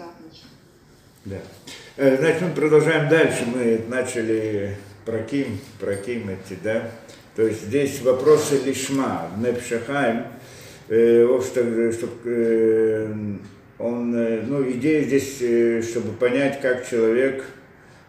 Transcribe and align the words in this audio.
все 0.00 0.08
отлично. 0.08 0.48
Да. 1.24 1.36
Э, 1.96 2.16
значит, 2.16 2.42
мы 2.42 2.50
продолжаем 2.50 3.08
дальше. 3.08 3.44
Мы 3.46 3.82
начали 3.88 4.76
про 5.04 5.18
Ким, 5.22 5.58
про 5.78 5.96
Ким 5.96 6.30
эти, 6.30 6.58
да. 6.62 6.90
То 7.36 7.42
есть 7.42 7.66
здесь 7.66 8.00
вопросы 8.02 8.60
лишма, 8.64 9.30
Непшахайм, 9.38 10.26
э, 10.88 11.26
чтобы, 11.42 11.92
э, 12.24 13.12
он, 13.78 14.14
э, 14.14 14.42
ну, 14.46 14.70
идея 14.72 15.04
здесь, 15.04 15.38
э, 15.40 15.82
чтобы 15.82 16.12
понять, 16.12 16.60
как 16.60 16.88
человек 16.88 17.44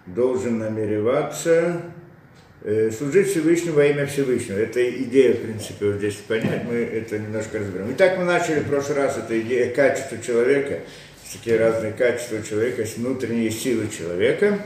должен 0.05 0.59
намереваться 0.59 1.81
служить 2.95 3.29
Всевышнему 3.29 3.77
во 3.77 3.85
имя 3.85 4.05
Всевышнего. 4.05 4.57
Это 4.57 4.87
идея, 4.87 5.33
в 5.33 5.41
принципе, 5.41 5.87
вот 5.87 5.95
здесь 5.95 6.15
понять, 6.27 6.63
мы 6.63 6.75
это 6.75 7.17
немножко 7.17 7.57
разберем. 7.57 7.87
Итак, 7.91 8.19
мы 8.19 8.23
начали 8.23 8.59
в 8.59 8.69
прошлый 8.69 8.97
раз, 8.97 9.17
это 9.17 9.39
идея 9.41 9.73
качества 9.73 10.19
человека, 10.19 10.81
такие 11.33 11.57
разные 11.57 11.93
качества 11.93 12.41
человека, 12.43 12.81
есть 12.81 12.97
внутренние 12.97 13.51
силы 13.51 13.87
человека. 13.89 14.59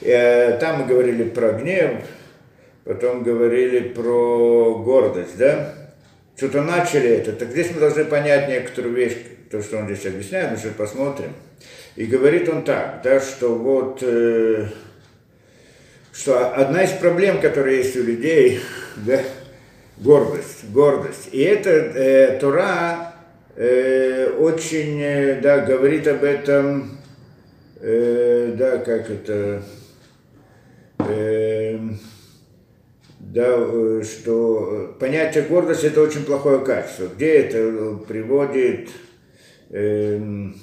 Там 0.00 0.80
мы 0.80 0.86
говорили 0.86 1.24
про 1.24 1.52
гнев, 1.52 2.02
потом 2.84 3.22
говорили 3.22 3.88
про 3.88 4.76
гордость, 4.76 5.36
да? 5.36 5.74
Что-то 6.36 6.62
начали 6.62 7.10
это. 7.10 7.32
Так 7.32 7.50
здесь 7.50 7.70
мы 7.74 7.80
должны 7.80 8.06
понять 8.06 8.48
некоторую 8.48 8.94
вещь, 8.94 9.16
то, 9.50 9.60
что 9.60 9.76
он 9.76 9.86
здесь 9.86 10.06
объясняет, 10.06 10.50
мы 10.52 10.56
сейчас 10.56 10.72
посмотрим. 10.72 11.34
И 11.96 12.06
говорит 12.06 12.48
он 12.48 12.64
так, 12.64 13.02
да, 13.04 13.20
что 13.20 13.54
вот, 13.54 13.98
э, 14.00 14.68
что 16.14 16.54
одна 16.54 16.84
из 16.84 16.92
проблем, 16.92 17.40
которые 17.40 17.78
есть 17.78 17.96
у 17.96 18.02
людей, 18.02 18.60
да, 18.96 19.20
гордость, 19.98 20.64
гордость. 20.72 21.28
И 21.32 21.42
это 21.42 21.70
э, 21.70 22.38
Тора 22.40 23.09
э, 23.56 24.30
очень, 24.38 25.00
э, 25.00 25.40
да, 25.40 25.58
говорит 25.58 26.06
об 26.06 26.24
этом, 26.24 26.98
э, 27.80 28.54
да, 28.56 28.78
как 28.78 29.10
это, 29.10 29.62
э, 30.98 31.78
да, 33.18 33.46
э, 33.46 34.02
что 34.04 34.96
понятие 34.98 35.44
гордости 35.44 35.86
это 35.86 36.02
очень 36.02 36.24
плохое 36.24 36.64
качество. 36.64 37.08
Где 37.14 37.34
это 37.34 37.98
приводит? 38.08 38.88
Эм, 39.70 40.56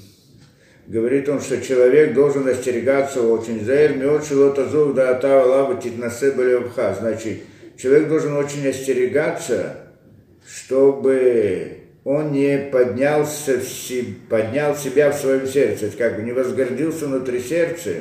говорит 0.85 1.29
он, 1.29 1.39
что 1.39 1.61
человек 1.61 2.13
должен 2.13 2.47
остерегаться 2.47 3.21
очень. 3.21 3.63
Заэр, 3.63 4.93
да 4.93 5.11
атава 5.11 5.45
лава 5.45 5.81
титнасе 5.81 6.33
Значит, 6.99 7.39
человек 7.77 8.09
должен 8.09 8.35
очень 8.35 8.67
остерегаться, 8.67 9.77
чтобы 10.45 11.76
он 12.07 12.31
не 12.31 12.57
поднялся, 12.71 13.59
поднял 14.29 14.77
себя 14.77 15.11
в 15.11 15.17
своем 15.17 15.45
сердце, 15.45 15.91
как 15.97 16.15
бы 16.15 16.21
не 16.21 16.31
возгордился 16.31 17.05
внутри 17.05 17.41
сердца, 17.41 17.95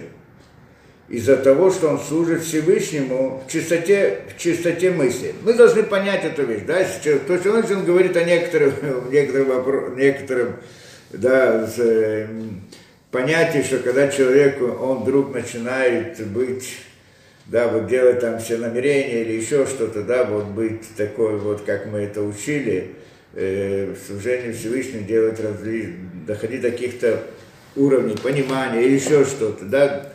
из-за 1.08 1.36
того, 1.36 1.72
что 1.72 1.88
он 1.88 1.98
служит 1.98 2.42
Всевышнему 2.42 3.42
в 3.44 3.50
чистоте, 3.50 4.20
в 4.32 4.40
чистоте 4.40 4.92
мысли. 4.92 5.34
Мы 5.42 5.54
должны 5.54 5.82
понять 5.82 6.24
эту 6.24 6.44
вещь. 6.44 6.62
Да? 6.64 6.86
То 7.02 7.32
есть 7.32 7.46
он, 7.46 7.64
он 7.78 7.84
говорит 7.84 8.16
о 8.16 8.22
некоторых, 8.22 8.74
некоторым, 9.10 9.96
некоторым 9.96 10.56
да, 11.10 11.66
с, 11.66 12.28
понятии, 13.10 13.64
что 13.64 13.78
когда 13.78 14.06
человек, 14.06 14.62
он 14.62 15.02
вдруг 15.02 15.34
начинает 15.34 16.24
быть, 16.28 16.76
да, 17.46 17.66
вот 17.66 17.88
делать 17.88 18.20
там 18.20 18.38
все 18.38 18.56
намерения 18.56 19.22
или 19.22 19.32
еще 19.32 19.66
что-то, 19.66 20.02
да, 20.02 20.22
вот 20.22 20.44
быть 20.44 20.94
такой 20.96 21.38
вот, 21.38 21.62
как 21.62 21.86
мы 21.86 22.02
это 22.02 22.22
учили, 22.22 22.94
э, 23.36 23.94
в 23.94 24.06
служении 24.06 24.52
Всевышнему 24.52 25.06
делать 25.06 25.38
разли, 25.40 25.94
доходить 26.26 26.62
до 26.62 26.70
каких-то 26.70 27.22
уровней 27.76 28.16
понимания 28.16 28.82
или 28.82 28.94
еще 28.94 29.24
что-то, 29.24 29.64
да, 29.64 30.12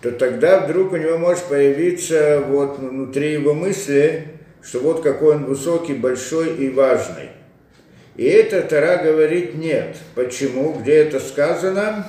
то 0.00 0.12
тогда 0.12 0.60
вдруг 0.60 0.92
у 0.92 0.96
него 0.96 1.18
может 1.18 1.44
появиться 1.44 2.42
вот 2.46 2.78
внутри 2.78 3.32
его 3.32 3.52
мысли, 3.52 4.28
что 4.62 4.78
вот 4.80 5.02
какой 5.02 5.36
он 5.36 5.44
высокий, 5.44 5.94
большой 5.94 6.56
и 6.56 6.70
важный. 6.70 7.30
И 8.16 8.24
это 8.24 8.62
Тара 8.62 9.02
говорит 9.02 9.54
нет. 9.54 9.96
Почему? 10.14 10.74
Где 10.74 10.96
это 10.96 11.20
сказано? 11.20 12.06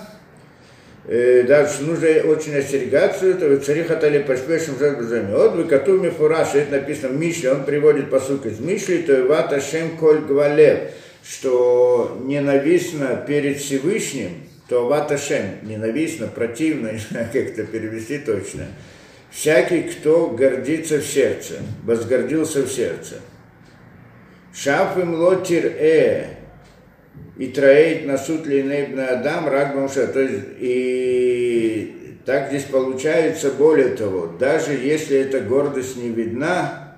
Э, 1.06 1.44
дальше 1.48 1.82
нужно 1.82 2.08
очень 2.32 2.56
остерегаться 2.56 3.26
этого. 3.26 3.58
Цариха 3.58 3.96
тали 3.96 4.20
пашпешим 4.20 4.78
жадбазами. 4.78 5.34
Вот 5.34 5.56
вы 5.56 5.64
коту 5.64 6.00
мифураш, 6.00 6.54
это 6.54 6.74
написано 6.74 7.10
в 7.10 7.20
Мишле, 7.20 7.52
он 7.54 7.64
приводит 7.64 8.10
посылку 8.10 8.50
из 8.50 8.60
Мишли, 8.60 9.00
то 9.00 9.18
и 9.18 9.24
вата 9.24 9.60
шем 9.60 9.98
коль 9.98 10.20
гвалев, 10.20 10.92
что 11.28 12.22
ненавистно 12.24 13.24
перед 13.28 13.58
Всевышним, 13.58 14.44
то 14.70 14.86
вата 14.88 15.18
шем, 15.18 15.58
ненавистно, 15.64 16.28
противно, 16.28 16.92
как 17.10 17.36
это 17.36 17.64
перевести 17.64 18.20
точно. 18.20 18.68
Всякий, 19.32 19.84
кто 19.84 20.28
гордится 20.28 20.98
в 20.98 21.06
сердце, 21.06 21.56
возгордился 21.84 22.62
в 22.62 22.72
сердце. 22.72 23.16
Шаф 24.54 24.98
лотир 24.98 25.66
э, 25.66 26.26
и 27.42 27.48
троит 27.48 28.06
на 28.06 28.20
суд 28.20 28.46
линейбна 28.46 29.08
адам 29.08 29.50
рагбамша. 29.50 30.06
То 30.06 30.22
есть, 30.22 30.44
и 30.60 32.20
так 32.24 32.50
здесь 32.50 32.66
получается, 32.66 33.50
более 33.50 33.96
того, 33.96 34.28
даже 34.28 34.74
если 34.74 35.18
эта 35.18 35.40
гордость 35.40 35.98
не 35.98 36.10
видна 36.10 36.98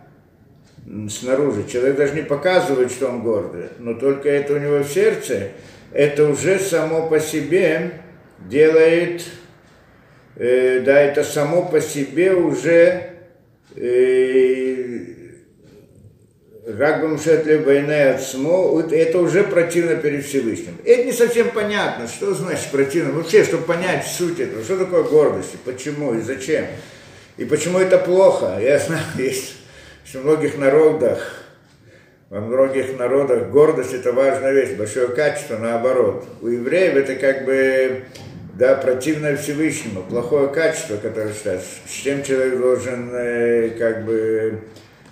снаружи, 1.10 1.66
человек 1.72 1.96
даже 1.96 2.16
не 2.16 2.24
показывает, 2.24 2.92
что 2.92 3.08
он 3.08 3.22
гордый, 3.22 3.68
но 3.80 3.94
только 3.94 4.28
это 4.28 4.56
у 4.56 4.58
него 4.58 4.80
в 4.80 4.88
сердце, 4.90 5.52
это 5.94 6.28
уже 6.28 6.60
само 6.60 7.08
по 7.08 7.22
себе 7.22 8.02
делает, 8.50 9.24
э, 10.36 10.82
да, 10.82 11.00
это 11.00 11.24
само 11.24 11.62
по 11.70 11.80
себе 11.80 12.34
уже 12.34 13.12
э, 13.78 15.13
Рагбам 16.66 17.20
Шетли 17.20 17.58
Байне 17.58 18.12
Ацмо, 18.12 18.82
это 18.90 19.20
уже 19.20 19.44
противно 19.44 19.96
перед 19.98 20.26
Всевышним. 20.26 20.78
Это 20.86 21.04
не 21.04 21.12
совсем 21.12 21.50
понятно, 21.52 22.08
что 22.08 22.34
значит 22.34 22.72
противно. 22.72 23.12
Вообще, 23.12 23.44
чтобы 23.44 23.66
понять 23.66 24.08
суть 24.08 24.40
этого, 24.40 24.64
что 24.64 24.78
такое 24.78 25.04
гордость, 25.04 25.60
почему 25.66 26.14
и 26.14 26.22
зачем. 26.22 26.66
И 27.36 27.44
почему 27.44 27.80
это 27.80 27.98
плохо. 27.98 28.60
Я 28.62 28.80
знаю, 28.80 29.04
есть 29.18 29.56
что 30.06 30.20
в 30.20 30.24
многих 30.24 30.58
народах, 30.58 31.44
во 32.30 32.40
многих 32.40 32.98
народах 32.98 33.50
гордость 33.50 33.94
это 33.94 34.14
важная 34.14 34.54
вещь, 34.54 34.78
большое 34.78 35.10
качество, 35.10 35.58
наоборот. 35.58 36.26
У 36.42 36.48
евреев 36.48 36.96
это 36.96 37.16
как 37.16 37.46
бы 37.46 38.06
да, 38.54 38.76
противное 38.76 39.36
Всевышнему, 39.36 40.04
плохое 40.04 40.48
качество, 40.48 40.96
которое 40.96 41.34
считается, 41.34 41.68
с 41.88 41.92
чем 41.92 42.24
человек 42.24 42.58
должен 42.58 43.10
э, 43.14 43.70
как 43.78 44.06
бы 44.06 44.62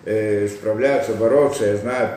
э, 0.06 0.48
справляться, 0.48 1.14
бороться, 1.14 1.66
я 1.66 1.78
знаю, 1.78 2.10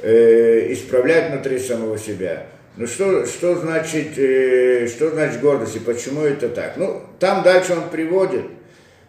э, 0.00 0.72
исправлять 0.72 1.30
внутри 1.30 1.58
самого 1.58 1.98
себя. 1.98 2.46
Ну 2.76 2.86
что, 2.86 3.26
что, 3.26 3.56
значит, 3.56 4.16
э, 4.16 4.86
что 4.86 5.10
значит 5.10 5.40
гордость 5.40 5.76
и 5.76 5.80
почему 5.80 6.22
это 6.22 6.48
так? 6.48 6.76
Ну, 6.76 7.02
там 7.18 7.42
дальше 7.42 7.72
он 7.72 7.90
приводит, 7.90 8.44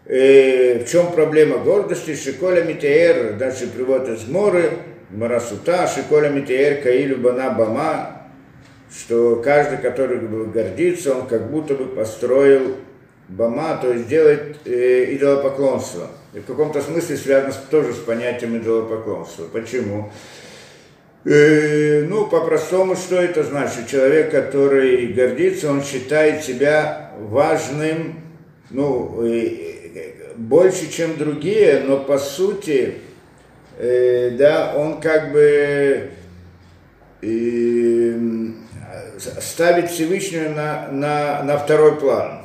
э, 0.06 0.84
в 0.84 0.90
чем 0.90 1.12
проблема 1.12 1.58
гордости, 1.58 2.16
Шиколя 2.16 2.64
Митеер, 2.64 3.34
дальше 3.34 3.68
приводит 3.68 4.10
из 4.10 4.28
Моры, 4.28 4.72
Марасута, 5.10 5.88
Шиколя 5.88 6.30
Митеер, 6.30 6.82
Каилю 6.82 7.18
Бана 7.18 7.52
Бама, 7.52 8.24
что 8.94 9.42
каждый, 9.44 9.78
который 9.78 10.20
гордится, 10.48 11.16
он 11.16 11.28
как 11.28 11.50
будто 11.50 11.76
бы 11.76 11.86
построил 11.86 12.76
Бама, 13.32 13.78
то 13.82 13.92
есть 13.92 14.08
делает 14.08 14.58
э, 14.66 15.16
идолопоклонство– 15.16 16.08
и 16.34 16.40
в 16.40 16.46
каком-то 16.46 16.82
смысле 16.82 17.18
связано 17.18 17.54
тоже 17.70 17.94
с 17.94 17.98
понятием 17.98 18.58
идолопоклонства. 18.58 19.46
Почему? 19.52 20.12
Э, 21.26 22.06
ну, 22.08 22.28
по-простому, 22.28 22.96
что 22.96 23.18
это 23.18 23.44
значит? 23.44 23.88
Человек, 23.88 24.32
который 24.32 25.08
гордится, 25.08 25.70
он 25.70 25.84
считает 25.84 26.44
себя 26.44 27.12
важным, 27.20 28.22
ну, 28.70 29.22
э, 29.26 30.34
больше, 30.38 30.90
чем 30.90 31.18
другие, 31.18 31.84
но 31.86 32.00
по 32.00 32.18
сути, 32.18 33.00
э, 33.78 34.30
да, 34.38 34.74
он 34.78 35.02
как 35.02 35.34
бы 35.34 36.12
э, 37.22 38.18
ставит 39.42 39.90
Всевышнего 39.90 40.48
на, 40.50 40.88
на, 40.88 41.44
на 41.44 41.58
второй 41.58 41.98
план 42.00 42.41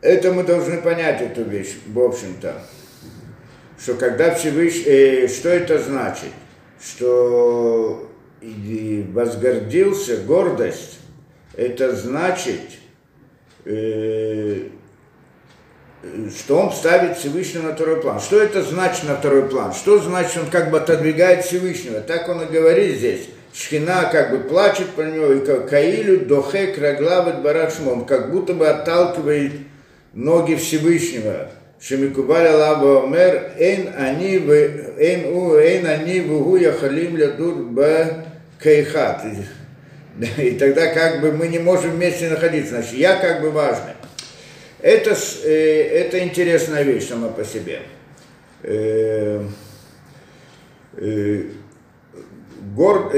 это 0.00 0.32
мы 0.32 0.44
должны 0.44 0.80
понять 0.80 1.20
эту 1.22 1.42
вещь, 1.42 1.76
в 1.86 1.98
общем-то, 1.98 2.62
что 3.78 3.94
когда 3.94 4.34
Всевышний, 4.34 4.84
э, 4.86 5.28
что 5.28 5.48
это 5.48 5.78
значит? 5.78 6.30
Что 6.80 8.10
возгордился, 9.12 10.18
гордость, 10.18 10.98
это 11.54 11.94
значит, 11.94 12.60
э, 13.64 14.68
что 16.36 16.58
он 16.58 16.72
ставит 16.72 17.16
Всевышнего 17.16 17.62
на 17.62 17.74
второй 17.74 18.00
план. 18.00 18.20
Что 18.20 18.40
это 18.40 18.62
значит 18.62 19.04
на 19.04 19.16
второй 19.16 19.48
план? 19.48 19.72
Что 19.72 19.98
значит, 19.98 20.36
он 20.36 20.50
как 20.50 20.70
бы 20.70 20.78
отодвигает 20.78 21.44
Всевышнего? 21.44 22.00
Так 22.00 22.28
он 22.28 22.42
и 22.42 22.46
говорит 22.46 22.96
здесь, 22.96 23.28
Шхина 23.52 24.08
как 24.12 24.30
бы 24.30 24.38
плачет 24.48 24.90
по 24.90 25.00
нему, 25.00 25.32
и 25.32 25.66
Каилю 25.66 26.26
дохе 26.26 26.68
краглавит 26.68 27.42
барашмон, 27.42 28.04
как 28.04 28.30
будто 28.30 28.52
бы 28.52 28.68
отталкивает 28.68 29.52
ноги 30.16 30.54
Всевышнего. 30.56 31.50
Шемикубаля 31.78 32.56
лаба 32.56 33.04
омер, 33.04 33.52
эйн 33.58 33.90
они 33.96 34.38
в 34.38 34.50
эйн 34.50 35.26
у 35.26 35.56
эйн 35.56 35.86
они 35.86 36.20
в 36.22 36.32
угу 36.32 36.56
яхалим 36.56 37.18
лядур 37.18 37.54
б 37.66 38.24
кейхат. 38.60 39.22
И 40.38 40.52
тогда 40.52 40.86
как 40.86 41.20
бы 41.20 41.32
мы 41.32 41.48
не 41.48 41.58
можем 41.58 41.90
вместе 41.90 42.30
находиться, 42.30 42.70
значит, 42.70 42.94
я 42.94 43.16
как 43.16 43.42
бы 43.42 43.50
важный. 43.50 43.92
Это, 44.80 45.14
э, 45.44 45.82
это 45.82 46.18
интересная 46.20 46.82
вещь 46.82 47.08
сама 47.08 47.28
по 47.28 47.44
себе. 47.44 47.82
Э, 48.62 49.44
э, 50.96 51.42
гор, 52.74 53.12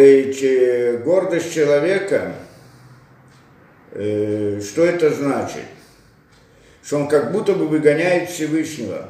гордость 1.04 1.54
человека, 1.54 2.32
что 3.92 4.84
это 4.84 5.10
значит? 5.10 5.62
Что 6.84 6.98
он 6.98 7.08
как 7.08 7.32
будто 7.32 7.52
бы 7.52 7.66
выгоняет 7.66 8.30
Всевышнего. 8.30 9.08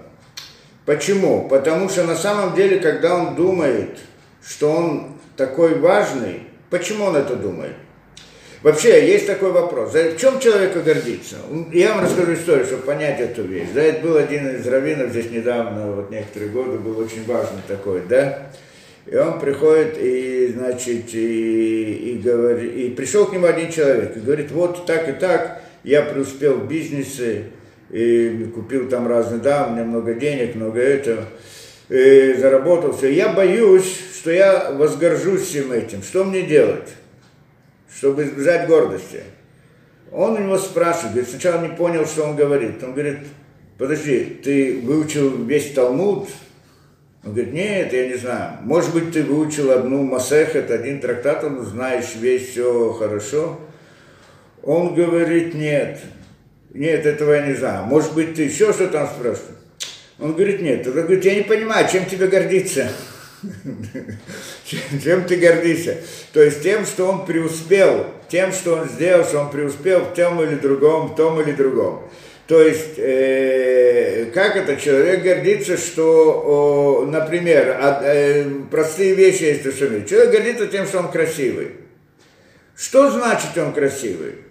Почему? 0.85 1.49
Потому 1.49 1.89
что 1.89 2.05
на 2.05 2.17
самом 2.17 2.55
деле, 2.55 2.79
когда 2.79 3.15
он 3.15 3.35
думает, 3.35 3.99
что 4.45 4.71
он 4.71 5.19
такой 5.37 5.79
важный, 5.79 6.45
почему 6.71 7.05
он 7.05 7.17
это 7.17 7.37
думает? 7.37 7.75
Вообще, 8.63 9.07
есть 9.07 9.27
такой 9.27 9.53
вопрос. 9.53 9.93
В 9.93 10.17
чем 10.17 10.41
человека 10.41 10.81
гордится? 10.81 11.37
Я 11.73 11.95
вам 11.95 12.05
расскажу 12.05 12.35
историю, 12.35 12.67
чтобы 12.67 12.83
понять 12.83 13.21
эту 13.21 13.43
вещь. 13.43 13.69
Да, 13.73 13.81
это 13.83 14.05
был 14.05 14.17
один 14.17 14.49
из 14.49 14.67
раввинов 14.67 15.11
здесь 15.11 15.31
недавно, 15.31 15.93
вот 15.93 16.11
некоторые 16.11 16.51
годы, 16.51 16.79
был 16.79 16.99
очень 16.99 17.25
важный 17.25 17.63
такой, 17.69 18.03
да. 18.09 18.51
И 19.07 19.17
он 19.17 19.39
приходит 19.39 19.97
и, 19.97 20.53
значит, 20.57 21.15
и, 21.15 22.15
и, 22.15 22.19
говорит, 22.19 22.75
и 22.75 22.91
пришел 22.91 23.27
к 23.27 23.33
нему 23.33 23.47
один 23.47 23.71
человек 23.71 24.17
и 24.17 24.21
говорит, 24.21 24.51
вот 24.51 24.87
так 24.87 25.09
и 25.09 25.13
так, 25.13 25.63
я 25.85 26.03
преуспел 26.03 26.55
в 26.55 26.69
бизнесе, 26.69 27.45
и 27.91 28.51
купил 28.55 28.89
там 28.89 29.09
разные, 29.09 29.41
да, 29.41 29.67
у 29.67 29.73
меня 29.73 29.85
много 29.85 30.15
денег, 30.15 30.55
много 30.55 30.81
этого, 30.81 31.25
и 31.89 32.35
заработал 32.39 32.97
все. 32.97 33.13
Я 33.13 33.33
боюсь, 33.33 33.99
что 34.15 34.31
я 34.31 34.73
возгоржусь 34.73 35.43
всем 35.43 35.73
этим. 35.73 36.03
Что 36.03 36.25
мне 36.25 36.43
делать? 36.43 36.89
чтобы 37.99 38.25
избежать 38.25 38.69
гордости. 38.69 39.23
Он 40.13 40.35
у 40.35 40.39
него 40.39 40.59
спрашивает, 40.59 41.15
говорит, 41.15 41.31
сначала 41.31 41.63
не 41.63 41.75
понял, 41.75 42.07
что 42.07 42.25
он 42.25 42.37
говорит. 42.37 42.83
Он 42.83 42.93
говорит, 42.93 43.19
подожди, 43.77 44.41
ты 44.43 44.81
выучил 44.83 45.45
весь 45.45 45.73
Талмуд? 45.73 46.29
Он 47.25 47.33
говорит, 47.33 47.53
нет, 47.53 47.93
я 47.93 48.09
не 48.09 48.15
знаю. 48.15 48.59
Может 48.63 48.95
быть, 48.95 49.13
ты 49.13 49.23
выучил 49.23 49.71
одну 49.73 50.05
Масехет, 50.05 50.71
один 50.71 51.01
трактат, 51.01 51.45
он 51.45 51.63
знаешь 51.65 52.15
весь, 52.15 52.51
все 52.51 52.93
хорошо. 52.93 53.59
Он 54.63 54.95
говорит, 54.95 55.55
нет, 55.55 56.01
нет, 56.79 57.07
этого 57.07 57.33
я 57.33 57.47
не 57.47 57.55
знаю. 57.55 57.85
Может 57.87 58.15
быть, 58.15 58.35
ты 58.35 58.43
еще 58.43 58.73
что 58.73 58.87
там 58.87 59.09
спрашиваешь? 59.09 59.57
Он 60.21 60.33
говорит, 60.33 60.63
нет. 60.63 60.87
Он 60.87 60.93
говорит, 60.93 61.25
я 61.25 61.35
не 61.35 61.43
понимаю, 61.43 61.89
чем 61.91 62.07
тебе 62.07 62.29
гордиться? 62.29 62.89
Чем 65.03 65.25
ты 65.25 65.37
гордишься? 65.37 65.99
То 66.33 66.43
есть 66.43 66.63
тем, 66.63 66.85
что 66.85 67.07
он 67.07 67.25
преуспел, 67.25 68.07
тем, 68.29 68.53
что 68.53 68.75
он 68.75 68.89
сделал, 68.89 69.25
что 69.25 69.41
он 69.41 69.51
преуспел 69.51 70.01
в 70.01 70.15
том 70.15 70.43
или 70.43 70.57
другом, 70.57 71.09
в 71.09 71.17
том 71.17 71.41
или 71.41 71.53
другом. 71.53 72.09
То 72.49 72.61
есть, 72.61 72.99
э, 72.99 74.31
как 74.33 74.57
это 74.57 74.77
человек 74.77 75.23
гордится, 75.23 75.77
что, 75.77 76.43
о, 76.47 77.07
например, 77.07 77.77
от, 77.81 78.03
э, 78.03 78.45
простые 78.71 79.15
вещи 79.15 79.43
есть 79.45 79.79
Шами. 79.79 80.07
Человек 80.07 80.33
гордится 80.33 80.67
тем, 80.67 80.87
что 80.87 80.99
он 81.01 81.11
красивый. 81.11 81.73
Что 82.75 83.11
значит 83.11 83.57
он 83.57 83.73
красивый? 83.73 84.48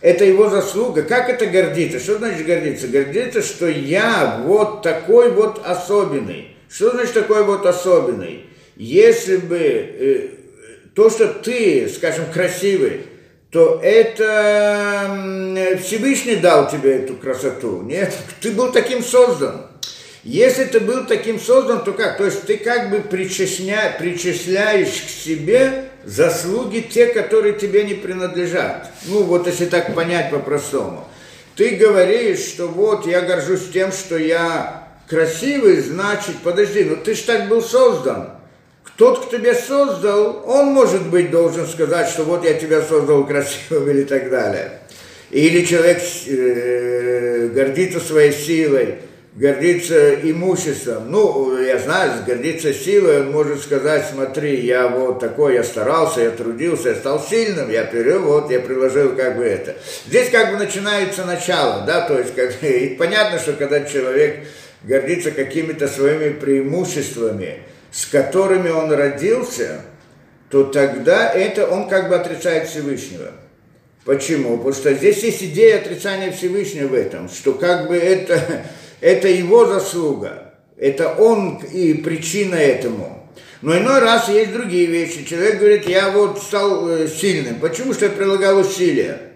Это 0.00 0.24
его 0.24 0.50
заслуга. 0.50 1.02
Как 1.02 1.30
это 1.30 1.46
гордиться? 1.46 1.98
Что 1.98 2.18
значит 2.18 2.46
гордиться? 2.46 2.88
Гордиться, 2.88 3.42
что 3.42 3.66
я 3.66 4.42
вот 4.44 4.82
такой 4.82 5.30
вот 5.30 5.60
особенный. 5.64 6.56
Что 6.68 6.90
значит 6.90 7.14
такой 7.14 7.44
вот 7.44 7.64
особенный? 7.64 8.44
Если 8.76 9.38
бы 9.38 9.58
э, 9.58 10.28
то, 10.94 11.08
что 11.08 11.28
ты, 11.28 11.88
скажем, 11.88 12.26
красивый, 12.32 13.06
то 13.50 13.80
это 13.82 15.78
Всевышний 15.82 16.36
дал 16.36 16.68
тебе 16.68 16.96
эту 16.96 17.14
красоту. 17.14 17.80
Нет, 17.82 18.14
ты 18.40 18.50
был 18.50 18.72
таким 18.72 19.02
создан. 19.02 19.66
Если 20.24 20.64
ты 20.64 20.80
был 20.80 21.06
таким 21.06 21.38
создан, 21.38 21.84
то 21.84 21.92
как? 21.92 22.18
То 22.18 22.24
есть 22.24 22.42
ты 22.42 22.58
как 22.58 22.90
бы 22.90 22.98
причисля, 22.98 23.96
причисляешь 23.98 24.88
к 24.88 25.08
себе 25.08 25.84
заслуги 26.06 26.86
те, 26.88 27.06
которые 27.06 27.54
тебе 27.54 27.84
не 27.84 27.94
принадлежат. 27.94 28.90
Ну 29.06 29.24
вот 29.24 29.46
если 29.46 29.66
так 29.66 29.94
понять 29.94 30.30
по-простому. 30.30 31.06
Ты 31.56 31.70
говоришь, 31.70 32.38
что 32.38 32.68
вот 32.68 33.06
я 33.06 33.22
горжусь 33.22 33.68
тем, 33.72 33.90
что 33.90 34.16
я 34.16 34.88
красивый, 35.08 35.80
значит, 35.80 36.36
подожди, 36.44 36.84
ну 36.84 36.96
ты 36.96 37.14
ж 37.14 37.20
так 37.22 37.48
был 37.48 37.60
создан. 37.60 38.30
Тот, 38.96 39.26
кто 39.26 39.36
тебя 39.36 39.54
создал, 39.54 40.44
он, 40.46 40.68
может 40.68 41.08
быть, 41.08 41.30
должен 41.30 41.66
сказать, 41.66 42.08
что 42.08 42.22
вот 42.22 42.44
я 42.44 42.54
тебя 42.54 42.82
создал 42.82 43.26
красивым 43.26 43.90
или 43.90 44.04
так 44.04 44.30
далее. 44.30 44.80
Или 45.30 45.66
человек 45.66 46.00
э, 46.28 47.48
гордится 47.52 48.00
своей 48.00 48.32
силой, 48.32 49.00
гордится 49.36 50.14
имуществом. 50.14 51.10
Ну, 51.10 51.58
я 51.60 51.78
знаю, 51.78 52.24
гордится 52.26 52.72
силой, 52.72 53.20
он 53.20 53.32
может 53.32 53.62
сказать, 53.62 54.06
смотри, 54.10 54.64
я 54.64 54.88
вот 54.88 55.20
такой, 55.20 55.54
я 55.54 55.62
старался, 55.62 56.22
я 56.22 56.30
трудился, 56.30 56.88
я 56.88 56.94
стал 56.94 57.22
сильным, 57.22 57.70
я 57.70 57.84
перевел, 57.84 58.22
вот, 58.22 58.50
я 58.50 58.60
приложил 58.60 59.14
как 59.14 59.36
бы 59.36 59.44
это. 59.44 59.76
Здесь 60.06 60.30
как 60.30 60.52
бы 60.52 60.56
начинается 60.56 61.24
начало, 61.24 61.84
да, 61.86 62.08
то 62.08 62.18
есть, 62.18 62.34
как, 62.34 62.62
и 62.64 62.96
понятно, 62.98 63.38
что 63.38 63.52
когда 63.52 63.84
человек 63.84 64.46
гордится 64.82 65.30
какими-то 65.30 65.86
своими 65.86 66.32
преимуществами, 66.32 67.58
с 67.92 68.06
которыми 68.06 68.70
он 68.70 68.90
родился, 68.90 69.82
то 70.50 70.64
тогда 70.64 71.30
это 71.30 71.66
он 71.66 71.88
как 71.88 72.08
бы 72.08 72.16
отрицает 72.16 72.68
Всевышнего. 72.68 73.32
Почему? 74.04 74.56
Потому 74.56 74.72
что 74.72 74.94
здесь 74.94 75.22
есть 75.24 75.42
идея 75.42 75.78
отрицания 75.78 76.30
Всевышнего 76.30 76.88
в 76.88 76.94
этом, 76.94 77.28
что 77.28 77.54
как 77.54 77.88
бы 77.88 77.96
это, 77.96 78.64
это 79.00 79.28
его 79.28 79.66
заслуга, 79.66 80.54
это 80.76 81.14
он 81.14 81.58
и 81.72 81.94
причина 81.94 82.54
этому. 82.54 83.30
Но 83.62 83.76
иной 83.76 84.00
раз 84.00 84.28
есть 84.28 84.52
другие 84.52 84.86
вещи. 84.86 85.24
Человек 85.24 85.58
говорит, 85.58 85.88
я 85.88 86.10
вот 86.10 86.42
стал 86.42 86.88
э, 86.88 87.08
сильным. 87.08 87.58
Почему? 87.58 87.94
Что 87.94 88.04
я 88.06 88.10
прилагал 88.10 88.58
усилия. 88.58 89.32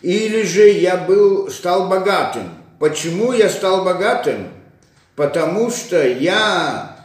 Или 0.00 0.42
же 0.42 0.68
я 0.68 0.96
был, 0.96 1.50
стал 1.50 1.88
богатым. 1.88 2.48
Почему 2.78 3.32
я 3.32 3.48
стал 3.50 3.84
богатым? 3.84 4.48
потому 5.16 5.70
что 5.70 6.06
я 6.06 6.96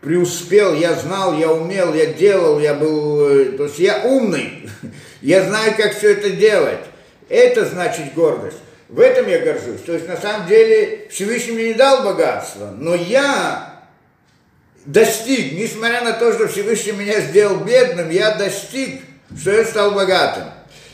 преуспел, 0.00 0.74
я 0.74 0.94
знал, 0.94 1.36
я 1.38 1.50
умел, 1.50 1.94
я 1.94 2.06
делал, 2.06 2.58
я 2.58 2.74
был, 2.74 3.28
э, 3.28 3.44
то 3.56 3.64
есть 3.64 3.78
я 3.78 4.02
умный, 4.04 4.68
я 5.22 5.44
знаю, 5.44 5.74
как 5.76 5.96
все 5.96 6.12
это 6.12 6.30
делать. 6.30 6.80
Это 7.28 7.64
значит 7.64 8.12
гордость. 8.14 8.58
В 8.94 9.00
этом 9.00 9.26
я 9.26 9.40
горжусь. 9.40 9.80
То 9.84 9.92
есть 9.92 10.06
на 10.06 10.16
самом 10.16 10.46
деле 10.46 11.08
Всевышний 11.10 11.52
мне 11.52 11.68
не 11.70 11.74
дал 11.74 12.04
богатства, 12.04 12.72
но 12.78 12.94
я 12.94 13.80
достиг, 14.86 15.54
несмотря 15.54 16.02
на 16.02 16.12
то, 16.12 16.32
что 16.32 16.46
Всевышний 16.46 16.92
меня 16.92 17.20
сделал 17.20 17.56
бедным, 17.56 18.08
я 18.10 18.36
достиг, 18.36 19.00
что 19.36 19.50
я 19.50 19.64
стал 19.64 19.96
богатым. 19.96 20.44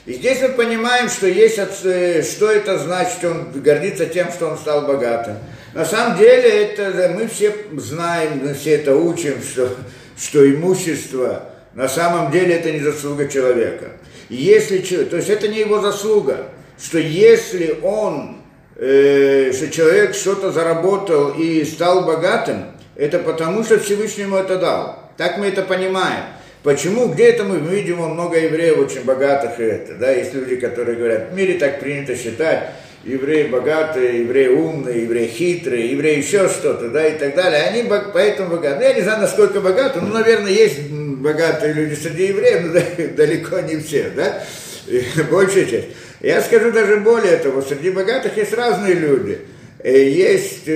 И 0.07 0.15
здесь 0.15 0.41
мы 0.41 0.49
понимаем, 0.49 1.11
что 1.11 1.27
есть, 1.27 1.59
э, 1.59 2.23
что 2.23 2.51
это 2.51 2.79
значит, 2.79 3.23
он 3.23 3.53
гордится 3.61 4.07
тем, 4.07 4.33
что 4.33 4.49
он 4.49 4.57
стал 4.57 4.87
богатым. 4.87 5.37
На 5.75 5.85
самом 5.85 6.17
деле 6.17 6.49
это 6.49 7.13
мы 7.15 7.29
все 7.29 7.55
знаем, 7.77 8.41
мы 8.43 8.55
все 8.55 8.77
это 8.77 8.97
учим, 8.97 9.43
что, 9.43 9.77
что 10.19 10.51
имущество 10.51 11.51
на 11.75 11.87
самом 11.87 12.33
деле 12.33 12.55
это 12.55 12.73
не 12.73 12.81
заслуга 12.81 13.29
человека. 13.29 13.91
если, 14.31 14.79
то 14.79 15.19
есть 15.19 15.29
это 15.29 15.49
не 15.49 15.59
его 15.59 15.83
заслуга, 15.83 16.47
что 16.81 16.99
если 16.99 17.79
он, 17.83 18.39
э, 18.77 19.53
что 19.53 19.71
человек 19.71 20.15
что-то 20.15 20.51
заработал 20.53 21.31
и 21.31 21.65
стал 21.65 22.05
богатым, 22.05 22.67
это 22.97 23.19
потому, 23.19 23.65
что 23.65 23.79
Всевышний 23.79 24.25
ему 24.25 24.37
это 24.37 24.57
дал. 24.57 25.11
Так 25.17 25.39
мы 25.39 25.47
это 25.47 25.63
понимаем. 25.63 26.25
Почему? 26.63 27.09
Где 27.09 27.31
это 27.31 27.45
мы 27.45 27.59
видим 27.59 27.99
много 27.99 28.39
евреев 28.39 28.79
очень 28.79 29.05
богатых 29.05 29.59
и 29.59 29.63
это, 29.63 29.95
да, 29.95 30.11
есть 30.11 30.35
люди, 30.35 30.57
которые 30.57 30.99
говорят, 30.99 31.31
в 31.31 31.35
мире 31.35 31.55
так 31.55 31.81
принято 31.81 32.15
считать, 32.15 32.71
евреи 33.03 33.45
богатые, 33.45 34.21
евреи 34.21 34.49
умные, 34.49 35.05
евреи 35.05 35.27
хитрые, 35.27 35.91
евреи 35.91 36.19
еще 36.19 36.49
что-то, 36.49 36.91
да, 36.91 37.07
и 37.07 37.19
так 37.19 37.35
далее. 37.35 37.63
Они 37.63 37.91
поэтому 38.13 38.51
богаты. 38.51 38.85
Я 38.85 38.93
не 38.93 39.01
знаю, 39.01 39.21
насколько 39.21 39.61
богаты, 39.61 40.01
но, 40.03 40.13
наверное, 40.13 40.53
есть 40.53 40.91
богатые 40.91 41.73
люди 41.73 41.95
среди 41.95 42.27
евреев, 42.27 42.63
но 42.99 43.15
далеко 43.17 43.61
не 43.61 43.79
все, 43.79 44.11
да, 44.15 44.43
большая 45.31 45.65
часть. 45.65 45.89
Я 46.21 46.43
скажу 46.43 46.71
даже 46.71 46.99
более 46.99 47.39
того, 47.39 47.63
среди 47.63 47.91
богатых 47.91 48.37
есть 48.37 48.53
разные 48.53 48.95
люди. 48.95 49.41
Есть 49.85 50.69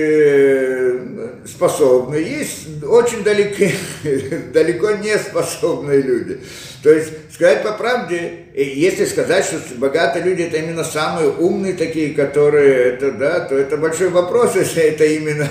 способные, 1.47 2.23
есть 2.23 2.83
очень 2.83 3.23
далеко, 3.23 3.65
далеко 4.53 4.91
не 4.91 5.17
способные 5.17 6.01
люди. 6.01 6.39
То 6.85 6.91
есть, 6.91 7.13
сказать 7.33 7.63
по 7.63 7.71
правде, 7.71 8.45
если 8.53 9.05
сказать, 9.05 9.43
что 9.43 9.59
богатые 9.77 10.23
люди 10.23 10.43
это 10.43 10.57
именно 10.57 10.83
самые 10.83 11.29
умные 11.29 11.73
такие, 11.73 12.13
которые 12.13 12.93
это, 12.93 13.11
да, 13.11 13.39
то 13.39 13.57
это 13.57 13.75
большой 13.77 14.09
вопрос, 14.09 14.55
если 14.55 14.83
это 14.83 15.03
именно 15.03 15.47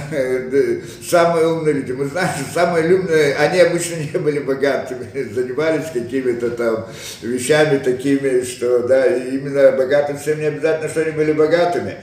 самые 1.05 1.49
умные 1.49 1.75
люди. 1.75 1.91
Мы 1.91 2.05
знаем, 2.07 2.29
что 2.37 2.55
самые 2.55 2.95
умные, 2.95 3.35
они 3.35 3.59
обычно 3.59 3.97
не 3.97 4.19
были 4.19 4.39
богатыми, 4.39 5.07
занимались 5.35 5.91
какими-то 5.93 6.51
там 6.51 6.87
вещами 7.21 7.79
такими, 7.79 8.45
что, 8.45 8.87
да, 8.87 9.05
именно 9.07 9.73
богатым 9.73 10.19
всем 10.19 10.39
не 10.39 10.47
обязательно, 10.47 10.89
что 10.89 11.03
они 11.03 11.11
были 11.11 11.33
богатыми. 11.33 11.97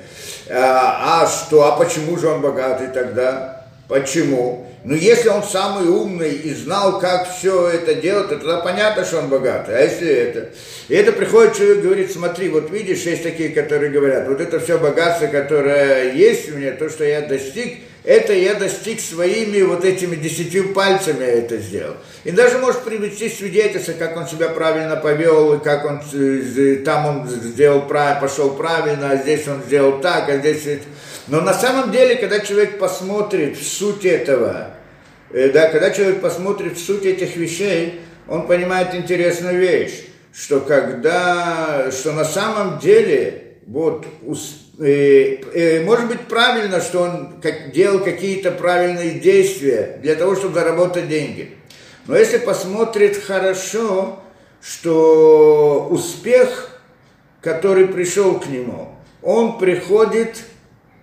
А, 0.49 1.23
а 1.23 1.27
что, 1.27 1.65
а 1.65 1.77
почему 1.77 2.17
же 2.17 2.27
он 2.27 2.41
богатый 2.41 2.87
тогда? 2.87 3.65
Почему? 3.87 4.67
Ну, 4.83 4.95
если 4.95 5.29
он 5.29 5.43
самый 5.43 5.87
умный 5.87 6.31
и 6.31 6.55
знал, 6.55 6.99
как 6.99 7.29
все 7.29 7.67
это 7.67 7.93
делать, 7.93 8.29
то 8.29 8.37
тогда 8.37 8.61
понятно, 8.61 9.05
что 9.05 9.19
он 9.19 9.29
богатый. 9.29 9.77
А 9.77 9.81
если 9.81 10.07
это? 10.07 10.49
И 10.87 10.95
это 10.95 11.11
приходит 11.11 11.55
человек 11.55 11.77
и 11.77 11.81
говорит, 11.81 12.11
смотри, 12.11 12.49
вот 12.49 12.71
видишь, 12.71 13.03
есть 13.03 13.21
такие, 13.21 13.49
которые 13.49 13.91
говорят, 13.91 14.27
вот 14.27 14.41
это 14.41 14.59
все 14.59 14.79
богатство, 14.79 15.27
которое 15.27 16.13
есть 16.13 16.51
у 16.51 16.57
меня, 16.57 16.71
то, 16.71 16.89
что 16.89 17.03
я 17.03 17.21
достиг, 17.21 17.77
это 18.03 18.33
я 18.33 18.55
достиг 18.55 18.99
своими 18.99 19.61
вот 19.61 19.85
этими 19.85 20.15
десятью 20.15 20.73
пальцами 20.73 21.23
я 21.23 21.33
это 21.33 21.57
сделал. 21.57 21.95
И 22.23 22.31
даже 22.31 22.57
может 22.57 22.83
привести 22.83 23.29
свидетельство, 23.29 23.93
как 23.93 24.17
он 24.17 24.27
себя 24.27 24.49
правильно 24.49 24.95
повел, 24.95 25.53
и 25.53 25.63
как 25.63 25.85
он 25.85 26.01
там 26.83 27.05
он 27.05 27.27
сделал 27.27 27.87
правильно, 27.87 28.21
пошел 28.21 28.51
правильно, 28.55 29.11
а 29.11 29.17
здесь 29.17 29.47
он 29.47 29.61
сделал 29.63 30.01
так, 30.01 30.29
а 30.29 30.37
здесь 30.37 30.81
но 31.27 31.41
на 31.41 31.53
самом 31.53 31.91
деле, 31.91 32.15
когда 32.15 32.39
человек 32.39 32.79
посмотрит 32.79 33.57
в 33.57 33.65
суть 33.65 34.05
этого, 34.05 34.71
э, 35.29 35.49
да, 35.49 35.69
когда 35.69 35.91
человек 35.91 36.19
посмотрит 36.21 36.77
в 36.77 36.83
суть 36.83 37.05
этих 37.05 37.35
вещей, 37.35 38.01
он 38.27 38.47
понимает 38.47 38.95
интересную 38.95 39.59
вещь, 39.59 40.05
что 40.33 40.59
когда, 40.61 41.89
что 41.91 42.13
на 42.13 42.25
самом 42.25 42.79
деле, 42.79 43.57
вот, 43.65 44.05
э, 44.05 44.33
э, 44.33 44.33
может 45.85 46.07
быть 46.07 46.21
правильно, 46.27 46.81
что 46.81 47.01
он 47.01 47.41
делал 47.71 47.99
какие-то 47.99 48.51
правильные 48.51 49.19
действия 49.19 49.99
для 50.01 50.15
того, 50.15 50.35
чтобы 50.35 50.55
заработать 50.55 51.07
деньги. 51.07 51.55
Но 52.07 52.17
если 52.17 52.39
посмотрит 52.39 53.23
хорошо, 53.23 54.23
что 54.61 55.87
успех, 55.89 56.79
который 57.41 57.87
пришел 57.87 58.39
к 58.39 58.47
нему, 58.47 58.89
он 59.21 59.59
приходит 59.59 60.37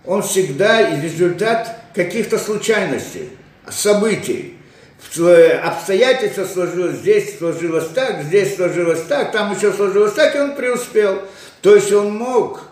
он 0.08 0.22
всегда 0.22 0.98
результат 1.02 1.82
каких-то 1.94 2.38
случайностей, 2.38 3.28
событий. 3.68 4.56
Обстоятельства 5.62 6.44
сложилось, 6.44 6.96
здесь 6.96 7.36
сложилось 7.38 7.88
так, 7.94 8.22
здесь 8.22 8.56
сложилось 8.56 9.02
так, 9.02 9.32
там 9.32 9.54
еще 9.54 9.70
сложилось 9.70 10.14
так, 10.14 10.34
и 10.34 10.38
он 10.38 10.56
преуспел. 10.56 11.22
То 11.60 11.74
есть 11.74 11.92
он 11.92 12.16
мог 12.16 12.62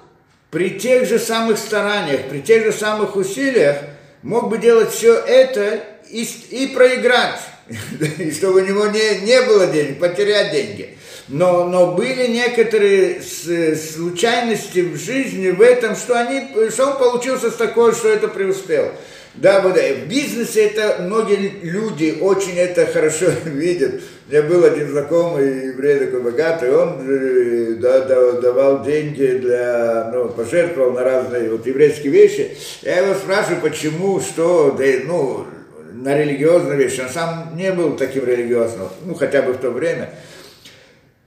при 0.50 0.78
тех 0.78 1.06
же 1.06 1.18
самых 1.18 1.58
стараниях, 1.58 2.28
при 2.28 2.40
тех 2.40 2.64
же 2.64 2.72
самых 2.72 3.16
усилиях, 3.16 3.78
мог 4.22 4.48
бы 4.48 4.58
делать 4.58 4.90
все 4.92 5.14
это 5.14 5.80
и, 6.10 6.22
и 6.50 6.68
проиграть, 6.68 7.40
и 8.18 8.30
чтобы 8.32 8.62
у 8.62 8.64
него 8.64 8.86
не, 8.86 9.20
не 9.20 9.42
было 9.42 9.66
денег, 9.66 9.98
потерять 9.98 10.52
деньги 10.52 10.96
но, 11.28 11.64
но 11.64 11.92
были 11.92 12.28
некоторые 12.28 13.20
случайности 13.22 14.80
в 14.80 14.96
жизни 14.96 15.50
в 15.50 15.60
этом, 15.60 15.96
что, 15.96 16.18
они, 16.18 16.70
что 16.70 16.86
он 16.86 16.98
получился 16.98 17.50
с 17.50 17.54
такой, 17.54 17.94
что 17.94 18.08
это 18.08 18.28
преуспел. 18.28 18.92
Да, 19.34 19.60
вот, 19.60 19.76
в 19.76 20.06
бизнесе 20.06 20.66
это 20.66 21.02
многие 21.02 21.60
люди 21.62 22.18
очень 22.20 22.56
это 22.56 22.86
хорошо 22.86 23.26
видят. 23.44 24.02
Меня 24.28 24.42
был 24.42 24.64
один 24.64 24.90
знакомый 24.90 25.68
еврей 25.68 26.00
такой 26.00 26.21
богатый, 26.21 26.75
он 26.75 26.99
э, 27.09 27.75
да, 27.75 28.00
да, 28.00 28.33
давал 28.33 28.83
деньги 28.83 29.38
для, 29.40 30.11
ну, 30.12 30.30
пожертвовал 30.30 30.90
на 30.92 31.04
разные 31.04 31.49
вот 31.49 31.64
еврейские 31.64 32.11
вещи. 32.11 32.56
Я 32.83 33.06
его 33.06 33.14
спрашиваю, 33.14 33.61
почему, 33.61 34.21
что, 34.21 34.75
да, 34.76 34.85
ну, 35.04 35.47
на 35.92 36.18
религиозные 36.18 36.76
вещи. 36.76 37.02
Он 37.02 37.09
сам 37.09 37.52
не 37.54 37.71
был 37.71 37.97
таким 37.97 38.25
религиозным, 38.25 38.88
ну, 39.04 39.14
хотя 39.14 39.42
бы 39.42 39.52
в 39.52 39.59
то 39.59 39.71
время. 39.71 40.11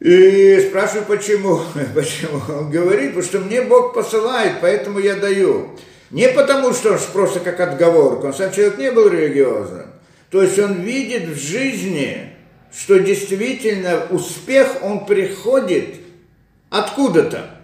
И 0.02 0.60
спрашиваю, 0.68 1.06
почему? 1.06 1.62
Почему? 1.96 2.42
Он 2.50 2.70
говорит, 2.70 3.16
потому 3.16 3.24
что 3.24 3.40
мне 3.40 3.62
Бог 3.62 3.94
посылает, 3.94 4.56
поэтому 4.62 5.00
я 5.00 5.16
даю. 5.16 5.70
Не 6.12 6.28
потому, 6.30 6.74
что 6.74 7.00
просто 7.14 7.40
как 7.40 7.62
отговорка, 7.62 8.26
он 8.26 8.34
сам 8.34 8.52
человек 8.52 8.78
не 8.78 8.92
был 8.92 9.08
религиозным. 9.08 9.88
То 10.32 10.42
есть 10.42 10.60
он 10.60 10.82
видит 10.82 11.30
в 11.30 11.40
жизни, 11.40 12.34
что 12.74 13.00
действительно 13.00 14.06
успех, 14.10 14.84
он 14.84 15.06
приходит 15.06 15.96
откуда-то. 16.70 17.56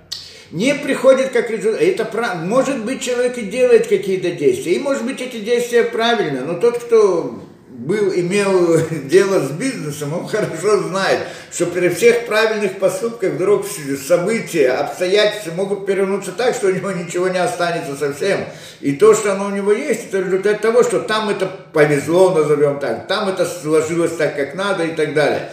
Не 0.51 0.75
приходит 0.75 1.29
как 1.29 1.50
результат. 1.50 1.81
Это 1.81 2.35
может 2.43 2.85
быть 2.85 3.01
человек 3.01 3.38
и 3.38 3.43
делает 3.43 3.88
какие-то 3.88 4.31
действия. 4.31 4.74
И 4.74 4.79
может 4.79 5.03
быть 5.03 5.21
эти 5.21 5.39
действия 5.39 5.83
правильно, 5.83 6.41
но 6.41 6.59
тот, 6.59 6.79
кто 6.79 7.44
был, 7.86 8.12
имел 8.13 8.80
дело 9.06 9.39
с 9.39 9.51
бизнесом, 9.51 10.13
он 10.13 10.27
хорошо 10.27 10.80
знает, 10.84 11.20
что 11.51 11.68
при 11.68 11.89
всех 11.89 12.25
правильных 12.25 12.80
поступках 12.80 13.34
вдруг 13.34 13.65
события, 14.06 14.72
обстоятельства 14.72 15.51
могут 15.51 15.86
перевернуться 15.86 16.32
так, 16.32 16.56
что 16.56 16.68
у 16.68 16.72
него 16.72 16.92
ничего 16.92 17.27
не 17.27 17.38
останется 17.38 17.96
совсем. 17.96 18.46
И 18.82 18.94
то, 18.94 19.13
что 19.13 19.34
оно 19.34 19.46
у 19.46 19.51
него 19.51 19.72
есть, 19.72 20.08
это 20.08 20.20
результат 20.20 20.62
того, 20.62 20.84
что 20.84 21.00
там 21.00 21.30
это 21.30 21.46
повезло, 21.46 22.34
назовем 22.34 22.80
так, 22.80 23.08
там 23.08 23.30
это 23.30 23.46
сложилось 23.46 24.15
так, 24.15 24.36
как 24.36 24.56
надо 24.56 24.84
и 24.86 24.96
так 24.96 25.13
далее. 25.13 25.51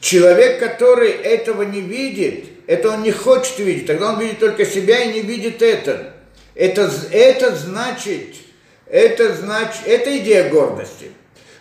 Человек, 0.00 0.58
который 0.58 1.10
этого 1.10 1.62
не 1.62 1.80
видит, 1.80 2.46
это 2.66 2.90
он 2.90 3.02
не 3.02 3.12
хочет 3.12 3.58
видеть, 3.58 3.86
тогда 3.86 4.12
он 4.12 4.20
видит 4.20 4.38
только 4.38 4.64
себя 4.64 5.02
и 5.02 5.12
не 5.12 5.20
видит 5.20 5.62
это. 5.62 6.14
Это, 6.54 6.90
это 7.10 7.54
значит, 7.56 8.36
это 8.86 9.34
значит, 9.34 9.80
это 9.86 10.16
идея 10.18 10.48
гордости. 10.50 11.10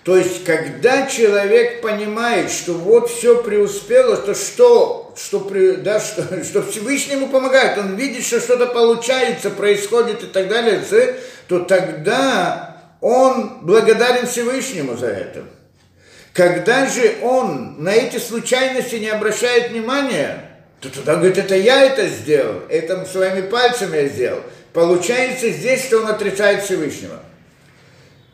То 0.04 0.18
есть, 0.18 0.44
когда 0.44 1.08
человек 1.08 1.82
понимает, 1.82 2.52
что 2.52 2.74
вот 2.74 3.10
все 3.10 3.42
преуспело, 3.42 4.18
то 4.18 4.36
что, 4.36 5.16
что, 5.18 5.50
да, 5.78 6.00
что, 6.02 6.44
что 6.44 6.62
Всевышний 6.62 7.14
ему 7.14 7.30
помогает, 7.30 7.78
он 7.78 7.96
видит, 7.96 8.26
что 8.26 8.42
что-то 8.42 8.68
получается, 8.68 9.50
происходит 9.50 10.24
и 10.24 10.28
так 10.28 10.50
далее, 10.50 10.84
то 11.48 11.60
тогда 11.60 12.82
он 13.00 13.60
благодарен 13.62 14.28
Всевышнему 14.28 14.98
за 14.98 15.08
это. 15.08 15.44
Когда 16.34 16.88
же 16.88 17.16
он 17.22 17.76
на 17.82 17.94
эти 17.94 18.18
случайности 18.18 18.96
не 18.96 19.10
обращает 19.10 19.72
внимания, 19.72 20.50
то 20.82 20.90
тогда 20.90 21.16
говорит, 21.16 21.38
это 21.38 21.56
я 21.56 21.82
это 21.82 22.08
сделал, 22.08 22.62
это 22.70 23.06
своими 23.06 23.42
пальцами 23.42 23.98
я 23.98 24.08
сделал. 24.08 24.42
Получается 24.74 25.50
здесь, 25.50 25.86
что 25.86 26.00
он 26.00 26.08
отрицает 26.08 26.64
Всевышнего 26.64 27.22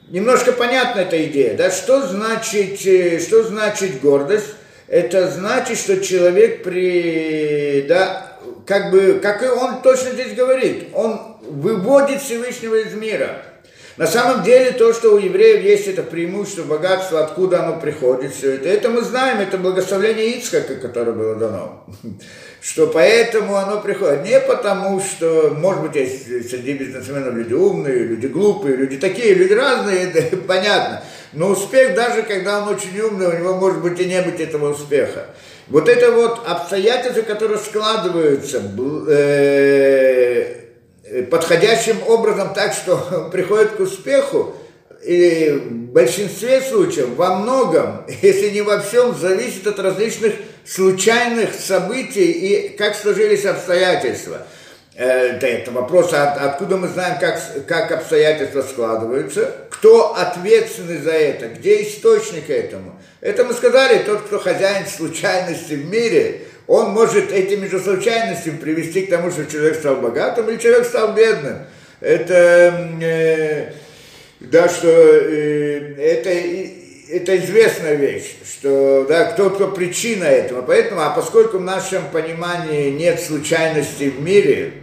немножко 0.09 0.51
понятна 0.51 1.01
эта 1.01 1.23
идея, 1.25 1.55
да, 1.55 1.71
что 1.71 2.05
значит, 2.07 2.85
э, 2.85 3.19
что 3.19 3.43
значит 3.43 4.01
гордость? 4.01 4.55
Это 4.87 5.29
значит, 5.29 5.77
что 5.77 6.01
человек 6.01 6.63
при, 6.63 7.85
да, 7.87 8.37
как 8.65 8.91
бы, 8.91 9.19
как 9.21 9.43
и 9.43 9.47
он 9.47 9.81
точно 9.81 10.11
здесь 10.11 10.33
говорит, 10.33 10.87
он 10.93 11.37
выводит 11.41 12.21
Всевышнего 12.21 12.75
из 12.75 12.93
мира. 12.93 13.43
На 13.99 14.07
самом 14.07 14.43
деле 14.43 14.71
то, 14.71 14.93
что 14.93 15.13
у 15.13 15.17
евреев 15.17 15.61
есть 15.61 15.87
это 15.87 16.03
преимущество, 16.03 16.63
богатство, 16.63 17.23
откуда 17.23 17.63
оно 17.63 17.79
приходит, 17.79 18.33
все 18.33 18.55
это, 18.55 18.69
это 18.69 18.89
мы 18.89 19.01
знаем, 19.01 19.39
это 19.39 19.57
благословение 19.57 20.37
Ицхака, 20.37 20.75
которое 20.75 21.11
было 21.11 21.35
дано 21.35 21.85
что 22.61 22.87
поэтому 22.87 23.55
оно 23.55 23.81
приходит. 23.81 24.25
Не 24.25 24.39
потому, 24.39 24.99
что, 24.99 25.55
может 25.57 25.81
быть, 25.81 25.95
есть 25.95 26.49
среди 26.49 26.73
бизнесменов 26.73 27.33
люди 27.33 27.53
умные, 27.53 27.99
люди 27.99 28.27
глупые, 28.27 28.75
люди 28.75 28.97
такие, 28.97 29.33
люди 29.33 29.53
разные, 29.53 30.11
это 30.13 30.37
понятно. 30.37 31.03
Но 31.31 31.49
успех, 31.49 31.95
даже 31.95 32.23
когда 32.23 32.61
он 32.61 32.69
очень 32.69 32.99
умный, 32.99 33.27
у 33.27 33.37
него 33.37 33.55
может 33.55 33.81
быть 33.81 33.99
и 33.99 34.05
не 34.05 34.21
быть 34.21 34.39
этого 34.39 34.71
успеха. 34.71 35.27
Вот 35.67 35.87
это 35.87 36.11
вот 36.11 36.41
обстоятельства, 36.47 37.21
которые 37.21 37.59
складываются 37.59 38.61
э, 39.09 40.55
подходящим 41.29 41.97
образом 42.07 42.53
так, 42.53 42.73
что 42.73 43.29
приходит 43.31 43.71
к 43.71 43.79
успеху, 43.79 44.55
и 45.03 45.49
в 45.51 45.91
большинстве 45.91 46.61
случаев, 46.61 47.09
во 47.15 47.35
многом, 47.35 48.05
если 48.21 48.49
не 48.49 48.61
во 48.61 48.79
всем, 48.79 49.15
зависит 49.15 49.65
от 49.67 49.79
различных 49.79 50.33
случайных 50.65 51.53
событий 51.53 52.31
и 52.31 52.69
как 52.77 52.95
сложились 52.95 53.45
обстоятельства. 53.45 54.45
Это, 54.95 55.47
это 55.47 55.71
вопрос, 55.71 56.11
откуда 56.11 56.75
мы 56.75 56.89
знаем, 56.89 57.19
как, 57.19 57.41
как 57.67 57.89
обстоятельства 57.91 58.61
складываются, 58.61 59.49
кто 59.69 60.13
ответственный 60.13 60.97
за 60.97 61.11
это, 61.11 61.47
где 61.47 61.83
источник 61.83 62.49
этому. 62.49 62.99
Это 63.21 63.45
мы 63.45 63.53
сказали, 63.53 63.99
тот, 63.99 64.23
кто 64.23 64.39
хозяин 64.39 64.85
случайности 64.85 65.73
в 65.73 65.85
мире, 65.89 66.41
он 66.69 66.91
может 66.91 67.31
этими 67.31 67.65
же 67.65 67.79
случайностями 67.79 68.57
привести 68.57 69.01
к 69.01 69.09
тому, 69.09 69.31
что 69.31 69.47
человек 69.47 69.75
стал 69.77 69.95
богатым 69.95 70.47
или 70.49 70.57
человек 70.57 70.85
стал 70.85 71.15
бедным. 71.15 71.63
Это, 71.99 72.91
э, 73.01 73.73
да, 74.39 74.69
что 74.69 74.87
э, 74.87 75.95
это, 75.97 76.29
это 77.11 77.37
известная 77.37 77.95
вещь, 77.95 78.35
что 78.45 79.07
да, 79.09 79.31
кто 79.31 79.49
кто 79.49 79.69
причина 79.69 80.25
этого. 80.25 80.61
Поэтому, 80.61 81.01
а 81.01 81.09
поскольку 81.09 81.57
в 81.57 81.63
нашем 81.63 82.03
понимании 82.13 82.91
нет 82.91 83.19
случайностей 83.19 84.11
в 84.11 84.21
мире, 84.21 84.73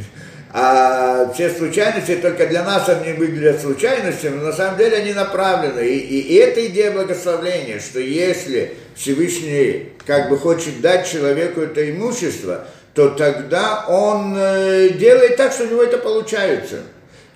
а 0.52 1.32
все 1.34 1.50
случайности 1.50 2.14
только 2.22 2.46
для 2.46 2.62
нас 2.62 2.88
они 2.88 3.14
выглядят 3.14 3.60
случайностями, 3.60 4.36
но 4.36 4.44
на 4.44 4.52
самом 4.52 4.78
деле 4.78 4.98
они 4.98 5.12
направлены. 5.12 5.88
И, 5.88 5.98
и, 5.98 6.20
и 6.20 6.34
это 6.36 6.64
идея 6.68 6.92
благословления, 6.92 7.80
что 7.80 7.98
если 7.98 8.74
Всевышний 8.94 9.92
как 10.06 10.28
бы 10.28 10.38
хочет 10.38 10.80
дать 10.80 11.08
человеку 11.10 11.60
это 11.60 11.90
имущество, 11.90 12.66
то 12.94 13.10
тогда 13.10 13.86
он 13.88 14.36
э, 14.36 14.90
делает 14.90 15.36
так, 15.36 15.52
что 15.52 15.64
у 15.64 15.68
него 15.68 15.82
это 15.82 15.98
получается. 15.98 16.80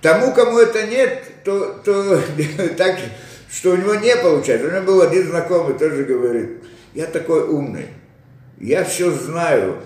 Тому, 0.03 0.33
кому 0.33 0.59
это 0.59 0.87
нет, 0.87 1.23
то, 1.45 1.81
то 1.85 2.21
так, 2.77 2.97
что 3.51 3.71
у 3.71 3.77
него 3.77 3.95
не 3.95 4.15
получается. 4.17 4.67
У 4.67 4.71
меня 4.71 4.83
был 4.83 5.01
один 5.01 5.29
знакомый, 5.29 5.79
тоже 5.79 6.05
говорит, 6.05 6.63
я 6.95 7.07
такой 7.07 7.43
умный, 7.43 7.89
я 8.59 8.85
все 8.85 9.11
знаю, 9.11 9.81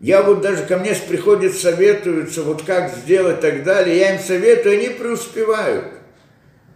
я 0.00 0.22
вот 0.22 0.40
даже 0.40 0.64
ко 0.64 0.78
мне 0.78 0.94
приходят, 1.08 1.54
советуются, 1.54 2.42
вот 2.42 2.62
как 2.62 2.90
сделать 2.90 3.38
и 3.38 3.40
так 3.42 3.62
далее, 3.62 3.98
я 3.98 4.14
им 4.14 4.20
советую, 4.20 4.78
они 4.78 4.88
преуспевают. 4.88 5.86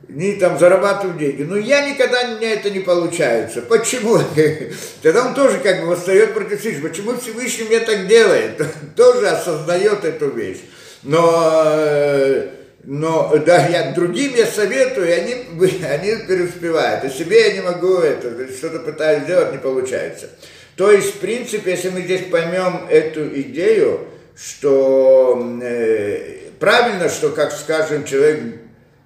Они 0.09 0.35
там 0.35 0.59
зарабатывают 0.59 1.19
деньги. 1.19 1.43
Но 1.43 1.57
я 1.57 1.89
никогда, 1.89 2.21
у 2.39 2.43
это 2.43 2.71
не 2.71 2.81
получается. 2.81 3.63
Почему? 3.63 4.19
Тогда 5.03 5.27
он 5.27 5.35
тоже 5.35 5.59
как 5.59 5.81
бы 5.81 5.89
восстает 5.89 6.33
против 6.33 6.61
Всевышнего. 6.61 6.89
Почему 6.89 7.17
Всевышний 7.19 7.65
мне 7.65 7.81
так 7.81 8.07
делает? 8.07 8.63
тоже 8.97 9.29
осознает 9.29 10.05
эту 10.05 10.31
вещь. 10.31 10.61
Но, 11.03 11.77
но 12.85 13.37
да, 13.45 13.67
я 13.67 13.93
другим 13.93 14.35
я 14.37 14.47
советую, 14.47 15.09
и 15.09 15.11
они, 15.11 15.35
они 15.85 16.25
преуспевают. 16.25 17.05
И 17.05 17.11
себе 17.11 17.49
я 17.49 17.53
не 17.55 17.61
могу 17.63 17.97
это, 17.97 18.49
что-то 18.53 18.79
пытаюсь 18.81 19.25
сделать, 19.25 19.53
не 19.53 19.59
получается. 19.59 20.31
То 20.77 20.91
есть, 20.91 21.17
в 21.17 21.19
принципе, 21.19 21.73
если 21.73 21.89
мы 21.89 22.03
здесь 22.03 22.23
поймем 22.31 22.87
эту 22.89 23.27
идею, 23.41 24.07
что 24.37 25.59
э, 25.63 26.51
правильно, 26.61 27.09
что, 27.09 27.31
как 27.31 27.51
скажем, 27.51 28.05
человек 28.05 28.41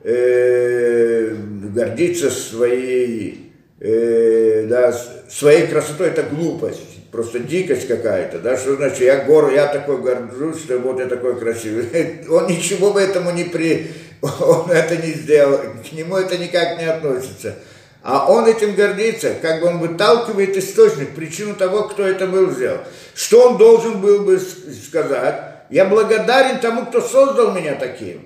э, 0.03 1.35
гордится 1.75 2.31
своей, 2.31 3.53
э, 3.81 4.67
да, 4.69 4.93
своей 5.29 5.67
красотой, 5.67 6.09
это 6.09 6.23
глупость, 6.23 7.11
просто 7.11 7.41
дикость 7.41 7.87
какая-то, 7.87 8.39
да, 8.39 8.57
что 8.57 8.77
значит, 8.77 9.01
я 9.01 9.25
гор, 9.25 9.53
я 9.53 9.67
такой 9.67 10.01
горжусь, 10.03 10.63
что 10.63 10.79
вот 10.79 10.99
я 11.01 11.07
такой 11.07 11.39
красивый. 11.39 12.25
Он 12.29 12.47
ничего 12.47 12.93
бы 12.93 13.01
этому 13.01 13.31
не 13.31 13.45
при, 13.45 13.91
он 14.23 14.71
это 14.71 14.97
не 14.97 15.13
сделал, 15.13 15.59
к 15.59 15.93
нему 15.93 16.17
это 16.17 16.37
никак 16.37 16.79
не 16.79 16.85
относится. 16.85 17.57
А 18.03 18.31
он 18.31 18.47
этим 18.47 18.75
гордится, 18.75 19.35
как 19.43 19.61
бы 19.61 19.67
он 19.67 19.79
выталкивает 19.79 20.57
источник, 20.57 21.15
причину 21.15 21.55
того, 21.55 21.85
кто 21.85 22.03
это 22.03 22.27
был 22.27 22.51
сделал. 22.51 22.79
Что 23.15 23.51
он 23.51 23.59
должен 23.59 24.01
был 24.01 24.21
бы 24.25 24.41
сказать? 24.41 25.43
Я 25.69 25.85
благодарен 25.85 26.61
тому, 26.61 26.87
кто 26.87 27.03
создал 27.03 27.53
меня 27.53 27.75
таким. 27.75 28.23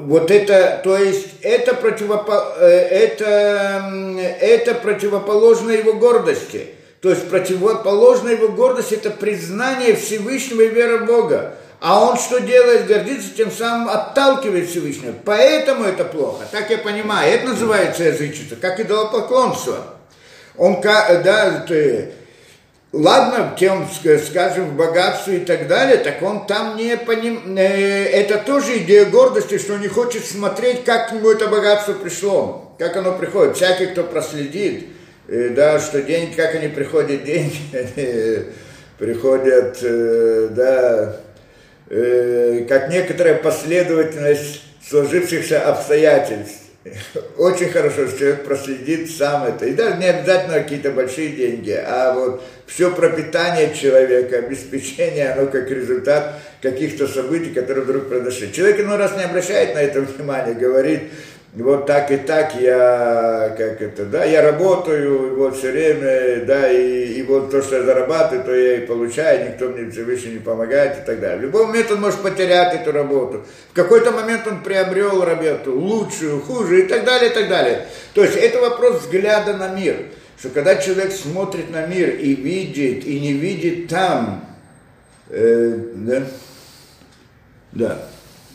Вот 0.00 0.30
это, 0.30 0.80
то 0.84 0.96
есть 0.96 1.26
это, 1.42 1.74
противопо, 1.74 2.54
э, 2.58 2.66
это, 2.66 3.92
это 4.40 4.74
противоположно 4.74 5.70
его 5.70 5.94
гордости. 5.94 6.68
То 7.00 7.10
есть 7.10 7.28
противоположно 7.28 8.30
его 8.30 8.48
гордости 8.48 8.94
это 8.94 9.10
признание 9.10 9.94
Всевышнего 9.94 10.62
и 10.62 10.68
вера 10.68 10.98
в 10.98 11.06
Бога. 11.06 11.54
А 11.80 12.04
он 12.04 12.16
что 12.16 12.40
делает? 12.40 12.86
Гордится, 12.86 13.28
тем 13.36 13.52
самым 13.52 13.88
отталкивает 13.88 14.68
Всевышнего. 14.68 15.14
Поэтому 15.24 15.84
это 15.84 16.04
плохо. 16.04 16.44
Так 16.50 16.70
я 16.70 16.78
понимаю. 16.78 17.32
Это 17.32 17.48
называется 17.48 18.02
язычество, 18.02 18.56
как 18.56 18.80
идолопоклонство. 18.80 19.94
Он, 20.56 20.80
да, 20.82 21.64
ты, 21.68 22.12
ладно, 22.92 23.54
тем, 23.58 23.86
скажем, 23.88 24.70
в 24.70 24.76
богатстве 24.76 25.38
и 25.38 25.44
так 25.44 25.66
далее, 25.68 25.98
так 25.98 26.22
он 26.22 26.46
там 26.46 26.76
не 26.76 26.96
поним... 26.96 27.56
Э, 27.56 28.04
это 28.04 28.38
тоже 28.38 28.78
идея 28.78 29.06
гордости, 29.06 29.58
что 29.58 29.74
он 29.74 29.80
не 29.80 29.88
хочет 29.88 30.24
смотреть, 30.24 30.84
как 30.84 31.10
к 31.10 31.12
нему 31.12 31.30
это 31.30 31.48
богатство 31.48 31.92
пришло, 31.92 32.74
как 32.78 32.96
оно 32.96 33.16
приходит. 33.16 33.56
Всякий, 33.56 33.86
кто 33.86 34.04
проследит, 34.04 34.86
э, 35.28 35.50
да, 35.50 35.78
что 35.80 36.02
деньги, 36.02 36.34
как 36.34 36.54
они 36.54 36.68
приходят, 36.68 37.24
деньги, 37.24 37.56
приходят, 38.98 39.78
э, 39.82 40.48
да, 40.50 41.16
э, 41.90 42.64
как 42.68 42.90
некоторая 42.90 43.34
последовательность 43.34 44.62
сложившихся 44.88 45.60
обстоятельств. 45.60 46.67
Очень 47.36 47.70
хорошо, 47.70 48.06
что 48.06 48.18
человек 48.18 48.44
проследит 48.44 49.10
сам 49.10 49.44
это. 49.44 49.66
И 49.66 49.72
даже 49.72 49.96
не 49.96 50.06
обязательно 50.06 50.60
какие-то 50.60 50.90
большие 50.90 51.28
деньги, 51.30 51.70
а 51.70 52.12
вот 52.14 52.42
все 52.66 52.90
пропитание 52.90 53.74
человека, 53.74 54.38
обеспечение, 54.38 55.32
оно 55.32 55.46
как 55.46 55.70
результат 55.70 56.34
каких-то 56.60 57.06
событий, 57.06 57.50
которые 57.50 57.84
вдруг 57.84 58.08
произошли. 58.08 58.52
Человек 58.52 58.80
иной 58.80 58.96
раз 58.96 59.16
не 59.16 59.24
обращает 59.24 59.74
на 59.74 59.78
это 59.78 60.02
внимания, 60.02 60.54
говорит, 60.54 61.02
вот 61.64 61.86
так 61.86 62.10
и 62.10 62.16
так 62.18 62.54
я, 62.54 63.54
как 63.56 63.82
это, 63.82 64.04
да, 64.04 64.24
я 64.24 64.42
работаю, 64.42 65.36
вот 65.36 65.56
все 65.56 65.72
время, 65.72 66.44
да, 66.46 66.70
и, 66.70 67.14
и 67.14 67.22
вот 67.22 67.50
то, 67.50 67.62
что 67.62 67.76
я 67.76 67.82
зарабатываю, 67.82 68.44
то 68.44 68.54
я 68.54 68.76
и 68.76 68.86
получаю, 68.86 69.50
никто 69.50 69.68
мне 69.68 69.90
Всевышний 69.90 70.34
не 70.34 70.38
помогает 70.38 71.02
и 71.02 71.06
так 71.06 71.20
далее. 71.20 71.38
В 71.38 71.42
любой 71.42 71.66
момент 71.66 71.90
он 71.90 72.00
может 72.00 72.20
потерять 72.20 72.74
эту 72.74 72.92
работу. 72.92 73.44
В 73.72 73.74
какой-то 73.74 74.12
момент 74.12 74.46
он 74.46 74.62
приобрел 74.62 75.24
работу 75.24 75.76
лучшую, 75.78 76.40
хуже 76.42 76.84
и 76.84 76.86
так 76.86 77.04
далее, 77.04 77.30
и 77.30 77.34
так 77.34 77.48
далее. 77.48 77.86
То 78.14 78.22
есть 78.22 78.36
это 78.36 78.60
вопрос 78.60 79.00
взгляда 79.02 79.54
на 79.54 79.68
мир, 79.68 79.96
что 80.38 80.50
когда 80.50 80.76
человек 80.76 81.12
смотрит 81.12 81.70
на 81.70 81.86
мир 81.86 82.10
и 82.10 82.34
видит, 82.34 83.04
и 83.04 83.18
не 83.18 83.32
видит 83.32 83.88
там, 83.88 84.44
э, 85.28 85.76
да, 85.94 86.22
да, 87.72 88.08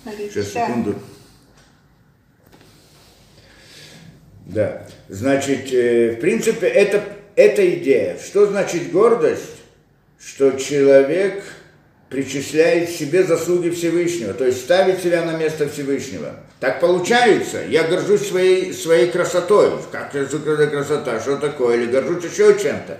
сейчас 0.06 0.48
секунду. 0.54 0.96
Да. 4.45 4.86
Значит, 5.10 5.73
э, 5.73 6.15
в 6.15 6.19
принципе, 6.19 6.67
это, 6.67 7.03
это 7.36 7.67
идея. 7.75 8.17
Что 8.23 8.45
значит 8.45 8.91
гордость? 8.91 9.43
Что 10.19 10.51
человек 10.51 11.43
причисляет 12.10 12.89
себе 12.89 13.23
заслуги 13.23 13.69
Всевышнего, 13.69 14.34
то 14.34 14.45
есть 14.45 14.62
ставит 14.62 15.01
себя 15.01 15.25
на 15.25 15.36
место 15.36 15.67
Всевышнего. 15.67 16.36
Так 16.60 16.79
получается. 16.79 17.63
Я 17.67 17.84
горжусь 17.84 18.27
своей, 18.27 18.71
своей 18.73 19.10
красотой. 19.10 19.71
Как 19.91 20.13
это 20.15 20.67
красота? 20.67 21.19
Что 21.19 21.38
такое? 21.38 21.77
Или 21.77 21.88
горжусь 21.88 22.23
еще 22.23 22.58
чем-то. 22.58 22.99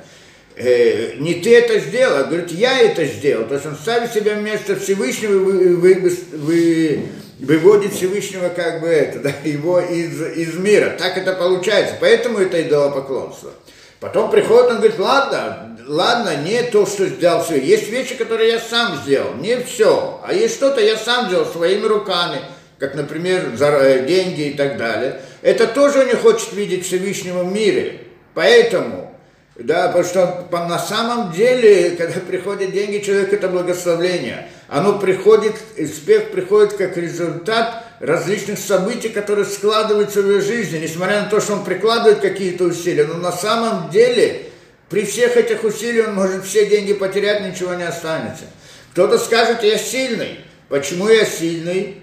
Э, 0.56 1.16
не 1.18 1.36
ты 1.36 1.56
это 1.56 1.80
сделал, 1.80 2.18
а 2.18 2.24
говорит, 2.24 2.52
я 2.52 2.80
это 2.80 3.06
сделал. 3.06 3.48
То 3.48 3.54
есть 3.56 3.66
он 3.66 3.76
ставит 3.76 4.12
себя 4.12 4.36
в 4.36 4.42
место 4.42 4.76
Всевышнего, 4.76 5.40
вы, 5.40 5.76
вы, 5.76 5.94
вы, 5.96 6.18
вы 6.34 7.06
выводит 7.44 7.94
Всевышнего 7.94 8.50
как 8.50 8.82
бы 8.82 8.88
это, 8.88 9.20
да, 9.24 9.32
его 9.44 9.80
из, 9.80 10.20
из 10.36 10.56
мира. 10.56 10.96
Так 10.98 11.18
это 11.18 11.34
получается. 11.34 11.96
Поэтому 12.00 12.40
это 12.40 12.62
идолопоклонство. 12.62 13.52
Потом 14.00 14.32
приходит, 14.32 14.72
он 14.72 14.78
говорит, 14.78 15.00
ладно, 15.00 15.78
ладно, 15.88 16.36
не 16.36 16.62
то, 16.64 16.86
что 16.86 17.08
сделал 17.08 17.44
все. 17.44 17.60
Есть 17.60 17.90
вещи, 17.90 18.16
которые 18.16 18.54
я 18.54 18.60
сам 18.60 18.98
сделал, 18.98 19.36
не 19.36 19.58
все. 19.60 20.20
А 20.26 20.34
есть 20.34 20.56
что-то 20.56 20.82
я 20.82 20.98
сам 20.98 21.28
сделал 21.28 21.46
своими 21.46 21.86
руками, 21.86 22.42
как, 22.80 22.96
например, 22.96 23.54
э, 23.58 24.06
деньги 24.06 24.50
и 24.50 24.54
так 24.56 24.78
далее. 24.78 25.22
Это 25.42 25.68
тоже 25.68 26.00
он 26.00 26.08
не 26.08 26.16
хочет 26.16 26.52
видеть 26.52 26.86
Всевышнего 26.86 27.44
в 27.44 27.54
мире. 27.54 28.02
Поэтому 28.34 29.14
да, 29.56 29.88
потому 29.88 30.04
что 30.04 30.48
на 30.52 30.80
самом 30.80 31.32
деле, 31.32 31.92
когда 31.98 32.20
приходят 32.20 32.72
деньги, 32.72 33.04
человек 33.04 33.34
это 33.34 33.48
благословление. 33.48 34.48
Оно 34.74 34.98
приходит, 34.98 35.54
успех 35.78 36.32
приходит 36.32 36.74
как 36.74 36.98
результат 36.98 37.86
различных 38.00 38.58
событий, 38.58 39.10
которые 39.10 39.46
складываются 39.46 40.24
в 40.24 40.28
его 40.28 40.42
жизни, 40.42 40.80
несмотря 40.80 41.22
на 41.22 41.30
то, 41.30 41.40
что 41.40 41.54
он 41.54 41.64
прикладывает 41.64 42.22
какие-то 42.22 42.64
усилия. 42.64 43.06
Но 43.06 43.20
на 43.20 43.32
самом 43.32 43.92
деле, 43.92 44.48
при 44.90 45.06
всех 45.06 45.38
этих 45.38 45.64
усилиях 45.64 46.08
он 46.08 46.16
может 46.16 46.44
все 46.44 46.66
деньги 46.66 46.94
потерять, 46.94 47.48
ничего 47.48 47.76
не 47.76 47.84
останется. 47.84 48.46
Кто-то 48.94 49.20
скажет, 49.20 49.62
я 49.62 49.78
сильный. 49.78 50.40
Почему 50.70 51.08
я 51.08 51.24
сильный? 51.24 52.02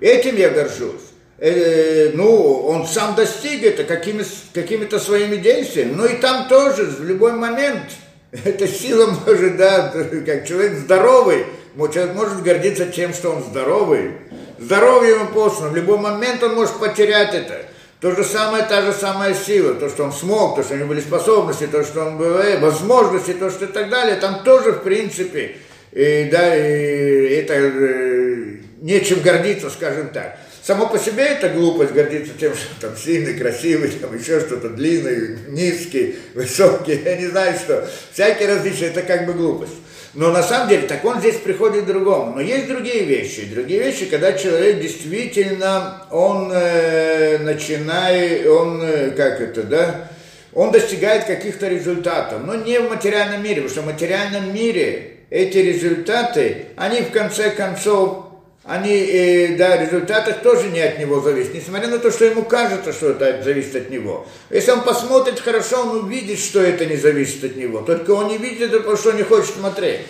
Этим 0.00 0.36
я 0.36 0.48
горжусь 0.48 1.02
э, 1.38 2.12
ну, 2.14 2.62
он 2.66 2.86
сам 2.86 3.14
достиг 3.14 3.62
это 3.62 3.84
какими, 3.84 4.24
какими-то 4.54 4.98
своими 4.98 5.36
действиями. 5.36 5.92
Но 5.92 6.06
и 6.06 6.16
там 6.16 6.48
тоже, 6.48 6.84
в 6.84 7.04
любой 7.04 7.32
момент, 7.32 7.82
эта 8.32 8.66
сила 8.66 9.14
может, 9.26 9.58
да, 9.58 9.92
как 10.24 10.48
человек 10.48 10.78
здоровый, 10.78 11.44
человек 11.88 12.14
может 12.14 12.42
гордиться 12.42 12.86
тем, 12.86 13.12
что 13.12 13.30
он 13.30 13.42
здоровый. 13.42 14.12
Здоровье 14.58 15.16
ему 15.16 15.26
послано, 15.26 15.70
в 15.70 15.76
любой 15.76 15.98
момент 15.98 16.42
он 16.42 16.54
может 16.54 16.78
потерять 16.78 17.34
это. 17.34 17.66
То 18.00 18.14
же 18.14 18.22
самое, 18.22 18.64
та 18.64 18.82
же 18.82 18.92
самая 18.92 19.34
сила, 19.34 19.74
то, 19.74 19.88
что 19.88 20.04
он 20.04 20.12
смог, 20.12 20.56
то, 20.56 20.62
что 20.62 20.74
у 20.74 20.76
него 20.76 20.88
были 20.88 21.00
способности, 21.00 21.66
то, 21.66 21.82
что 21.82 22.04
он 22.04 22.18
был, 22.18 22.36
э, 22.36 22.58
возможности, 22.58 23.32
то, 23.32 23.50
что 23.50 23.64
и 23.64 23.68
так 23.68 23.88
далее, 23.88 24.16
там 24.16 24.44
тоже, 24.44 24.72
в 24.72 24.82
принципе, 24.82 25.56
и, 25.90 26.28
да, 26.30 26.54
и 26.54 27.34
это 27.34 27.54
э, 27.54 28.56
нечем 28.82 29.20
гордиться, 29.22 29.70
скажем 29.70 30.08
так. 30.08 30.38
Само 30.62 30.86
по 30.86 30.98
себе 30.98 31.24
это 31.24 31.50
глупость 31.50 31.92
гордиться 31.92 32.32
тем, 32.38 32.54
что 32.54 32.80
там 32.80 32.96
сильный, 32.96 33.34
красивый, 33.34 33.90
там 33.90 34.16
еще 34.16 34.40
что-то 34.40 34.70
длинный, 34.70 35.38
низкий, 35.48 36.16
высокий, 36.34 37.00
я 37.04 37.16
не 37.16 37.26
знаю 37.26 37.58
что. 37.58 37.88
Всякие 38.12 38.48
различия, 38.48 38.86
это 38.86 39.02
как 39.02 39.26
бы 39.26 39.34
глупость. 39.34 39.74
Но 40.14 40.30
на 40.30 40.42
самом 40.42 40.68
деле, 40.68 40.86
так 40.86 41.04
он 41.04 41.18
здесь 41.18 41.36
приходит 41.36 41.84
к 41.84 41.86
другому. 41.86 42.34
Но 42.36 42.40
есть 42.40 42.68
другие 42.68 43.04
вещи. 43.04 43.46
Другие 43.46 43.80
вещи, 43.80 44.06
когда 44.06 44.32
человек 44.32 44.80
действительно, 44.80 46.02
он 46.10 46.52
э, 46.52 47.38
начинает, 47.38 48.46
он, 48.46 48.80
э, 48.80 49.10
как 49.10 49.40
это, 49.40 49.64
да, 49.64 50.08
он 50.52 50.70
достигает 50.70 51.24
каких-то 51.24 51.66
результатов. 51.66 52.42
Но 52.46 52.54
не 52.54 52.78
в 52.78 52.88
материальном 52.88 53.42
мире, 53.42 53.62
потому 53.62 53.70
что 53.70 53.82
в 53.82 53.86
материальном 53.86 54.54
мире 54.54 55.14
эти 55.30 55.58
результаты, 55.58 56.66
они 56.76 57.00
в 57.00 57.10
конце 57.10 57.50
концов 57.50 58.23
они, 58.64 58.94
э, 58.94 59.56
да, 59.56 59.76
результаты 59.76 60.32
тоже 60.42 60.70
не 60.70 60.80
от 60.80 60.98
него 60.98 61.20
зависят, 61.20 61.52
несмотря 61.52 61.88
на 61.88 61.98
то, 61.98 62.10
что 62.10 62.24
ему 62.24 62.44
кажется, 62.44 62.94
что 62.94 63.10
это 63.10 63.42
зависит 63.42 63.76
от 63.76 63.90
него. 63.90 64.26
Если 64.48 64.70
он 64.70 64.82
посмотрит 64.82 65.38
хорошо, 65.38 65.82
он 65.82 66.04
увидит, 66.04 66.38
что 66.38 66.60
это 66.60 66.86
не 66.86 66.96
зависит 66.96 67.44
от 67.44 67.56
него. 67.56 67.82
Только 67.82 68.12
он 68.12 68.28
не 68.28 68.38
видит 68.38 68.70
это, 68.70 68.78
потому 68.78 68.96
что 68.96 69.12
не 69.12 69.22
хочет 69.22 69.54
смотреть. 69.54 70.00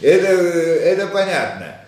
Это, 0.00 0.26
это 0.28 1.08
понятно. 1.08 1.80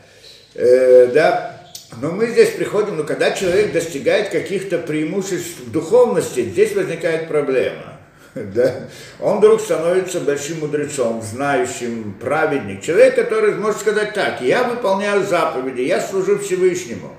Э, 0.54 1.06
да. 1.14 1.60
Но 2.00 2.10
мы 2.10 2.26
здесь 2.26 2.50
приходим, 2.50 2.96
ну, 2.96 3.04
когда 3.04 3.30
человек 3.30 3.72
достигает 3.72 4.30
каких-то 4.30 4.78
преимуществ 4.78 5.60
в 5.60 5.70
духовности, 5.70 6.42
здесь 6.42 6.74
возникает 6.74 7.28
проблема 7.28 7.94
да, 8.54 8.88
он 9.20 9.38
вдруг 9.38 9.60
становится 9.60 10.20
большим 10.20 10.60
мудрецом, 10.60 11.22
знающим, 11.22 12.14
праведник. 12.20 12.82
Человек, 12.82 13.14
который 13.14 13.54
может 13.54 13.80
сказать 13.80 14.12
так, 14.12 14.40
я 14.40 14.64
выполняю 14.64 15.24
заповеди, 15.24 15.82
я 15.82 16.00
служу 16.00 16.38
Всевышнему. 16.38 17.14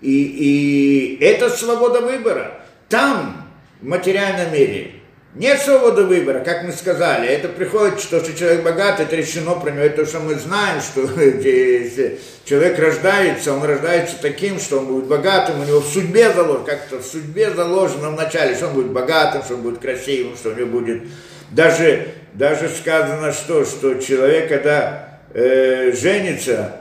И, 0.00 1.16
и 1.18 1.24
это 1.24 1.48
свобода 1.48 2.00
выбора. 2.00 2.60
Там, 2.88 3.48
в 3.80 3.86
материальном 3.86 4.52
мире, 4.52 4.97
нет 5.34 5.60
свободы 5.60 6.04
выбора, 6.04 6.40
как 6.40 6.64
мы 6.64 6.72
сказали. 6.72 7.28
Это 7.28 7.48
приходит, 7.48 8.00
что, 8.00 8.20
что 8.20 8.34
человек 8.34 8.62
богат, 8.62 8.98
это 8.98 9.14
решено 9.14 9.54
про 9.54 9.70
него. 9.70 9.82
Это 9.82 10.04
то, 10.04 10.06
что 10.06 10.20
мы 10.20 10.34
знаем, 10.36 10.80
что 10.80 11.02
если 11.20 12.18
человек 12.44 12.78
рождается, 12.78 13.52
он 13.52 13.62
рождается 13.62 14.16
таким, 14.20 14.58
что 14.58 14.78
он 14.78 14.86
будет 14.86 15.04
богатым, 15.04 15.60
у 15.60 15.64
него 15.64 15.80
в 15.80 15.86
судьбе 15.86 16.32
заложено, 16.32 16.64
как-то 16.64 16.98
в 16.98 17.04
судьбе 17.04 17.50
заложено 17.50 18.10
вначале, 18.10 18.54
что 18.54 18.68
он 18.68 18.74
будет 18.74 18.90
богатым, 18.90 19.42
что 19.42 19.54
он 19.54 19.62
будет 19.62 19.80
красивым, 19.80 20.36
что 20.36 20.50
у 20.50 20.54
него 20.54 20.68
будет... 20.68 21.02
Даже, 21.50 22.08
даже 22.34 22.68
сказано, 22.68 23.32
что, 23.32 23.64
что 23.64 23.94
человек, 23.94 24.48
когда 24.48 25.20
э, 25.34 25.92
женится, 25.92 26.76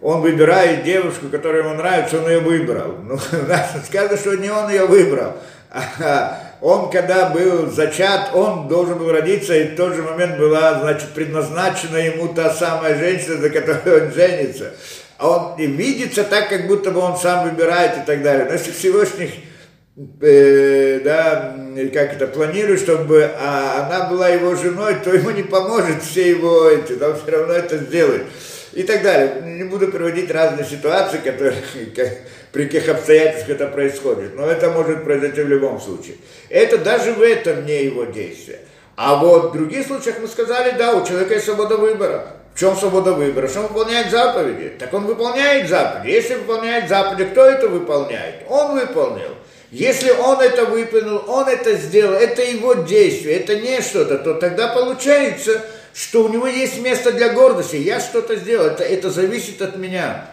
он 0.00 0.20
выбирает 0.20 0.84
девушку, 0.84 1.28
которая 1.30 1.62
ему 1.62 1.74
нравится, 1.74 2.18
он 2.18 2.28
ее 2.28 2.40
выбрал. 2.40 2.96
Ну, 3.02 3.18
сказано, 3.86 4.16
что 4.16 4.34
не 4.34 4.50
он 4.50 4.70
ее 4.70 4.86
выбрал, 4.86 5.34
а 5.70 6.47
он, 6.60 6.90
когда 6.90 7.30
был 7.30 7.70
зачат, 7.70 8.34
он 8.34 8.66
должен 8.66 8.98
был 8.98 9.12
родиться, 9.12 9.54
и 9.54 9.68
в 9.68 9.76
тот 9.76 9.94
же 9.94 10.02
момент 10.02 10.38
была, 10.38 10.80
значит, 10.80 11.10
предназначена 11.10 11.98
ему 11.98 12.28
та 12.34 12.52
самая 12.52 12.98
женщина, 12.98 13.36
за 13.36 13.50
которую 13.50 14.06
он 14.06 14.12
женится. 14.12 14.72
А 15.18 15.28
он 15.28 15.60
и 15.60 15.66
видится 15.66 16.24
так, 16.24 16.48
как 16.48 16.66
будто 16.66 16.90
бы 16.90 17.00
он 17.00 17.16
сам 17.16 17.48
выбирает 17.48 17.98
и 17.98 18.06
так 18.06 18.22
далее. 18.22 18.46
Но 18.46 18.52
если 18.52 18.72
Всевышний, 18.72 19.44
э, 20.20 21.00
да, 21.04 21.56
как 21.92 22.14
это, 22.14 22.26
планирует, 22.26 22.80
чтобы 22.80 23.30
а 23.38 23.86
она 23.86 24.08
была 24.08 24.28
его 24.28 24.54
женой, 24.54 24.96
то 25.02 25.12
ему 25.12 25.30
не 25.30 25.42
поможет 25.42 26.02
все 26.02 26.30
его 26.30 26.68
эти, 26.68 26.92
но 26.92 27.14
все 27.14 27.30
равно 27.30 27.52
это 27.52 27.78
сделает. 27.78 28.24
И 28.72 28.82
так 28.82 29.02
далее. 29.02 29.42
Не 29.44 29.64
буду 29.64 29.88
приводить 29.88 30.30
разные 30.30 30.64
ситуации, 30.64 31.18
которые 31.18 31.56
при 32.52 32.64
каких 32.64 32.88
обстоятельствах 32.88 33.56
это 33.56 33.66
происходит. 33.66 34.36
Но 34.36 34.46
это 34.46 34.70
может 34.70 35.04
произойти 35.04 35.42
в 35.42 35.48
любом 35.48 35.80
случае. 35.80 36.16
Это 36.48 36.78
даже 36.78 37.12
в 37.12 37.22
этом 37.22 37.66
не 37.66 37.84
его 37.84 38.04
действие. 38.04 38.60
А 38.96 39.16
вот 39.16 39.50
в 39.50 39.52
других 39.52 39.86
случаях 39.86 40.16
мы 40.20 40.26
сказали, 40.26 40.76
да, 40.76 40.94
у 40.94 41.06
человека 41.06 41.34
есть 41.34 41.46
свобода 41.46 41.76
выбора. 41.76 42.34
В 42.54 42.58
чем 42.58 42.76
свобода 42.76 43.12
выбора? 43.12 43.46
Что 43.46 43.60
он 43.60 43.66
выполняет 43.68 44.10
заповеди? 44.10 44.72
Так 44.78 44.92
он 44.92 45.06
выполняет 45.06 45.68
заповеди. 45.68 46.12
Если 46.12 46.34
выполняет 46.34 46.88
заповеди, 46.88 47.30
кто 47.30 47.44
это 47.44 47.68
выполняет? 47.68 48.42
Он 48.48 48.72
выполнил. 48.72 49.36
Если 49.70 50.10
он 50.10 50.40
это 50.40 50.64
выполнил, 50.64 51.22
он 51.28 51.46
это 51.46 51.76
сделал, 51.76 52.14
это 52.14 52.42
его 52.42 52.74
действие, 52.74 53.36
это 53.36 53.54
не 53.56 53.82
что-то, 53.82 54.16
то 54.16 54.34
тогда 54.34 54.68
получается, 54.68 55.62
что 55.92 56.24
у 56.24 56.28
него 56.28 56.46
есть 56.46 56.80
место 56.80 57.12
для 57.12 57.34
гордости. 57.34 57.76
Я 57.76 58.00
что-то 58.00 58.36
сделал, 58.36 58.68
это, 58.68 58.82
это 58.82 59.10
зависит 59.10 59.60
от 59.60 59.76
меня. 59.76 60.26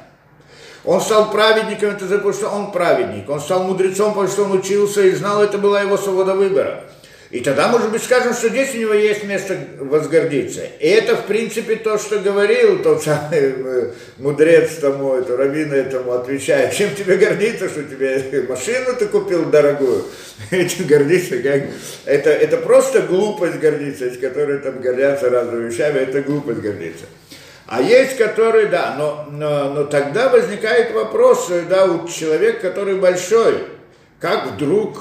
Он 0.85 1.01
стал 1.01 1.31
праведником, 1.31 1.89
это 1.89 2.05
потому 2.05 2.33
что 2.33 2.49
он 2.49 2.71
праведник. 2.71 3.29
Он 3.29 3.39
стал 3.39 3.63
мудрецом, 3.63 4.13
потому 4.13 4.27
что 4.27 4.43
он 4.43 4.51
учился 4.53 5.01
и 5.01 5.11
знал, 5.11 5.41
это 5.41 5.57
была 5.57 5.81
его 5.81 5.97
свобода 5.97 6.35
выбора. 6.35 6.83
И 7.31 7.39
тогда, 7.39 7.67
может 7.69 7.91
быть, 7.91 8.03
скажем, 8.03 8.33
что 8.33 8.49
здесь 8.49 8.75
у 8.75 8.77
него 8.77 8.93
есть 8.93 9.23
место 9.23 9.57
возгордиться. 9.79 10.61
И 10.79 10.87
это, 10.87 11.17
в 11.17 11.25
принципе, 11.25 11.75
то, 11.75 11.97
что 11.97 12.19
говорил 12.19 12.83
тот 12.83 13.03
самый 13.03 13.39
э, 13.39 13.91
мудрец 14.19 14.75
тому, 14.75 15.15
это, 15.15 15.35
раввин 15.35 15.73
этому 15.73 16.13
отвечает. 16.13 16.73
Чем 16.73 16.93
тебе 16.95 17.17
гордиться, 17.17 17.67
что 17.67 17.83
тебе 17.83 18.45
машину 18.47 18.95
ты 18.97 19.07
купил 19.07 19.45
дорогую? 19.45 20.05
Этим 20.51 20.85
гордиться, 20.85 21.37
как... 21.39 21.63
Это, 22.05 22.29
это 22.29 22.57
просто 22.57 23.01
глупость 23.01 23.59
гордиться, 23.59 24.13
с 24.13 24.17
которой 24.17 24.59
там 24.59 24.79
гордятся 24.79 25.29
разными 25.29 25.69
вещами, 25.69 25.99
это 25.99 26.21
глупость 26.21 26.61
гордиться. 26.61 27.05
А 27.67 27.81
есть, 27.81 28.17
которые, 28.17 28.67
да, 28.67 28.95
но, 28.97 29.27
но, 29.31 29.73
но 29.73 29.83
тогда 29.85 30.29
возникает 30.29 30.93
вопрос, 30.93 31.49
да, 31.67 31.85
у 31.85 32.07
человека, 32.07 32.59
который 32.59 32.95
большой, 32.95 33.65
как 34.19 34.51
вдруг, 34.51 34.99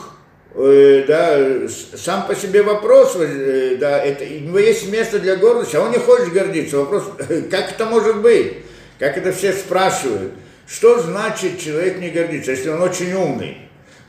э, 0.55 1.05
да, 1.07 1.68
сам 1.68 2.27
по 2.27 2.35
себе 2.35 2.62
вопрос, 2.62 3.16
э, 3.16 3.77
да, 3.79 4.03
это, 4.03 4.24
у 4.24 4.48
него 4.48 4.59
есть 4.59 4.90
место 4.90 5.18
для 5.18 5.37
гордости, 5.37 5.77
а 5.77 5.83
он 5.83 5.90
не 5.90 5.98
хочет 5.98 6.33
гордиться. 6.33 6.79
Вопрос, 6.79 7.05
как 7.50 7.72
это 7.72 7.85
может 7.85 8.22
быть? 8.22 8.55
Как 8.98 9.18
это 9.18 9.33
все 9.33 9.53
спрашивают? 9.53 10.33
Что 10.66 10.98
значит 11.00 11.61
человек 11.61 11.98
не 11.98 12.09
гордится, 12.09 12.53
если 12.53 12.70
он 12.70 12.81
очень 12.81 13.12
умный, 13.12 13.59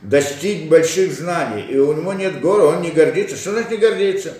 достиг 0.00 0.70
больших 0.70 1.12
знаний, 1.12 1.66
и 1.68 1.76
у 1.76 1.92
него 1.92 2.14
нет 2.14 2.40
горы, 2.40 2.62
он 2.62 2.80
не 2.80 2.90
гордится. 2.90 3.36
Что 3.36 3.50
значит 3.50 3.72
не 3.72 3.76
гордится? 3.76 4.32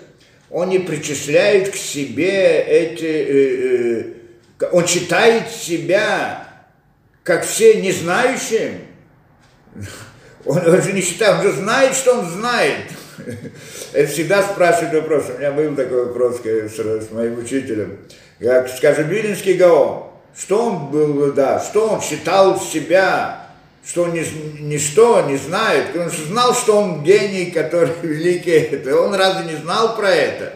Он 0.50 0.68
не 0.68 0.78
причисляет 0.78 1.70
к 1.70 1.76
себе 1.76 2.60
эти, 2.60 3.04
э, 3.04 4.12
э, 4.60 4.66
он 4.72 4.86
считает 4.86 5.48
себя, 5.50 6.46
как 7.22 7.44
все 7.44 7.80
незнающим. 7.80 8.80
Он, 10.44 10.58
он 10.58 10.80
же 10.80 10.92
не 10.92 11.00
считает, 11.00 11.38
он 11.38 11.42
же 11.42 11.52
знает, 11.52 11.94
что 11.94 12.20
он 12.20 12.30
знает. 12.30 12.84
Это 13.92 14.12
всегда 14.12 14.42
спрашивают 14.42 14.94
вопрос. 14.94 15.24
У 15.34 15.38
меня 15.38 15.50
был 15.50 15.74
такой 15.74 16.06
вопрос 16.06 16.40
с, 16.44 16.78
с 16.78 17.10
моим 17.10 17.38
учителем. 17.38 17.98
Как, 18.40 18.68
скажем, 18.68 19.08
Вилинский 19.08 19.54
Гаон, 19.54 20.04
что 20.38 20.66
он 20.66 20.90
был, 20.90 21.32
да, 21.32 21.58
что 21.58 21.88
он 21.88 22.00
считал 22.00 22.60
себя 22.60 23.45
что 23.86 24.02
он 24.02 24.12
ни, 24.12 24.24
ничто 24.60 25.22
не 25.22 25.36
знает, 25.36 25.96
он 25.96 26.10
знал, 26.10 26.54
что 26.54 26.78
он 26.78 27.04
гений, 27.04 27.52
который 27.52 27.90
великий, 28.02 28.50
это, 28.50 29.00
он 29.00 29.14
разве 29.14 29.52
не 29.52 29.56
знал 29.56 29.96
про 29.96 30.10
это? 30.10 30.52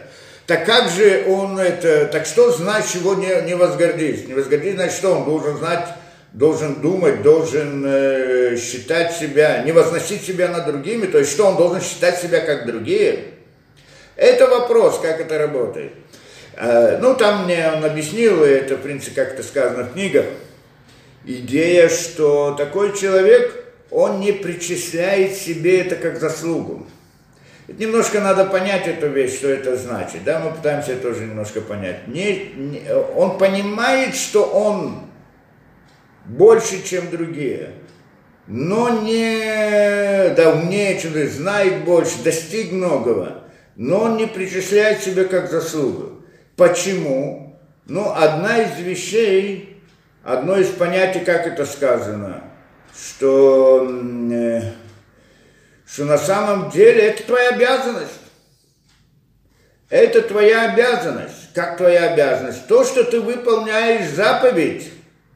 Так 0.47 0.65
как 0.65 0.89
же 0.89 1.23
он 1.29 1.57
это, 1.57 2.07
так 2.07 2.25
что 2.25 2.51
значит 2.51 2.95
его 2.95 3.13
не, 3.15 3.41
не 3.43 3.55
возгордись? 3.55 4.27
Не 4.27 4.33
возгордись, 4.33 4.73
значит, 4.73 4.97
что 4.97 5.15
он 5.15 5.23
должен 5.23 5.57
знать, 5.57 5.87
должен 6.33 6.81
думать, 6.81 7.21
должен 7.21 7.85
э, 7.85 8.57
считать 8.57 9.15
себя, 9.15 9.63
не 9.63 9.71
возносить 9.71 10.25
себя 10.25 10.49
над 10.49 10.65
другими, 10.65 11.05
то 11.05 11.17
есть 11.17 11.31
что 11.31 11.45
он 11.45 11.55
должен 11.55 11.81
считать 11.81 12.19
себя 12.19 12.41
как 12.41 12.65
другие? 12.65 13.25
Это 14.17 14.47
вопрос, 14.47 14.99
как 15.01 15.21
это 15.21 15.37
работает. 15.37 15.93
Э, 16.57 16.97
ну, 17.01 17.15
там 17.15 17.45
мне 17.45 17.71
он 17.73 17.85
объяснил, 17.85 18.43
это, 18.43 18.75
в 18.75 18.81
принципе, 18.81 19.23
как 19.23 19.33
это 19.35 19.43
сказано 19.43 19.83
в 19.83 19.93
книгах, 19.93 20.25
идея, 21.25 21.89
что 21.89 22.53
такой 22.53 22.97
человек, 22.97 23.65
он 23.89 24.19
не 24.19 24.31
причисляет 24.31 25.35
себе 25.35 25.81
это 25.81 25.95
как 25.95 26.19
заслугу. 26.19 26.87
Немножко 27.67 28.19
надо 28.19 28.45
понять 28.45 28.87
эту 28.87 29.07
вещь, 29.07 29.35
что 29.35 29.47
это 29.47 29.77
значит. 29.77 30.23
Да, 30.23 30.39
мы 30.39 30.51
пытаемся 30.51 30.95
тоже 30.95 31.21
немножко 31.21 31.61
понять. 31.61 32.07
Не, 32.07 32.51
не, 32.55 32.81
он 33.15 33.37
понимает, 33.37 34.15
что 34.15 34.43
он 34.43 35.01
больше, 36.25 36.83
чем 36.83 37.09
другие, 37.09 37.73
но 38.47 39.01
не 39.01 40.33
да, 40.35 40.51
умнее, 40.53 40.99
чем 40.99 41.11
другие, 41.11 41.31
знает 41.31 41.85
больше, 41.85 42.23
достиг 42.23 42.71
многого, 42.71 43.43
но 43.75 44.01
он 44.01 44.17
не 44.17 44.27
причисляет 44.27 45.01
себе 45.01 45.25
как 45.25 45.49
заслугу. 45.49 46.23
Почему? 46.55 47.59
Ну, 47.85 48.11
одна 48.11 48.61
из 48.63 48.79
вещей, 48.79 49.70
одно 50.23 50.57
из 50.57 50.69
понятий, 50.69 51.19
как 51.19 51.47
это 51.47 51.65
сказано, 51.65 52.43
что, 52.95 53.87
э, 54.31 54.61
что 55.85 56.05
на 56.05 56.17
самом 56.17 56.69
деле 56.69 57.01
это 57.01 57.23
твоя 57.23 57.49
обязанность. 57.49 58.19
Это 59.89 60.21
твоя 60.21 60.71
обязанность. 60.71 61.53
Как 61.53 61.77
твоя 61.77 62.13
обязанность? 62.13 62.67
То, 62.67 62.85
что 62.85 63.03
ты 63.03 63.19
выполняешь 63.19 64.09
заповедь, 64.09 64.89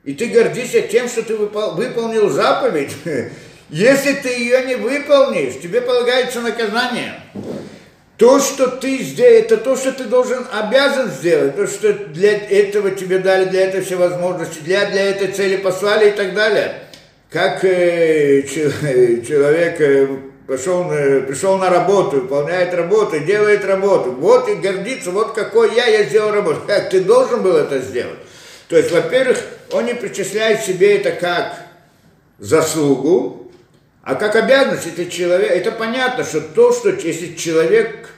и 0.06 0.14
ты 0.14 0.28
гордишься 0.28 0.82
тем, 0.82 1.10
что 1.10 1.24
ты 1.24 1.36
выполнил 1.36 2.30
заповедь. 2.30 2.96
Если 3.70 4.14
ты 4.14 4.30
ее 4.30 4.64
не 4.66 4.76
выполнишь, 4.76 5.60
тебе 5.62 5.82
полагается 5.82 6.40
наказание. 6.42 7.20
То, 8.18 8.40
что 8.40 8.68
ты 8.68 9.00
здесь, 9.00 9.44
это 9.44 9.58
то, 9.58 9.76
что 9.76 9.92
ты 9.92 10.06
должен, 10.06 10.46
обязан 10.52 11.10
сделать, 11.10 11.58
то, 11.58 11.68
что 11.68 11.92
для 11.92 12.38
этого 12.38 12.92
тебе 12.92 13.20
дали, 13.20 13.46
для 13.46 13.68
этого 13.68 13.84
все 13.84 13.98
возможности, 13.98 14.60
для, 14.60 14.90
для 14.90 15.10
этой 15.10 15.28
цели 15.28 15.58
послали 15.58 16.10
и 16.10 16.14
так 16.14 16.34
далее. 16.34 16.76
Как 17.30 17.66
э, 17.66 18.44
человек 19.28 19.82
э, 19.82 20.08
пошел, 20.48 20.88
пришел 20.88 21.58
на 21.58 21.70
работу, 21.70 22.22
выполняет 22.22 22.74
работу, 22.74 23.20
делает 23.20 23.66
работу, 23.66 24.12
вот 24.12 24.48
и 24.48 24.56
гордится, 24.56 25.12
вот 25.12 25.34
какой 25.34 25.76
я, 25.76 25.86
я 25.88 26.04
сделал 26.04 26.32
работу. 26.32 26.62
Как 26.66 26.90
ты 26.92 27.02
должен 27.02 27.44
был 27.44 27.58
это 27.58 27.80
сделать? 27.80 28.20
То 28.70 28.78
есть, 28.78 28.92
во-первых, 28.92 29.42
он 29.72 29.88
не 29.88 29.94
причисляет 29.94 30.62
себе 30.62 30.98
это 30.98 31.12
как 31.12 31.58
заслугу, 32.40 33.45
а 34.06 34.14
как 34.14 34.36
обязанность, 34.36 34.86
если 34.86 35.06
человек, 35.10 35.52
это 35.52 35.72
понятно, 35.72 36.24
что 36.24 36.40
то, 36.40 36.72
что 36.72 36.92
если 36.92 37.34
человек 37.34 38.12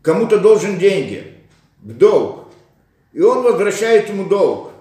кому-то 0.00 0.38
должен 0.38 0.78
деньги 0.78 1.34
в 1.82 1.92
долг, 1.92 2.48
и 3.12 3.20
он 3.20 3.42
возвращает 3.42 4.08
ему 4.08 4.24
долг, 4.24 4.72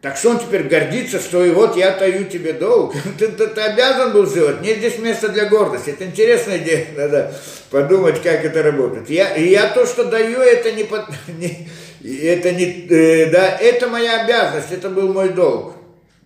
так 0.00 0.16
что 0.16 0.30
он 0.30 0.40
теперь 0.40 0.64
гордится, 0.64 1.20
что 1.20 1.44
и 1.44 1.52
вот 1.52 1.76
я 1.76 1.96
даю 1.96 2.24
тебе 2.24 2.54
долг. 2.54 2.92
ты, 3.20 3.28
ты, 3.28 3.46
ты 3.46 3.60
обязан 3.60 4.12
был 4.12 4.26
сделать. 4.26 4.60
Нет 4.62 4.78
здесь 4.78 4.98
места 4.98 5.28
для 5.28 5.44
гордости. 5.46 5.90
Это 5.90 6.06
интересная 6.06 6.58
идея. 6.58 6.88
Надо 6.96 7.32
подумать, 7.70 8.20
как 8.20 8.44
это 8.44 8.64
работает. 8.64 9.08
Я, 9.08 9.36
я 9.36 9.68
то, 9.68 9.86
что 9.86 10.06
даю, 10.06 10.40
это 10.40 10.72
не, 10.72 10.88
не, 11.38 12.16
это 12.16 12.50
не, 12.50 12.88
э, 12.88 13.30
да, 13.30 13.56
это 13.56 13.88
моя 13.88 14.24
обязанность, 14.24 14.72
это 14.72 14.88
был 14.88 15.12
мой 15.12 15.28
долг. 15.28 15.74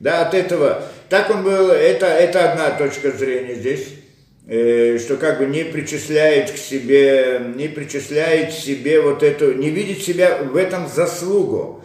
Да, 0.01 0.27
от 0.27 0.33
этого 0.33 0.83
так 1.09 1.31
он 1.31 1.43
был, 1.45 1.71
это, 1.71 2.07
это 2.07 2.51
одна 2.51 2.71
точка 2.71 3.13
зрения 3.13 3.55
здесь, 3.55 3.89
э, 4.49 4.99
что 4.99 5.17
как 5.17 5.39
бы 5.39 5.47
не 5.47 5.65
причисляет 5.65 6.51
к 6.51 6.57
себе, 6.57 7.41
не 7.55 7.69
причисляет 7.69 8.53
себе 8.53 9.01
вот 9.01 9.23
эту, 9.23 9.53
не 9.53 9.71
видит 9.71 10.03
себя 10.03 10.39
в 10.39 10.57
этом 10.57 10.89
заслугу. 10.89 11.85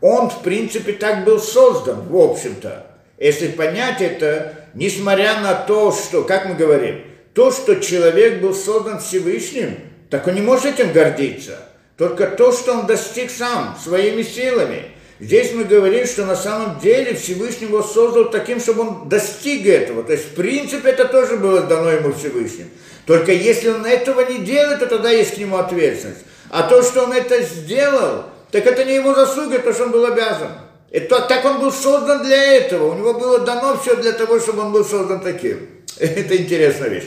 Он, 0.00 0.30
в 0.30 0.42
принципе, 0.42 0.92
так 0.92 1.24
был 1.24 1.38
создан, 1.38 2.08
в 2.08 2.16
общем-то. 2.16 2.86
Если 3.18 3.48
понять 3.48 4.00
это, 4.00 4.54
несмотря 4.74 5.40
на 5.40 5.54
то, 5.54 5.92
что, 5.92 6.24
как 6.24 6.46
мы 6.46 6.54
говорим, 6.54 7.02
то, 7.34 7.52
что 7.52 7.76
человек 7.76 8.40
был 8.40 8.54
создан 8.54 8.98
Всевышним, 9.00 9.78
так 10.10 10.26
он 10.26 10.34
не 10.34 10.40
может 10.40 10.66
этим 10.66 10.92
гордиться. 10.92 11.58
Только 11.96 12.26
то, 12.26 12.52
что 12.52 12.72
он 12.72 12.86
достиг 12.86 13.30
сам, 13.30 13.76
своими 13.82 14.22
силами– 14.22 14.84
Здесь 15.22 15.52
мы 15.52 15.62
говорим, 15.62 16.04
что 16.04 16.26
на 16.26 16.34
самом 16.34 16.80
деле 16.80 17.14
Всевышний 17.14 17.68
его 17.68 17.80
создал 17.80 18.28
таким, 18.28 18.58
чтобы 18.58 18.80
он 18.80 19.08
достиг 19.08 19.64
этого. 19.66 20.02
То 20.02 20.14
есть, 20.14 20.32
в 20.32 20.34
принципе, 20.34 20.88
это 20.88 21.04
тоже 21.04 21.36
было 21.36 21.60
дано 21.60 21.90
ему 21.90 22.12
Всевышним. 22.12 22.68
Только 23.06 23.30
если 23.30 23.68
он 23.68 23.86
этого 23.86 24.28
не 24.28 24.38
делает, 24.38 24.80
то 24.80 24.86
тогда 24.86 25.10
есть 25.10 25.36
к 25.36 25.38
нему 25.38 25.58
ответственность. 25.58 26.22
А 26.50 26.64
то, 26.64 26.82
что 26.82 27.04
он 27.04 27.12
это 27.12 27.40
сделал, 27.40 28.24
так 28.50 28.66
это 28.66 28.84
не 28.84 28.96
его 28.96 29.14
заслуга, 29.14 29.60
то, 29.60 29.72
что 29.72 29.84
он 29.84 29.92
был 29.92 30.04
обязан. 30.06 30.48
Это, 30.90 31.20
так 31.20 31.44
он 31.44 31.60
был 31.60 31.70
создан 31.70 32.24
для 32.24 32.56
этого. 32.56 32.92
У 32.92 32.98
него 32.98 33.14
было 33.14 33.38
дано 33.38 33.78
все 33.80 33.94
для 33.94 34.12
того, 34.14 34.40
чтобы 34.40 34.62
он 34.62 34.72
был 34.72 34.84
создан 34.84 35.20
таким. 35.20 35.68
Это 36.00 36.36
интересная 36.36 36.88
вещь. 36.88 37.06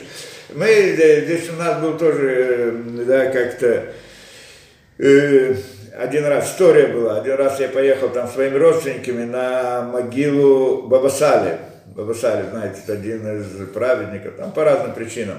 Мы, 0.53 0.67
э, 0.67 1.25
здесь 1.25 1.49
у 1.49 1.61
нас 1.61 1.81
был 1.81 1.97
тоже, 1.97 2.31
э, 2.31 3.03
да, 3.05 3.25
как-то... 3.25 3.93
Э, 4.99 5.55
один 5.97 6.25
раз 6.25 6.51
история 6.51 6.87
была, 6.87 7.19
один 7.19 7.35
раз 7.35 7.59
я 7.59 7.69
поехал 7.69 8.09
там 8.09 8.27
своими 8.27 8.57
родственниками 8.57 9.23
на 9.23 9.81
могилу 9.83 10.83
Бабасали. 10.83 11.57
Бабасали, 11.87 12.49
знаете, 12.49 12.81
один 12.87 13.39
из 13.39 13.69
праведников, 13.69 14.35
там 14.35 14.51
по 14.51 14.63
разным 14.63 14.93
причинам. 14.93 15.37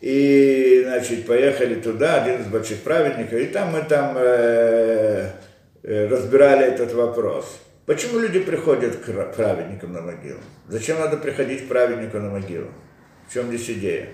И, 0.00 0.82
значит, 0.84 1.26
поехали 1.26 1.76
туда, 1.76 2.22
один 2.22 2.40
из 2.40 2.46
больших 2.46 2.80
праведников, 2.80 3.34
и 3.34 3.46
там 3.46 3.72
мы 3.72 3.82
там 3.82 4.14
э, 4.18 5.30
э, 5.82 6.08
разбирали 6.08 6.66
этот 6.66 6.92
вопрос. 6.92 7.60
Почему 7.86 8.18
люди 8.18 8.40
приходят 8.40 8.96
к 8.96 9.12
праведникам 9.36 9.92
на 9.92 10.00
могилу? 10.00 10.40
Зачем 10.68 10.98
надо 10.98 11.16
приходить 11.16 11.66
к 11.66 11.68
праведнику 11.68 12.18
на 12.18 12.30
могилу? 12.30 12.68
В 13.28 13.32
чем 13.32 13.48
здесь 13.48 13.70
идея? 13.70 14.08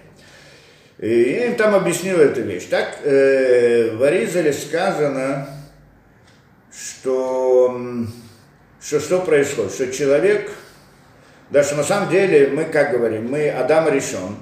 И 0.99 1.09
я 1.09 1.47
им 1.47 1.57
там 1.57 1.75
объяснил 1.75 2.21
эту 2.21 2.43
вещь. 2.43 2.67
Так 2.67 2.99
э, 3.05 3.97
в 3.97 4.03
Аризале 4.03 4.53
сказано, 4.53 5.49
что, 6.73 7.81
что 8.81 9.01
что 9.01 9.21
происходит, 9.21 9.73
что 9.73 9.93
человек, 9.93 10.51
да, 11.51 11.65
что 11.65 11.77
на 11.77 11.85
самом 11.85 12.11
деле 12.11 12.49
мы, 12.49 12.65
как 12.65 12.93
говорим, 12.93 13.31
мы 13.31 13.51
Адама 13.51 13.91
решен. 13.91 14.37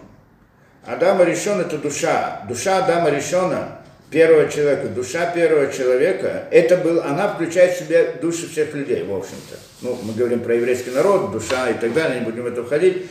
Адама 0.84 1.24
решен 1.24 1.60
это 1.60 1.78
душа. 1.78 2.42
Душа 2.48 2.78
Адама 2.84 3.10
решена, 3.10 3.80
первого 4.10 4.48
человека, 4.48 4.88
душа 4.88 5.26
первого 5.26 5.72
человека, 5.72 6.44
это 6.50 6.76
был, 6.78 7.00
она 7.00 7.28
включает 7.28 7.74
в 7.74 7.78
себя 7.80 8.12
души 8.20 8.48
всех 8.48 8.74
людей, 8.74 9.04
в 9.04 9.14
общем-то. 9.14 9.56
Ну, 9.82 9.98
мы 10.02 10.14
говорим 10.14 10.40
про 10.40 10.54
еврейский 10.54 10.90
народ, 10.90 11.32
душа 11.32 11.68
и 11.70 11.74
так 11.74 11.92
далее, 11.92 12.20
не 12.20 12.24
будем 12.24 12.44
в 12.44 12.46
это 12.46 12.64
входить. 12.64 13.06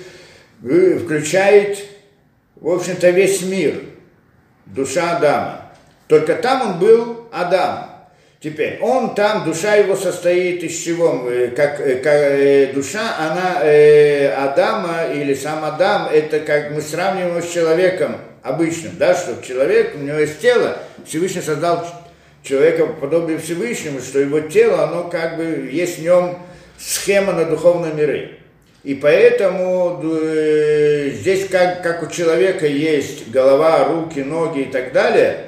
Включает, 0.59 1.77
в 2.55 2.67
общем-то, 2.69 3.09
весь 3.11 3.43
мир, 3.43 3.81
душа 4.65 5.17
Адама. 5.17 5.71
Только 6.07 6.35
там 6.35 6.71
он 6.71 6.79
был 6.79 7.27
Адам, 7.31 7.86
Теперь, 8.39 8.77
он 8.81 9.15
там, 9.15 9.45
душа 9.45 9.75
его 9.75 9.95
состоит 9.95 10.63
из 10.63 10.77
чего? 10.77 11.27
Э, 11.27 11.47
как, 11.55 11.79
э, 11.79 11.95
как 11.95 12.13
э, 12.13 12.71
душа, 12.71 13.15
она 13.17 13.63
э, 13.63 14.27
Адама 14.27 15.05
или 15.11 15.33
сам 15.33 15.65
Адам, 15.65 16.07
это 16.13 16.39
как 16.41 16.69
мы 16.69 16.81
сравниваем 16.81 17.41
с 17.41 17.51
человеком 17.51 18.17
обычным, 18.43 18.91
да, 18.99 19.15
что 19.15 19.41
человек, 19.41 19.95
у 19.95 20.03
него 20.03 20.19
есть 20.19 20.39
тело, 20.39 20.77
Всевышний 21.03 21.41
создал 21.41 21.83
человека 22.43 22.85
подобие 22.85 23.39
Всевышнему, 23.39 24.01
что 24.01 24.19
его 24.19 24.41
тело, 24.41 24.83
оно 24.83 25.05
как 25.05 25.37
бы, 25.37 25.67
есть 25.71 25.97
в 25.97 26.03
нем 26.03 26.37
схема 26.77 27.33
на 27.33 27.45
духовном 27.45 27.97
мире. 27.97 28.37
И 28.83 28.93
поэтому 28.93 29.99
э, 30.03 31.09
здесь 31.15 31.47
как, 31.49 31.81
как 31.81 32.03
у 32.03 32.11
человека 32.11 32.67
есть 32.67 33.31
голова, 33.31 33.85
руки, 33.85 34.19
ноги 34.19 34.59
и 34.59 34.65
так 34.65 34.93
далее– 34.93 35.39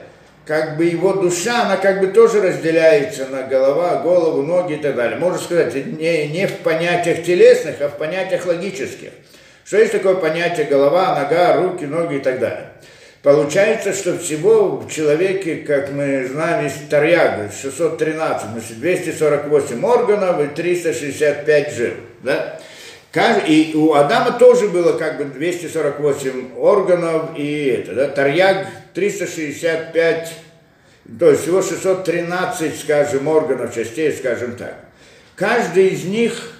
как 0.50 0.78
бы 0.78 0.86
его 0.86 1.14
душа, 1.14 1.66
она 1.66 1.78
как 1.78 2.00
бы 2.00 2.08
тоже 2.08 2.42
разделяется 2.42 3.28
на 3.28 3.44
голова, 3.44 3.98
голову, 3.98 4.42
ноги 4.42 4.74
и 4.74 4.78
так 4.78 4.96
далее. 4.96 5.16
Можно 5.20 5.38
сказать, 5.38 5.76
не, 5.76 6.28
не 6.28 6.48
в 6.48 6.58
понятиях 6.64 7.24
телесных, 7.24 7.76
а 7.82 7.88
в 7.88 7.98
понятиях 7.98 8.48
логических. 8.48 9.12
Что 9.64 9.78
есть 9.78 9.92
такое 9.92 10.16
понятие 10.16 10.66
голова, 10.66 11.14
нога, 11.14 11.58
руки, 11.58 11.86
ноги 11.86 12.16
и 12.16 12.20
так 12.20 12.40
далее. 12.40 12.72
Получается, 13.22 13.94
что 13.94 14.18
всего 14.18 14.78
в 14.78 14.90
человеке, 14.90 15.58
как 15.58 15.92
мы 15.92 16.26
знаем, 16.26 16.64
есть 16.64 16.90
тарьяга, 16.90 17.52
613, 17.52 18.50
значит, 18.50 18.80
248 18.80 19.86
органов 19.86 20.42
и 20.42 20.48
365 20.48 21.74
жил. 21.76 21.94
Да? 22.24 22.60
И 23.48 23.74
у 23.76 23.94
Адама 23.94 24.32
тоже 24.32 24.68
было 24.68 24.98
как 24.98 25.20
бы 25.20 25.26
248 25.26 26.58
органов, 26.58 27.38
и 27.38 27.66
это, 27.66 27.94
да, 27.94 28.08
Тарьяг 28.08 28.68
365, 28.94 30.34
то 31.20 31.30
есть 31.30 31.44
всего 31.44 31.62
613, 31.62 32.80
скажем, 32.80 33.28
органов, 33.28 33.74
частей, 33.74 34.12
скажем 34.14 34.56
так. 34.56 34.86
Каждый 35.36 35.90
из 35.90 36.04
них, 36.04 36.54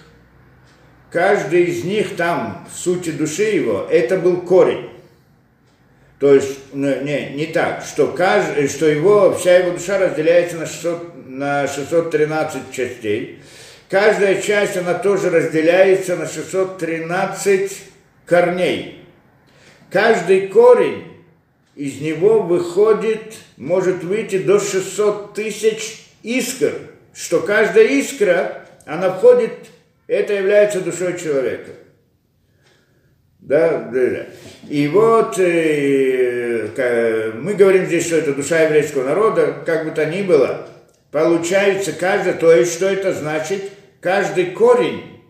каждый 1.12 1.66
из 1.66 1.84
них 1.84 2.16
там, 2.16 2.68
в 2.74 2.78
сути 2.78 3.12
души 3.12 3.44
его, 3.44 3.88
это 3.90 4.18
был 4.18 4.42
корень. 4.42 4.90
То 6.20 6.34
есть, 6.34 6.60
ну, 6.74 7.02
не, 7.02 7.30
не 7.32 7.46
так, 7.48 7.84
что, 7.86 8.08
каждый, 8.08 8.68
что 8.68 8.86
его, 8.86 9.34
вся 9.34 9.58
его 9.58 9.72
душа 9.72 9.98
разделяется 9.98 10.58
на, 10.58 10.66
600, 10.66 11.28
на 11.28 11.68
613 11.68 12.72
частей. 12.72 13.42
Каждая 13.90 14.42
часть, 14.42 14.78
она 14.78 14.96
тоже 14.96 15.30
разделяется 15.30 16.16
на 16.16 16.28
613 16.28 17.84
корней. 18.26 19.06
Каждый 19.90 20.48
корень 20.48 21.09
из 21.80 22.02
него 22.02 22.42
выходит, 22.42 23.36
может 23.56 24.04
выйти 24.04 24.38
до 24.38 24.60
600 24.60 25.34
тысяч 25.34 26.08
искр, 26.24 26.74
что 27.14 27.40
каждая 27.40 27.86
искра, 27.86 28.66
она 28.86 29.14
входит, 29.14 29.54
это 30.06 30.34
является 30.34 30.82
душой 30.82 31.18
человека. 31.18 31.72
Да, 33.40 33.90
да, 33.94 34.08
да. 34.08 34.26
И 34.68 34.90
вот 34.90 35.40
э, 35.40 36.68
мы 37.42 37.54
говорим 37.54 37.86
здесь, 37.86 38.08
что 38.08 38.18
это 38.18 38.34
душа 38.34 38.60
еврейского 38.64 39.06
народа, 39.06 39.64
как 39.66 39.86
бы 39.86 39.92
то 39.92 40.06
ни 40.06 40.22
было, 40.22 40.68
получается 41.12 41.94
каждый, 41.94 42.34
то 42.34 42.52
есть 42.52 42.74
что 42.74 42.88
это 42.88 43.14
значит? 43.14 43.72
Каждый 44.02 44.48
корень, 44.48 45.22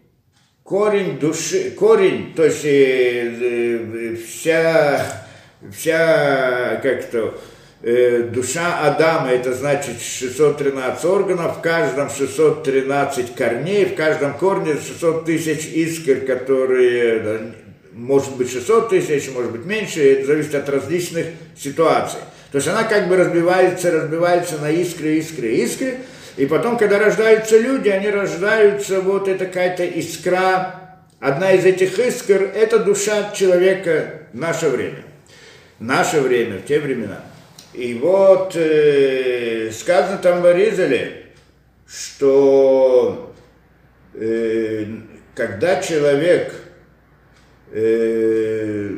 корень 0.64 1.20
души, 1.20 1.70
корень, 1.70 2.34
то 2.34 2.46
есть 2.46 2.66
э, 2.66 3.36
э, 3.40 4.16
вся 4.16 5.29
вся, 5.72 6.80
как 6.82 7.06
то, 7.06 7.40
э, 7.82 8.24
душа 8.24 8.80
Адама, 8.82 9.32
это 9.32 9.54
значит 9.54 10.02
613 10.02 11.06
органов, 11.06 11.58
в 11.58 11.62
каждом 11.62 12.10
613 12.10 13.36
корней, 13.36 13.86
в 13.86 13.96
каждом 13.96 14.38
корне 14.38 14.76
600 14.76 15.26
тысяч 15.26 15.66
искр, 15.66 16.26
которые, 16.26 17.54
может 17.94 18.36
быть 18.36 18.52
600 18.52 18.90
тысяч, 18.90 19.30
может 19.32 19.52
быть 19.52 19.66
меньше, 19.66 20.02
это 20.14 20.28
зависит 20.28 20.56
от 20.56 20.70
различных 20.70 21.26
ситуаций. 21.58 22.20
То 22.52 22.58
есть 22.58 22.68
она 22.68 22.84
как 22.84 23.08
бы 23.08 23.16
разбивается, 23.16 23.92
разбивается 23.92 24.58
на 24.58 24.72
искры, 24.72 25.18
искры, 25.18 25.50
искры, 25.50 25.98
и 26.36 26.46
потом, 26.46 26.78
когда 26.78 27.00
рождаются 27.00 27.58
люди, 27.58 27.90
они 27.90 28.10
рождаются, 28.10 29.02
вот 29.02 29.28
это 29.28 29.46
какая-то 29.46 29.84
искра, 29.84 31.00
одна 31.20 31.52
из 31.52 31.66
этих 31.66 32.00
искр, 32.00 32.50
это 32.56 32.80
душа 32.80 33.32
человека 33.34 34.22
в 34.32 34.40
наше 34.40 34.70
время. 34.70 35.09
Наше 35.80 36.22
время, 36.22 36.60
в 36.60 36.66
те 36.66 36.80
времена. 36.80 37.24
И 37.74 37.94
вот 37.94 38.56
э, 38.56 39.72
сказано 39.72 40.18
там 40.18 40.42
в 40.42 40.46
Аризале, 40.46 41.28
что 41.88 43.34
э, 44.14 44.86
когда 45.36 45.82
человек, 45.82 46.54
э, 47.72 48.98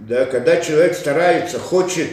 да, 0.00 0.26
когда 0.26 0.60
человек 0.60 0.94
старается, 0.94 1.58
хочет 1.58 2.10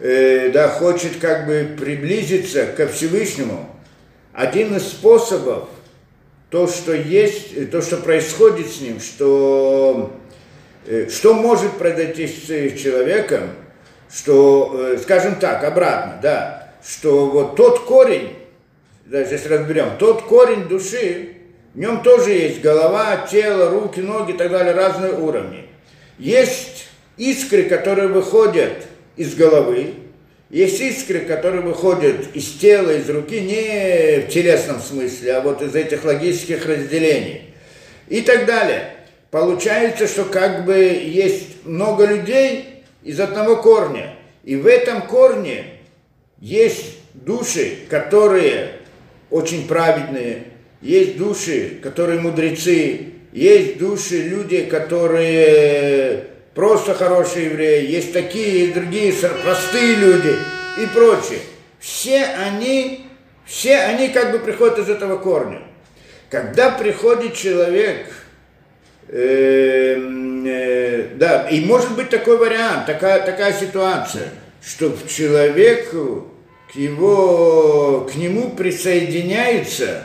э, 0.00 0.50
да, 0.50 0.68
хочет 0.68 1.18
как 1.18 1.46
бы 1.46 1.76
приблизиться 1.78 2.66
ко 2.66 2.86
Всевышнему, 2.88 3.74
один 4.32 4.76
из 4.76 4.88
способов, 4.88 5.68
то, 6.50 6.66
что 6.66 6.94
есть, 6.94 7.70
то, 7.70 7.82
что 7.82 7.98
происходит 7.98 8.68
с 8.68 8.80
ним, 8.80 9.00
что, 9.00 10.16
что 11.10 11.34
может 11.34 11.72
произойти 11.72 12.26
с 12.26 12.80
человеком, 12.80 13.50
что, 14.12 14.74
э, 14.74 14.98
скажем 15.02 15.36
так, 15.36 15.64
обратно, 15.64 16.18
да, 16.22 16.72
что 16.86 17.26
вот 17.26 17.56
тот 17.56 17.80
корень, 17.80 18.36
да, 19.04 19.24
здесь 19.24 19.46
разберем, 19.46 19.98
тот 19.98 20.22
корень 20.22 20.64
души, 20.68 21.34
в 21.74 21.78
нем 21.78 22.02
тоже 22.02 22.30
есть 22.30 22.60
голова, 22.60 23.26
тело, 23.30 23.70
руки, 23.70 24.00
ноги 24.00 24.32
и 24.32 24.36
так 24.36 24.50
далее, 24.50 24.74
разные 24.74 25.12
уровни. 25.12 25.66
Есть 26.18 26.86
искры, 27.16 27.64
которые 27.64 28.08
выходят 28.08 28.86
из 29.16 29.34
головы. 29.34 29.94
Есть 30.50 30.80
искры, 30.80 31.20
которые 31.20 31.60
выходят 31.60 32.34
из 32.34 32.52
тела, 32.54 32.92
из 32.92 33.08
руки, 33.10 33.38
не 33.40 34.22
в 34.22 34.28
телесном 34.28 34.80
смысле, 34.80 35.34
а 35.34 35.40
вот 35.42 35.60
из 35.60 35.74
этих 35.74 36.04
логических 36.04 36.64
разделений. 36.64 37.54
И 38.08 38.22
так 38.22 38.46
далее. 38.46 38.94
Получается, 39.30 40.06
что 40.06 40.24
как 40.24 40.64
бы 40.64 40.76
есть 40.76 41.64
много 41.64 42.06
людей 42.06 42.84
из 43.02 43.20
одного 43.20 43.56
корня. 43.56 44.14
И 44.44 44.56
в 44.56 44.66
этом 44.66 45.02
корне 45.02 45.64
есть 46.40 46.96
души, 47.12 47.78
которые 47.90 48.70
очень 49.30 49.68
праведные, 49.68 50.44
есть 50.80 51.18
души, 51.18 51.78
которые 51.82 52.20
мудрецы, 52.20 53.12
есть 53.32 53.78
души, 53.78 54.22
люди, 54.22 54.64
которые 54.64 56.24
просто 56.54 56.94
хорошие 56.94 57.46
евреи, 57.46 57.90
есть 57.90 58.12
такие 58.12 58.66
и 58.66 58.72
другие 58.72 59.12
простые 59.12 59.96
люди 59.96 60.34
и 60.80 60.86
прочее. 60.86 61.40
Все 61.78 62.24
они, 62.24 63.06
все 63.44 63.76
они 63.76 64.08
как 64.08 64.32
бы 64.32 64.38
приходят 64.38 64.78
из 64.78 64.88
этого 64.88 65.18
корня. 65.18 65.62
Когда 66.30 66.70
приходит 66.70 67.34
человек, 67.34 68.06
э, 69.08 69.96
э, 70.46 71.08
да, 71.16 71.48
и 71.48 71.64
может 71.64 71.94
быть 71.96 72.10
такой 72.10 72.36
вариант, 72.36 72.86
такая, 72.86 73.24
такая 73.24 73.52
ситуация, 73.52 74.30
что 74.64 74.90
к 74.90 75.06
человеку, 75.08 76.28
к, 76.72 76.76
его, 76.76 78.08
к 78.10 78.14
нему 78.16 78.50
присоединяется 78.50 80.04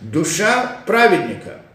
душа 0.00 0.82
праведника– 0.86 1.54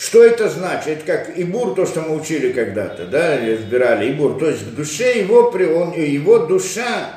что 0.00 0.24
это 0.24 0.48
значит? 0.48 0.86
Это 0.86 1.04
как 1.04 1.38
Ибур, 1.38 1.74
то, 1.74 1.84
что 1.84 2.00
мы 2.00 2.18
учили 2.18 2.52
когда-то, 2.52 3.04
да, 3.04 3.36
разбирали 3.36 4.10
Ибур. 4.10 4.38
То 4.38 4.48
есть 4.48 4.62
в 4.62 4.74
душе 4.74 5.18
его, 5.18 5.50
он, 5.50 5.92
его 5.92 6.38
душа, 6.38 7.10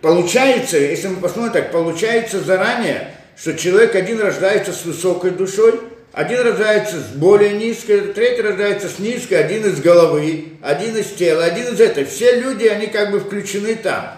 получается, 0.00 0.76
если 0.76 1.06
мы 1.06 1.20
посмотрим 1.20 1.52
так, 1.52 1.70
получается 1.70 2.40
заранее, 2.40 3.12
что 3.36 3.54
человек 3.54 3.94
один 3.94 4.20
рождается 4.20 4.72
с 4.72 4.84
высокой 4.84 5.30
душой, 5.30 5.80
один 6.14 6.42
рождается 6.42 7.00
с 7.00 7.08
более 7.08 7.54
низкой, 7.54 8.12
третий 8.12 8.42
рождается 8.42 8.88
с 8.88 9.00
низкой, 9.00 9.34
один 9.34 9.66
из 9.66 9.80
головы, 9.80 10.44
один 10.62 10.96
из 10.96 11.08
тела, 11.08 11.44
один 11.44 11.74
из 11.74 11.80
этого. 11.80 12.06
Все 12.06 12.38
люди, 12.38 12.66
они 12.66 12.86
как 12.86 13.10
бы 13.10 13.18
включены 13.18 13.74
там. 13.74 14.12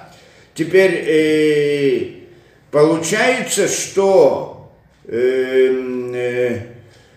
Теперь 0.54 0.92
э, 1.06 2.10
получается, 2.70 3.66
что 3.66 4.70
э, 5.06 5.70
э, 6.14 6.60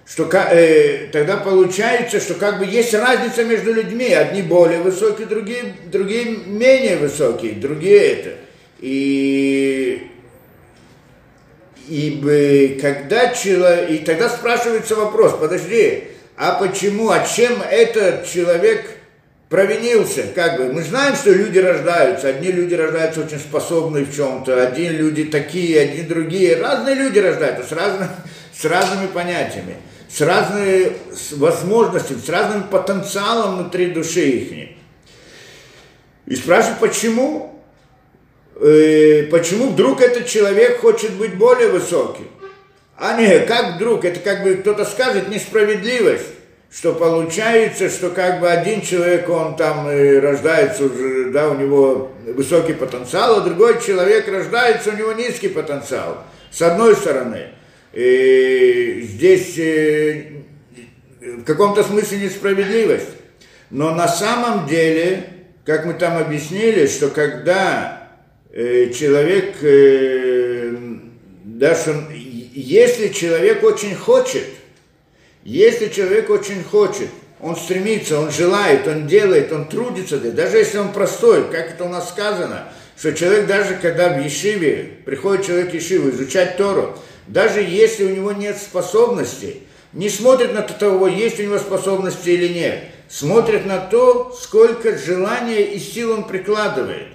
что 0.06 0.30
э, 0.34 1.08
тогда 1.12 1.38
получается, 1.38 2.22
что 2.22 2.34
как 2.36 2.60
бы 2.60 2.65
есть 2.65 2.94
разница 2.94 3.44
между 3.44 3.74
людьми. 3.74 4.12
Одни 4.13 4.42
более 4.42 4.80
высокие, 4.80 5.28
другие, 5.28 5.76
другие 5.92 6.38
менее 6.46 6.96
высокие, 6.96 7.52
другие 7.54 8.13
это. 8.13 8.30
И, 8.80 10.10
и 11.89 12.80
когда 12.82 13.34
человек, 13.34 13.89
и 13.89 13.97
тогда 13.99 14.30
спрашивается 14.30 14.95
вопрос, 14.95 15.36
подожди, 15.39 16.06
а 16.38 16.54
почему, 16.54 17.10
а 17.10 17.25
чем 17.25 17.62
этот 17.62 18.28
человек 18.28 18.86
провинился, 19.49 20.25
как 20.36 20.58
бы, 20.58 20.71
мы 20.71 20.84
знаем, 20.84 21.15
что 21.15 21.32
люди 21.32 21.60
рождаются, 21.60 22.30
одни 22.30 22.52
люди 22.52 22.75
рождаются 22.75 23.21
очень 23.21 23.39
способные 23.39 24.06
в 24.06 24.15
чем-то, 24.15 24.62
одни 24.62 24.89
люди 24.89 25.25
такие, 25.25 25.82
одни 25.82 26.04
другие, 26.04 26.56
разные 26.56 26.95
люди 26.95 27.19
рождаются 27.19 27.63
с, 27.67 27.71
разным, 27.71 28.08
с 28.54 28.65
разными 28.65 29.08
понятиями 29.08 29.75
с 30.10 30.21
разными 30.21 30.93
возможностями, 31.34 32.19
с 32.19 32.30
разным 32.30 32.63
потенциалом 32.63 33.58
внутри 33.58 33.91
души 33.91 34.28
их. 34.28 34.69
И 36.25 36.36
спрашивают, 36.36 36.80
почему? 36.80 37.49
Э, 38.60 39.24
почему 39.32 39.69
вдруг 39.69 40.02
этот 40.02 40.28
человек 40.28 40.80
хочет 40.80 41.12
быть 41.13 41.36
более 41.36 41.69
высоким? 41.69 42.28
А 42.98 43.19
не, 43.19 43.39
как 43.39 43.76
вдруг? 43.76 44.04
Это 44.04 44.19
как 44.19 44.43
бы 44.43 44.56
кто-то 44.56 44.86
скажет 44.86 45.30
несправедливость, 45.30 46.26
что 46.72 46.93
получается, 46.93 47.89
что 47.89 48.10
как 48.10 48.41
бы 48.41 48.50
один 48.50 48.82
человек, 48.82 49.30
он 49.30 49.56
там 49.56 49.88
э, 49.88 50.19
рождается 50.19 50.86
уже, 50.86 51.32
да, 51.32 51.50
у 51.50 51.56
него 51.56 52.12
высокий 52.26 52.74
потенциал, 52.74 53.38
а 53.38 53.41
другой 53.41 53.82
человек 53.82 54.28
рождается, 54.28 54.89
у 54.89 54.98
него 54.98 55.13
низкий 55.13 55.50
потенциал. 55.50 56.24
С 56.52 56.62
одной 56.62 56.95
стороны– 56.95 57.48
э, 57.93 59.02
здесь 59.02 59.58
э, 59.58 60.24
в 61.22 61.43
каком-то 61.43 61.84
смысле 61.84 62.19
несправедливость. 62.19 63.10
Но 63.69 63.93
на 63.93 64.08
самом 64.08 64.67
деле, 64.67 65.30
как 65.65 65.86
мы 65.86 65.93
там 65.93 66.17
объяснили, 66.17 66.88
что 66.88 67.10
когда 67.10 67.99
человек, 68.52 69.58
э, 69.62 70.76
даже 71.44 71.96
если 72.12 73.10
человек 73.10 73.64
очень 73.64 73.96
хочет, 73.96 74.46
если 75.44 75.88
человек 75.90 76.30
очень 76.30 76.64
хочет, 76.64 77.10
он 77.40 77.56
стремится, 77.56 78.20
он 78.20 78.32
желает, 78.32 78.88
он 78.88 79.08
делает, 79.08 79.52
он 79.52 79.68
трудится, 79.68 80.18
даже 80.18 80.58
если 80.58 80.80
он 80.80 80.92
простой, 80.92 81.50
как 81.50 81.72
это 81.72 81.86
у 81.86 81.90
нас 81.90 82.10
сказано, 82.10 82.66
что 82.98 83.14
человек 83.14 83.46
даже 83.46 83.76
когда 83.76 84.10
в 84.10 84.24
Ешиве, 84.24 84.94
приходит 85.06 85.46
человек 85.46 85.72
в 85.72 85.74
Ешиву 85.76 86.10
изучать 86.10 86.58
Тору, 86.58 86.98
даже 87.28 87.62
если 87.62 88.04
у 88.04 88.10
него 88.10 88.32
нет 88.32 88.58
способностей, 88.58 89.64
не 89.94 90.10
смотрит 90.10 90.54
на 90.54 90.64
того, 90.64 91.08
есть 91.08 91.40
у 91.40 91.44
него 91.44 91.60
способности 91.60 92.30
или 92.30 92.48
нет, 92.48 92.84
смотрит 93.08 93.66
на 93.66 93.78
то, 93.78 94.36
сколько 94.40 94.98
желания 94.98 95.62
и 95.62 95.80
сил 95.80 96.12
он 96.12 96.26
прикладывает. 96.26 97.08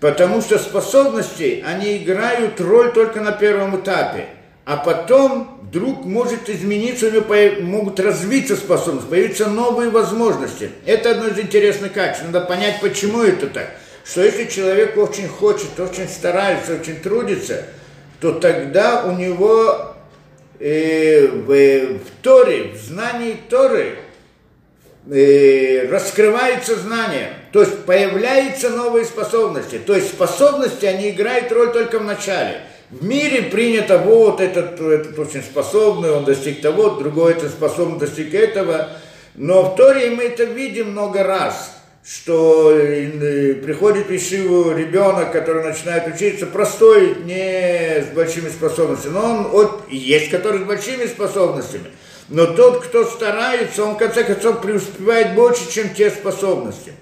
Потому 0.00 0.40
что 0.40 0.58
способности, 0.58 1.64
они 1.66 1.96
играют 1.98 2.60
роль 2.60 2.92
только 2.92 3.20
на 3.20 3.32
первом 3.32 3.80
этапе. 3.80 4.26
А 4.64 4.76
потом 4.76 5.60
вдруг 5.62 6.04
может 6.04 6.50
измениться, 6.50 7.06
у 7.06 7.10
него 7.10 7.62
могут 7.62 8.00
развиться 8.00 8.56
способности, 8.56 9.08
появиться 9.08 9.48
новые 9.48 9.90
возможности. 9.90 10.70
Это 10.84 11.12
одно 11.12 11.28
из 11.28 11.38
интересных 11.38 11.92
качеств. 11.92 12.24
Надо 12.26 12.42
понять, 12.46 12.80
почему 12.80 13.22
это 13.22 13.46
так. 13.46 13.70
Что 14.04 14.22
если 14.22 14.44
человек 14.44 14.96
очень 14.96 15.28
хочет, 15.28 15.78
очень 15.78 16.08
старается, 16.08 16.74
очень 16.74 16.96
трудится– 16.96 17.64
то 18.20 18.32
тогда 18.32 19.04
у 19.04 19.12
него 19.12 19.94
э, 20.58 21.26
в, 21.26 21.98
в 21.98 22.10
Торе, 22.22 22.72
в 22.72 22.76
знании 22.76 23.36
Торы 23.48 23.98
раскрывается 25.08 26.76
знание, 26.76 27.32
то 27.52 27.60
есть 27.60 27.84
появляются 27.84 28.70
новые 28.70 29.04
способности. 29.04 29.78
То 29.78 29.94
есть 29.94 30.08
способности, 30.08 30.84
они 30.84 31.10
играют 31.10 31.52
роль 31.52 31.72
только 31.72 31.98
в 32.00 32.04
начале. 32.04 32.60
В 32.90 33.04
мире 33.04 33.42
принято, 33.42 33.98
вот 33.98 34.40
этот, 34.40 34.80
этот 34.80 35.18
очень 35.18 35.42
способный, 35.42 36.10
он 36.10 36.24
достиг 36.24 36.60
того, 36.60 36.90
другой 36.90 37.32
это 37.32 37.48
способный 37.48 37.98
достиг 37.98 38.34
этого. 38.34 38.88
Но 39.34 39.64
в 39.64 39.76
Торе 39.76 40.10
мы 40.10 40.24
это 40.24 40.44
видим 40.44 40.92
много 40.92 41.22
раз, 41.24 41.76
что 42.04 42.70
э, 42.72 43.54
приходит 43.54 44.06
в 44.06 44.14
Ишиву 44.14 44.72
ребенок, 44.72 45.32
который 45.32 45.64
начинает 45.64 46.06
учиться, 46.06 46.46
простой, 46.46 47.16
не 47.24 48.04
с 48.04 48.14
большими 48.14 48.48
способностями, 48.48 49.12
но 49.12 49.24
он 49.24 49.46
от, 49.52 49.90
есть 49.90 50.30
который 50.30 50.60
с 50.60 50.64
большими 50.64 51.06
способностями, 51.06 51.86
но 52.28 52.46
тот, 52.46 52.84
кто 52.84 53.04
старается, 53.04 53.84
он 53.84 53.94
в 53.94 53.98
конце 53.98 54.24
концов 54.24 54.60
преуспевает 54.60 55.34
больше, 55.34 55.70
чем 55.70 55.94
те 55.94 56.10
способности. 56.10 56.92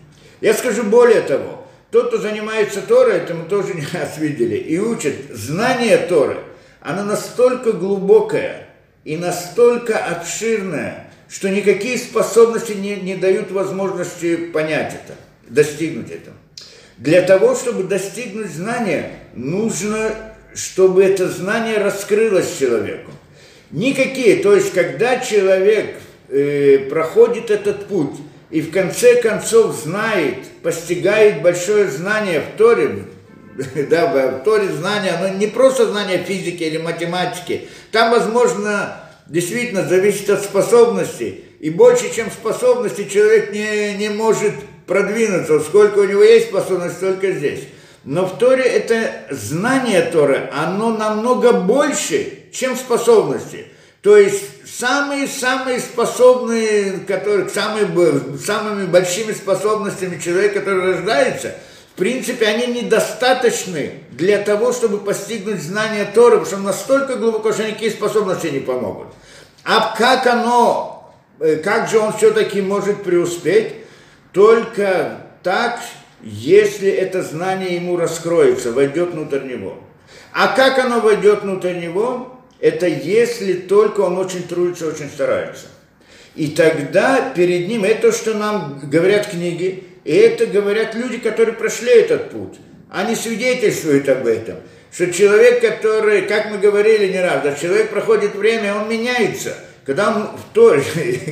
Я 0.40 0.52
скажу 0.54 0.84
более 0.84 1.22
того, 1.22 1.66
тот, 1.90 2.08
кто 2.08 2.18
занимается 2.18 2.82
Торой, 2.82 3.18
это 3.18 3.34
мы 3.34 3.48
тоже 3.48 3.74
не 3.74 3.86
раз 3.92 4.18
видели, 4.18 4.56
и 4.56 4.78
учит 4.78 5.14
знание 5.30 5.96
Торы, 5.98 6.38
оно 6.80 7.04
настолько 7.04 7.72
глубокое 7.72 8.66
и 9.04 9.16
настолько 9.16 9.98
обширное, 9.98 11.10
что 11.28 11.48
никакие 11.48 11.98
способности 11.98 12.72
не, 12.72 12.96
не 12.96 13.16
дают 13.16 13.50
возможности 13.50 14.36
понять 14.36 14.94
это, 14.94 15.14
достигнуть 15.48 16.10
этого. 16.10 16.36
Для 16.98 17.22
того, 17.22 17.54
чтобы 17.54 17.84
достигнуть 17.84 18.50
знания, 18.50 19.18
нужно, 19.34 20.14
чтобы 20.54 21.02
это 21.02 21.28
знание 21.28 21.78
раскрылось 21.78 22.58
человеку. 22.58 23.10
Никакие, 23.74 24.36
то 24.36 24.54
есть, 24.54 24.72
когда 24.72 25.18
человек 25.18 25.96
э, 26.28 26.86
проходит 26.88 27.50
этот 27.50 27.86
путь 27.86 28.14
и 28.50 28.60
в 28.60 28.70
конце 28.70 29.20
концов 29.20 29.74
знает, 29.74 30.46
постигает 30.62 31.42
большое 31.42 31.90
знание 31.90 32.40
в 32.40 32.56
Торе, 32.56 33.02
да, 33.90 34.06
в 34.06 34.44
Торе 34.44 34.68
знание, 34.68 35.14
оно 35.14 35.36
не 35.36 35.48
просто 35.48 35.86
знание 35.86 36.18
физики 36.18 36.62
или 36.62 36.78
математики, 36.78 37.62
там, 37.90 38.12
возможно, 38.12 39.00
действительно 39.26 39.84
зависит 39.88 40.30
от 40.30 40.44
способностей. 40.44 41.44
И 41.58 41.70
больше, 41.70 42.14
чем 42.14 42.30
способности, 42.30 43.08
человек 43.08 43.52
не, 43.52 43.94
не 43.94 44.08
может 44.08 44.52
продвинуться. 44.86 45.58
Сколько 45.58 45.98
у 45.98 46.04
него 46.04 46.22
есть 46.22 46.46
способностей, 46.46 46.96
столько 46.96 47.32
здесь. 47.32 47.64
Но 48.04 48.26
в 48.26 48.38
Торе 48.38 48.64
это 48.64 49.26
знание 49.30 50.02
Торы, 50.02 50.50
оно 50.52 50.90
намного 50.90 51.52
больше, 51.52 52.50
чем 52.52 52.76
способности. 52.76 53.68
То 54.02 54.18
есть 54.18 54.44
самые-самые 54.78 55.80
способные, 55.80 56.98
которые, 57.06 57.48
самые, 57.48 57.88
самыми 58.38 58.86
большими 58.86 59.32
способностями 59.32 60.20
человека, 60.20 60.60
который 60.60 60.92
рождается, 60.92 61.54
в 61.94 61.96
принципе, 61.96 62.46
они 62.46 62.82
недостаточны 62.82 64.00
для 64.10 64.38
того, 64.38 64.72
чтобы 64.72 64.98
постигнуть 64.98 65.62
знание 65.62 66.04
Торы, 66.04 66.38
потому 66.40 66.46
что 66.46 66.56
настолько 66.58 67.16
глубоко, 67.16 67.52
что 67.52 67.66
никакие 67.66 67.92
способности 67.92 68.48
не 68.48 68.58
помогут. 68.58 69.14
А 69.62 69.94
как 69.96 70.26
оно, 70.26 71.14
э, 71.38 71.56
как 71.56 71.88
же 71.88 72.00
он 72.00 72.12
все-таки 72.12 72.60
может 72.60 73.04
преуспеть? 73.04 73.76
Только 74.32 75.20
так, 75.44 75.78
если 76.24 76.90
это 76.90 77.22
знание 77.22 77.76
ему 77.76 77.96
раскроется, 77.96 78.72
войдет 78.72 79.10
внутрь 79.10 79.42
него. 79.42 79.78
А 80.32 80.56
как 80.56 80.78
оно 80.78 81.00
войдет 81.00 81.42
внутрь 81.42 81.74
него? 81.74 82.40
Это 82.60 82.86
если 82.86 83.52
только 83.54 84.00
он 84.00 84.16
очень 84.16 84.44
трудится, 84.44 84.88
очень 84.88 85.08
старается. 85.08 85.66
И 86.34 86.48
тогда 86.48 87.32
перед 87.36 87.68
ним, 87.68 87.84
это 87.84 88.10
что 88.10 88.34
нам 88.34 88.80
говорят 88.84 89.28
книги, 89.28 89.84
и 90.04 90.14
это 90.14 90.46
говорят 90.46 90.94
люди, 90.94 91.18
которые 91.18 91.54
прошли 91.54 91.92
этот 91.92 92.30
путь. 92.30 92.54
Они 92.90 93.14
свидетельствуют 93.14 94.08
об 94.08 94.26
этом. 94.26 94.56
Что 94.92 95.12
человек, 95.12 95.60
который, 95.60 96.22
как 96.22 96.50
мы 96.50 96.58
говорили 96.58 97.12
не 97.12 97.20
раз, 97.20 97.42
да, 97.42 97.54
человек 97.54 97.90
проходит 97.90 98.34
время, 98.34 98.76
он 98.76 98.88
меняется. 98.88 99.56
Когда 99.84 100.16
он 100.16 100.28
в 100.36 100.54
Торе, 100.54 100.82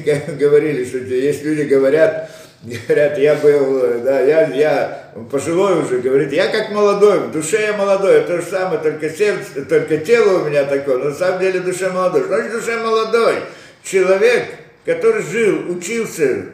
как 0.05 0.37
говорили, 0.39 0.85
что 0.85 0.99
есть 0.99 1.45
люди 1.45 1.63
говорят, 1.63 2.31
говорят, 2.63 3.19
я 3.19 3.35
был, 3.35 4.01
да, 4.03 4.21
я, 4.21 4.47
я 4.49 5.11
пожилой 5.31 5.83
уже, 5.83 5.99
говорит, 5.99 6.33
я 6.33 6.49
как 6.49 6.71
молодой, 6.71 7.21
в 7.21 7.33
душе 7.33 7.61
я 7.61 7.73
молодой, 7.73 8.23
то 8.23 8.41
же 8.41 8.47
самое, 8.47 8.81
только 8.81 9.11
сердце, 9.11 9.65
только 9.65 9.99
тело 9.99 10.43
у 10.43 10.45
меня 10.45 10.65
такое, 10.65 10.99
но 10.99 11.11
на 11.11 11.15
самом 11.15 11.41
деле 11.41 11.61
душа 11.61 11.91
молодой. 11.91 12.23
Что 12.23 12.37
значит 12.37 12.53
душа 12.53 12.79
молодой? 12.79 13.35
Человек, 13.83 14.47
который 14.85 15.23
жил, 15.25 15.71
учился, 15.71 16.47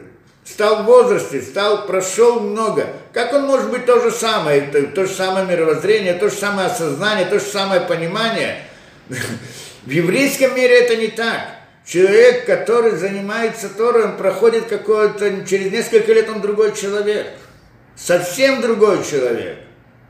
стал 0.43 0.83
в 0.83 0.85
возрасте, 0.85 1.41
стал, 1.41 1.85
прошел 1.85 2.39
много. 2.39 2.87
Как 3.13 3.33
он 3.33 3.43
может 3.43 3.69
быть 3.69 3.85
то 3.85 4.01
же 4.01 4.11
самое? 4.11 4.63
Это, 4.63 4.87
то 4.87 5.05
же 5.05 5.13
самое 5.13 5.45
мировоззрение, 5.45 6.15
то 6.15 6.29
же 6.29 6.35
самое 6.35 6.69
осознание, 6.69 7.27
то 7.27 7.39
же 7.39 7.45
самое 7.45 7.81
понимание. 7.81 8.63
В 9.85 9.89
еврейском 9.89 10.55
мире 10.55 10.81
это 10.81 10.95
не 10.95 11.07
так. 11.07 11.58
Человек, 11.85 12.45
который 12.45 12.91
занимается 12.91 13.69
Торой, 13.69 14.05
он 14.05 14.17
проходит 14.17 14.65
какое-то, 14.65 15.45
через 15.45 15.71
несколько 15.71 16.13
лет 16.13 16.29
он 16.29 16.41
другой 16.41 16.75
человек. 16.75 17.27
Совсем 17.95 18.61
другой 18.61 19.03
человек. 19.03 19.57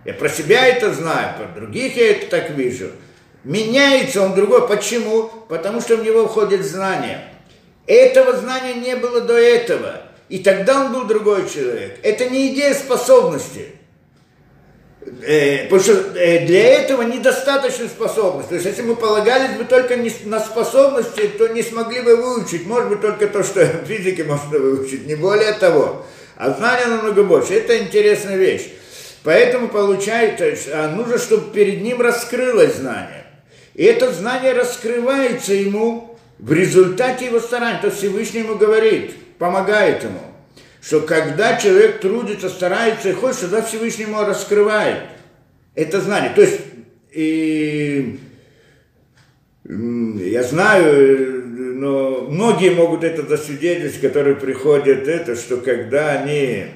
Я 0.06 0.14
про 0.14 0.30
себя 0.30 0.68
это 0.68 0.94
знаю, 0.94 1.38
про 1.38 1.60
других 1.60 1.96
я 1.96 2.12
это 2.12 2.28
так 2.28 2.52
вижу. 2.52 2.92
Меняется 3.44 4.22
он 4.22 4.36
другой. 4.36 4.68
Почему? 4.68 5.30
Потому 5.48 5.82
что 5.82 5.98
в 5.98 6.04
него 6.04 6.28
входит 6.28 6.66
знание. 6.66 7.34
Этого 7.88 8.36
знания 8.38 8.76
не 8.76 8.96
было 8.96 9.22
до 9.22 9.38
этого. 9.38 10.02
И 10.28 10.40
тогда 10.40 10.86
он 10.86 10.94
был 10.94 11.06
другой 11.06 11.50
человек. 11.50 11.98
Это 12.04 12.30
не 12.30 12.54
идея 12.54 12.74
способности. 12.74 13.79
Э, 15.02 15.64
потому 15.66 15.82
что 15.82 15.94
э, 16.18 16.46
для 16.46 16.82
этого 16.82 17.04
недостаточно 17.04 17.88
способности. 17.88 18.50
То 18.50 18.56
есть, 18.56 18.68
если 18.68 18.82
мы 18.82 18.96
полагались 18.96 19.58
бы 19.58 19.64
только 19.64 19.96
на 20.26 20.40
способности, 20.40 21.28
то 21.38 21.48
не 21.48 21.64
смогли 21.64 22.02
бы 22.02 22.16
выучить. 22.16 22.66
Может 22.66 22.90
быть, 22.90 23.02
только 23.02 23.28
то, 23.28 23.44
что 23.44 23.66
в 23.84 23.88
физике 23.88 24.24
можно 24.24 24.60
выучить, 24.60 25.08
не 25.08 25.16
более 25.16 25.54
того. 25.54 26.06
А 26.36 26.52
знания 26.52 26.86
намного 26.88 27.24
больше. 27.24 27.54
Это 27.54 27.78
интересная 27.78 28.38
вещь. 28.38 28.70
Поэтому 29.24 29.68
получается, 29.68 30.46
а 30.74 30.90
нужно, 30.96 31.18
чтобы 31.18 31.52
перед 31.54 31.82
ним 31.82 32.02
раскрылось 32.02 32.76
знание. 32.76 33.26
И 33.74 33.84
это 33.84 34.12
знание 34.12 34.54
раскрывается 34.54 35.54
ему 35.54 36.18
в 36.38 36.52
результате 36.54 37.26
его 37.26 37.40
старания. 37.40 37.80
То 37.82 37.92
Всевышний 37.92 38.42
ему 38.42 38.56
говорит– 38.56 39.16
помогает 39.40 40.04
ему. 40.04 40.20
Что 40.82 41.02
когда 41.02 41.58
человек 41.58 42.00
трудится, 42.00 42.50
старается 42.50 43.10
и 43.10 43.14
хочет, 43.14 43.42
тогда 43.42 43.62
Всевышний 43.62 44.06
ему 44.06 44.22
раскрывает 44.24 45.04
это 45.76 46.02
знание. 46.02 46.32
То 46.34 46.42
есть, 46.42 46.60
и, 47.12 48.20
я 49.66 50.44
знаю, 50.44 51.46
но 51.80 52.22
многие 52.30 52.72
могут 52.72 53.04
это 53.04 53.26
засвидетельствовать, 53.26 54.02
которые 54.02 54.36
приходят, 54.36 55.08
это, 55.08 55.36
что 55.36 55.58
когда 55.58 56.12
они 56.12 56.68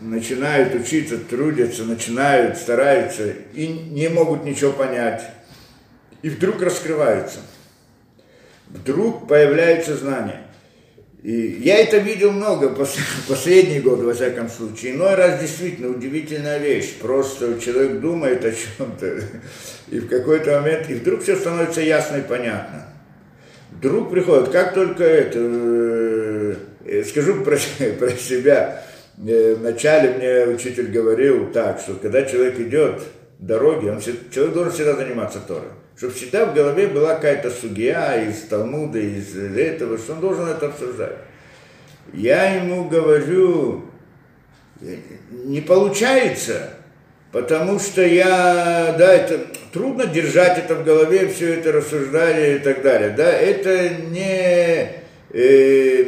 начинают 0.00 0.74
учиться, 0.74 1.18
трудятся, 1.18 1.84
начинают, 1.84 2.56
стараются 2.56 3.32
и 3.54 3.66
не 3.66 4.08
могут 4.08 4.44
ничего 4.44 4.72
понять, 4.72 5.22
и 6.22 6.28
вдруг 6.28 6.62
раскрываются. 6.62 7.40
Вдруг 8.68 9.28
появляется 9.28 9.96
знание. 9.96 10.45
И 11.26 11.58
я 11.64 11.78
это 11.78 11.96
видел 11.96 12.30
много, 12.30 12.68
последний 13.28 13.80
год, 13.80 13.98
во 13.98 14.14
всяком 14.14 14.48
случае. 14.48 14.94
Иной 14.94 15.16
раз 15.16 15.40
действительно 15.40 15.88
удивительная 15.88 16.58
вещь. 16.58 16.94
Просто 17.00 17.58
человек 17.58 17.98
думает 17.98 18.44
о 18.44 18.52
чем-то, 18.52 19.22
и 19.90 19.98
в 19.98 20.08
какой-то 20.08 20.60
момент, 20.60 20.88
и 20.88 20.94
вдруг 20.94 21.22
все 21.22 21.34
становится 21.34 21.80
ясно 21.80 22.18
и 22.18 22.20
понятно. 22.20 22.86
Вдруг 23.72 24.08
приходит, 24.12 24.50
как 24.50 24.72
только 24.72 25.02
это, 25.02 26.56
э, 26.84 27.02
скажу 27.02 27.42
про, 27.42 27.58
про 27.98 28.10
себя, 28.10 28.84
э, 29.18 29.56
вначале 29.56 30.10
мне 30.10 30.54
учитель 30.54 30.92
говорил 30.92 31.50
так, 31.50 31.80
что 31.80 31.94
когда 31.94 32.22
человек 32.22 32.60
идет 32.60 33.02
дороги, 33.40 33.88
он, 33.88 34.00
человек 34.30 34.54
должен 34.54 34.72
всегда 34.72 34.94
заниматься 34.94 35.40
Торой 35.40 35.72
чтобы 35.96 36.12
всегда 36.12 36.44
в 36.44 36.54
голове 36.54 36.88
была 36.88 37.14
какая-то 37.14 37.50
судья 37.50 38.22
из 38.22 38.42
Талмуда, 38.42 38.98
из 38.98 39.34
этого, 39.36 39.96
что 39.96 40.12
он 40.12 40.20
должен 40.20 40.46
это 40.46 40.66
обсуждать. 40.66 41.16
Я 42.12 42.54
ему 42.54 42.84
говорю, 42.84 43.86
не 45.30 45.62
получается, 45.62 46.74
потому 47.32 47.78
что 47.78 48.02
я, 48.02 48.94
да, 48.98 49.14
это 49.14 49.46
трудно 49.72 50.06
держать 50.06 50.58
это 50.58 50.74
в 50.74 50.84
голове, 50.84 51.28
все 51.28 51.54
это 51.54 51.72
рассуждали 51.72 52.56
и 52.56 52.58
так 52.58 52.82
далее, 52.82 53.10
да, 53.10 53.30
это 53.30 53.88
не, 53.88 54.92
э, 55.32 56.04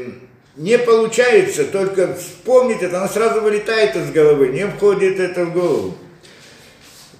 не 0.57 0.79
получается, 0.79 1.65
только 1.65 2.15
вспомнить 2.15 2.83
это, 2.83 2.99
оно 2.99 3.09
сразу 3.09 3.41
вылетает 3.41 3.97
из 3.97 4.11
головы, 4.13 4.49
не 4.49 4.67
входит 4.67 5.19
это 5.19 5.47
в 5.47 5.55
голову. 5.55 5.95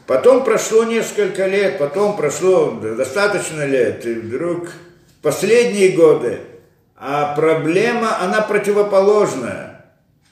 Потом 0.09 0.43
прошло 0.43 0.85
несколько 0.85 1.47
лет, 1.47 1.77
потом 1.77 2.17
прошло 2.17 2.71
достаточно 2.71 3.67
лет, 3.67 4.07
и 4.07 4.15
вдруг 4.15 4.71
последние 5.21 5.91
годы, 5.91 6.41
а 6.97 7.35
проблема, 7.35 8.19
она 8.19 8.41
противоположная. 8.41 9.68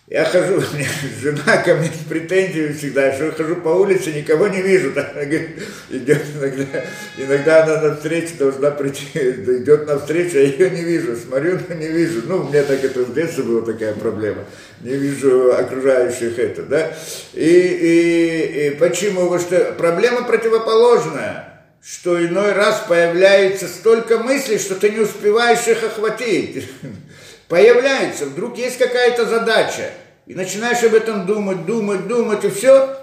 Я 0.08 0.24
хожу, 0.24 0.62
жена 1.20 1.56
ко 1.64 1.74
мне 1.74 1.88
с 1.88 2.08
претензиями 2.08 2.72
всегда, 2.72 3.12
что 3.12 3.24
я 3.24 3.32
хожу 3.32 3.56
по 3.56 3.70
улице, 3.70 4.12
никого 4.12 4.46
не 4.46 4.62
вижу. 4.62 4.92
Там, 4.92 5.04
она 5.14 5.24
говорит, 5.24 5.60
идет 5.90 6.22
иногда, 6.36 6.84
иногда 7.18 7.64
она 7.64 7.82
на 7.82 7.96
встречу 7.96 8.36
должна 8.38 8.70
прийти, 8.70 9.04
идет 9.14 9.88
на 9.88 9.98
встречу, 9.98 10.36
я 10.36 10.42
ее 10.42 10.70
не 10.70 10.84
вижу, 10.84 11.16
смотрю, 11.16 11.58
но 11.68 11.74
не 11.74 11.88
вижу. 11.88 12.22
Ну, 12.24 12.38
у 12.38 12.48
меня 12.48 12.62
так 12.62 12.84
это 12.84 13.00
в 13.00 13.14
детстве 13.14 13.42
была 13.42 13.62
такая 13.62 13.94
проблема. 13.94 14.44
Не 14.80 14.94
вижу 14.94 15.52
окружающих 15.52 16.38
это, 16.38 16.62
да. 16.62 16.96
И, 17.34 17.44
и, 17.44 18.66
и 18.68 18.70
почему? 18.78 19.22
Потому 19.28 19.40
что 19.40 19.74
проблема 19.76 20.22
противоположная 20.22 21.52
что 21.88 22.20
иной 22.20 22.52
раз 22.52 22.84
появляется 22.88 23.68
столько 23.68 24.18
мыслей, 24.18 24.58
что 24.58 24.74
ты 24.74 24.90
не 24.90 24.98
успеваешь 24.98 25.68
их 25.68 25.84
охватить 25.84 26.68
появляется, 27.48 28.26
вдруг 28.26 28.58
есть 28.58 28.78
какая-то 28.78 29.26
задача, 29.26 29.90
и 30.26 30.34
начинаешь 30.34 30.82
об 30.82 30.94
этом 30.94 31.26
думать, 31.26 31.66
думать, 31.66 32.08
думать, 32.08 32.44
и 32.44 32.50
все, 32.50 32.96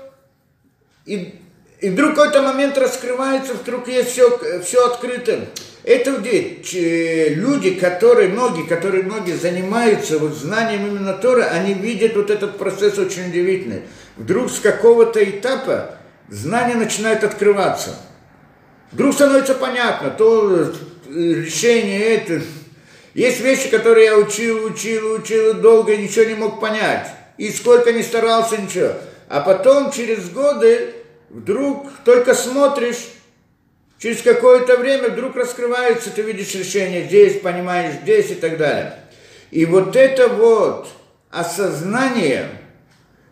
и, 1.06 1.40
и 1.80 1.90
вдруг 1.90 2.16
какой-то 2.16 2.42
момент 2.42 2.78
раскрывается, 2.78 3.54
вдруг 3.54 3.88
есть 3.88 4.12
все, 4.12 4.62
все 4.64 4.86
открыто. 4.86 5.48
Это 5.84 6.14
где 6.14 7.30
люди, 7.30 7.72
которые, 7.72 8.30
многие, 8.30 8.66
которые 8.66 9.04
многие 9.04 9.34
занимаются 9.34 10.18
вот 10.18 10.34
знанием 10.34 10.88
именно 10.88 11.14
Тора, 11.14 11.44
они 11.52 11.74
видят 11.74 12.16
вот 12.16 12.30
этот 12.30 12.58
процесс 12.58 12.98
очень 12.98 13.30
удивительный. 13.30 13.82
Вдруг 14.16 14.50
с 14.50 14.60
какого-то 14.60 15.22
этапа 15.22 15.98
знание 16.30 16.78
начинает 16.78 17.26
открываться. 17.26 17.98
Вдруг 18.94 19.14
становится 19.14 19.56
понятно, 19.56 20.10
то 20.12 20.72
решение 21.10 22.00
это, 22.02 22.42
есть 23.14 23.42
вещи, 23.42 23.70
которые 23.70 24.06
я 24.06 24.18
учил, 24.18 24.66
учил, 24.66 25.14
учил 25.14 25.54
долго 25.56 25.96
ничего 25.96 26.26
не 26.26 26.36
мог 26.36 26.60
понять. 26.60 27.08
И 27.38 27.52
сколько 27.52 27.92
не 27.92 28.04
старался, 28.04 28.58
ничего. 28.58 28.94
А 29.30 29.42
потом, 29.42 29.92
через 29.92 30.30
годы, 30.30 30.94
вдруг 31.30 31.92
только 32.06 32.34
смотришь, 32.36 33.10
через 34.00 34.22
какое-то 34.22 34.78
время 34.78 35.10
вдруг 35.10 35.36
раскрывается, 35.36 36.10
ты 36.12 36.22
видишь 36.22 36.54
решение 36.56 37.06
здесь, 37.06 37.40
понимаешь 37.40 37.96
здесь 38.02 38.32
и 38.32 38.36
так 38.36 38.58
далее. 38.58 39.00
И 39.52 39.66
вот 39.66 39.96
это 39.96 40.28
вот 40.28 40.88
осознание, 41.30 42.50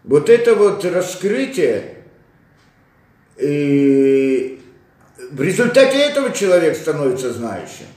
вот 0.03 0.29
это 0.29 0.55
вот 0.55 0.85
раскрытие, 0.85 1.95
и 3.37 4.61
в 5.31 5.41
результате 5.41 5.97
этого 5.97 6.31
человек 6.31 6.75
становится 6.75 7.33
знающим. 7.33 7.87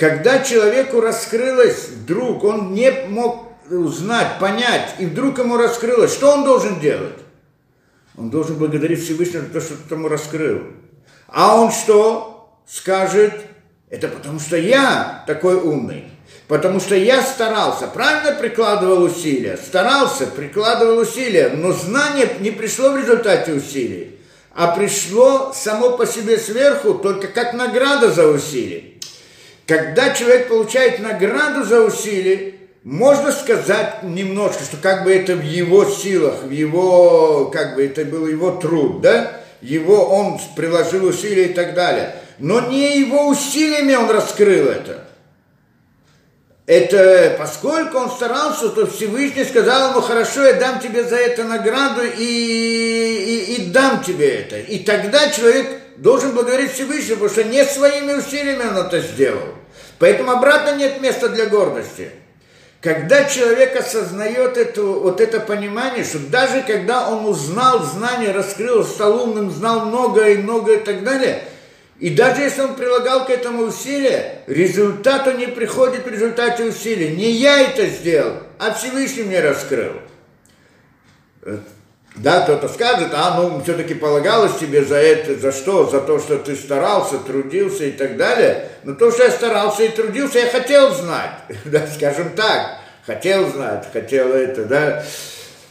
Когда 0.00 0.42
человеку 0.42 1.02
раскрылось 1.02 1.88
вдруг, 1.90 2.42
он 2.42 2.72
не 2.72 2.90
мог 3.08 3.52
узнать, 3.70 4.38
понять, 4.40 4.94
и 4.98 5.04
вдруг 5.04 5.38
ему 5.38 5.58
раскрылось, 5.58 6.14
что 6.14 6.32
он 6.32 6.44
должен 6.44 6.80
делать? 6.80 7.18
Он 8.16 8.30
должен 8.30 8.56
благодарить 8.56 9.04
Всевышнего 9.04 9.42
за 9.42 9.50
то, 9.50 9.60
что 9.60 9.74
ты 9.74 9.94
ему 9.94 10.08
раскрыл. 10.08 10.62
А 11.28 11.60
он 11.60 11.70
что 11.70 12.56
скажет? 12.66 13.34
Это 13.90 14.08
потому 14.08 14.40
что 14.40 14.56
я 14.56 15.22
такой 15.26 15.56
умный. 15.56 16.06
Потому 16.48 16.80
что 16.80 16.96
я 16.96 17.20
старался, 17.20 17.86
правильно 17.86 18.32
прикладывал 18.40 19.02
усилия, 19.02 19.58
старался, 19.58 20.26
прикладывал 20.28 21.00
усилия, 21.00 21.50
но 21.50 21.72
знание 21.72 22.26
не 22.40 22.52
пришло 22.52 22.92
в 22.92 22.96
результате 22.96 23.52
усилий, 23.52 24.18
а 24.54 24.74
пришло 24.74 25.52
само 25.54 25.98
по 25.98 26.06
себе 26.06 26.38
сверху 26.38 26.94
только 26.94 27.28
как 27.28 27.52
награда 27.52 28.10
за 28.10 28.28
усилия. 28.28 28.89
Когда 29.70 30.12
человек 30.12 30.48
получает 30.48 30.98
награду 30.98 31.62
за 31.62 31.82
усилие, 31.82 32.54
можно 32.82 33.30
сказать 33.30 34.02
немножко, 34.02 34.64
что 34.64 34.76
как 34.78 35.04
бы 35.04 35.12
это 35.12 35.36
в 35.36 35.44
его 35.44 35.84
силах, 35.84 36.42
в 36.42 36.50
его, 36.50 37.52
как 37.54 37.76
бы 37.76 37.86
это 37.86 38.04
был 38.04 38.26
его 38.26 38.50
труд, 38.50 39.00
да? 39.00 39.40
Его 39.62 40.06
он 40.06 40.40
приложил 40.56 41.04
усилия 41.04 41.50
и 41.50 41.52
так 41.52 41.74
далее. 41.74 42.16
Но 42.40 42.62
не 42.62 42.98
его 42.98 43.28
усилиями 43.28 43.94
он 43.94 44.10
раскрыл 44.10 44.66
это. 44.66 45.06
Это 46.66 47.36
поскольку 47.38 47.98
он 47.98 48.10
старался, 48.10 48.70
то 48.70 48.88
Всевышний 48.88 49.44
сказал 49.44 49.92
ему, 49.92 50.00
хорошо, 50.00 50.46
я 50.46 50.54
дам 50.54 50.80
тебе 50.80 51.04
за 51.04 51.14
это 51.14 51.44
награду 51.44 52.00
и, 52.18 52.24
и, 52.24 53.54
и 53.54 53.66
дам 53.66 54.02
тебе 54.02 54.30
это. 54.30 54.58
И 54.58 54.80
тогда 54.80 55.30
человек 55.30 55.80
должен 55.96 56.32
благодарить 56.32 56.72
Всевышнего, 56.72 57.14
потому 57.14 57.30
что 57.30 57.44
не 57.44 57.64
своими 57.64 58.14
усилиями 58.14 58.68
он 58.68 58.76
это 58.76 58.98
сделал. 58.98 59.59
Поэтому 60.00 60.32
обратно 60.32 60.76
нет 60.76 61.00
места 61.02 61.28
для 61.28 61.46
гордости. 61.46 62.10
Когда 62.80 63.24
человек 63.26 63.76
осознает 63.76 64.56
это, 64.56 64.82
вот 64.82 65.20
это 65.20 65.38
понимание, 65.38 66.02
что 66.02 66.18
даже 66.18 66.62
когда 66.62 67.10
он 67.10 67.26
узнал 67.26 67.84
знание, 67.84 68.32
раскрыл, 68.32 68.82
стал 68.82 69.22
умным, 69.22 69.50
знал 69.50 69.84
многое 69.84 70.30
и 70.30 70.38
многое 70.38 70.78
и 70.78 70.84
так 70.84 71.04
далее, 71.04 71.44
и 71.98 72.08
даже 72.08 72.40
если 72.40 72.62
он 72.62 72.76
прилагал 72.76 73.26
к 73.26 73.30
этому 73.30 73.64
усилия, 73.64 74.42
результату 74.46 75.32
не 75.32 75.46
приходит 75.46 76.06
в 76.06 76.08
результате 76.08 76.64
усилий. 76.64 77.14
Не 77.14 77.32
я 77.32 77.60
это 77.60 77.84
сделал, 77.86 78.38
а 78.58 78.72
Всевышний 78.72 79.24
мне 79.24 79.40
раскрыл. 79.40 79.92
Да, 82.16 82.40
кто-то 82.42 82.68
скажет, 82.68 83.12
а 83.14 83.40
ну 83.40 83.62
все-таки 83.62 83.94
полагалось 83.94 84.58
тебе 84.58 84.84
за 84.84 84.96
это, 84.96 85.36
за 85.36 85.52
что? 85.52 85.88
За 85.88 86.00
то, 86.00 86.18
что 86.18 86.38
ты 86.38 86.56
старался, 86.56 87.18
трудился 87.18 87.84
и 87.84 87.92
так 87.92 88.16
далее. 88.16 88.68
Но 88.82 88.94
то, 88.94 89.10
что 89.10 89.24
я 89.24 89.30
старался 89.30 89.84
и 89.84 89.88
трудился, 89.88 90.40
я 90.40 90.46
хотел 90.46 90.92
знать. 90.92 91.30
Да, 91.64 91.86
скажем 91.86 92.30
так, 92.30 92.78
хотел 93.06 93.48
знать, 93.48 93.86
хотел 93.92 94.32
это, 94.32 94.64
да. 94.64 95.04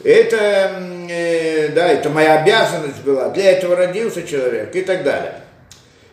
Это, 0.04 0.82
э, 1.10 1.70
да, 1.70 1.88
это 1.90 2.10
моя 2.10 2.42
обязанность 2.42 3.02
была. 3.04 3.30
Для 3.30 3.52
этого 3.52 3.76
родился 3.76 4.24
человек 4.24 4.74
и 4.74 4.82
так 4.82 5.04
далее. 5.04 5.42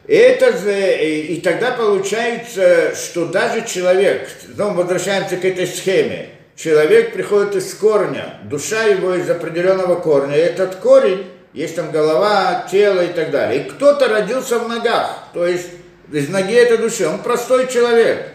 Это 0.08 0.50
и, 0.68 1.34
и 1.34 1.40
тогда 1.40 1.72
получается, 1.72 2.94
что 2.94 3.26
даже 3.26 3.64
человек, 3.66 4.28
ну, 4.56 4.72
возвращаемся 4.72 5.36
к 5.36 5.44
этой 5.44 5.66
схеме, 5.66 6.30
человек 6.56 7.12
приходит 7.12 7.54
из 7.54 7.74
корня, 7.74 8.40
душа 8.44 8.84
его 8.84 9.14
из 9.14 9.30
определенного 9.30 10.00
корня. 10.00 10.36
И 10.36 10.40
этот 10.40 10.76
корень, 10.76 11.30
есть 11.52 11.76
там 11.76 11.92
голова, 11.92 12.66
тело 12.70 13.04
и 13.04 13.12
так 13.12 13.30
далее. 13.30 13.62
И 13.62 13.70
кто-то 13.70 14.08
родился 14.08 14.58
в 14.58 14.68
ногах, 14.68 15.28
то 15.32 15.46
есть 15.46 15.68
из 16.10 16.28
ноги 16.28 16.54
это 16.54 16.78
души, 16.78 17.06
он 17.06 17.20
простой 17.22 17.68
человек. 17.68 18.28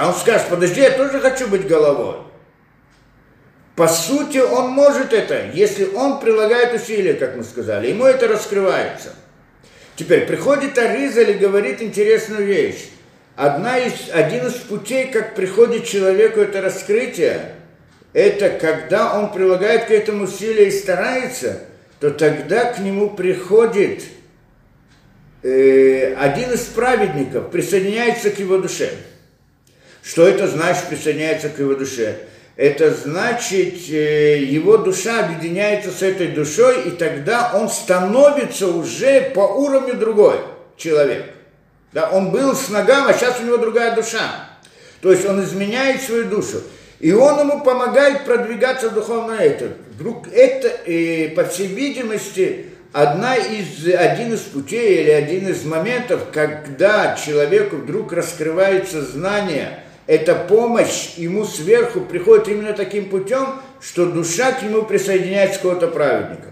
Он 0.00 0.14
скажет, 0.14 0.46
подожди, 0.48 0.80
я 0.80 0.90
тоже 0.90 1.18
хочу 1.18 1.48
быть 1.48 1.66
головой. 1.66 2.18
По 3.74 3.88
сути, 3.88 4.38
он 4.38 4.70
может 4.70 5.12
это, 5.12 5.46
если 5.52 5.86
он 5.86 6.20
прилагает 6.20 6.74
усилия, 6.74 7.14
как 7.14 7.34
мы 7.34 7.42
сказали, 7.42 7.88
ему 7.88 8.04
это 8.04 8.28
раскрывается. 8.28 9.14
Теперь 9.96 10.26
приходит 10.26 10.78
Аризаль 10.78 11.30
и 11.30 11.34
говорит 11.34 11.82
интересную 11.82 12.44
вещь 12.44 12.88
одна 13.36 13.78
из, 13.78 14.10
один 14.12 14.46
из 14.46 14.54
путей, 14.54 15.10
как 15.10 15.34
приходит 15.34 15.86
человеку 15.86 16.40
это 16.40 16.60
раскрытие, 16.60 17.54
это 18.12 18.50
когда 18.50 19.18
он 19.18 19.32
прилагает 19.32 19.86
к 19.86 19.90
этому 19.90 20.24
усилия 20.24 20.68
и 20.68 20.70
старается, 20.70 21.60
то 22.00 22.10
тогда 22.10 22.72
к 22.72 22.78
нему 22.78 23.10
приходит 23.10 24.04
э, 25.42 26.14
один 26.14 26.52
из 26.52 26.60
праведников, 26.60 27.50
присоединяется 27.50 28.30
к 28.30 28.38
его 28.38 28.58
душе. 28.58 28.90
Что 30.02 30.28
это 30.28 30.46
значит 30.46 30.84
присоединяется 30.84 31.48
к 31.48 31.58
его 31.58 31.74
душе? 31.74 32.18
Это 32.56 32.94
значит, 32.94 33.90
э, 33.90 34.44
его 34.44 34.76
душа 34.76 35.24
объединяется 35.26 35.90
с 35.90 36.02
этой 36.02 36.28
душой, 36.28 36.88
и 36.88 36.90
тогда 36.92 37.50
он 37.54 37.68
становится 37.68 38.68
уже 38.68 39.32
по 39.34 39.40
уровню 39.40 39.94
другой 39.94 40.38
человек. 40.76 41.33
Да, 41.94 42.10
он 42.10 42.30
был 42.30 42.56
с 42.56 42.70
ногами, 42.70 43.12
а 43.12 43.14
сейчас 43.14 43.38
у 43.40 43.44
него 43.44 43.56
другая 43.56 43.94
душа. 43.94 44.48
То 45.00 45.12
есть 45.12 45.24
он 45.24 45.42
изменяет 45.44 46.02
свою 46.02 46.24
душу. 46.24 46.60
И 46.98 47.12
он 47.12 47.38
ему 47.38 47.60
помогает 47.62 48.24
продвигаться 48.24 48.90
духовно 48.90 49.34
это. 49.34 49.68
Вдруг 49.92 50.26
это, 50.32 50.68
и, 50.86 51.28
по 51.36 51.44
всей 51.44 51.68
видимости, 51.68 52.66
одна 52.92 53.36
из, 53.36 53.86
один 53.94 54.34
из 54.34 54.40
путей 54.40 55.02
или 55.02 55.10
один 55.10 55.46
из 55.46 55.64
моментов, 55.64 56.22
когда 56.32 57.16
человеку 57.16 57.76
вдруг 57.76 58.12
раскрывается 58.12 59.04
знание, 59.04 59.84
эта 60.08 60.34
помощь 60.34 61.14
ему 61.16 61.44
сверху 61.44 62.00
приходит 62.00 62.48
именно 62.48 62.72
таким 62.72 63.08
путем, 63.08 63.60
что 63.80 64.06
душа 64.06 64.50
к 64.50 64.62
нему 64.62 64.82
присоединяется 64.82 65.58
какого-то 65.58 65.88
праведника. 65.88 66.48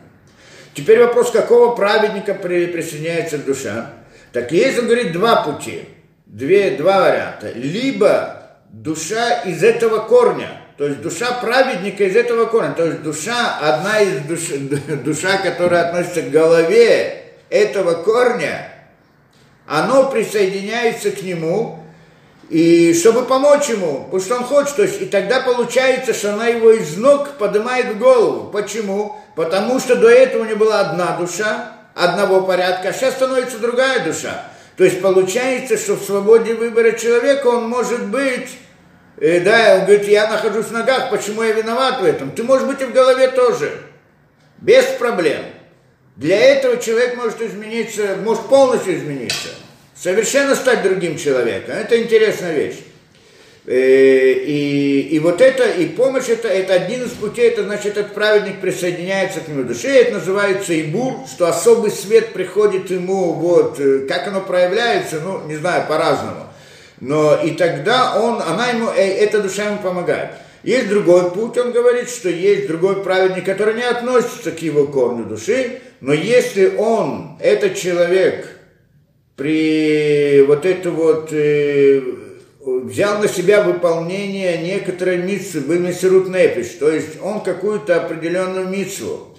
Теперь 0.75 1.01
вопрос, 1.01 1.33
какого 1.33 1.75
праведника 1.75 2.35
присоединяется 2.35 3.39
душа? 3.39 3.91
Так 4.33 4.51
есть, 4.53 4.79
он 4.79 4.87
говорит, 4.87 5.13
два 5.13 5.43
пути, 5.43 5.89
две, 6.27 6.73
два 6.73 7.03
варианта. 7.03 7.53
Либо 7.53 8.43
душа 8.71 9.43
из 9.43 9.63
этого 9.63 9.99
корня, 10.01 10.63
то 10.79 10.87
есть 10.87 11.03
душа 11.03 11.33
праведника 11.41 12.05
из 12.05 12.17
этого 12.17 12.47
корня, 12.47 12.73
то 12.73 12.87
есть 12.87 13.03
душа, 13.03 13.59
одна 13.61 14.01
из 14.01 14.21
душ, 14.23 14.41
душа, 15.05 15.39
которая 15.39 15.89
относится 15.89 16.23
к 16.23 16.31
голове 16.31 17.35
этого 17.51 18.03
корня, 18.03 18.73
оно 19.67 20.11
присоединяется 20.11 21.11
к 21.11 21.23
нему, 21.23 21.79
и 22.49 22.93
чтобы 22.95 23.25
помочь 23.25 23.69
ему, 23.69 24.05
потому 24.05 24.21
что 24.21 24.37
он 24.37 24.45
хочет, 24.45 24.77
то 24.77 24.83
есть, 24.83 25.01
и 25.01 25.07
тогда 25.07 25.41
получается, 25.41 26.13
что 26.13 26.35
она 26.35 26.49
его 26.49 26.71
из 26.73 26.97
ног 26.97 27.39
поднимает 27.39 27.95
в 27.95 27.99
голову. 27.99 28.51
Почему? 28.51 29.17
Потому 29.37 29.79
что 29.79 29.97
до 29.97 30.09
этого 30.09 30.43
у 30.43 30.47
него 30.47 30.59
была 30.59 30.81
одна 30.81 31.17
душа, 31.17 31.73
одного 31.95 32.43
порядка, 32.43 32.89
а 32.89 32.93
сейчас 32.93 33.15
становится 33.15 33.59
другая 33.59 34.05
душа. 34.05 34.45
То 34.77 34.85
есть 34.85 35.03
получается, 35.03 35.77
что 35.77 35.95
в 35.95 36.03
свободе 36.03 36.55
выбора 36.55 36.93
человека 36.93 37.47
он 37.49 37.69
может 37.69 38.07
быть, 38.07 38.49
э, 39.19 39.41
да, 39.41 39.77
он 39.79 39.87
говорит, 39.87 40.09
я 40.09 40.29
нахожусь 40.29 40.67
в 40.67 40.73
ногах, 40.73 41.11
почему 41.11 41.43
я 41.43 41.53
виноват 41.53 42.01
в 42.01 42.05
этом? 42.05 42.31
Ты 42.31 42.43
можешь 42.43 42.67
быть 42.67 42.81
и 42.81 42.85
в 42.85 42.93
голове 42.93 43.29
тоже, 43.29 43.73
без 44.59 44.85
проблем. 44.99 45.45
Для 46.17 46.39
этого 46.39 46.77
человек 46.79 47.17
может 47.17 47.41
измениться, 47.41 48.17
может 48.23 48.47
полностью 48.47 48.97
измениться, 48.97 49.49
совершенно 49.95 50.55
стать 50.55 50.83
другим 50.83 51.19
человеком. 51.19 51.75
Это 51.75 52.01
интересная 52.03 52.55
вещь. 52.55 52.79
Э, 53.65 54.33
и, 54.33 55.09
и 55.13 55.19
вот 55.21 55.41
это, 55.41 55.71
и 55.71 55.87
помощь, 55.87 56.29
это, 56.29 56.49
это 56.49 56.75
один 56.75 57.05
из 57.05 57.11
путей, 57.11 57.49
это 57.49 57.63
значит, 57.63 57.97
этот 57.97 58.13
праведник 58.13 58.61
присоединяется 58.61 59.39
к 59.39 59.47
нему 59.47 59.63
душе, 59.63 59.89
это 59.89 60.15
называется 60.15 60.81
ибур, 60.81 61.15
что 61.33 61.47
особый 61.47 61.93
свет 61.93 62.33
приходит 62.33 62.91
ему, 62.91 63.35
вот, 63.35 63.79
э, 63.79 64.01
как 64.09 64.27
оно 64.27 64.41
проявляется, 64.41 65.21
ну, 65.21 65.47
не 65.47 65.55
знаю, 65.57 65.87
по-разному. 65.87 66.49
Но 66.99 67.37
и 67.37 67.53
тогда 67.53 68.21
он, 68.21 68.43
она 68.43 68.71
ему, 68.71 68.89
э, 68.89 69.01
эта 69.01 69.41
душа 69.41 69.69
ему 69.69 69.79
помогает. 69.79 70.31
Есть 70.65 70.89
другой 70.89 71.31
путь, 71.31 71.57
он 71.57 71.71
говорит, 71.71 72.09
что 72.09 72.29
есть 72.29 72.67
другой 72.67 73.05
праведник, 73.05 73.45
который 73.45 73.75
не 73.75 73.85
относится 73.85 74.51
к 74.51 74.61
его 74.61 74.87
корню 74.87 75.25
души, 75.25 75.83
но 76.01 76.13
если 76.13 76.75
он, 76.77 77.39
этот 77.41 77.77
человек, 77.77 78.49
при 79.37 80.45
вот 80.49 80.67
это 80.67 80.91
вот 80.91 81.33
взял 82.65 83.19
на 83.19 83.29
себя 83.29 83.63
выполнение 83.63 84.59
некоторой 84.59 85.19
митцвы, 85.19 85.61
был 85.63 85.79
мессерут 85.81 86.29
нефиш, 86.29 86.77
то 86.79 86.91
есть 86.91 87.21
он 87.21 87.43
какую-то 87.43 87.97
определенную 87.97 88.69
митцву 88.69 89.37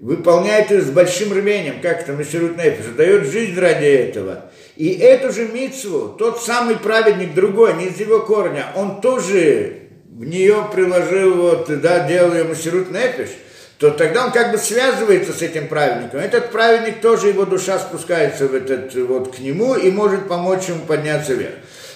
выполняет 0.00 0.70
ее 0.70 0.82
с 0.82 0.90
большим 0.90 1.32
рвением, 1.32 1.80
как 1.80 2.02
это 2.02 2.12
мессерут 2.12 2.56
нефиш, 2.56 2.86
дает 2.96 3.26
жизнь 3.26 3.58
ради 3.58 3.86
этого. 3.86 4.50
И 4.76 4.92
эту 4.92 5.32
же 5.32 5.48
митцву, 5.48 6.14
тот 6.18 6.42
самый 6.42 6.76
праведник, 6.76 7.34
другой, 7.34 7.74
не 7.74 7.86
из 7.86 7.98
его 7.98 8.20
корня, 8.20 8.66
он 8.74 9.00
тоже 9.00 9.88
в 10.08 10.24
нее 10.24 10.68
приложил, 10.72 11.34
вот, 11.34 11.80
да, 11.80 12.06
делал 12.06 12.34
ее 12.34 12.44
мессерут 12.44 12.90
нефиш, 12.90 13.30
то 13.78 13.90
тогда 13.90 14.26
он 14.26 14.32
как 14.32 14.52
бы 14.52 14.58
связывается 14.58 15.32
с 15.32 15.42
этим 15.42 15.68
праведником. 15.68 16.20
Этот 16.20 16.50
праведник 16.52 17.00
тоже, 17.00 17.28
его 17.28 17.44
душа 17.44 17.78
спускается 17.78 18.46
в 18.46 18.54
этот, 18.54 18.94
вот, 18.94 19.34
к 19.34 19.38
нему 19.40 19.74
и 19.74 19.90
может 19.90 20.28
помочь 20.28 20.68
ему 20.68 20.84
подняться 20.86 21.34
вверх. 21.34 21.54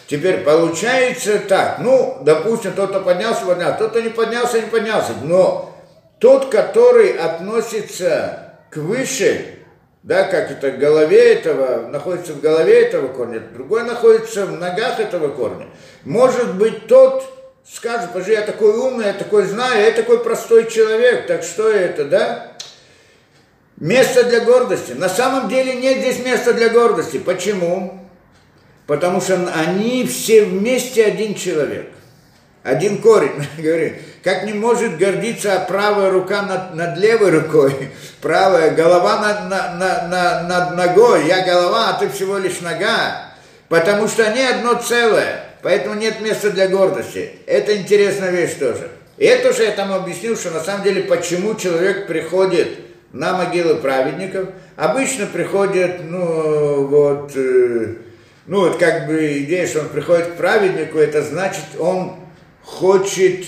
Теперь 0.09 0.39
получается 0.39 1.39
так, 1.39 1.81
ну, 1.81 2.17
допустим, 2.23 2.73
тот-то 2.73 3.01
поднялся, 3.01 3.45
поднялся, 3.45 3.77
тот-то 3.79 4.01
не 4.01 4.09
поднялся, 4.09 4.59
не 4.59 4.67
поднялся, 4.67 5.13
но 5.23 5.77
тот, 6.19 6.47
который 6.47 7.11
относится 7.11 8.55
к 8.71 8.79
выше, 8.79 9.59
да, 10.03 10.25
как 10.25 10.51
это 10.51 10.71
в 10.71 10.79
голове 10.79 11.35
этого, 11.35 11.89
находится 11.89 12.33
в 12.33 12.41
голове 12.41 12.85
этого 12.85 13.09
корня, 13.09 13.41
другой 13.53 13.83
находится 13.83 14.47
в 14.47 14.53
ногах 14.53 14.99
этого 14.99 15.29
корня. 15.29 15.67
Может 16.05 16.55
быть, 16.55 16.87
тот 16.87 17.25
скажет, 17.71 18.09
подожди, 18.11 18.33
я 18.33 18.43
такой 18.43 18.79
умный, 18.79 19.09
я 19.09 19.13
такой 19.13 19.45
знаю, 19.45 19.85
я 19.85 19.91
такой 19.93 20.25
простой 20.25 20.71
человек, 20.71 21.27
так 21.27 21.43
что 21.43 21.71
это, 21.71 22.07
да? 22.07 22.53
Место 23.77 24.25
для 24.25 24.41
гордости. 24.41 24.93
На 24.93 25.11
самом 25.11 25.51
деле 25.51 25.75
нет 25.75 25.99
здесь 25.99 26.25
места 26.25 26.55
для 26.55 26.71
гордости. 26.71 27.19
Почему? 27.19 27.98
Потому 28.89 29.21
что 29.21 29.53
они 29.55 30.05
все 30.07 30.45
вместе 30.45 31.05
один 31.05 31.35
человек. 31.37 31.91
Один 32.65 32.99
корень, 32.99 33.47
говорит, 33.59 33.99
как 34.25 34.45
не 34.45 34.55
может 34.55 34.97
гордиться 34.97 35.65
правая 35.69 36.11
рука 36.11 36.43
над, 36.43 36.75
над 36.75 36.99
левой 36.99 37.31
рукой, 37.31 37.91
правая 38.21 38.71
голова 38.73 39.21
над, 39.21 39.51
над, 39.51 40.11
над, 40.11 40.49
над 40.49 40.77
ногой, 40.77 41.27
я 41.27 41.45
голова, 41.45 41.91
а 41.91 42.01
ты 42.01 42.09
всего 42.09 42.39
лишь 42.39 42.61
нога, 42.61 43.31
потому 43.69 44.09
что 44.09 44.25
они 44.25 44.41
одно 44.41 44.75
целое, 44.75 45.45
поэтому 45.63 45.95
нет 45.95 46.21
места 46.23 46.51
для 46.51 46.67
гордости. 46.69 47.31
Это 47.47 47.77
интересная 47.77 48.31
вещь 48.31 48.55
тоже. 48.59 48.89
И 49.19 49.25
это 49.27 49.51
уже 49.51 49.65
я 49.65 49.73
там 49.73 49.93
объяснил, 49.93 50.35
что 50.37 50.51
на 50.51 50.61
самом 50.61 50.85
деле, 50.85 51.03
почему 51.03 51.55
человек 51.57 52.07
приходит 52.07 52.79
на 53.13 53.37
могилы 53.37 53.77
праведников, 53.77 54.49
обычно 54.77 55.27
приходит, 55.27 56.01
ну, 56.05 56.87
вот, 56.87 57.33
э, 57.35 57.97
ну 58.49 58.61
вот 58.61 58.79
как 58.79 59.07
бы 59.07 59.39
идея, 59.41 59.67
что 59.67 59.81
он 59.81 59.91
приходит 59.91 60.29
к 60.29 60.37
праведнику, 60.37 60.99
это 60.99 61.23
значит, 61.23 61.65
он 61.79 62.17
хочет 62.63 63.45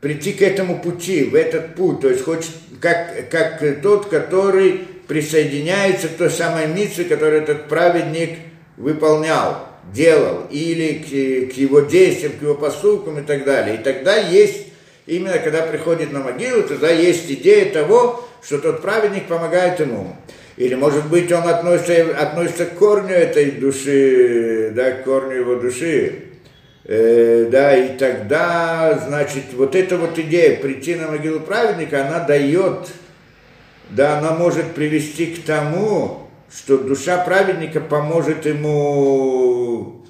прийти 0.00 0.32
к 0.32 0.42
этому 0.42 0.80
пути, 0.80 1.24
в 1.24 1.36
этот 1.36 1.76
путь, 1.76 2.00
то 2.00 2.08
есть 2.08 2.24
хочет, 2.24 2.50
как, 2.80 3.30
как 3.30 3.62
тот, 3.80 4.06
который 4.06 4.86
присоединяется 5.06 6.08
к 6.08 6.16
той 6.16 6.30
самой 6.30 6.66
миссии, 6.66 7.04
которую 7.04 7.42
этот 7.42 7.68
праведник 7.68 8.38
выполнял, 8.76 9.68
делал, 9.92 10.46
или 10.50 10.98
к, 10.98 11.54
к 11.54 11.56
его 11.56 11.80
действиям, 11.80 12.32
к 12.38 12.42
его 12.42 12.56
поступкам 12.56 13.20
и 13.20 13.22
так 13.22 13.44
далее. 13.44 13.76
И 13.76 13.82
тогда 13.82 14.16
есть, 14.16 14.66
именно 15.06 15.38
когда 15.38 15.62
приходит 15.62 16.12
на 16.12 16.20
могилу, 16.20 16.64
тогда 16.64 16.90
есть 16.90 17.30
идея 17.30 17.72
того, 17.72 18.28
что 18.42 18.58
тот 18.58 18.82
праведник 18.82 19.26
помогает 19.26 19.78
ему. 19.78 20.16
Или, 20.58 20.74
может 20.74 21.08
быть, 21.08 21.30
он 21.30 21.46
относится, 21.46 22.18
относится 22.18 22.66
к 22.66 22.74
корню 22.74 23.14
этой 23.14 23.52
души, 23.52 24.72
да, 24.74 24.90
к 24.90 25.04
корню 25.04 25.36
его 25.36 25.54
души. 25.54 26.24
Э, 26.84 27.48
да, 27.48 27.76
и 27.76 27.96
тогда, 27.96 29.00
значит, 29.06 29.44
вот 29.52 29.76
эта 29.76 29.96
вот 29.96 30.18
идея 30.18 30.56
прийти 30.56 30.96
на 30.96 31.12
могилу 31.12 31.38
праведника, 31.38 32.04
она 32.04 32.24
дает, 32.24 32.88
да, 33.90 34.18
она 34.18 34.32
может 34.32 34.72
привести 34.72 35.26
к 35.26 35.44
тому, 35.44 36.28
что 36.52 36.76
душа 36.78 37.18
праведника 37.18 37.80
поможет 37.80 38.44
ему, 38.44 40.04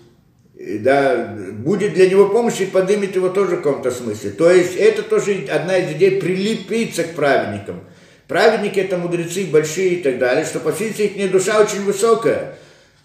да, 0.57 1.37
будет 1.59 1.93
для 1.93 2.09
него 2.09 2.31
помощь 2.31 2.61
и 2.61 2.65
поднимет 2.65 3.15
его 3.15 3.29
тоже 3.29 3.57
в 3.57 3.63
каком-то 3.63 3.91
смысле. 3.91 4.31
То 4.31 4.51
есть 4.51 4.77
это 4.77 5.03
тоже 5.03 5.47
одна 5.51 5.77
из 5.77 5.93
идей 5.93 6.19
прилепиться 6.19 7.05
к 7.05 7.11
праведникам– 7.11 7.81
Праведники 8.29 8.79
это 8.79 8.99
мудрецы 8.99 9.47
большие 9.47 9.95
и 9.95 10.03
так 10.03 10.19
далее, 10.19 10.45
что 10.45 10.61
по 10.61 10.71
сути 10.71 11.03
их 11.03 11.31
душа 11.31 11.59
очень 11.59 11.83
высокая. 11.85 12.57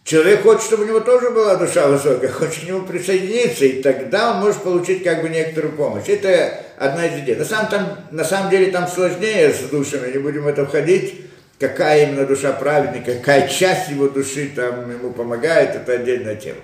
Человек 0.04 0.42
хочет, 0.42 0.64
чтобы 0.64 0.84
у 0.84 0.88
него 0.88 1.00
тоже 1.00 1.30
была 1.30 1.56
душа 1.56 1.88
высокая, 1.88 2.30
хочет 2.32 2.66
к 2.66 2.68
нему 2.68 2.86
присоединиться, 2.86 3.64
и 3.64 3.82
тогда 3.82 4.32
он 4.32 4.42
может 4.42 4.62
получить 4.62 5.02
как 5.02 5.22
бы 5.22 5.30
некоторую 5.30 5.78
помощь. 5.78 6.10
Это 6.10 6.60
одна 6.78 7.06
из 7.06 7.24
идей. 7.24 7.38
На 7.38 7.46
самом, 7.46 7.70
там, 7.70 8.00
на 8.12 8.26
самом 8.26 8.50
деле 8.52 8.70
там 8.70 8.86
сложнее 8.90 9.54
с 9.54 9.70
душами, 9.70 10.12
не 10.12 10.18
будем 10.18 10.44
в 10.44 10.48
это 10.48 10.66
входить, 10.66 11.22
какая 11.58 12.06
именно 12.06 12.26
душа 12.26 12.52
праведника, 12.52 13.14
какая 13.14 13.48
часть 13.48 13.90
его 13.92 14.10
души 14.10 14.52
там 14.54 14.92
ему 14.92 15.12
помогает, 15.12 15.74
это 15.74 15.94
отдельная 15.94 16.36
тема. 16.36 16.60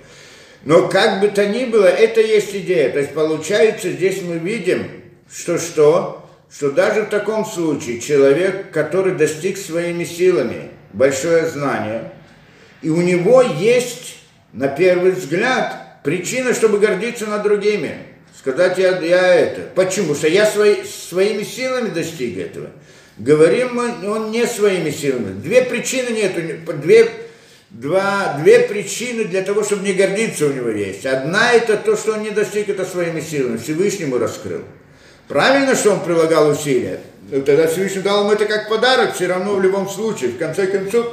Но 0.64 0.88
как 0.88 1.20
бы 1.22 1.28
то 1.28 1.46
ни 1.46 1.64
было, 1.64 1.86
это 1.86 2.20
есть 2.20 2.54
идея. 2.54 2.90
То 2.90 2.98
есть 2.98 3.14
получается, 3.14 3.90
здесь 3.90 4.20
мы 4.20 4.36
видим, 4.36 4.86
что 5.32 5.56
что? 5.56 6.29
Что 6.52 6.72
даже 6.72 7.02
в 7.02 7.08
таком 7.08 7.44
случае 7.44 8.00
человек, 8.00 8.70
который 8.72 9.14
достиг 9.14 9.56
своими 9.56 10.04
силами 10.04 10.70
большое 10.92 11.46
знание, 11.46 12.12
и 12.82 12.90
у 12.90 13.00
него 13.00 13.42
есть, 13.42 14.16
на 14.52 14.68
первый 14.68 15.12
взгляд, 15.12 16.02
причина, 16.02 16.52
чтобы 16.54 16.78
гордиться 16.78 17.26
над 17.26 17.42
другими. 17.42 17.98
Сказать, 18.36 18.78
я, 18.78 18.98
я 18.98 19.34
это. 19.34 19.62
Почему? 19.74 20.14
Что 20.14 20.26
я 20.28 20.46
свои, 20.46 20.76
своими 20.84 21.42
силами 21.42 21.90
достиг 21.90 22.38
этого. 22.38 22.70
Говорим 23.18 23.74
мы, 23.74 24.10
он 24.10 24.30
не 24.30 24.46
своими 24.46 24.90
силами. 24.90 25.38
Две 25.40 25.62
причины 25.62 26.08
нету, 26.08 26.40
две, 26.82 27.10
два, 27.68 28.38
две 28.40 28.60
причины 28.60 29.24
для 29.24 29.42
того, 29.42 29.62
чтобы 29.62 29.86
не 29.86 29.92
гордиться 29.92 30.46
у 30.46 30.52
него 30.52 30.70
есть. 30.70 31.04
Одна 31.04 31.52
это 31.52 31.76
то, 31.76 31.96
что 31.96 32.14
он 32.14 32.22
не 32.22 32.30
достиг 32.30 32.70
это 32.70 32.86
своими 32.86 33.20
силами, 33.20 33.58
Всевышнему 33.58 34.16
раскрыл. 34.16 34.62
Правильно, 35.30 35.76
что 35.76 35.92
он 35.92 36.00
прилагал 36.00 36.48
усилия. 36.48 36.98
Но 37.30 37.40
тогда 37.42 37.68
Всевышний 37.68 38.02
дал 38.02 38.22
ему 38.22 38.32
это 38.32 38.46
как 38.46 38.68
подарок, 38.68 39.14
все 39.14 39.28
равно 39.28 39.54
в 39.54 39.62
любом 39.62 39.88
случае. 39.88 40.30
В 40.30 40.38
конце 40.38 40.66
концов, 40.66 41.06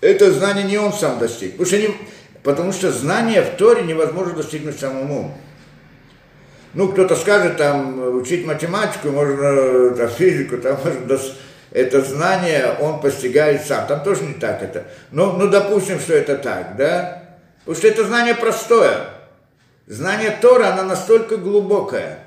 это 0.00 0.32
знание 0.32 0.64
не 0.64 0.78
он 0.78 0.92
сам 0.92 1.20
достиг. 1.20 1.52
Потому 1.52 1.66
что, 1.66 1.78
не, 1.78 1.94
потому 2.42 2.72
что 2.72 2.90
знание 2.90 3.40
в 3.42 3.50
Торе 3.50 3.84
невозможно 3.84 4.34
достигнуть 4.34 4.80
самому. 4.80 5.38
Ну, 6.74 6.88
кто-то 6.88 7.14
скажет, 7.14 7.56
там, 7.56 8.16
учить 8.16 8.44
математику, 8.44 9.10
можно, 9.10 9.90
там, 9.90 10.08
физику, 10.08 10.56
там, 10.58 10.76
можно, 10.82 11.20
это 11.70 12.00
знание 12.00 12.74
он 12.80 13.00
постигает 13.00 13.64
сам. 13.64 13.86
Там 13.86 14.02
тоже 14.02 14.24
не 14.24 14.34
так 14.34 14.60
это. 14.60 14.88
Ну, 15.12 15.34
ну, 15.34 15.46
допустим, 15.46 16.00
что 16.00 16.14
это 16.14 16.36
так, 16.36 16.74
да? 16.76 17.22
Потому 17.60 17.76
что 17.76 17.86
это 17.86 18.04
знание 18.06 18.34
простое. 18.34 19.04
Знание 19.86 20.36
Тора, 20.40 20.72
оно 20.72 20.82
настолько 20.82 21.36
глубокое 21.36 22.21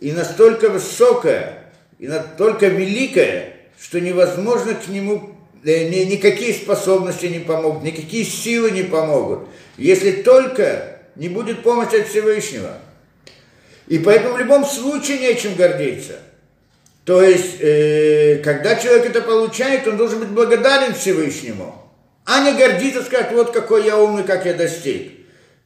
и 0.00 0.12
настолько 0.12 0.68
высокое, 0.68 1.70
и 1.98 2.06
настолько 2.06 2.66
великое, 2.66 3.54
что 3.80 4.00
невозможно 4.00 4.74
к 4.74 4.88
нему, 4.88 5.34
э, 5.64 5.88
ни, 5.88 6.04
никакие 6.04 6.54
способности 6.54 7.26
не 7.26 7.40
помогут, 7.40 7.82
никакие 7.82 8.24
силы 8.24 8.70
не 8.70 8.82
помогут. 8.82 9.48
Если 9.76 10.22
только 10.22 11.00
не 11.16 11.28
будет 11.28 11.62
помощи 11.62 11.96
от 11.96 12.08
Всевышнего. 12.08 12.78
И 13.88 13.98
поэтому 13.98 14.34
в 14.34 14.38
любом 14.38 14.64
случае 14.64 15.18
нечем 15.18 15.54
гордиться. 15.54 16.18
То 17.04 17.22
есть, 17.22 17.60
э, 17.60 18.40
когда 18.42 18.74
человек 18.74 19.06
это 19.06 19.22
получает, 19.22 19.86
он 19.86 19.96
должен 19.96 20.18
быть 20.18 20.28
благодарен 20.28 20.92
Всевышнему, 20.92 21.74
а 22.24 22.40
не 22.40 22.58
гордиться, 22.58 23.04
сказать, 23.04 23.30
вот 23.32 23.52
какой 23.52 23.84
я 23.84 23.96
умный, 23.96 24.24
как 24.24 24.44
я 24.44 24.54
достиг. 24.54 25.12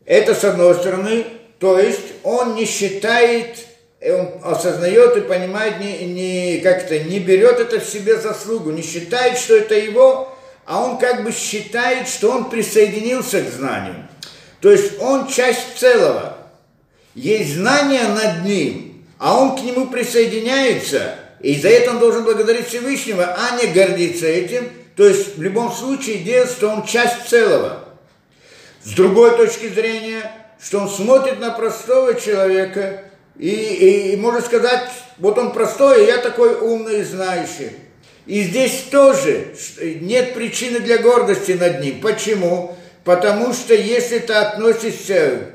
Это 0.05 0.35
с 0.35 0.45
одной 0.45 0.75
стороны, 0.75 1.25
то 1.59 1.79
есть 1.79 2.13
он 2.23 2.57
не 2.57 2.67
считает, 2.67 3.57
он 4.03 4.31
осознает 4.43 5.17
и 5.17 5.21
понимает, 5.21 5.79
не, 5.79 6.07
не, 6.07 6.61
как 6.61 6.89
то 6.89 6.99
не 6.99 7.19
берет 7.19 7.61
это 7.61 7.81
в 7.81 7.85
себе 7.85 8.17
заслугу, 8.17 8.71
не 8.71 8.83
считает, 8.83 9.37
что 9.37 9.57
это 9.57 9.75
его, 9.75 10.35
а 10.65 10.83
он 10.83 10.99
как 10.99 11.25
бы 11.25 11.33
считает, 11.33 12.09
что 12.09 12.31
он 12.31 12.49
присоединился 12.49 13.43
к 13.43 13.51
знанию. 13.51 14.09
То 14.61 14.71
есть 14.71 15.01
он 15.01 15.27
часть 15.29 15.77
целого. 15.77 16.39
Есть 17.15 17.57
знание 17.57 18.05
над 18.05 18.45
ним, 18.45 19.05
а 19.19 19.39
он 19.39 19.57
к 19.57 19.63
нему 19.63 19.89
присоединяется, 19.89 21.17
и 21.41 21.59
за 21.61 21.69
это 21.69 21.91
он 21.91 21.99
должен 21.99 22.25
благодарить 22.25 22.69
Всевышнего, 22.69 23.25
а 23.25 23.61
не 23.61 23.73
гордиться 23.73 24.27
этим. 24.27 24.71
То 24.97 25.07
есть 25.07 25.37
в 25.37 25.43
любом 25.43 25.73
случае 25.73 26.19
делать, 26.19 26.51
что 26.51 26.69
он 26.69 26.87
часть 26.87 27.29
целого. 27.29 27.85
С 28.83 28.93
другой 28.93 29.37
точки 29.37 29.69
зрения, 29.69 30.31
что 30.63 30.79
он 30.81 30.89
смотрит 30.89 31.41
на 31.41 31.51
простого 31.51 32.15
человека 32.15 33.05
и, 33.39 33.49
и, 33.49 34.13
и 34.13 34.17
может 34.17 34.47
сказать, 34.47 34.91
вот 35.19 35.39
он 35.39 35.53
простой, 35.53 36.05
и 36.05 36.07
я 36.07 36.19
такой 36.19 36.55
умный 36.55 37.01
и 37.01 37.05
знающий. 37.05 37.71
И 38.27 38.43
здесь 38.43 38.85
тоже 38.91 39.49
нет 39.83 40.35
причины 40.35 40.81
для 40.81 40.99
гордости 40.99 41.53
над 41.53 41.81
ним. 41.81 42.01
Почему? 42.01 42.77
Потому 43.05 43.53
что 43.53 43.75
если 43.75 44.19
ты 44.19 44.33
относишься, 44.35 45.49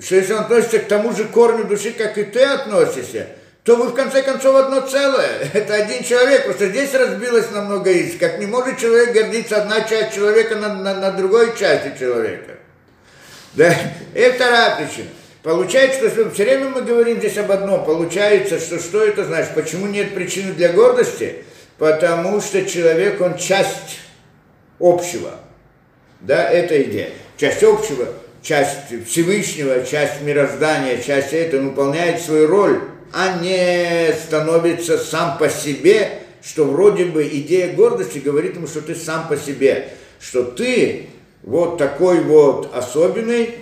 что 0.00 0.16
если 0.16 0.34
он 0.34 0.40
относится 0.40 0.78
к 0.78 0.86
тому 0.86 1.12
же 1.12 1.24
корню 1.24 1.64
души, 1.64 1.92
как 1.92 2.18
и 2.18 2.24
ты 2.24 2.42
относишься, 2.42 3.28
то 3.64 3.76
вы 3.76 3.88
в 3.88 3.94
конце 3.94 4.22
концов 4.22 4.56
одно 4.56 4.80
целое. 4.80 5.48
Это 5.52 5.74
один 5.74 6.02
человек. 6.04 6.44
Просто 6.44 6.68
здесь 6.68 6.94
разбилось 6.94 7.50
на 7.50 7.82
из. 7.90 8.18
Как 8.18 8.38
не 8.38 8.46
может 8.46 8.78
человек 8.78 9.12
гордиться 9.12 9.62
одна 9.62 9.82
часть 9.82 10.14
человека 10.14 10.56
на, 10.56 10.74
на, 10.74 10.94
на 10.94 11.10
другой 11.12 11.56
части 11.58 11.98
человека. 11.98 12.54
Да? 13.54 13.74
И 14.14 14.30
вторая 14.34 14.76
причина. 14.76 15.08
Получается, 15.42 16.10
что 16.10 16.30
все 16.30 16.44
время 16.44 16.68
мы 16.68 16.82
говорим 16.82 17.18
здесь 17.18 17.38
об 17.38 17.50
одном. 17.50 17.84
Получается, 17.84 18.58
что 18.58 18.78
что 18.78 19.04
это 19.04 19.24
значит? 19.24 19.54
Почему 19.54 19.86
нет 19.86 20.14
причины 20.14 20.52
для 20.52 20.72
гордости? 20.72 21.44
Потому 21.78 22.40
что 22.40 22.64
человек, 22.66 23.20
он 23.20 23.38
часть 23.38 24.00
общего. 24.78 25.32
Да, 26.20 26.48
это 26.48 26.82
идея. 26.82 27.10
Часть 27.38 27.62
общего, 27.62 28.06
часть 28.42 29.06
Всевышнего, 29.08 29.84
часть 29.84 30.20
мироздания, 30.20 31.00
часть 31.00 31.32
этого 31.32 31.62
выполняет 31.62 32.20
свою 32.20 32.46
роль 32.46 32.80
а 33.12 33.38
не 33.40 34.12
становится 34.12 34.98
сам 34.98 35.38
по 35.38 35.48
себе, 35.48 36.20
что 36.42 36.64
вроде 36.64 37.06
бы 37.06 37.26
идея 37.26 37.74
гордости 37.74 38.18
говорит 38.18 38.56
ему, 38.56 38.66
что 38.66 38.80
ты 38.82 38.94
сам 38.94 39.28
по 39.28 39.36
себе, 39.36 39.88
что 40.20 40.44
ты 40.44 41.08
вот 41.42 41.78
такой 41.78 42.20
вот 42.20 42.70
особенный, 42.74 43.54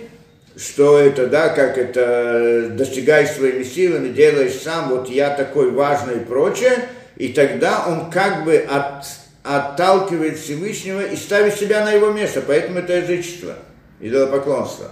что 0.59 0.99
это, 0.99 1.27
да, 1.27 1.49
как 1.49 1.77
это 1.77 2.69
достигаешь 2.71 3.29
своими 3.29 3.63
силами, 3.63 4.09
делаешь 4.09 4.59
сам, 4.61 4.89
вот 4.89 5.09
я 5.09 5.29
такой 5.29 5.71
важный 5.71 6.17
и 6.17 6.25
прочее, 6.25 6.89
и 7.15 7.29
тогда 7.29 7.85
он 7.87 8.11
как 8.11 8.43
бы 8.43 8.57
от, 8.57 9.05
отталкивает 9.43 10.37
Всевышнего 10.37 11.01
и 11.01 11.15
ставит 11.15 11.55
себя 11.55 11.85
на 11.85 11.93
его 11.93 12.11
место, 12.11 12.43
поэтому 12.45 12.79
это 12.79 12.97
язычество, 12.97 13.55
идолопоклонство. 14.01 14.91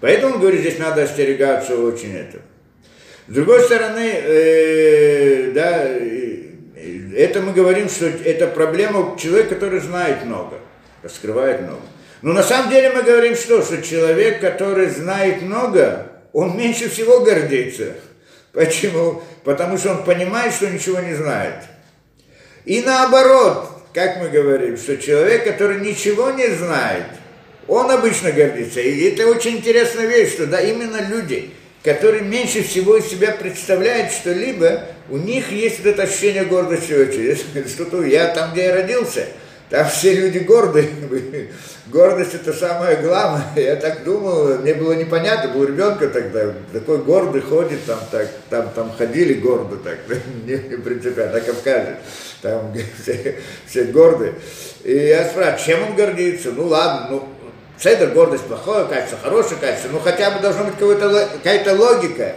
Поэтому, 0.00 0.34
он 0.34 0.40
говорит, 0.40 0.60
здесь 0.60 0.78
надо 0.78 1.02
остерегаться 1.02 1.76
очень 1.76 2.14
этого. 2.14 2.42
С 3.28 3.32
другой 3.32 3.60
стороны, 3.62 4.10
э, 4.14 5.52
да, 5.52 5.86
это 7.16 7.40
мы 7.40 7.52
говорим, 7.52 7.88
что 7.88 8.06
это 8.06 8.46
проблема 8.46 9.16
человека, 9.18 9.54
который 9.54 9.80
знает 9.80 10.24
много, 10.24 10.58
раскрывает 11.02 11.62
много. 11.62 11.80
Но 12.22 12.32
на 12.32 12.42
самом 12.42 12.70
деле 12.70 12.90
мы 12.90 13.02
говорим 13.02 13.34
что? 13.36 13.62
Что 13.62 13.80
человек, 13.80 14.40
который 14.40 14.88
знает 14.88 15.42
много, 15.42 16.10
он 16.32 16.56
меньше 16.56 16.88
всего 16.88 17.20
гордится. 17.20 17.94
Почему? 18.52 19.22
Потому 19.44 19.78
что 19.78 19.92
он 19.92 20.04
понимает, 20.04 20.52
что 20.52 20.68
ничего 20.68 20.98
не 21.00 21.14
знает. 21.14 21.64
И 22.64 22.82
наоборот, 22.82 23.70
как 23.94 24.18
мы 24.18 24.28
говорим, 24.28 24.76
что 24.76 24.96
человек, 24.96 25.44
который 25.44 25.80
ничего 25.80 26.30
не 26.30 26.48
знает, 26.48 27.04
он 27.66 27.90
обычно 27.90 28.32
гордится. 28.32 28.80
И 28.80 29.10
это 29.10 29.26
очень 29.26 29.58
интересная 29.58 30.06
вещь, 30.06 30.32
что 30.32 30.46
да, 30.46 30.60
именно 30.60 31.00
люди, 31.08 31.50
которые 31.84 32.22
меньше 32.22 32.62
всего 32.62 32.96
из 32.96 33.06
себя 33.06 33.32
представляют 33.32 34.12
что-либо, 34.12 34.86
у 35.08 35.18
них 35.18 35.52
есть 35.52 35.84
это 35.84 36.02
ощущение 36.02 36.44
гордости 36.44 36.92
очень. 36.92 37.68
Что-то 37.68 38.02
я 38.02 38.28
там, 38.28 38.52
где 38.52 38.64
я 38.64 38.74
родился, 38.74 39.26
там 39.70 39.88
все 39.88 40.14
люди 40.14 40.38
гордые. 40.38 40.88
Гордость 41.86 42.34
это 42.34 42.52
самое 42.52 42.96
главное. 42.98 43.46
Я 43.56 43.76
так 43.76 44.04
думал, 44.04 44.58
мне 44.58 44.74
было 44.74 44.92
непонятно, 44.92 45.52
был 45.52 45.64
ребенка 45.64 46.08
тогда, 46.08 46.52
такой 46.72 46.98
гордый 46.98 47.40
ходит, 47.40 47.84
там, 47.86 47.98
так, 48.10 48.28
там, 48.50 48.70
там 48.74 48.92
ходили 48.92 49.34
гордо 49.34 49.76
так, 49.76 49.98
не, 50.46 50.52
не 50.52 50.76
принципиально, 50.76 51.34
на 51.34 51.40
Кавказе, 51.40 51.96
там 52.42 52.74
все, 53.02 53.38
все 53.66 53.84
гордые. 53.84 54.34
И 54.84 54.94
я 54.94 55.24
спрашиваю, 55.24 55.58
чем 55.64 55.88
он 55.88 55.96
гордится? 55.96 56.52
Ну 56.52 56.66
ладно, 56.66 57.08
ну 57.10 57.28
Седер, 57.78 58.10
гордость 58.10 58.44
плохое 58.44 58.86
качество, 58.86 59.18
хорошее 59.22 59.60
качество, 59.60 59.88
ну 59.92 60.00
хотя 60.00 60.32
бы 60.32 60.40
должна 60.40 60.64
быть 60.64 60.74
какая-то 60.74 61.74
логика. 61.74 62.34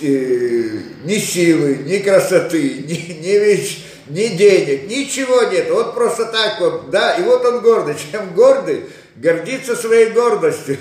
Э, 0.00 0.78
ни 1.04 1.16
силы, 1.16 1.78
ни 1.84 1.98
красоты, 1.98 2.84
ни, 2.86 3.20
ни, 3.20 3.38
вещь, 3.38 3.84
ни 4.12 4.28
денег, 4.36 4.88
ничего 4.88 5.42
нет. 5.44 5.70
Вот 5.70 5.94
просто 5.94 6.26
так 6.26 6.60
вот, 6.60 6.90
да, 6.90 7.14
и 7.14 7.22
вот 7.22 7.44
он 7.44 7.60
гордый. 7.60 7.94
Чем 8.12 8.34
гордый? 8.34 8.84
Гордится 9.16 9.74
своей 9.74 10.10
гордостью. 10.10 10.76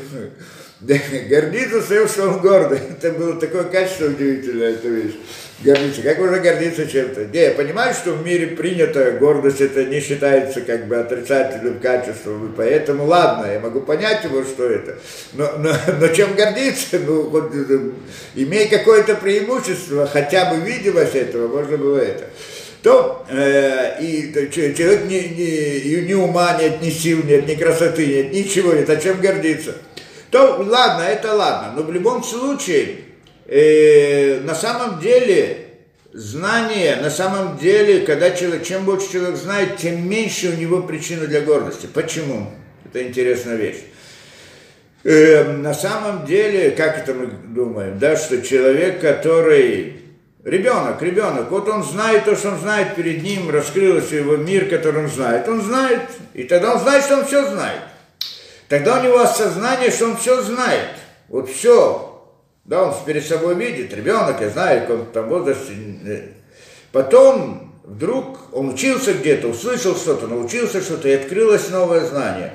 гордится 0.81 1.81
своим, 1.81 2.07
что 2.07 2.23
он 2.23 2.41
гордый. 2.41 2.79
Это 3.01 3.11
было 3.11 3.39
такое 3.39 3.63
качество 3.63 4.07
удивительное, 4.07 4.71
эта 4.71 4.87
вещь. 4.87 5.15
Гордиться. 5.63 6.01
Как 6.01 6.17
можно 6.17 6.39
гордиться 6.39 6.87
чем-то? 6.87 7.25
Не, 7.25 7.43
я 7.43 7.51
понимаю, 7.51 7.93
что 7.93 8.13
в 8.13 8.25
мире 8.25 8.47
принято, 8.47 9.11
гордость 9.11 9.61
это 9.61 9.85
не 9.85 9.99
считается 9.99 10.61
как 10.61 10.87
бы 10.87 10.95
отрицательным 10.97 11.79
качеством, 11.79 12.47
и 12.51 12.55
поэтому 12.57 13.05
ладно, 13.05 13.45
я 13.45 13.59
могу 13.59 13.81
понять 13.81 14.23
его, 14.23 14.43
что 14.43 14.65
это. 14.65 14.97
Но, 15.33 15.51
но, 15.59 15.71
но 15.99 16.07
чем 16.07 16.33
гордиться? 16.33 16.97
Ну, 17.05 17.29
вот, 17.29 17.53
э, 17.53 17.91
имей 18.33 18.69
какое-то 18.69 19.13
преимущество, 19.13 20.07
хотя 20.07 20.51
бы 20.51 20.65
видимость 20.65 21.13
этого, 21.13 21.47
можно 21.47 21.77
было 21.77 21.99
это 21.99 22.23
то 22.83 23.25
э, 23.29 24.01
и 24.01 24.33
человек 24.51 25.05
ни, 25.05 25.15
ни, 25.15 26.07
ни 26.07 26.13
ума 26.13 26.57
нет, 26.59 26.81
ни 26.81 26.89
сил 26.89 27.23
нет, 27.23 27.47
ни 27.47 27.55
красоты 27.55 28.05
нет, 28.05 28.33
ничего 28.33 28.73
нет, 28.73 28.89
о 28.89 28.97
чем 28.97 29.21
гордиться 29.21 29.75
то 30.31 30.65
ладно, 30.65 31.03
это 31.03 31.33
ладно. 31.33 31.73
Но 31.75 31.83
в 31.83 31.91
любом 31.91 32.23
случае, 32.23 33.01
э, 33.45 34.39
на 34.39 34.55
самом 34.55 34.99
деле, 35.01 35.67
знание, 36.13 36.95
на 36.95 37.09
самом 37.09 37.57
деле, 37.57 38.05
когда 38.05 38.31
человек, 38.31 38.63
чем 38.63 38.85
больше 38.85 39.11
человек 39.11 39.35
знает, 39.35 39.77
тем 39.77 40.09
меньше 40.09 40.49
у 40.49 40.55
него 40.55 40.81
причина 40.83 41.27
для 41.27 41.41
гордости. 41.41 41.87
Почему? 41.93 42.49
Это 42.85 43.05
интересная 43.05 43.57
вещь. 43.57 43.81
Э, 45.03 45.51
на 45.51 45.73
самом 45.73 46.25
деле, 46.25 46.71
как 46.71 46.99
это 46.99 47.13
мы 47.13 47.27
думаем, 47.27 47.99
да, 47.99 48.15
что 48.15 48.41
человек, 48.41 49.01
который 49.01 50.00
Ребенок, 50.43 50.99
ребенок, 51.03 51.51
вот 51.51 51.69
он 51.69 51.83
знает 51.83 52.25
то, 52.25 52.35
что 52.35 52.49
он 52.49 52.59
знает, 52.59 52.95
перед 52.95 53.21
ним 53.21 53.51
раскрылся 53.51 54.15
его 54.15 54.37
мир, 54.37 54.67
который 54.67 55.03
он 55.03 55.09
знает. 55.09 55.47
Он 55.47 55.61
знает, 55.61 56.01
и 56.33 56.43
тогда 56.43 56.73
он 56.73 56.79
знает, 56.79 57.03
что 57.05 57.17
он 57.17 57.25
все 57.25 57.47
знает. 57.47 57.81
Тогда 58.67 58.99
у 58.99 59.03
него 59.03 59.19
осознание, 59.19 59.91
что 59.91 60.05
он 60.05 60.17
все 60.17 60.41
знает. 60.41 60.89
Вот 61.27 61.47
все. 61.47 62.07
Да, 62.65 62.83
он 62.83 62.95
перед 63.05 63.23
собой 63.23 63.53
видит, 63.53 63.93
ребенок, 63.93 64.41
я 64.41 64.49
знаю, 64.49 64.81
как 64.81 64.89
он 64.89 65.05
там 65.11 65.29
возрасте. 65.29 66.33
Потом 66.91 67.75
вдруг 67.83 68.39
он 68.51 68.69
учился 68.69 69.13
где-то, 69.13 69.47
услышал 69.47 69.95
что-то, 69.95 70.27
научился 70.27 70.81
что-то, 70.81 71.07
и 71.07 71.13
открылось 71.13 71.69
новое 71.69 72.05
знание, 72.05 72.53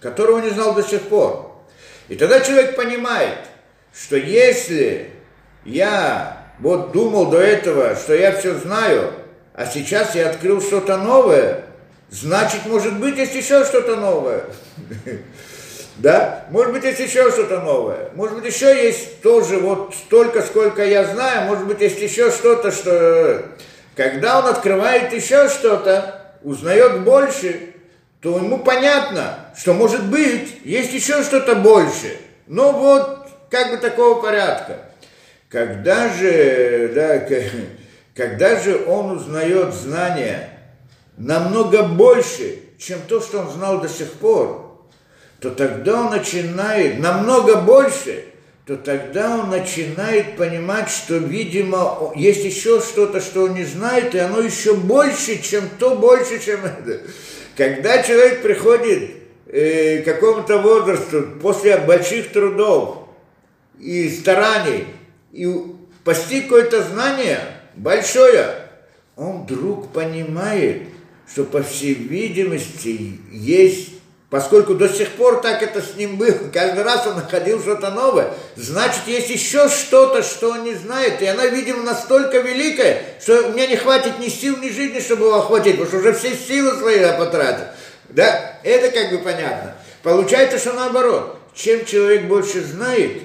которого 0.00 0.40
не 0.40 0.50
знал 0.50 0.74
до 0.74 0.84
сих 0.84 1.02
пор. 1.02 1.52
И 2.08 2.14
тогда 2.14 2.40
человек 2.40 2.76
понимает, 2.76 3.38
что 3.92 4.16
если 4.16 5.10
я 5.64 6.43
вот 6.60 6.92
думал 6.92 7.30
до 7.30 7.38
этого, 7.40 7.96
что 7.96 8.14
я 8.14 8.32
все 8.32 8.54
знаю, 8.54 9.12
а 9.54 9.66
сейчас 9.66 10.14
я 10.14 10.30
открыл 10.30 10.60
что-то 10.60 10.96
новое, 10.96 11.64
значит, 12.10 12.66
может 12.66 12.98
быть, 12.98 13.16
есть 13.16 13.34
еще 13.34 13.64
что-то 13.64 13.96
новое. 13.96 14.44
Да? 15.96 16.46
Может 16.50 16.72
быть, 16.72 16.82
есть 16.82 16.98
еще 16.98 17.30
что-то 17.30 17.60
новое. 17.60 18.10
Может 18.14 18.34
быть, 18.36 18.52
еще 18.52 18.84
есть 18.84 19.22
тоже 19.22 19.58
вот 19.58 19.94
столько, 19.94 20.42
сколько 20.42 20.84
я 20.84 21.04
знаю. 21.04 21.46
Может 21.46 21.66
быть, 21.66 21.80
есть 21.80 22.00
еще 22.00 22.30
что-то, 22.32 22.72
что... 22.72 23.44
Когда 23.94 24.40
он 24.40 24.46
открывает 24.46 25.12
еще 25.12 25.48
что-то, 25.48 26.32
узнает 26.42 27.02
больше, 27.02 27.74
то 28.20 28.36
ему 28.38 28.58
понятно, 28.58 29.38
что 29.56 29.72
может 29.72 30.04
быть, 30.06 30.62
есть 30.64 30.92
еще 30.92 31.22
что-то 31.22 31.54
больше. 31.54 32.16
Но 32.48 32.72
вот 32.72 33.28
как 33.50 33.70
бы 33.70 33.76
такого 33.76 34.20
порядка. 34.20 34.78
Когда 35.48 36.12
же, 36.12 36.92
да, 36.94 37.26
когда 38.14 38.60
же 38.60 38.84
он 38.86 39.12
узнает 39.12 39.74
знания 39.74 40.50
намного 41.16 41.82
больше, 41.84 42.58
чем 42.78 43.00
то, 43.08 43.20
что 43.20 43.40
он 43.40 43.50
знал 43.50 43.80
до 43.80 43.88
сих 43.88 44.10
пор, 44.12 44.64
то 45.40 45.50
тогда 45.50 46.00
он 46.00 46.10
начинает 46.10 47.00
намного 47.00 47.56
больше, 47.56 48.24
то 48.66 48.76
тогда 48.76 49.38
он 49.38 49.50
начинает 49.50 50.36
понимать, 50.36 50.88
что, 50.88 51.16
видимо, 51.16 52.12
есть 52.16 52.44
еще 52.44 52.80
что-то, 52.80 53.20
что 53.20 53.42
он 53.42 53.54
не 53.54 53.64
знает, 53.64 54.14
и 54.14 54.18
оно 54.18 54.40
еще 54.40 54.74
больше, 54.74 55.42
чем 55.42 55.68
то, 55.78 55.96
больше, 55.96 56.38
чем 56.42 56.64
это. 56.64 57.02
Когда 57.56 58.02
человек 58.02 58.42
приходит 58.42 59.10
э, 59.48 59.98
к 59.98 60.04
какому-то 60.06 60.58
возрасту 60.58 61.28
после 61.42 61.76
больших 61.76 62.32
трудов 62.32 63.08
и 63.78 64.08
стараний, 64.08 64.86
и 65.34 65.46
постиг 66.04 66.44
какое-то 66.44 66.82
знание 66.82 67.40
большое, 67.74 68.54
он 69.16 69.42
вдруг 69.42 69.92
понимает, 69.92 70.84
что, 71.30 71.44
по 71.44 71.62
всей 71.62 71.94
видимости, 71.94 73.18
есть 73.30 73.94
Поскольку 74.34 74.74
до 74.74 74.88
сих 74.88 75.10
пор 75.10 75.40
так 75.42 75.62
это 75.62 75.80
с 75.80 75.94
ним 75.94 76.16
было, 76.16 76.34
каждый 76.52 76.82
раз 76.82 77.06
он 77.06 77.14
находил 77.14 77.60
что-то 77.60 77.92
новое, 77.92 78.32
значит, 78.56 79.02
есть 79.06 79.30
еще 79.30 79.68
что-то, 79.68 80.24
что 80.24 80.50
он 80.50 80.64
не 80.64 80.74
знает, 80.74 81.22
и 81.22 81.26
она, 81.26 81.46
видимо, 81.46 81.84
настолько 81.84 82.38
великая, 82.38 83.00
что 83.22 83.46
у 83.46 83.52
меня 83.52 83.68
не 83.68 83.76
хватит 83.76 84.18
ни 84.18 84.26
сил, 84.26 84.56
ни 84.56 84.70
жизни, 84.70 84.98
чтобы 84.98 85.26
его 85.26 85.36
охватить, 85.36 85.78
потому 85.78 85.86
что 85.86 85.98
уже 85.98 86.14
все 86.14 86.34
силы 86.34 86.76
свои 86.76 86.98
я 86.98 87.12
потратил. 87.12 87.66
Да, 88.08 88.58
это 88.64 88.90
как 88.90 89.12
бы 89.12 89.18
понятно. 89.18 89.76
Получается, 90.02 90.58
что 90.58 90.72
наоборот, 90.72 91.38
чем 91.54 91.84
человек 91.84 92.24
больше 92.24 92.60
знает, 92.60 93.22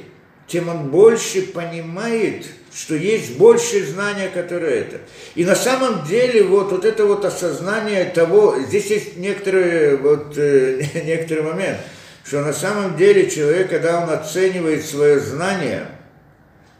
тем 0.49 0.67
он 0.67 0.89
больше 0.89 1.43
понимает, 1.43 2.45
что 2.73 2.95
есть 2.95 3.37
большее 3.37 3.85
знание, 3.85 4.29
которое 4.29 4.81
это. 4.81 4.97
И 5.35 5.45
на 5.45 5.55
самом 5.55 6.05
деле 6.05 6.43
вот, 6.43 6.71
вот 6.71 6.85
это 6.85 7.05
вот 7.05 7.23
осознание 7.23 8.05
того, 8.05 8.55
здесь 8.59 8.87
есть 8.87 9.17
некоторый, 9.17 9.97
вот, 9.97 10.33
э, 10.37 10.81
некоторый 11.05 11.43
момент, 11.43 11.77
что 12.25 12.41
на 12.41 12.53
самом 12.53 12.97
деле 12.97 13.29
человек, 13.29 13.69
когда 13.69 14.01
он 14.01 14.09
оценивает 14.09 14.85
свое 14.85 15.19
знание, 15.19 15.85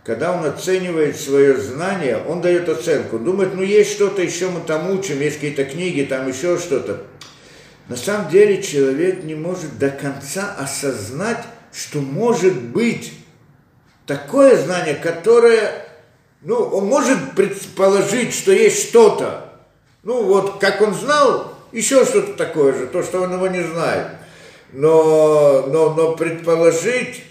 когда 0.04 0.32
он 0.32 0.46
оценивает 0.46 1.20
свое 1.20 1.58
знание, 1.58 2.18
он 2.28 2.42
дает 2.42 2.68
оценку, 2.70 3.20
думает, 3.20 3.54
ну 3.54 3.62
есть 3.62 3.92
что-то 3.92 4.24
еще 4.24 4.50
мы 4.50 4.62
там 4.62 4.90
учим, 4.90 5.20
есть 5.22 5.36
какие-то 5.36 5.66
книги, 5.66 6.02
там 6.04 6.28
еще 6.28 6.58
что-то. 6.58 7.04
На 7.88 7.96
самом 7.96 8.30
деле 8.32 8.64
человек 8.64 9.24
не 9.24 9.36
может 9.36 9.78
до 9.78 9.90
конца 9.90 10.56
осознать, 10.58 11.44
что 11.72 12.00
может 12.02 12.60
быть 12.60 13.14
такое 14.10 14.58
знание, 14.58 14.96
которое, 14.96 15.86
ну, 16.42 16.56
он 16.56 16.88
может 16.88 17.36
предположить, 17.36 18.34
что 18.34 18.52
есть 18.52 18.90
что-то. 18.90 19.52
Ну, 20.02 20.24
вот 20.24 20.60
как 20.60 20.82
он 20.82 20.96
знал, 20.96 21.54
еще 21.72 22.04
что-то 22.06 22.34
такое 22.34 22.74
же, 22.74 22.88
то, 22.88 23.04
что 23.04 23.22
он 23.22 23.34
его 23.34 23.48
не 23.48 23.62
знает. 23.62 24.08
Но, 24.74 25.68
но, 25.68 25.94
но 25.94 26.16
предположить, 26.16 27.24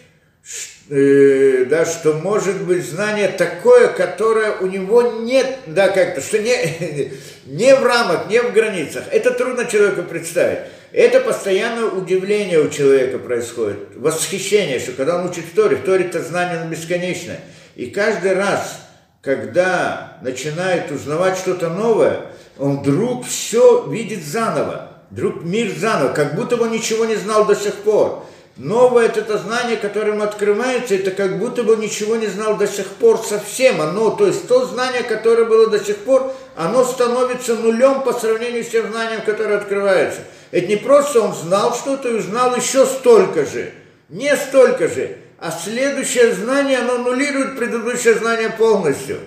э, 0.88 1.64
да, 1.68 1.84
что 1.84 2.12
может 2.12 2.62
быть 2.62 2.88
знание 2.88 3.28
такое, 3.28 3.88
которое 3.88 4.58
у 4.58 4.66
него 4.66 5.02
нет, 5.02 5.58
да, 5.66 5.88
как-то, 5.88 6.20
что 6.20 6.38
не, 6.38 7.12
не 7.46 7.74
в 7.74 7.84
рамках, 7.84 8.28
не 8.30 8.40
в 8.40 8.52
границах. 8.52 9.02
Это 9.10 9.32
трудно 9.32 9.64
человеку 9.64 10.04
представить. 10.04 10.60
Это 10.92 11.20
постоянное 11.20 11.84
удивление 11.84 12.60
у 12.60 12.70
человека 12.70 13.18
происходит, 13.18 13.90
восхищение, 13.96 14.78
что 14.78 14.92
когда 14.92 15.18
он 15.18 15.28
учит 15.28 15.44
в 15.44 15.54
Торе, 15.54 15.76
в 15.76 15.84
Торе 15.84 16.06
это 16.06 16.22
знание 16.22 16.66
бесконечное. 16.66 17.40
И 17.76 17.86
каждый 17.86 18.32
раз, 18.32 18.80
когда 19.20 20.16
начинает 20.22 20.90
узнавать 20.90 21.36
что-то 21.36 21.68
новое, 21.68 22.22
он 22.58 22.80
вдруг 22.80 23.26
все 23.26 23.86
видит 23.86 24.24
заново, 24.24 24.92
вдруг 25.10 25.44
мир 25.44 25.70
заново, 25.78 26.14
как 26.14 26.34
будто 26.34 26.56
бы 26.56 26.64
он 26.64 26.72
ничего 26.72 27.04
не 27.04 27.16
знал 27.16 27.44
до 27.44 27.54
сих 27.54 27.74
пор. 27.74 28.24
Новое 28.56 29.06
это, 29.06 29.20
это 29.20 29.38
знание, 29.38 29.76
которым 29.76 30.20
открывается, 30.20 30.96
это 30.96 31.12
как 31.12 31.38
будто 31.38 31.62
бы 31.62 31.76
ничего 31.76 32.16
не 32.16 32.26
знал 32.26 32.56
до 32.56 32.66
сих 32.66 32.86
пор 32.86 33.18
совсем. 33.18 33.80
Оно, 33.80 34.10
то 34.10 34.26
есть 34.26 34.48
то 34.48 34.64
знание, 34.64 35.04
которое 35.04 35.44
было 35.44 35.68
до 35.68 35.78
сих 35.78 35.98
пор, 35.98 36.34
оно 36.56 36.84
становится 36.84 37.54
нулем 37.54 38.02
по 38.02 38.12
сравнению 38.12 38.64
с 38.64 38.68
тем 38.68 38.90
знанием, 38.90 39.20
которое 39.20 39.58
открывается. 39.58 40.22
Это 40.50 40.66
не 40.66 40.76
просто 40.76 41.20
он 41.20 41.34
знал 41.34 41.74
что-то 41.74 42.08
и 42.08 42.14
узнал 42.14 42.56
еще 42.56 42.86
столько 42.86 43.44
же. 43.44 43.72
Не 44.08 44.34
столько 44.36 44.88
же, 44.88 45.18
а 45.38 45.50
следующее 45.50 46.32
знание, 46.32 46.78
оно 46.78 46.94
аннулирует 46.94 47.58
предыдущее 47.58 48.14
знание 48.14 48.50
полностью. 48.50 49.18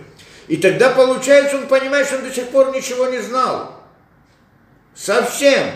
И 0.47 0.57
тогда 0.57 0.89
получается, 0.89 1.57
он 1.57 1.67
понимает, 1.67 2.07
что 2.07 2.17
он 2.17 2.24
до 2.24 2.34
сих 2.34 2.47
пор 2.47 2.76
ничего 2.76 3.07
не 3.07 3.19
знал. 3.19 3.76
Совсем. 4.95 5.67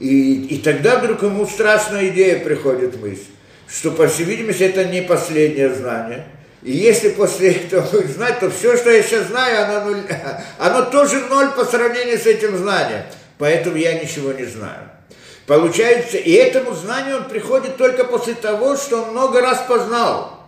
И, 0.00 0.46
и 0.46 0.58
тогда 0.58 0.98
вдруг 0.98 1.22
ему 1.22 1.46
страшная 1.46 2.08
идея 2.08 2.42
приходит 2.42 3.00
мысль, 3.00 3.26
что, 3.68 3.90
по 3.90 4.08
всей 4.08 4.24
видимости, 4.24 4.62
это 4.62 4.84
не 4.84 5.02
последнее 5.02 5.74
знание. 5.74 6.26
И 6.62 6.72
если 6.72 7.10
после 7.10 7.52
этого 7.52 8.02
знать, 8.06 8.40
то 8.40 8.50
все, 8.50 8.76
что 8.76 8.90
я 8.90 9.02
сейчас 9.02 9.26
знаю, 9.26 9.64
оно, 9.64 9.96
оно 10.58 10.90
тоже 10.90 11.20
ноль 11.28 11.50
по 11.50 11.64
сравнению 11.64 12.18
с 12.18 12.26
этим 12.26 12.56
знанием. 12.56 13.02
Поэтому 13.38 13.76
я 13.76 14.00
ничего 14.02 14.32
не 14.32 14.44
знаю. 14.44 14.90
Получается, 15.46 16.18
и 16.18 16.32
этому 16.32 16.74
знанию 16.74 17.18
он 17.18 17.24
приходит 17.24 17.76
только 17.76 18.04
после 18.04 18.34
того, 18.34 18.76
что 18.76 19.02
он 19.02 19.10
много 19.12 19.40
раз 19.40 19.64
познал. 19.66 20.40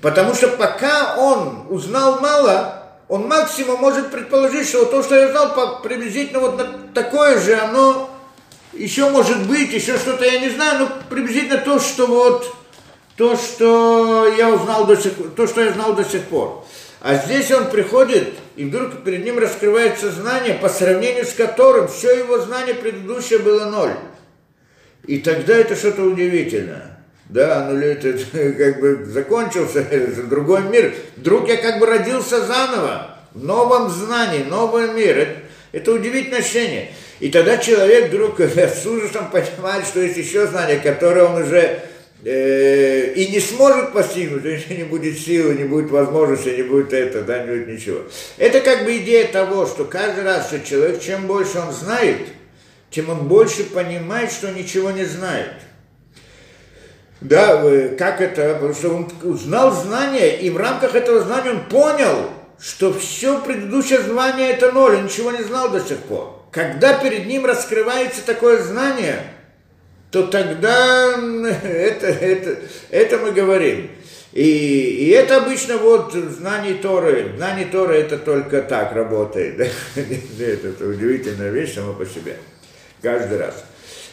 Потому 0.00 0.34
что 0.34 0.48
пока 0.48 1.16
он 1.16 1.66
узнал 1.68 2.20
мало, 2.20 2.84
он 3.08 3.26
максимум 3.26 3.80
может 3.80 4.10
предположить, 4.10 4.68
что 4.68 4.84
то, 4.84 5.02
что 5.02 5.16
я 5.16 5.30
знал, 5.30 5.82
приблизительно 5.82 6.40
вот 6.40 6.94
такое 6.94 7.40
же, 7.40 7.54
оно 7.54 8.08
еще 8.72 9.10
может 9.10 9.46
быть, 9.46 9.72
еще 9.72 9.98
что-то 9.98 10.24
я 10.24 10.40
не 10.40 10.50
знаю, 10.50 10.78
но 10.80 10.88
приблизительно 11.08 11.58
то, 11.58 11.80
что 11.80 12.06
вот, 12.06 12.54
то, 13.16 13.36
что 13.36 14.32
я 14.36 14.50
узнал 14.50 14.86
до 14.86 14.96
сих, 14.96 15.12
то, 15.36 15.46
что 15.46 15.62
я 15.62 15.72
знал 15.72 15.94
до 15.94 16.04
сих 16.04 16.24
пор. 16.24 16.64
А 17.00 17.16
здесь 17.16 17.50
он 17.50 17.70
приходит, 17.70 18.34
и 18.58 18.64
вдруг 18.64 19.04
перед 19.04 19.24
ним 19.24 19.38
раскрывается 19.38 20.10
знание, 20.10 20.54
по 20.54 20.68
сравнению 20.68 21.24
с 21.24 21.32
которым 21.32 21.86
все 21.86 22.18
его 22.18 22.40
знание 22.40 22.74
предыдущее 22.74 23.38
было 23.38 23.66
ноль. 23.66 23.94
И 25.06 25.18
тогда 25.18 25.56
это 25.56 25.76
что-то 25.76 26.02
удивительное. 26.02 26.98
Да, 27.28 27.68
ну 27.70 27.78
это 27.78 28.14
как 28.32 28.80
бы 28.80 29.04
закончился, 29.04 29.84
другой 30.28 30.62
мир. 30.62 30.92
Вдруг 31.16 31.48
я 31.48 31.56
как 31.58 31.78
бы 31.78 31.86
родился 31.86 32.44
заново, 32.44 33.18
в 33.32 33.44
новом 33.44 33.90
знании, 33.90 34.42
новый 34.42 34.92
мир. 34.92 35.18
Это, 35.18 35.40
это 35.70 35.92
удивительное 35.92 36.40
ощущение. 36.40 36.90
И 37.20 37.30
тогда 37.30 37.58
человек 37.58 38.08
вдруг 38.08 38.40
с 38.40 38.84
ужасом 38.84 39.30
понимает, 39.30 39.86
что 39.86 40.00
есть 40.00 40.16
еще 40.16 40.48
знание, 40.48 40.80
которое 40.80 41.26
он 41.26 41.42
уже 41.42 41.80
э, 42.28 43.12
и 43.14 43.28
не 43.28 43.40
сможет 43.40 43.92
постигнуть, 43.92 44.44
если 44.44 44.74
не 44.74 44.84
будет 44.84 45.18
силы, 45.18 45.54
не 45.54 45.64
будет 45.64 45.90
возможности, 45.90 46.48
не 46.50 46.62
будет 46.62 46.92
это, 46.92 47.22
да, 47.22 47.44
не 47.44 47.50
будет 47.50 47.68
ничего. 47.68 48.00
Это 48.36 48.60
как 48.60 48.84
бы 48.84 48.96
идея 48.98 49.26
того, 49.28 49.66
что 49.66 49.84
каждый 49.84 50.24
раз, 50.24 50.48
что 50.48 50.60
человек, 50.60 51.00
чем 51.00 51.26
больше 51.26 51.58
он 51.58 51.72
знает, 51.72 52.18
тем 52.90 53.08
он 53.10 53.28
больше 53.28 53.64
понимает, 53.64 54.30
что 54.30 54.50
ничего 54.50 54.90
не 54.90 55.04
знает. 55.04 55.52
Да, 57.20 57.62
как 57.98 58.20
это? 58.20 58.54
Потому 58.54 58.74
что 58.74 58.90
он 58.90 59.08
узнал 59.22 59.72
знание, 59.72 60.40
и 60.40 60.50
в 60.50 60.56
рамках 60.56 60.94
этого 60.94 61.20
знания 61.20 61.50
он 61.50 61.64
понял, 61.68 62.30
что 62.60 62.92
все 62.92 63.40
предыдущее 63.40 64.00
знание 64.00 64.50
это 64.50 64.72
ноль, 64.72 64.96
он 64.96 65.04
ничего 65.04 65.30
не 65.30 65.42
знал 65.42 65.70
до 65.70 65.80
сих 65.80 65.98
пор 65.98 66.38
когда 66.50 66.94
перед 66.94 67.26
ним 67.26 67.44
раскрывается 67.44 68.24
такое 68.24 68.62
знание, 68.62 69.22
то 70.10 70.26
тогда 70.26 71.14
это, 71.52 72.06
это, 72.06 72.58
это 72.90 73.18
мы 73.18 73.32
говорим. 73.32 73.90
И, 74.32 74.42
и 74.42 75.08
это 75.10 75.38
обычно 75.38 75.78
вот 75.78 76.12
знание 76.12 76.74
Торы. 76.74 77.32
Знание 77.36 77.66
Торы 77.66 77.96
это 77.96 78.18
только 78.18 78.62
так 78.62 78.92
работает. 78.92 79.58
это, 79.94 80.68
это 80.68 80.86
удивительная 80.86 81.50
вещь 81.50 81.74
сама 81.74 81.92
по 81.92 82.06
себе. 82.06 82.36
Каждый 83.02 83.38
раз. 83.38 83.64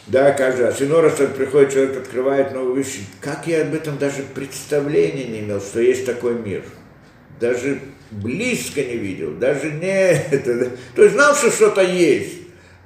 Да, 0.06 0.32
каждый 0.32 0.66
раз. 0.66 0.80
Иной 0.80 1.02
раз 1.02 1.14
приходит 1.14 1.72
человек, 1.72 1.96
открывает 1.98 2.52
новую 2.52 2.76
вещь. 2.76 3.00
Как 3.20 3.46
я 3.46 3.62
об 3.62 3.74
этом 3.74 3.98
даже 3.98 4.22
представления 4.22 5.24
не 5.24 5.40
имел, 5.40 5.60
что 5.60 5.80
есть 5.80 6.06
такой 6.06 6.34
мир. 6.34 6.62
Даже 7.40 7.80
близко 8.10 8.82
не 8.82 8.96
видел, 8.96 9.32
даже 9.32 9.70
не 9.72 9.86
это, 9.86 10.70
то 10.94 11.02
есть 11.02 11.14
знал, 11.14 11.34
что 11.34 11.50
что-то 11.50 11.82
есть, 11.82 12.34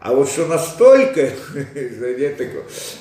а 0.00 0.14
вот 0.14 0.28
что 0.30 0.46
настолько, 0.46 1.20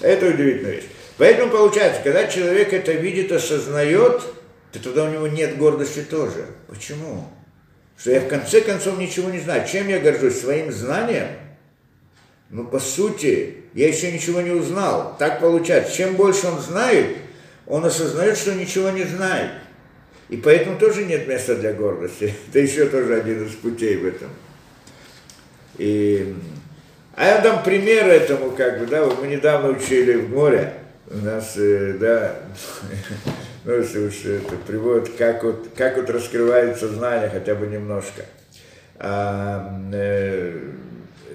это 0.02 0.28
удивительная 0.28 0.72
вещь. 0.72 0.86
Поэтому 1.18 1.52
получается, 1.52 2.02
когда 2.04 2.28
человек 2.28 2.74
это 2.74 2.92
видит, 2.92 3.32
осознает, 3.32 4.22
то 4.72 4.84
тогда 4.84 5.06
у 5.06 5.12
него 5.12 5.28
нет 5.28 5.58
гордости 5.58 6.02
тоже. 6.02 6.46
Почему? 6.68 7.30
Что 7.98 8.12
я 8.12 8.22
в 8.22 8.28
конце 8.28 8.62
концов 8.62 8.98
ничего 8.98 9.30
не 9.30 9.40
знаю. 9.40 9.68
Чем 9.68 9.88
я 9.90 10.00
горжусь? 10.00 10.40
Своим 10.40 10.72
знанием? 10.72 11.28
Ну, 12.50 12.66
по 12.66 12.80
сути, 12.80 13.58
я 13.74 13.88
еще 13.88 14.12
ничего 14.12 14.42
не 14.42 14.52
узнал. 14.52 15.16
Так 15.20 15.42
получается. 15.42 15.96
Чем 15.96 16.16
больше 16.16 16.48
он 16.48 16.60
знает, 16.60 17.18
он 17.68 17.86
осознает, 17.86 18.38
что 18.38 18.56
ничего 18.56 18.90
не 18.90 19.04
знает. 19.04 19.52
И 20.30 20.38
поэтому 20.38 20.78
тоже 20.78 21.06
нет 21.06 21.28
места 21.28 21.56
для 21.56 21.74
гордости. 21.74 22.34
Это 22.50 22.60
еще 22.60 22.88
тоже 22.88 23.16
один 23.16 23.46
из 23.46 23.54
путей 23.54 23.98
в 23.98 24.06
этом. 24.06 24.30
И... 25.78 26.36
А 27.20 27.26
я 27.26 27.40
дам 27.40 27.64
пример 27.64 28.08
этому, 28.08 28.52
как 28.52 28.80
бы, 28.80 28.86
да, 28.86 29.06
мы 29.06 29.28
недавно 29.28 29.72
учили 29.72 30.14
в 30.14 30.30
море, 30.30 30.72
у 31.12 31.18
нас, 31.18 31.56
э, 31.58 31.98
да, 32.00 32.36
ну, 33.66 33.74
если 33.74 34.08
уж 34.08 34.24
это 34.24 34.56
приводит, 34.66 35.10
как 35.18 35.44
вот, 35.44 35.68
как 35.76 35.98
вот 35.98 36.10
раскрывается 36.10 36.88
знание 36.88 37.30
хотя 37.30 37.56
бы 37.56 37.68
немножко. 37.68 38.22
А, 38.98 39.70
э, 39.92 40.62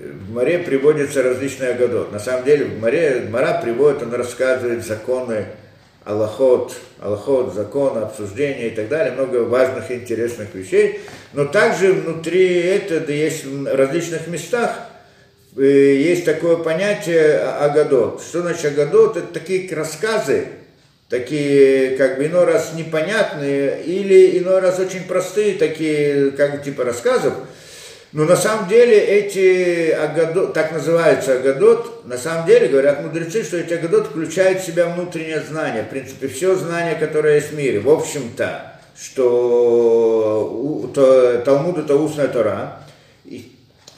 в 0.01 0.33
море 0.33 0.61
приводятся 0.61 1.23
различные 1.23 1.73
агадот. 1.73 2.13
На 2.13 2.19
самом 2.19 2.47
деле 2.47 2.65
в 2.65 2.81
море 2.81 3.27
Мара 3.31 3.61
приводит, 3.61 4.05
он 4.05 4.15
рассказывает 4.15 4.87
законы 4.87 5.49
Аллахот, 6.07 6.75
Аллахот, 6.99 7.53
закон, 7.53 7.99
обсуждения 7.99 8.69
и 8.69 8.75
так 8.75 8.89
далее, 8.89 9.13
много 9.13 9.45
важных 9.45 9.91
и 9.91 9.97
интересных 9.97 10.55
вещей. 10.55 11.01
Но 11.35 11.45
также 11.45 11.93
внутри 11.93 12.59
этого 12.63 13.11
есть 13.11 13.45
в 13.45 13.67
различных 13.67 14.29
местах 14.29 14.93
есть 15.57 16.25
такое 16.25 16.57
понятие 16.57 17.39
агадот. 17.39 18.23
Что 18.23 18.43
значит 18.43 18.67
агадот? 18.67 19.17
Это 19.17 19.29
такие 19.29 19.73
рассказы, 19.75 20.47
такие 21.09 21.97
как 21.97 22.19
бы 22.19 22.27
иной 22.27 22.45
раз 22.45 22.73
непонятные 22.75 23.83
или 23.83 24.39
иной 24.39 24.61
раз 24.61 24.79
очень 24.79 25.05
простые, 25.05 25.55
такие 25.55 26.33
как 26.33 26.63
типа 26.63 26.85
рассказов, 26.85 27.35
но 28.15 28.25
на 28.27 28.37
самом 28.37 28.69
деле 28.69 28.97
эти 28.97 29.91
агадот, 29.91 30.55
так 30.55 30.71
называется 30.71 31.35
агадот, 31.35 32.05
на 32.07 32.17
самом 32.17 32.47
деле 32.47 32.69
говорят 32.69 33.03
мудрецы, 33.03 33.43
что 33.43 33.57
эти 33.57 33.75
агадот 33.75 34.07
включают 34.07 34.61
в 34.61 34.65
себя 34.65 34.87
внутреннее 34.87 35.41
знание, 35.41 35.83
в 35.83 35.89
принципе, 35.89 36.29
все 36.29 36.55
знание, 36.55 36.95
которое 36.95 37.35
есть 37.37 37.51
в 37.51 37.57
мире. 37.57 37.81
В 37.81 37.91
общем-то, 37.91 38.79
что 38.97 40.89
то, 40.95 41.43
Талмуд 41.45 41.79
это 41.79 41.97
устная 41.97 42.29
Тора, 42.29 42.84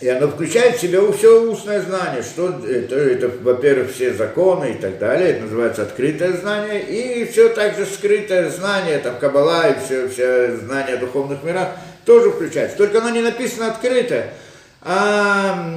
и, 0.01 0.09
оно 0.09 0.29
включает 0.29 0.77
в 0.77 0.81
себя 0.81 1.01
все 1.13 1.43
устное 1.43 1.81
знание, 1.81 2.23
что 2.23 2.61
это, 2.69 2.97
это 2.97 3.31
во-первых, 3.43 3.93
все 3.93 4.13
законы 4.13 4.73
и 4.73 4.75
так 4.75 4.99
далее, 4.99 5.31
это 5.31 5.45
называется 5.45 5.83
открытое 5.83 6.33
знание, 6.33 6.83
и 6.83 7.25
все 7.25 7.49
также 7.49 7.87
скрытое 7.87 8.51
знание, 8.51 8.99
там 8.99 9.19
Кабала 9.19 9.69
и 9.69 9.75
все, 9.85 10.09
все 10.09 10.57
знания 10.57 10.95
о 10.95 10.99
духовных 10.99 11.43
мирах, 11.43 11.69
тоже 12.05 12.31
включается. 12.31 12.77
Только 12.77 12.99
оно 12.99 13.11
не 13.11 13.23
написано 13.23 13.69
открыто, 13.69 14.27
а 14.83 15.73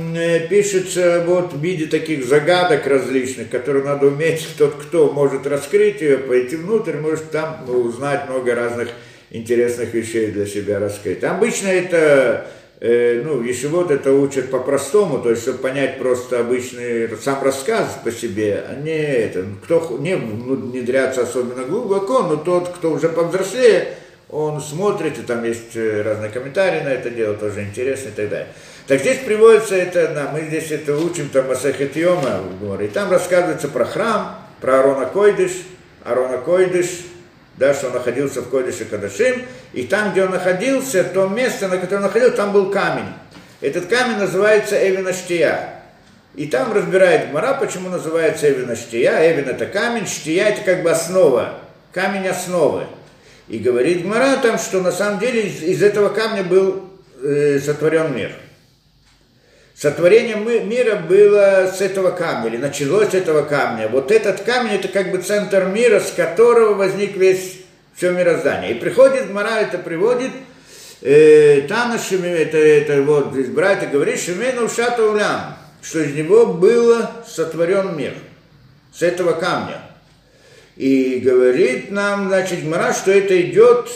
пишется 0.50 1.24
вот 1.26 1.54
в 1.54 1.62
виде 1.62 1.88
таких 1.88 2.26
загадок 2.26 2.86
различных, 2.86 3.50
которые 3.50 3.84
надо 3.84 4.08
уметь, 4.08 4.46
тот, 4.58 4.76
кто 4.76 5.12
может 5.12 5.48
раскрыть 5.48 6.02
ее, 6.02 6.18
пойти 6.18 6.58
внутрь, 6.58 6.98
может 6.98 7.32
там 7.32 7.68
узнать 7.70 8.30
много 8.30 8.54
разных 8.54 8.90
интересных 9.32 9.94
вещей 9.94 10.32
для 10.32 10.46
себя 10.46 10.80
раскрыть. 10.80 11.24
Обычно 11.24 11.68
это, 11.68 11.98
э, 11.98 12.44
ну, 12.82 13.42
если 13.42 13.68
вот 13.68 13.92
это 13.92 14.14
учат 14.14 14.50
по-простому, 14.50 15.20
то 15.20 15.30
есть, 15.30 15.42
чтобы 15.42 15.58
понять 15.58 15.98
просто 15.98 16.40
обычный 16.40 17.10
сам 17.22 17.44
рассказ 17.44 18.00
по 18.04 18.12
себе, 18.12 18.64
а 18.70 18.76
не 18.76 18.98
это, 18.98 19.46
кто 19.64 19.98
не 20.00 20.16
внедряться 20.16 21.24
особенно 21.24 21.66
глубоко, 21.66 22.24
но 22.24 22.38
тот, 22.38 22.70
кто 22.70 22.92
уже 22.92 23.10
повзрослее, 23.10 23.96
он 24.30 24.62
смотрит, 24.62 25.18
и 25.18 25.24
там 25.24 25.44
есть 25.44 25.76
э, 25.76 26.04
разные 26.04 26.30
комментарии 26.30 26.82
на 26.82 26.90
это 26.90 27.10
дело, 27.10 27.36
тоже 27.36 27.64
интересно 27.64 28.10
и 28.10 28.12
так 28.12 28.30
далее. 28.30 28.48
Так 28.88 29.02
здесь 29.02 29.20
приводится 29.20 29.76
это, 29.76 30.12
да, 30.14 30.32
мы 30.32 30.48
здесь 30.48 30.72
это 30.72 30.96
учим, 30.96 31.30
там 31.30 31.48
Масахет 31.48 31.96
Йома, 31.96 32.42
и 32.82 32.88
там 32.88 33.12
рассказывается 33.12 33.68
про 33.68 33.86
храм, 33.86 34.36
про 34.62 34.80
Арона 34.80 35.06
Койдыш, 35.08 35.52
Арона 36.04 36.38
Койдыш, 36.38 36.88
да, 37.60 37.74
что 37.74 37.88
он 37.88 37.94
находился 37.94 38.42
в 38.42 38.50
Койдыше 38.50 38.86
Кадашим, 38.86 39.44
и 39.74 39.84
там, 39.84 40.14
где 40.14 40.24
он 40.24 40.32
находился, 40.32 41.04
то 41.04 41.28
место, 41.28 41.68
на 41.68 41.78
котором 41.78 42.04
он 42.04 42.08
находился, 42.08 42.38
там 42.38 42.54
был 42.54 42.72
камень. 42.72 43.14
Этот 43.60 43.88
камень 43.88 44.18
называется 44.18 44.76
Эвинаштия. 44.76 45.82
И 46.36 46.48
там 46.48 46.72
разбирает 46.72 47.34
Мара, 47.34 47.56
почему 47.56 47.90
называется 47.90 48.50
Эвинаштия. 48.50 49.34
Эвин 49.34 49.50
это 49.50 49.66
камень, 49.66 50.08
Штия 50.08 50.46
это 50.46 50.62
как 50.62 50.84
бы 50.84 50.92
основа, 50.92 51.60
камень 51.92 52.28
основы. 52.28 52.86
И 53.50 53.58
говорит 53.58 54.04
Гмара 54.04 54.38
там, 54.38 54.58
что 54.58 54.80
на 54.80 54.92
самом 54.92 55.20
деле 55.20 55.48
из, 55.48 55.62
из 55.62 55.84
этого 55.84 56.10
камня 56.10 56.44
был 56.44 56.88
э, 57.22 57.60
сотворен 57.60 58.16
мир. 58.16 58.32
Сотворение 59.80 60.36
мира 60.36 60.98
было 60.98 61.72
с 61.74 61.80
этого 61.80 62.12
камня, 62.12 62.50
или 62.50 62.58
началось 62.58 63.12
с 63.12 63.14
этого 63.14 63.44
камня. 63.44 63.88
Вот 63.88 64.12
этот 64.12 64.42
камень, 64.42 64.74
это 64.74 64.90
как 64.90 65.10
бы 65.10 65.20
центр 65.20 65.68
мира, 65.68 66.02
с 66.02 66.12
которого 66.12 66.74
возник 66.74 67.16
весь 67.16 67.62
все 67.96 68.12
мироздание. 68.12 68.72
И 68.72 68.74
приходит 68.74 69.30
Гмара, 69.30 69.62
это 69.62 69.78
приводит, 69.78 70.32
э, 71.02 71.62
Танашими, 71.62 72.28
это, 72.28 72.58
это 72.58 73.02
вот 73.04 73.32
здесь 73.32 73.48
братья 73.48 73.88
говорит, 73.88 74.20
Шимену 74.20 74.68
Шата 74.68 75.56
что 75.82 76.00
из 76.02 76.14
него 76.14 76.48
было 76.48 77.12
сотворен 77.26 77.96
мир, 77.96 78.16
с 78.94 79.02
этого 79.02 79.32
камня. 79.32 79.80
И 80.76 81.22
говорит 81.24 81.90
нам, 81.90 82.28
значит, 82.28 82.66
Мара, 82.66 82.94
что 82.94 83.12
это 83.12 83.40
идет 83.40 83.90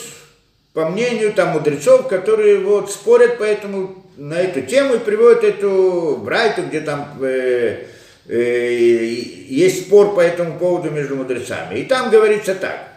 по 0.74 0.86
мнению 0.86 1.32
там 1.32 1.50
мудрецов, 1.50 2.08
которые 2.08 2.58
вот 2.58 2.90
спорят 2.90 3.38
по 3.38 3.44
этому, 3.44 4.04
на 4.16 4.34
эту 4.34 4.60
тему 4.60 4.94
и 4.94 4.98
приводят 4.98 5.44
эту 5.44 6.20
брайту, 6.22 6.62
где 6.62 6.80
там 6.80 7.16
э, 7.22 7.84
э, 8.28 8.74
есть 9.48 9.86
спор 9.86 10.14
по 10.16 10.20
этому 10.20 10.58
поводу 10.58 10.90
между 10.90 11.14
мудрецами. 11.14 11.78
И 11.78 11.84
там 11.84 12.10
говорится 12.10 12.56
так. 12.56 12.88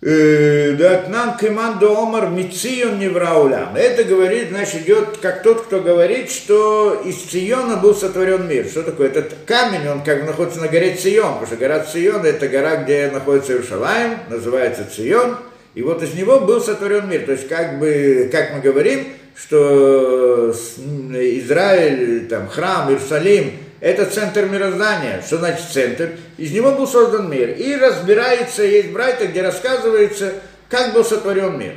Э, 0.00 0.76
Датнан 0.78 1.36
Кемандо 1.36 1.98
Омар 1.98 2.28
Мицион 2.28 3.00
Невраулям. 3.00 3.74
Это 3.74 4.04
говорит, 4.04 4.50
значит, 4.50 4.82
идет 4.82 5.18
как 5.20 5.42
тот, 5.42 5.62
кто 5.62 5.80
говорит, 5.80 6.30
что 6.30 7.02
из 7.04 7.16
Циона 7.24 7.76
был 7.76 7.96
сотворен 7.96 8.46
мир. 8.46 8.66
Что 8.66 8.84
такое? 8.84 9.08
Этот 9.08 9.34
камень, 9.46 9.88
он 9.88 10.04
как 10.04 10.20
бы 10.20 10.26
находится 10.26 10.60
на 10.60 10.68
горе 10.68 10.94
Цион, 10.94 11.40
потому 11.40 11.46
что 11.48 11.56
гора 11.56 11.80
Цион 11.80 12.24
это 12.24 12.46
гора, 12.46 12.76
где 12.76 13.10
находится 13.12 13.54
Иерушалаем, 13.54 14.20
называется 14.28 14.86
Цион. 14.88 15.38
И 15.78 15.82
вот 15.82 16.02
из 16.02 16.12
него 16.14 16.40
был 16.40 16.60
сотворен 16.60 17.08
мир. 17.08 17.24
То 17.24 17.30
есть, 17.30 17.46
как 17.46 17.78
бы, 17.78 18.28
как 18.32 18.52
мы 18.52 18.60
говорим, 18.60 19.06
что 19.36 20.50
Израиль, 20.50 22.26
там, 22.26 22.48
храм, 22.48 22.90
Иерусалим, 22.90 23.52
это 23.78 24.06
центр 24.06 24.46
мироздания. 24.46 25.22
Что 25.24 25.36
значит 25.36 25.66
центр? 25.72 26.16
Из 26.36 26.50
него 26.50 26.72
был 26.72 26.88
создан 26.88 27.30
мир. 27.30 27.50
И 27.50 27.76
разбирается, 27.76 28.64
есть 28.64 28.90
братья, 28.90 29.28
где 29.28 29.40
рассказывается, 29.40 30.32
как 30.68 30.94
был 30.94 31.04
сотворен 31.04 31.56
мир. 31.56 31.74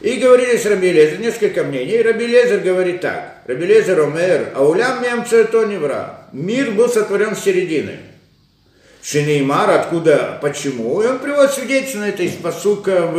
И 0.00 0.16
говорили 0.16 0.56
с 0.56 0.66
Раби 0.66 0.90
Лезер, 0.90 1.20
несколько 1.20 1.62
мнений. 1.62 2.02
Раби 2.02 2.26
Лезер 2.26 2.58
говорит 2.58 3.02
так. 3.02 3.42
Раби 3.46 3.66
Лезер 3.66 4.00
омер, 4.00 4.48
а 4.56 4.66
улям 4.66 5.00
мямца 5.00 5.44
то 5.44 5.64
не 5.64 5.76
вра. 5.76 6.26
Мир 6.32 6.72
был 6.72 6.88
сотворен 6.88 7.36
с 7.36 7.44
середины. 7.44 7.98
Шинеймар, 9.10 9.70
откуда, 9.70 10.38
почему? 10.42 11.00
И 11.02 11.06
он 11.06 11.18
приводит 11.18 11.52
свидетельство 11.52 12.00
на 12.00 12.08
это 12.08 12.22
из 12.24 12.32
посука 12.32 13.06
в 13.06 13.18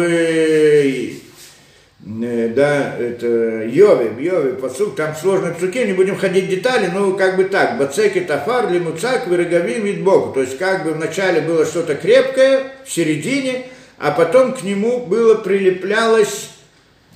Э, 2.05 2.47
да, 2.55 2.95
это 2.97 3.65
Йови, 3.65 4.23
Йови, 4.23 4.53
посук, 4.53 4.95
там 4.95 5.13
сложные 5.15 5.53
псуки, 5.53 5.85
не 5.85 5.93
будем 5.93 6.15
ходить 6.15 6.45
в 6.45 6.49
детали, 6.49 6.89
ну, 6.93 7.15
как 7.17 7.35
бы 7.35 7.43
так, 7.43 7.77
бацеки 7.77 8.21
тафар, 8.21 8.71
лимуцак, 8.71 9.27
вироговим, 9.27 9.83
вид 9.83 10.03
Богу. 10.03 10.33
То 10.33 10.41
есть, 10.41 10.57
как 10.57 10.85
бы 10.85 10.91
вначале 10.91 11.41
было 11.41 11.65
что-то 11.65 11.95
крепкое, 11.95 12.71
в 12.85 12.91
середине, 12.91 13.65
а 13.97 14.11
потом 14.11 14.53
к 14.53 14.63
нему 14.63 15.05
было 15.05 15.35
прилеплялось 15.35 16.51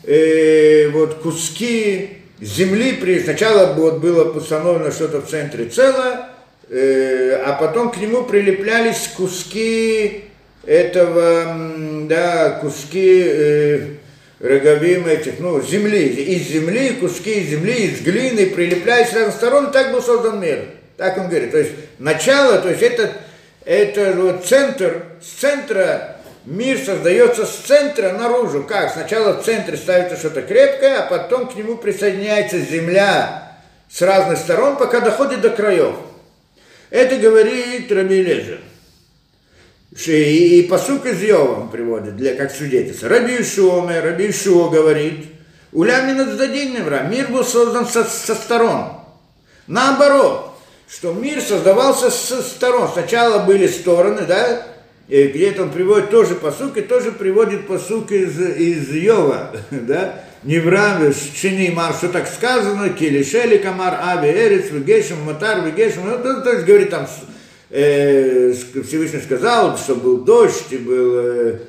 э, 0.03 0.89
вот 0.89 1.15
куски 1.15 2.17
земли, 2.41 2.93
при, 2.93 3.23
сначала 3.23 3.73
вот 3.73 3.99
было 3.99 4.31
установлено 4.31 4.91
что-то 4.91 5.21
в 5.21 5.29
центре 5.29 5.65
целое, 5.67 6.13
э, 6.13 6.32
а 6.75 7.57
потом 7.59 7.91
к 7.91 7.97
нему 7.97 8.23
прилеплялись 8.23 9.09
куски 9.15 10.25
этого, 10.65 11.55
да, 12.07 12.51
куски 12.61 13.23
э, 13.25 13.87
роговим 14.39 15.07
этих, 15.07 15.39
ну, 15.39 15.61
земли, 15.61 16.07
из 16.07 16.47
земли, 16.47 16.91
куски 16.99 17.41
из 17.41 17.49
земли, 17.49 17.73
из 17.73 18.01
глины, 18.01 18.47
прилепляясь 18.47 19.09
с 19.09 19.13
разных 19.13 19.35
сторон, 19.35 19.71
так 19.71 19.91
был 19.91 20.01
создан 20.01 20.39
мир. 20.39 20.65
Так 20.97 21.17
он 21.17 21.27
говорит. 21.27 21.51
То 21.51 21.59
есть 21.59 21.71
начало, 21.99 22.59
то 22.59 22.69
есть 22.69 22.81
это, 22.81 23.11
это 23.65 24.13
вот 24.13 24.45
центр, 24.45 25.03
с 25.21 25.39
центра 25.39 26.17
мир 26.45 26.77
создается 26.77 27.45
с 27.45 27.55
центра 27.55 28.13
наружу. 28.13 28.63
Как? 28.63 28.91
Сначала 28.91 29.33
в 29.33 29.43
центре 29.43 29.75
ставится 29.75 30.17
что-то 30.17 30.41
крепкое, 30.41 30.99
а 30.99 31.07
потом 31.07 31.47
к 31.47 31.55
нему 31.55 31.75
присоединяется 31.75 32.59
земля 32.59 33.51
с 33.89 34.01
разных 34.01 34.37
сторон, 34.37 34.77
пока 34.77 35.01
доходит 35.01 35.41
до 35.41 35.49
краев. 35.49 35.95
Это 36.93 37.15
говорит 37.15 37.91
Раби 37.91 38.21
Лезер. 38.21 38.59
И, 40.05 40.59
и 40.59 40.67
посук 40.67 41.07
из 41.07 41.23
Йова 41.23 41.65
приводит, 41.65 42.15
для, 42.15 42.35
как 42.35 42.51
свидетельство. 42.51 43.09
Раби 43.09 43.41
Ишуоме, 43.41 43.99
Раби 43.99 44.29
Ишуо 44.29 44.69
говорит, 44.69 45.25
Улямина 45.71 46.31
Цдадиневра, 46.31 47.07
мир 47.09 47.29
был 47.31 47.43
создан 47.43 47.87
со, 47.87 48.03
со 48.03 48.35
сторон. 48.35 48.91
Наоборот, 49.65 50.55
что 50.87 51.13
мир 51.13 51.41
создавался 51.41 52.11
со 52.11 52.43
сторон. 52.43 52.87
Сначала 52.93 53.43
были 53.43 53.65
стороны, 53.65 54.27
да, 54.27 54.63
где-то 55.07 55.63
он 55.63 55.71
приводит 55.71 56.11
тоже 56.11 56.35
посук, 56.35 56.77
и 56.77 56.81
тоже 56.81 57.11
приводит 57.11 57.65
посук 57.65 58.11
из, 58.11 58.39
из 58.39 58.91
Йова, 58.91 59.49
да, 59.71 60.23
Неврам, 60.43 61.13
Шинеймар, 61.13 61.93
что 61.93 62.09
так 62.09 62.27
сказано, 62.27 62.89
Килишели, 62.89 63.57
Камар, 63.57 63.97
Аби, 64.01 64.27
Эрец, 64.27 64.71
Вегешем, 64.71 65.21
Матар, 65.21 65.65
Вегешем, 65.65 66.01
ну, 66.05 66.17
то, 66.17 66.41
то 66.41 66.51
есть 66.51 66.65
говорит 66.65 66.89
там, 66.89 67.07
э, 67.69 68.51
Всевышний 68.85 69.21
сказал, 69.21 69.77
что 69.77 69.95
был 69.95 70.17
дождь, 70.17 70.71
и 70.71 70.77
был, 70.77 71.17
э, 71.17 71.59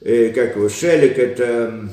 э, 0.00 0.32
как 0.34 0.56
его, 0.56 0.68
Шелик, 0.68 1.16
это, 1.16 1.88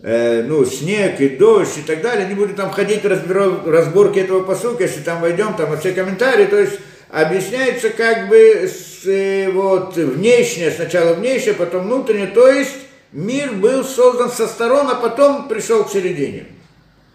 э, 0.00 0.42
ну, 0.44 0.64
снег 0.64 1.20
и 1.20 1.28
дождь 1.28 1.76
и 1.76 1.82
так 1.82 2.00
далее, 2.00 2.26
не 2.26 2.34
буду 2.34 2.54
там 2.54 2.70
ходить 2.70 3.04
разбирать 3.04 3.66
разборки 3.66 4.20
этого 4.20 4.44
посука, 4.44 4.84
если 4.84 5.02
там 5.02 5.20
войдем, 5.20 5.54
там 5.58 5.78
все 5.78 5.92
комментарии, 5.92 6.46
то 6.46 6.58
есть 6.58 6.78
объясняется 7.10 7.90
как 7.90 8.30
бы 8.30 8.66
с, 8.66 9.06
э, 9.06 9.50
вот 9.50 9.94
внешнее, 9.96 10.70
сначала 10.70 11.12
внешнее, 11.12 11.52
потом 11.52 11.84
внутреннее, 11.84 12.28
то 12.28 12.48
есть 12.48 12.83
мир 13.14 13.52
был 13.52 13.84
создан 13.84 14.30
со 14.30 14.46
сторон, 14.46 14.90
а 14.90 14.96
потом 14.96 15.48
пришел 15.48 15.84
к 15.84 15.90
середине. 15.90 16.46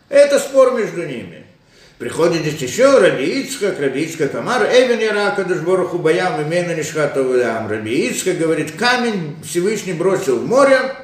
Это 0.07 0.39
спор 0.39 0.73
между 0.73 1.05
ними. 1.05 1.45
Приходит 1.99 2.41
здесь 2.41 2.61
еще 2.61 2.97
Раби 2.97 3.41
Ицхак, 3.41 3.77
Раби 3.79 4.05
Ицхак 4.05 4.33
Амар, 4.33 4.63
Эвен 4.63 4.99
Ярака 4.99 5.43
Дашбораху 5.43 5.99
Баям, 5.99 6.41
Имена 6.41 6.73
Нишхата 6.73 7.21
Улям. 7.21 7.69
Раби 7.69 8.07
Ицхак 8.07 8.37
говорит, 8.37 8.71
камень 8.77 9.35
Всевышний 9.43 9.91
бросил 9.91 10.39
в 10.39 10.47
море, 10.47 10.95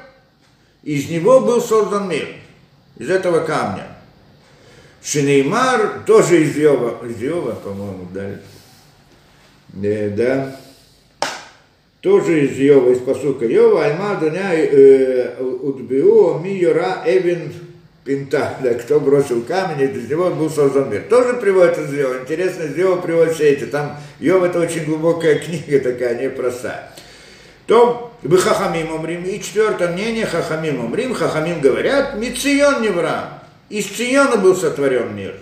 из 0.82 1.10
него 1.10 1.40
был 1.40 1.60
создан 1.60 2.08
мир, 2.08 2.26
из 2.96 3.10
этого 3.10 3.40
камня. 3.40 3.86
Шинеймар 5.04 6.04
тоже 6.06 6.42
из 6.42 6.56
Йова, 6.56 7.06
из 7.06 7.20
Йова, 7.20 7.52
по-моему, 7.52 8.08
да, 8.12 8.40
да, 9.68 10.08
да 10.16 10.56
тоже 12.06 12.44
из 12.44 12.56
Йова, 12.56 12.92
из 12.92 13.00
посука 13.00 13.46
Йова, 13.46 13.84
Альма 13.84 14.14
Дуня 14.14 14.54
э, 14.54 15.40
Удбиу, 15.40 16.38
Ми 16.38 16.56
Йора 16.56 17.02
Эвин 17.04 17.52
Пинта, 18.04 18.56
да, 18.62 18.74
кто 18.74 19.00
бросил 19.00 19.42
камень, 19.42 19.80
и 19.80 19.98
из 19.98 20.08
него 20.08 20.30
был 20.30 20.48
создан 20.48 20.88
мир. 20.88 21.02
Тоже 21.10 21.34
приводит 21.34 21.78
из 21.78 21.92
Йова. 21.92 22.20
Интересно, 22.20 22.62
из 22.62 22.78
Йова 22.78 23.00
приводит 23.00 23.34
все 23.34 23.48
эти. 23.48 23.64
Там 23.64 23.96
Йов 24.20 24.44
это 24.44 24.60
очень 24.60 24.84
глубокая 24.84 25.38
книга 25.40 25.80
такая, 25.80 26.22
непростая. 26.22 26.92
То 27.66 28.12
вы 28.22 28.38
Хахамим 28.38 28.92
умрим. 28.92 29.24
И 29.24 29.40
четвертое 29.40 29.88
мнение 29.88 30.26
Хахамим 30.26 30.84
умрим. 30.84 31.12
Хахамим 31.12 31.60
говорят, 31.60 32.16
Мицион 32.16 32.82
Невра. 32.82 33.42
Из 33.68 33.84
Циона 33.86 34.36
был 34.36 34.54
сотворен 34.54 35.12
мир. 35.16 35.34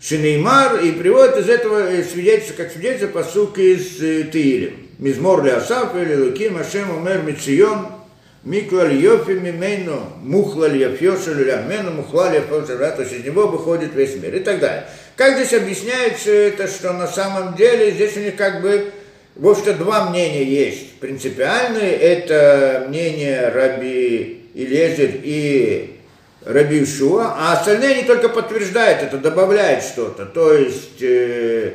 Шинеймар, 0.00 0.80
и 0.80 0.90
приводит 0.90 1.36
из 1.36 1.48
этого 1.48 2.02
свидетельство, 2.02 2.54
как 2.56 2.72
свидетельство 2.72 3.06
посук 3.06 3.56
из 3.58 4.02
э, 4.02 4.24
Тиилем. 4.24 4.88
מזמור 5.01 5.41
לאסף 5.41 5.83
ולאלוקים 5.95 6.57
השם 6.57 6.89
אומר 6.89 7.21
מציון 7.25 7.85
Миклаль 8.47 8.93
Йофи 8.93 9.31
Мимейну, 9.31 9.99
Мухлаль 10.21 10.77
Яфьо 10.77 11.17
Шалюлямену, 11.17 11.91
Мухлаль 11.91 12.35
Яфьо 12.35 12.61
то 12.61 13.01
есть 13.01 13.11
из 13.11 13.25
него 13.25 13.47
выходит 13.47 13.93
весь 13.93 14.15
мир 14.15 14.35
и 14.35 14.39
так 14.39 14.59
далее. 14.59 14.85
Как 15.17 15.35
здесь 15.35 15.53
объясняется 15.59 16.31
это, 16.31 16.67
что 16.67 16.93
на 16.93 17.07
самом 17.07 17.55
деле 17.55 17.91
здесь 17.91 18.15
у 18.15 18.21
них 18.21 18.37
как 18.37 18.61
бы, 18.61 18.91
в 19.35 19.49
общем-то, 19.49 19.73
два 19.73 20.09
мнения 20.09 20.45
есть. 20.45 20.99
Принципиальные, 20.99 21.91
это 21.91 22.85
мнение 22.87 23.49
Раби 23.49 24.45
Илезер 24.53 25.11
и 25.23 25.97
Раби 26.45 26.83
Ишуа, 26.83 27.35
а 27.37 27.53
остальные 27.53 27.95
они 27.95 28.03
только 28.03 28.29
подтверждают 28.29 29.03
это, 29.03 29.17
добавляют 29.17 29.83
что-то. 29.83 30.25
То 30.25 30.53
есть, 30.53 31.01
э, 31.01 31.73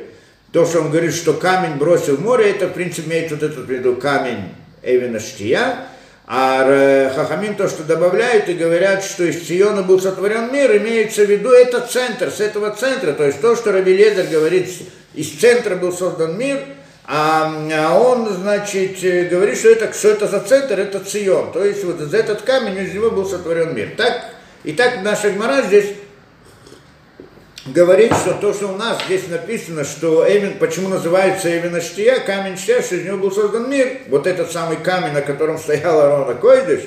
то, 0.52 0.64
что 0.66 0.80
он 0.80 0.90
говорит, 0.90 1.14
что 1.14 1.34
камень 1.34 1.76
бросил 1.76 2.16
в 2.16 2.22
море, 2.22 2.50
это, 2.50 2.68
в 2.68 2.72
принципе, 2.72 3.08
имеет 3.08 3.30
вот 3.30 3.42
этот 3.42 3.68
виду 3.68 3.96
камень 3.96 4.54
Эвина 4.82 5.20
Штия, 5.20 5.86
а 6.26 7.10
Хахамин 7.14 7.54
то, 7.54 7.68
что 7.68 7.84
добавляют 7.84 8.48
и 8.48 8.54
говорят, 8.54 9.02
что 9.02 9.24
из 9.24 9.46
Циона 9.46 9.82
был 9.82 10.00
сотворен 10.00 10.52
мир, 10.52 10.76
имеется 10.76 11.24
в 11.24 11.30
виду 11.30 11.50
это 11.50 11.80
центр, 11.80 12.30
с 12.30 12.40
этого 12.40 12.70
центра, 12.70 13.12
то 13.12 13.24
есть 13.24 13.40
то, 13.40 13.56
что 13.56 13.72
Раби 13.72 13.96
Лезер 13.96 14.26
говорит, 14.26 14.68
из 15.14 15.30
центра 15.30 15.76
был 15.76 15.92
создан 15.92 16.36
мир, 16.38 16.60
а, 17.04 17.50
а 17.72 17.98
он, 17.98 18.28
значит, 18.28 19.00
говорит, 19.30 19.58
что 19.58 19.70
это, 19.70 19.92
что 19.94 20.08
это 20.08 20.28
за 20.28 20.40
центр, 20.40 20.78
это 20.78 21.00
Цион, 21.00 21.52
то 21.52 21.64
есть 21.64 21.82
вот 21.84 21.98
за 21.98 22.18
этот 22.18 22.42
камень 22.42 22.76
из 22.76 22.92
него 22.92 23.10
был 23.10 23.24
сотворен 23.24 23.74
мир. 23.74 23.92
Так, 23.96 24.26
и 24.64 24.72
так 24.72 25.02
наша 25.02 25.30
Гмара 25.30 25.62
здесь 25.62 25.86
говорит, 27.72 28.12
что 28.14 28.34
то, 28.34 28.52
что 28.52 28.68
у 28.68 28.76
нас 28.76 29.04
здесь 29.06 29.28
написано, 29.28 29.84
что 29.84 30.26
Эвен, 30.28 30.58
почему 30.58 30.88
называется 30.88 31.48
Эвен 31.48 31.80
Штия, 31.80 32.20
камень 32.20 32.56
Штия, 32.56 32.82
что 32.82 32.96
из 32.96 33.04
него 33.04 33.18
был 33.18 33.32
создан 33.32 33.70
мир, 33.70 33.98
вот 34.08 34.26
этот 34.26 34.50
самый 34.50 34.76
камень, 34.76 35.12
на 35.12 35.22
котором 35.22 35.58
стоял 35.58 36.00
Арона 36.00 36.34
Койдыш, 36.34 36.80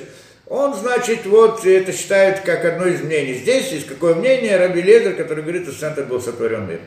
он, 0.48 0.74
значит, 0.74 1.26
вот 1.26 1.66
это 1.66 1.94
считает 1.94 2.42
как 2.42 2.66
одно 2.66 2.86
из 2.86 3.02
мнений. 3.02 3.36
Здесь 3.36 3.72
есть 3.72 3.88
какое 3.88 4.16
мнение 4.16 4.58
Раби 4.58 4.82
Лезер, 4.82 5.16
который 5.16 5.44
говорит, 5.44 5.64
что 5.64 5.80
центр 5.80 6.04
был 6.04 6.22
сотворен 6.22 6.68
мир. 6.68 6.80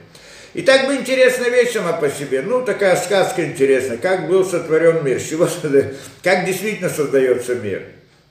И 0.53 0.63
так 0.63 0.87
бы 0.87 0.95
интересная 0.95 1.49
вещь 1.49 1.73
сама 1.73 1.95
по 1.95 2.11
себе. 2.11 2.43
Ну, 2.43 2.63
такая 2.63 2.95
сказка 2.95 3.45
интересная. 3.45 3.97
Как 3.97 4.29
был 4.29 4.45
сотворен 4.45 5.05
мир? 5.05 5.21
Чего, 5.21 5.49
как 6.23 6.45
действительно 6.45 6.91
создается 6.91 7.55
мир? 7.55 7.83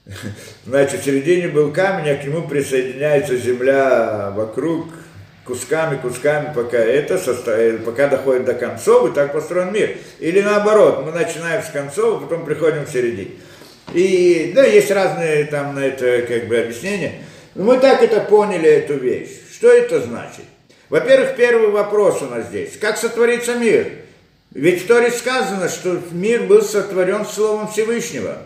Значит, 0.66 1.02
в 1.02 1.06
середине 1.06 1.48
был 1.48 1.74
камень, 1.74 2.12
а 2.12 2.16
к 2.16 2.24
нему 2.24 2.48
присоединяется 2.48 3.36
земля 3.36 4.32
вокруг, 4.36 4.88
кусками, 5.46 5.98
кусками, 5.98 6.54
пока 6.54 6.78
это 6.78 7.18
состоит, 7.18 7.76
э, 7.76 7.78
пока 7.80 8.08
доходит 8.08 8.46
до 8.46 8.54
концов, 8.54 9.10
и 9.10 9.14
так 9.14 9.34
построен 9.34 9.74
мир. 9.74 9.98
Или 10.20 10.42
наоборот, 10.42 11.04
мы 11.06 11.12
начинаем 11.12 11.62
с 11.62 11.70
концов, 11.70 12.18
а 12.18 12.26
потом 12.26 12.46
приходим 12.46 12.86
к 12.86 12.90
середине. 12.90 13.32
И, 13.94 14.54
да, 14.56 14.66
есть 14.66 14.90
разные 14.92 15.46
там 15.46 15.76
на 15.76 15.86
это 15.86 16.26
как 16.28 16.48
бы 16.48 16.58
объяснения. 16.58 17.22
Но 17.56 17.66
мы 17.66 17.78
так 17.78 18.02
это 18.02 18.22
поняли, 18.22 18.70
эту 18.70 18.96
вещь. 18.96 19.30
Что 19.54 19.72
это 19.72 20.02
значит? 20.02 20.46
Во-первых, 20.90 21.36
первый 21.36 21.70
вопрос 21.70 22.22
у 22.22 22.26
нас 22.26 22.48
здесь. 22.48 22.78
Как 22.78 22.98
сотворится 22.98 23.56
мир? 23.56 23.92
Ведь 24.52 24.84
в 24.84 24.88
Торе 24.88 25.12
сказано, 25.12 25.68
что 25.68 26.00
мир 26.12 26.44
был 26.44 26.62
сотворен 26.62 27.26
Словом 27.26 27.68
Всевышнего. 27.68 28.38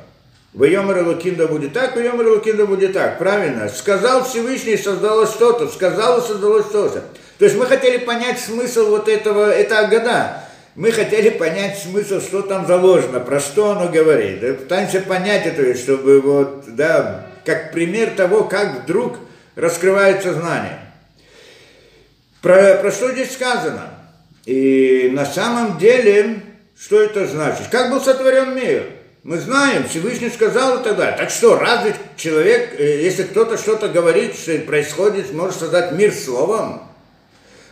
В 0.54 0.64
Йомар 0.64 1.06
Луким 1.06 1.36
да 1.36 1.48
будет 1.48 1.74
так, 1.74 1.96
в 1.96 2.00
Йомар 2.00 2.28
Луким 2.28 2.58
да 2.58 2.66
будет 2.66 2.94
так. 2.94 3.18
Правильно. 3.18 3.70
Сказал 3.70 4.24
Всевышний, 4.24 4.78
создалось 4.78 5.32
что-то. 5.32 5.68
Сказал, 5.68 6.22
создалось 6.22 6.66
что-то. 6.66 7.04
То 7.38 7.46
есть 7.46 7.58
мы 7.58 7.66
хотели 7.66 7.98
понять 7.98 8.40
смысл 8.40 8.90
вот 8.90 9.08
этого, 9.08 9.52
это 9.52 9.88
года. 9.88 10.44
Мы 10.76 10.92
хотели 10.92 11.30
понять 11.30 11.80
смысл, 11.80 12.22
что 12.22 12.44
там 12.44 12.68
заложено, 12.68 13.20
про 13.20 13.40
что 13.40 13.72
оно 13.72 13.90
говорит. 13.90 14.40
Пытаемся 14.60 15.02
понять 15.02 15.46
это, 15.46 15.76
чтобы 15.76 16.22
вот, 16.22 16.66
да, 16.68 17.28
как 17.46 17.72
пример 17.72 18.12
того, 18.12 18.44
как 18.44 18.84
вдруг 18.84 19.18
раскрывается 19.56 20.34
знание. 20.34 20.80
Про, 22.42 22.76
про 22.76 22.92
что 22.92 23.12
здесь 23.12 23.34
сказано? 23.34 23.90
И 24.46 25.10
на 25.12 25.26
самом 25.26 25.78
деле, 25.80 26.42
что 26.80 27.02
это 27.02 27.26
значит? 27.26 27.68
Как 27.72 27.90
был 27.92 28.00
сотворен 28.00 28.56
мир? 28.56 28.84
Мы 29.28 29.40
знаем, 29.40 29.86
Всевышний 29.90 30.30
сказал 30.30 30.82
далее. 30.82 31.18
Так 31.18 31.30
что, 31.32 31.60
разве 31.60 31.94
человек, 32.16 32.80
э, 32.80 33.02
если 33.02 33.24
кто-то 33.24 33.58
что-то 33.58 33.90
говорит, 33.90 34.36
что 34.36 34.58
происходит, 34.60 35.34
может 35.34 35.60
создать 35.60 35.92
мир 35.92 36.14
словом? 36.14 36.84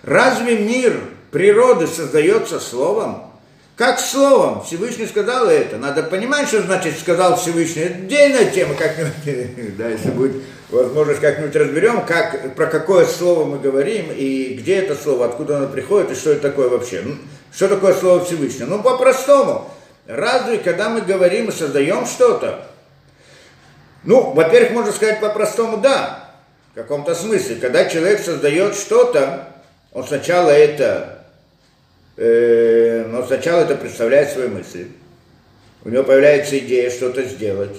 Разве 0.04 0.58
мир 0.58 1.00
природы 1.32 1.88
создается 1.88 2.60
словом? 2.60 3.32
Как 3.78 4.02
словом? 4.02 4.66
Всевышний 4.66 5.06
сказал 5.06 5.48
это. 5.48 5.78
Надо 5.78 6.04
понимать, 6.04 6.50
что 6.50 6.62
значит 6.62 7.00
сказал 7.00 7.38
Всевышний. 7.38 7.84
Это 7.84 7.96
отдельная 8.00 8.52
тема, 8.52 8.74
как-нибудь, 8.74 9.76
да, 9.78 9.88
если 9.88 10.10
будет 10.10 10.34
возможность, 10.70 11.22
как-нибудь 11.22 11.56
разберем, 11.56 12.06
как, 12.06 12.54
про 12.56 12.66
какое 12.66 13.06
слово 13.06 13.46
мы 13.46 13.60
говорим, 13.60 14.08
и 14.14 14.58
где 14.60 14.76
это 14.76 14.94
слово, 14.94 15.28
откуда 15.28 15.60
оно 15.60 15.68
приходит, 15.70 16.12
и 16.12 16.16
что 16.16 16.32
это 16.32 16.50
такое 16.50 16.68
вообще. 16.68 17.02
Что 17.54 17.70
такое 17.70 17.94
слово 17.94 18.26
Всевышнего? 18.26 18.68
Ну, 18.68 18.84
по-простому. 18.84 19.72
Разве, 20.08 20.60
когда 20.60 20.90
мы 20.90 21.02
говорим 21.02 21.50
и 21.50 21.52
создаем 21.52 22.06
что-то, 22.06 22.68
ну, 24.04 24.32
во-первых, 24.34 24.72
можно 24.72 24.92
сказать 24.92 25.20
по-простому 25.20 25.78
«да», 25.78 26.30
в 26.72 26.76
каком-то 26.76 27.16
смысле. 27.16 27.56
Когда 27.56 27.86
человек 27.86 28.20
создает 28.20 28.76
что-то, 28.76 29.48
он 29.94 30.06
сначала 30.06 30.52
это, 30.52 31.24
э, 32.18 33.10
он 33.12 33.26
сначала 33.26 33.62
это 33.62 33.76
представляет 33.76 34.30
свои 34.30 34.48
мысли. 34.48 34.92
У 35.84 35.90
него 35.90 36.04
появляется 36.04 36.60
идея 36.60 36.92
что-то 36.92 37.24
сделать, 37.24 37.78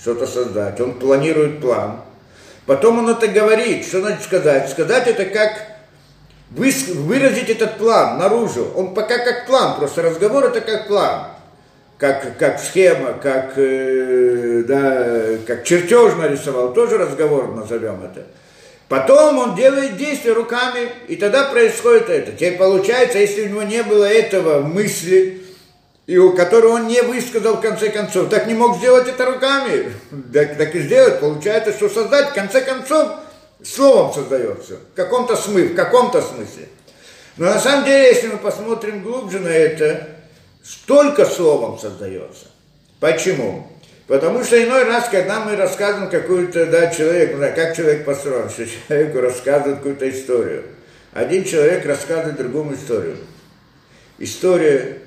что-то 0.00 0.26
создать. 0.26 0.80
Он 0.80 0.98
планирует 0.98 1.60
план. 1.60 2.00
Потом 2.66 2.98
он 2.98 3.10
это 3.10 3.28
говорит. 3.28 3.86
Что 3.86 4.00
значит 4.00 4.22
сказать? 4.22 4.70
Сказать 4.70 5.06
это 5.06 5.26
как 5.26 5.62
выразить 6.50 7.50
этот 7.50 7.76
план 7.76 8.18
наружу. 8.18 8.72
Он 8.74 8.94
пока 8.94 9.18
как 9.18 9.46
план, 9.46 9.76
просто 9.76 10.02
разговор 10.02 10.46
это 10.46 10.60
как 10.60 10.88
план 10.88 11.37
как, 11.98 12.38
как 12.38 12.60
схема, 12.60 13.14
как, 13.14 13.54
э, 13.56 14.62
да, 14.66 15.38
как 15.46 15.64
чертеж 15.64 16.14
нарисовал, 16.14 16.72
тоже 16.72 16.96
разговор 16.96 17.54
назовем 17.54 18.04
это. 18.04 18.24
Потом 18.88 19.38
он 19.38 19.54
делает 19.54 19.96
действия 19.96 20.32
руками, 20.32 20.88
и 21.08 21.16
тогда 21.16 21.44
происходит 21.44 22.08
это. 22.08 22.32
Теперь 22.32 22.56
получается, 22.56 23.18
если 23.18 23.42
у 23.42 23.48
него 23.48 23.62
не 23.64 23.82
было 23.82 24.04
этого 24.04 24.60
мысли, 24.60 25.42
и 26.06 26.16
у 26.16 26.34
которого 26.34 26.74
он 26.74 26.86
не 26.86 27.02
высказал 27.02 27.56
в 27.56 27.60
конце 27.60 27.90
концов, 27.90 28.30
так 28.30 28.46
не 28.46 28.54
мог 28.54 28.78
сделать 28.78 29.08
это 29.08 29.26
руками, 29.26 29.92
так, 30.32 30.56
так 30.56 30.74
и 30.74 30.80
сделать. 30.80 31.20
Получается, 31.20 31.72
что 31.72 31.88
создать 31.88 32.30
в 32.30 32.34
конце 32.34 32.62
концов 32.62 33.10
словом 33.62 34.14
создается, 34.14 34.76
в 34.92 34.96
каком-то 34.96 35.36
смысле, 35.36 35.68
в 35.68 35.74
каком-то 35.74 36.22
смысле. 36.22 36.68
Но 37.36 37.46
на 37.46 37.58
самом 37.58 37.84
деле, 37.84 38.08
если 38.08 38.28
мы 38.28 38.38
посмотрим 38.38 39.02
глубже 39.02 39.40
на 39.40 39.48
это, 39.48 40.17
столько 40.62 41.24
словом 41.24 41.78
создается. 41.78 42.46
Почему? 43.00 43.70
Потому 44.06 44.42
что 44.42 44.62
иной 44.62 44.84
раз, 44.84 45.08
когда 45.10 45.40
мы 45.40 45.56
рассказываем 45.56 46.10
какую-то, 46.10 46.66
да, 46.66 46.90
человек, 46.90 47.38
да, 47.38 47.50
как 47.50 47.76
человек 47.76 48.04
построен, 48.04 48.48
что 48.48 48.66
человеку 48.66 49.20
рассказывают 49.20 49.78
какую-то 49.78 50.08
историю. 50.08 50.64
Один 51.12 51.44
человек 51.44 51.84
рассказывает 51.84 52.36
другому 52.36 52.74
историю. 52.74 53.16
История 54.18 55.02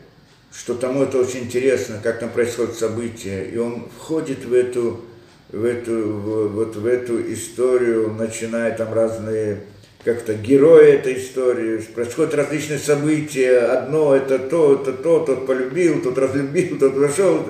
что 0.53 0.75
тому 0.75 1.03
это 1.03 1.17
очень 1.17 1.41
интересно, 1.41 1.99
как 2.03 2.19
там 2.19 2.29
происходят 2.29 2.75
события, 2.75 3.45
и 3.45 3.57
он 3.57 3.87
входит 3.97 4.43
в 4.43 4.53
эту, 4.53 5.01
в 5.49 5.63
эту, 5.63 6.09
в, 6.09 6.47
вот 6.49 6.75
в 6.75 6.85
эту 6.85 7.33
историю, 7.33 8.13
начиная 8.13 8.75
там 8.75 8.93
разные 8.93 9.63
как-то 10.03 10.33
герои 10.33 10.93
этой 10.93 11.19
истории, 11.19 11.77
происходят 11.79 12.33
различные 12.33 12.79
события, 12.79 13.59
одно 13.59 14.15
это 14.15 14.39
то, 14.39 14.75
это 14.75 14.93
то, 14.93 15.19
тот 15.19 15.45
полюбил, 15.45 16.01
тот 16.01 16.17
разлюбил, 16.17 16.79
тот 16.79 16.95
вошел, 16.95 17.45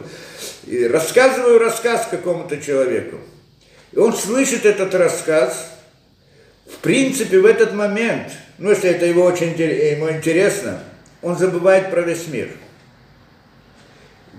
и 0.66 0.86
рассказываю 0.86 1.60
рассказ 1.60 2.08
какому-то 2.12 2.58
человеку. 2.58 3.18
И 3.92 3.98
он 3.98 4.14
слышит 4.14 4.66
этот 4.66 4.94
рассказ, 4.96 5.72
в 6.68 6.78
принципе, 6.78 7.40
в 7.40 7.46
этот 7.46 7.74
момент, 7.74 8.32
ну, 8.58 8.70
если 8.70 8.90
это 8.90 9.06
его 9.06 9.24
очень 9.24 9.54
ему 9.58 10.10
интересно, 10.12 10.84
он 11.22 11.38
забывает 11.38 11.90
про 11.90 12.02
весь 12.02 12.28
мир– 12.28 12.50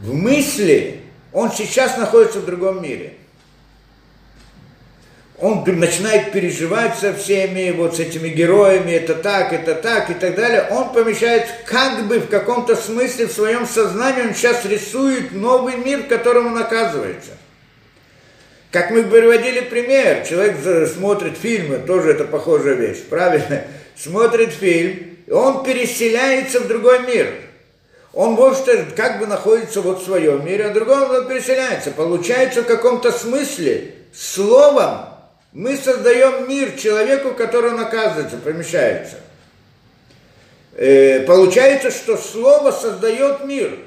в 0.02 0.14
мысли 0.14 1.00
он 1.32 1.52
сейчас 1.52 1.96
находится 1.96 2.40
в 2.40 2.44
другом 2.44 2.82
мире. 2.82 3.14
Он 5.38 5.64
начинает 5.66 6.30
переживать 6.30 6.96
со 6.98 7.12
всеми, 7.12 7.72
вот 7.72 7.96
с 7.96 8.00
этими 8.00 8.28
героями, 8.28 8.92
это 8.92 9.14
так, 9.14 9.52
это 9.52 9.74
так 9.74 10.10
и 10.10 10.14
так 10.14 10.36
далее. 10.36 10.68
Он 10.70 10.92
помещает 10.92 11.46
как 11.64 12.06
бы 12.06 12.20
в 12.20 12.28
каком-то 12.28 12.76
смысле 12.76 13.26
в 13.26 13.32
своем 13.32 13.66
сознании, 13.66 14.28
он 14.28 14.34
сейчас 14.34 14.64
рисует 14.64 15.32
новый 15.32 15.76
мир, 15.76 16.04
в 16.04 16.08
котором 16.08 16.48
он 16.48 16.58
оказывается. 16.58 17.32
Как 18.70 18.90
мы 18.90 19.02
приводили 19.02 19.60
пример, 19.60 20.24
человек 20.26 20.56
смотрит 20.88 21.36
фильмы, 21.36 21.78
тоже 21.78 22.10
это 22.10 22.24
похожая 22.24 22.74
вещь, 22.74 23.02
правильно? 23.10 23.64
Смотрит 23.96 24.52
фильм, 24.52 25.18
и 25.26 25.30
он 25.30 25.64
переселяется 25.64 26.60
в 26.60 26.68
другой 26.68 27.00
мир– 27.06 27.28
он, 28.14 28.32
может, 28.32 28.66
как 28.94 29.20
бы 29.20 29.26
находится 29.26 29.80
вот 29.80 30.02
в 30.02 30.04
своем 30.04 30.44
мире, 30.44 30.66
а 30.66 30.74
другой 30.74 31.08
он 31.08 31.26
переселяется. 31.26 31.90
Получается 31.92 32.62
в 32.62 32.66
каком-то 32.66 33.10
смысле 33.10 33.94
словом 34.14 35.06
мы 35.52 35.76
создаем 35.76 36.48
мир 36.48 36.72
человеку, 36.78 37.34
который 37.34 37.72
наказывается, 37.72 38.38
помещается. 38.38 39.16
Э, 40.74 41.20
получается, 41.20 41.90
что 41.90 42.16
слово 42.16 42.70
создает 42.70 43.44
мир. 43.44 43.78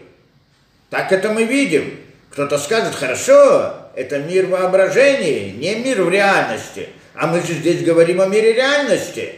Так 0.90 1.12
это 1.12 1.30
мы 1.30 1.44
видим. 1.44 2.00
Кто-то 2.32 2.60
скажет, 2.60 2.94
хорошо, 2.94 3.74
это 3.96 4.20
мир 4.20 4.46
воображения, 4.46 5.52
не 5.52 5.76
мир 5.76 6.04
в 6.04 6.10
реальности. 6.10 6.90
А 7.16 7.28
мы 7.28 7.42
же 7.42 7.54
здесь 7.54 7.84
говорим 7.84 8.22
о 8.22 8.28
мире 8.28 8.54
реальности. 8.54 9.36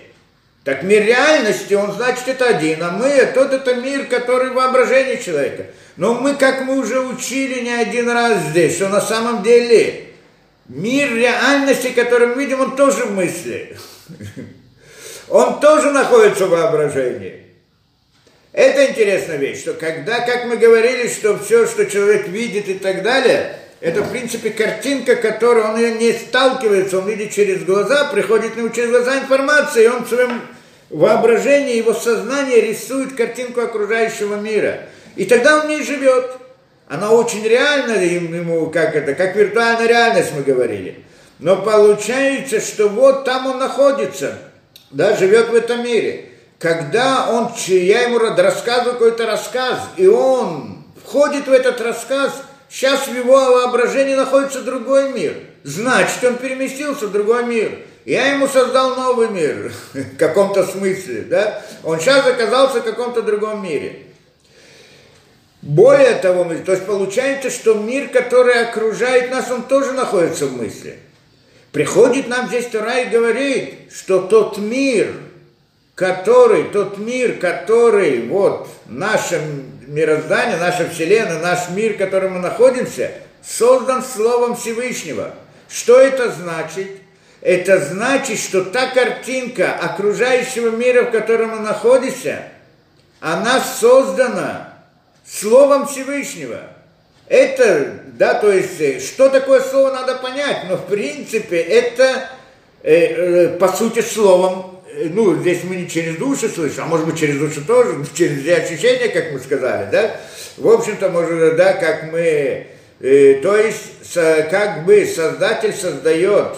Так 0.64 0.84
мир 0.84 1.06
реальности, 1.06 1.76
он 1.76 1.94
значит 1.94 2.28
это 2.28 2.50
один, 2.50 2.84
а 2.84 2.92
мы, 2.92 3.26
тот 3.34 3.54
это 3.54 3.76
мир, 3.76 4.08
который 4.08 4.50
воображение 4.50 5.18
человека. 5.18 5.68
Но 5.96 6.16
мы, 6.16 6.36
как 6.36 6.66
мы 6.66 6.78
уже 6.78 7.00
учили 7.00 7.62
не 7.62 7.72
один 7.72 8.10
раз 8.10 8.48
здесь, 8.50 8.76
что 8.76 8.90
на 8.90 9.00
самом 9.00 9.44
деле 9.44 10.07
мир 10.70 11.14
реальности, 11.14 11.90
который 11.90 12.28
мы 12.28 12.44
видим, 12.44 12.62
он 12.62 12.76
тоже 12.76 13.06
в 13.06 13.12
мысли. 13.12 13.78
Он 15.30 15.60
тоже 15.60 15.92
находится 15.92 16.46
в 16.46 16.52
воображении. 16.52 17.44
Это 18.54 18.90
интересная 18.90 19.38
вещь, 19.38 19.60
что 19.60 19.74
когда, 19.74 20.22
как 20.22 20.46
мы 20.46 20.58
говорили, 20.58 21.08
что 21.08 21.38
все, 21.38 21.68
что 21.68 21.86
человек 21.86 22.28
видит 22.28 22.70
и 22.70 22.76
так 22.76 23.04
далее, 23.04 23.56
это, 23.82 24.02
в 24.02 24.10
принципе, 24.10 24.50
картинка, 24.50 25.16
которую 25.16 25.66
он 25.66 25.98
не 26.00 26.14
сталкивается, 26.14 26.98
он 27.00 27.08
видит 27.08 27.32
через 27.32 27.64
глаза, 27.64 28.06
приходит 28.06 28.54
к 28.54 28.56
нему 28.56 28.70
через 28.70 28.90
глаза 28.90 29.20
информация, 29.20 29.84
и 29.84 29.88
он 29.88 30.06
в 30.06 30.10
своем 30.10 30.42
воображение, 30.90 31.78
его 31.78 31.94
сознание 31.94 32.62
рисует 32.62 33.14
картинку 33.14 33.62
окружающего 33.62 34.36
мира. 34.36 34.88
И 35.16 35.26
тогда 35.26 35.58
он 35.58 35.68
в 35.68 35.70
ней 35.70 35.84
живет. 35.84 36.32
Она 36.88 37.12
очень 37.12 37.44
реальна 37.44 37.94
ему, 37.94 38.70
как 38.70 38.96
это, 38.96 39.14
как 39.14 39.36
виртуальная 39.36 39.88
реальность 39.88 40.32
мы 40.36 40.44
говорили. 40.44 41.04
Но 41.40 41.58
получается, 41.58 42.62
что 42.62 42.88
вот 42.88 43.26
там 43.26 43.48
он 43.48 43.60
находится, 43.60 44.38
да, 44.92 45.16
живет 45.16 45.50
в 45.50 45.56
этом 45.56 45.84
мире. 45.84 46.30
Когда 46.60 47.30
он, 47.30 47.52
я 47.68 48.04
ему 48.04 48.18
рассказываю 48.18 48.94
какой-то 48.94 49.28
рассказ, 49.28 49.80
и 49.98 50.08
он 50.08 50.86
входит 51.06 51.48
в 51.48 51.52
этот 51.52 51.80
рассказ, 51.82 52.32
сейчас 52.70 53.08
в 53.08 53.16
его 53.16 53.36
воображении 53.36 54.16
находится 54.16 54.62
другой 54.62 55.12
мир. 55.12 55.36
Значит, 55.64 56.24
он 56.24 56.38
переместился 56.38 57.08
в 57.08 57.12
другой 57.12 57.46
мир. 57.46 57.80
Я 58.06 58.28
ему 58.32 58.48
создал 58.48 58.96
новый 58.96 59.28
мир, 59.28 59.72
в 59.94 60.18
каком-то 60.18 60.66
смысле, 60.66 61.24
да? 61.24 61.62
Он 61.84 62.00
сейчас 62.00 62.26
оказался 62.26 62.80
в 62.80 62.84
каком-то 62.84 63.22
другом 63.22 63.62
мире. 63.62 64.07
Более 65.68 66.16
того, 66.16 66.46
то 66.46 66.72
есть 66.72 66.86
получается, 66.86 67.50
что 67.50 67.74
мир, 67.74 68.08
который 68.08 68.64
окружает 68.64 69.30
нас, 69.32 69.52
он 69.52 69.64
тоже 69.64 69.92
находится 69.92 70.46
в 70.48 70.56
мысли. 70.56 70.98
Приходит 71.74 72.30
нам 72.30 72.48
здесь 72.48 72.68
Тора 72.68 73.02
и 73.02 73.10
говорит, 73.10 73.92
что 73.94 74.22
тот 74.22 74.58
мир, 74.58 75.14
который, 75.94 76.70
тот 76.70 76.98
мир, 76.98 77.38
который, 77.38 78.26
вот, 78.30 78.70
наше 78.86 79.42
мироздание, 79.88 80.56
наша 80.56 80.88
Вселенная, 80.90 81.40
наш 81.40 81.70
мир, 81.72 81.96
в 81.96 81.98
котором 81.98 82.36
мы 82.36 82.40
находимся, 82.40 83.12
создан 83.46 84.02
Словом 84.02 84.56
Всевышнего. 84.56 85.34
Что 85.68 86.00
это 86.00 86.32
значит? 86.32 86.88
это 87.42 87.82
значит, 87.82 88.40
что 88.40 88.64
та 88.64 88.88
картинка 88.88 89.74
окружающего 89.74 90.70
мира, 90.70 91.04
в 91.04 91.12
котором 91.12 91.50
мы 91.50 91.60
находимся, 91.60 92.44
она 93.20 93.60
создана 93.60 94.67
Словом 95.30 95.88
Всевышнего. 95.88 96.62
Это, 97.28 98.00
да, 98.14 98.36
то 98.36 98.50
есть, 98.50 98.80
э, 98.80 99.00
что 99.02 99.30
такое 99.30 99.60
слово, 99.60 99.92
надо 99.92 100.16
понять, 100.16 100.64
но 100.70 100.78
в 100.78 100.88
принципе 100.88 101.60
это, 101.60 102.30
э, 102.84 102.94
э, 102.94 103.48
по 103.58 103.68
сути, 103.68 104.00
словом, 104.00 104.82
э, 104.90 105.10
ну, 105.12 105.36
здесь 105.36 105.66
мы 105.66 105.76
не 105.76 105.90
через 105.90 106.16
душу 106.16 106.48
слышим, 106.48 106.84
а 106.84 106.88
может 106.88 107.06
быть 107.06 107.20
через 107.20 107.38
душу 107.38 107.66
тоже, 107.66 108.06
через 108.16 108.48
ощущения, 108.58 109.10
как 109.10 109.34
мы 109.34 109.40
сказали, 109.40 109.90
да, 109.92 110.16
в 110.56 110.68
общем-то, 110.70 111.10
может, 111.10 111.58
да, 111.58 111.74
как 111.74 112.12
мы, 112.14 112.68
э, 113.02 113.40
то 113.44 113.58
есть, 113.58 113.84
со, 114.10 114.48
как 114.50 114.86
бы 114.86 115.06
Создатель 115.06 115.74
создает 115.74 116.56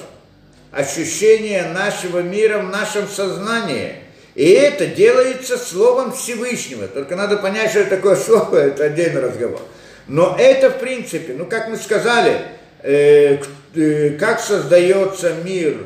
ощущение 0.72 1.64
нашего 1.74 2.20
мира 2.20 2.60
в 2.60 2.70
нашем 2.70 3.08
сознании. 3.08 3.96
И 4.36 4.50
это 4.52 4.86
делается 4.86 5.58
словом 5.58 6.14
Всевышнего. 6.14 6.88
Только 6.88 7.16
надо 7.16 7.38
понять, 7.38 7.72
что 7.72 7.80
это 7.80 7.98
такое 7.98 8.16
слово, 8.16 8.56
это 8.68 8.86
отдельный 8.86 9.22
разговор. 9.22 9.62
Но 10.08 10.36
это, 10.40 10.70
в 10.70 10.80
принципе, 10.80 11.34
ну, 11.34 11.46
как 11.46 11.70
мы 11.70 11.78
сказали, 11.78 12.38
э, 12.82 13.38
э, 13.76 14.10
как 14.20 14.40
создается 14.40 15.34
мир 15.44 15.78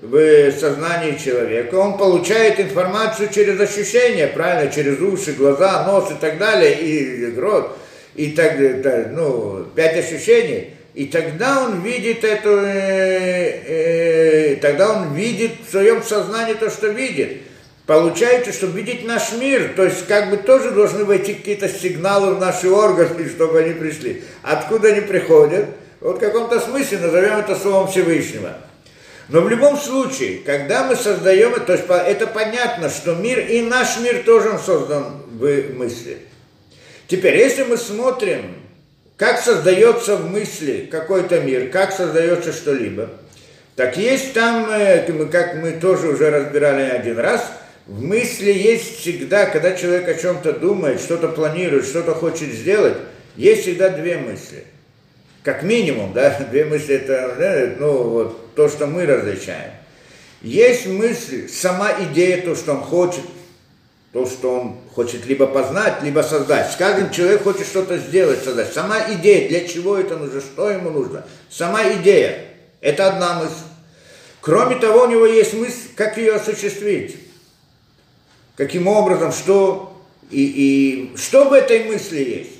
в 0.00 0.52
сознании 0.52 1.16
человека, 1.16 1.76
он 1.76 1.96
получает 1.96 2.58
информацию 2.58 3.28
через 3.32 3.60
ощущения, 3.60 4.26
правильно, 4.26 4.72
через 4.72 5.00
уши, 5.00 5.32
глаза, 5.32 5.84
нос 5.86 6.10
и 6.10 6.14
так 6.20 6.38
далее, 6.38 6.74
и 6.80 7.38
рот, 7.38 7.76
и 8.14 8.30
так 8.32 8.58
далее, 8.58 9.10
ну, 9.12 9.64
пять 9.74 9.96
ощущений– 9.96 10.74
и 10.94 11.06
тогда 11.06 11.64
он 11.64 11.80
видит 11.80 12.22
эту, 12.22 12.50
э, 12.50 13.62
э, 13.66 14.56
тогда 14.56 14.92
он 14.92 15.14
видит 15.14 15.52
в 15.66 15.70
своем 15.70 16.02
сознании 16.02 16.52
то, 16.52 16.68
что 16.70 16.88
видит. 16.88 17.38
Получается, 17.86 18.52
чтобы 18.52 18.80
видеть 18.80 19.04
наш 19.04 19.32
мир, 19.32 19.72
то 19.74 19.84
есть 19.84 20.06
как 20.06 20.30
бы 20.30 20.36
тоже 20.36 20.70
должны 20.70 21.04
войти 21.04 21.34
какие-то 21.34 21.68
сигналы 21.68 22.34
в 22.34 22.40
наши 22.40 22.70
органы, 22.70 23.28
чтобы 23.28 23.60
они 23.60 23.74
пришли. 23.74 24.22
Откуда 24.42 24.88
они 24.88 25.00
приходят? 25.00 25.66
Вот 26.00 26.16
в 26.16 26.20
каком-то 26.20 26.60
смысле 26.60 26.98
назовем 26.98 27.38
это 27.38 27.56
словом 27.56 27.88
Всевышнего. 27.88 28.56
Но 29.28 29.40
в 29.40 29.48
любом 29.48 29.76
случае, 29.76 30.38
когда 30.44 30.84
мы 30.84 30.96
создаем, 30.96 31.58
то 31.64 31.72
есть 31.72 31.84
это 31.88 32.26
понятно, 32.26 32.88
что 32.88 33.14
мир 33.14 33.40
и 33.40 33.62
наш 33.62 33.98
мир 33.98 34.22
тоже 34.24 34.58
создан 34.64 35.22
в 35.26 35.74
мысли. 35.74 36.18
Теперь, 37.08 37.36
если 37.36 37.64
мы 37.64 37.76
смотрим 37.76 38.62
как 39.22 39.40
создается 39.40 40.16
в 40.16 40.28
мысли 40.32 40.88
какой-то 40.90 41.38
мир, 41.38 41.70
как 41.70 41.92
создается 41.92 42.52
что-либо. 42.52 43.08
Так 43.76 43.96
есть 43.96 44.32
там, 44.32 44.68
э, 44.68 45.06
как 45.30 45.54
мы 45.54 45.72
тоже 45.72 46.08
уже 46.08 46.28
разбирали 46.28 46.82
один 46.90 47.20
раз, 47.20 47.52
В 47.92 48.02
мысли 48.02 48.50
есть 48.50 49.00
всегда, 49.00 49.44
когда 49.44 49.76
человек 49.76 50.08
о 50.08 50.14
чем-то 50.14 50.54
думает, 50.54 50.98
что-то 50.98 51.28
планирует, 51.28 51.84
что-то 51.84 52.14
хочет 52.14 52.50
сделать, 52.50 52.96
есть 53.36 53.62
всегда 53.62 53.90
две 53.90 54.16
мысли. 54.16 54.64
Как 55.42 55.62
минимум, 55.62 56.14
да, 56.14 56.38
две 56.50 56.64
мысли 56.64 56.94
это, 56.94 57.76
ну, 57.78 57.92
вот, 57.92 58.54
то, 58.54 58.70
что 58.70 58.86
мы 58.86 59.04
различаем. 59.04 59.72
Есть 60.40 60.86
мысль, 60.86 61.50
сама 61.50 61.92
идея, 62.04 62.40
то, 62.40 62.56
что 62.56 62.72
он 62.72 62.80
хочет, 62.80 63.24
то, 64.14 64.24
что 64.24 64.60
он 64.60 64.76
хочет 64.94 65.26
либо 65.26 65.46
познать, 65.46 66.02
либо 66.02 66.20
создать. 66.22 66.72
Скажем, 66.72 67.10
человек 67.10 67.42
хочет 67.42 67.66
что-то 67.66 67.98
сделать, 67.98 68.42
создать. 68.42 68.72
Сама 68.72 69.12
идея, 69.12 69.50
для 69.50 69.68
чего 69.68 69.98
это 69.98 70.16
нужно, 70.16 70.40
что 70.40 70.70
ему 70.70 70.88
нужно. 70.88 71.26
Сама 71.50 71.92
идея, 71.92 72.38
это 72.80 73.08
одна 73.08 73.40
мысль. 73.40 73.66
Кроме 74.40 74.76
того, 74.76 75.02
у 75.02 75.10
него 75.10 75.26
есть 75.26 75.52
мысль, 75.52 75.90
как 75.94 76.16
ее 76.16 76.36
осуществить. 76.36 77.31
Каким 78.56 78.86
образом, 78.86 79.32
что 79.32 79.92
и, 80.30 80.44
и 81.12 81.16
что 81.16 81.48
в 81.48 81.52
этой 81.52 81.84
мысли 81.84 82.18
есть. 82.18 82.50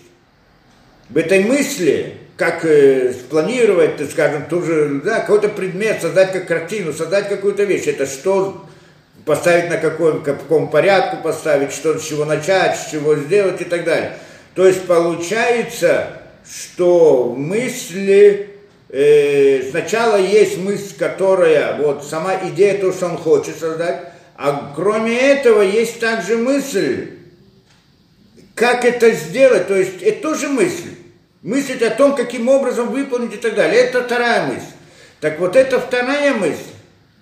В 1.08 1.16
этой 1.16 1.44
мысли, 1.44 2.14
как 2.36 2.64
э, 2.64 3.12
спланировать, 3.12 4.10
скажем, 4.10 4.46
ту 4.46 4.62
же, 4.62 5.00
да, 5.04 5.20
какой-то 5.20 5.48
предмет, 5.48 6.00
создать 6.00 6.32
как 6.32 6.46
картину, 6.46 6.92
создать 6.92 7.28
какую-то 7.28 7.64
вещь. 7.64 7.86
Это 7.86 8.06
что 8.06 8.64
поставить 9.24 9.70
на 9.70 9.76
каком, 9.76 10.22
каком 10.22 10.70
порядку 10.70 11.22
поставить, 11.22 11.72
что, 11.72 11.98
с 11.98 12.04
чего 12.04 12.24
начать, 12.24 12.78
с 12.78 12.90
чего 12.90 13.16
сделать 13.16 13.60
и 13.60 13.64
так 13.64 13.84
далее. 13.84 14.14
То 14.54 14.66
есть 14.66 14.86
получается, 14.86 16.08
что 16.50 17.34
мысли, 17.36 18.50
э, 18.88 19.62
сначала 19.70 20.16
есть 20.16 20.58
мысль, 20.58 20.94
которая, 20.98 21.76
вот 21.78 22.04
сама 22.04 22.34
идея, 22.50 22.78
то, 22.78 22.92
что 22.92 23.06
он 23.06 23.16
хочет 23.16 23.58
создать, 23.58 24.11
а 24.44 24.72
кроме 24.74 25.16
этого 25.16 25.62
есть 25.62 26.00
также 26.00 26.36
мысль, 26.36 27.10
как 28.56 28.84
это 28.84 29.12
сделать, 29.12 29.68
то 29.68 29.76
есть 29.76 30.02
это 30.02 30.20
тоже 30.20 30.48
мысль. 30.48 30.96
Мыслить 31.42 31.80
о 31.82 31.90
том, 31.90 32.16
каким 32.16 32.48
образом 32.48 32.90
выполнить 32.90 33.34
и 33.34 33.36
так 33.36 33.54
далее. 33.54 33.82
Это 33.82 34.02
вторая 34.02 34.46
мысль. 34.46 34.72
Так 35.20 35.38
вот, 35.38 35.54
эта 35.54 35.78
вторая 35.78 36.34
мысль, 36.34 36.72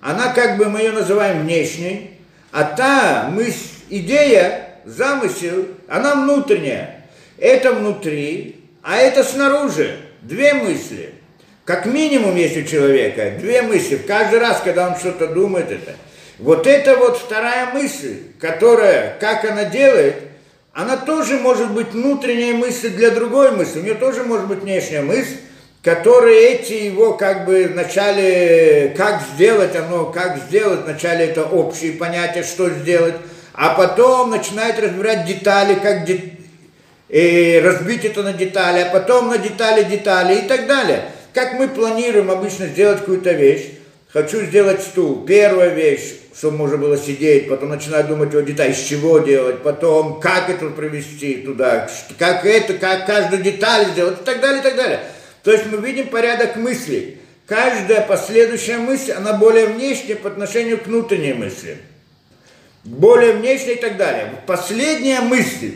она 0.00 0.32
как 0.32 0.56
бы 0.56 0.70
мы 0.70 0.78
ее 0.78 0.92
называем 0.92 1.42
внешней, 1.42 2.18
а 2.52 2.64
та 2.64 3.28
мысль, 3.30 3.68
идея, 3.90 4.76
замысел, 4.86 5.68
она 5.88 6.14
внутренняя. 6.14 7.04
Это 7.36 7.74
внутри, 7.74 8.64
а 8.82 8.96
это 8.96 9.24
снаружи. 9.24 9.98
Две 10.22 10.54
мысли. 10.54 11.12
Как 11.66 11.84
минимум 11.84 12.34
есть 12.36 12.56
у 12.56 12.62
человека 12.62 13.34
две 13.38 13.60
мысли. 13.60 13.96
Каждый 13.96 14.38
раз, 14.38 14.62
когда 14.64 14.88
он 14.88 14.96
что-то 14.96 15.26
думает, 15.26 15.70
это. 15.70 15.96
Вот 16.40 16.66
это 16.66 16.96
вот 16.96 17.18
вторая 17.18 17.66
мысль, 17.74 18.16
которая, 18.40 19.18
как 19.20 19.44
она 19.44 19.64
делает, 19.66 20.14
она 20.72 20.96
тоже 20.96 21.38
может 21.38 21.70
быть 21.72 21.88
внутренняя 21.88 22.54
мысль 22.54 22.88
для 22.88 23.10
другой 23.10 23.50
мысли. 23.50 23.80
У 23.80 23.82
нее 23.82 23.94
тоже 23.94 24.22
может 24.22 24.46
быть 24.46 24.60
внешняя 24.60 25.02
мысль, 25.02 25.36
которые 25.82 26.54
эти 26.54 26.72
его 26.72 27.12
как 27.12 27.44
бы 27.44 27.68
вначале, 27.70 28.94
как 28.96 29.20
сделать 29.34 29.76
оно, 29.76 30.06
как 30.06 30.38
сделать, 30.48 30.84
вначале 30.84 31.26
это 31.26 31.44
общие 31.44 31.92
понятия, 31.92 32.42
что 32.42 32.70
сделать, 32.70 33.16
а 33.52 33.74
потом 33.74 34.30
начинает 34.30 34.78
разбирать 34.78 35.26
детали, 35.26 35.74
как 35.74 36.06
де, 36.06 36.22
и 37.10 37.60
разбить 37.62 38.06
это 38.06 38.22
на 38.22 38.32
детали, 38.32 38.80
а 38.80 38.90
потом 38.90 39.28
на 39.28 39.36
детали 39.36 39.82
детали 39.82 40.38
и 40.38 40.48
так 40.48 40.66
далее. 40.66 41.02
Как 41.34 41.52
мы 41.54 41.68
планируем 41.68 42.30
обычно 42.30 42.66
сделать 42.66 43.00
какую-то 43.00 43.32
вещь, 43.32 43.72
хочу 44.08 44.40
сделать 44.46 44.80
стул, 44.80 45.26
первая 45.26 45.68
вещь, 45.74 46.14
чтобы 46.40 46.56
можно 46.56 46.78
было 46.78 46.96
сидеть, 46.96 47.50
потом 47.50 47.68
начинаю 47.68 48.08
думать 48.08 48.34
о 48.34 48.40
деталях, 48.40 48.74
из 48.74 48.82
чего 48.84 49.18
делать, 49.18 49.62
потом 49.62 50.20
как 50.20 50.48
это 50.48 50.70
привести 50.70 51.34
туда, 51.34 51.86
как 52.18 52.46
это, 52.46 52.78
как 52.78 53.04
каждую 53.04 53.42
деталь 53.42 53.90
сделать 53.90 54.22
и 54.22 54.24
так 54.24 54.40
далее, 54.40 54.60
и 54.60 54.62
так 54.62 54.74
далее. 54.74 55.00
То 55.42 55.52
есть 55.52 55.66
мы 55.66 55.86
видим 55.86 56.08
порядок 56.08 56.56
мыслей. 56.56 57.18
Каждая 57.44 58.00
последующая 58.06 58.78
мысль, 58.78 59.12
она 59.12 59.34
более 59.34 59.66
внешняя 59.66 60.16
по 60.16 60.30
отношению 60.30 60.78
к 60.78 60.86
внутренней 60.86 61.34
мысли. 61.34 61.76
Более 62.84 63.34
внешняя 63.34 63.74
и 63.74 63.78
так 63.78 63.98
далее. 63.98 64.32
Последняя 64.46 65.20
мысль, 65.20 65.74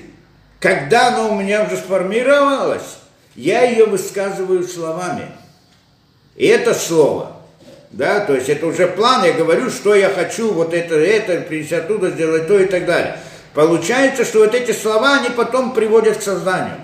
когда 0.61 1.09
она 1.09 1.29
у 1.29 1.39
меня 1.39 1.65
уже 1.65 1.77
сформировалась, 1.77 3.01
я 3.37 3.65
ее 3.65 3.85
высказываю 3.85 4.67
словами. 4.67 5.27
И 6.37 6.47
это 6.47 6.73
слово. 6.73 7.34
Да, 7.95 8.19
то 8.19 8.35
есть 8.35 8.49
это 8.49 8.67
уже 8.67 8.89
план, 8.89 9.25
я 9.25 9.35
говорю, 9.35 9.71
что 9.71 9.95
я 9.95 10.09
хочу, 10.09 10.53
вот 10.53 10.75
это, 10.75 10.97
это, 10.97 11.43
принести 11.43 11.77
оттуда, 11.77 12.11
сделать 12.11 12.49
то 12.49 12.59
и 12.59 12.65
так 12.65 12.87
далее. 12.87 13.17
Получается, 13.55 14.25
что 14.25 14.41
вот 14.41 14.53
эти 14.53 14.73
слова, 14.73 15.21
они 15.21 15.29
потом 15.31 15.73
приводят 15.73 16.17
к 16.19 16.23
созданию. 16.23 16.79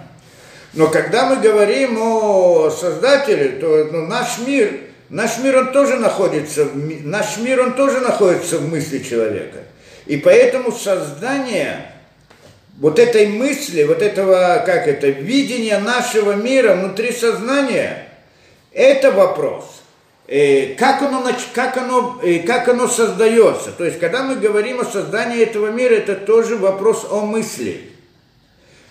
Но 0.72 0.86
когда 0.86 1.26
мы 1.26 1.42
говорим 1.42 1.98
о 2.00 2.70
Создателе, 2.70 3.48
то 3.60 3.88
ну, 3.90 4.06
наш 4.06 4.38
мир, 4.46 4.82
наш 5.08 5.38
мир 5.38 5.58
он 5.58 5.72
тоже 5.72 5.96
находится, 5.96 6.68
наш 6.74 7.38
мир 7.38 7.60
он 7.60 7.74
тоже 7.74 7.98
находится 7.98 8.58
в 8.58 8.68
мысли 8.70 9.00
человека. 9.00 9.64
И 10.06 10.16
поэтому 10.16 10.70
создание 10.70 11.90
вот 12.78 13.00
этой 13.00 13.26
мысли, 13.26 13.82
вот 13.82 14.00
этого, 14.00 14.62
как 14.64 14.86
это, 14.86 15.08
видения 15.08 15.80
нашего 15.80 16.34
мира 16.34 16.74
внутри 16.74 17.10
сознания, 17.10 18.06
это 18.72 19.10
вопрос. 19.10 19.79
Э, 20.30 20.74
как 20.76 21.02
оно, 21.02 21.30
как, 21.52 21.76
оно, 21.76 22.18
э, 22.22 22.38
как 22.38 22.68
оно 22.68 22.88
создается. 22.88 23.72
То 23.72 23.84
есть, 23.84 23.98
когда 23.98 24.22
мы 24.22 24.36
говорим 24.36 24.80
о 24.80 24.84
создании 24.84 25.42
этого 25.42 25.70
мира, 25.70 25.92
это 25.94 26.14
тоже 26.14 26.56
вопрос 26.56 27.06
о 27.10 27.26
мысли 27.26 27.90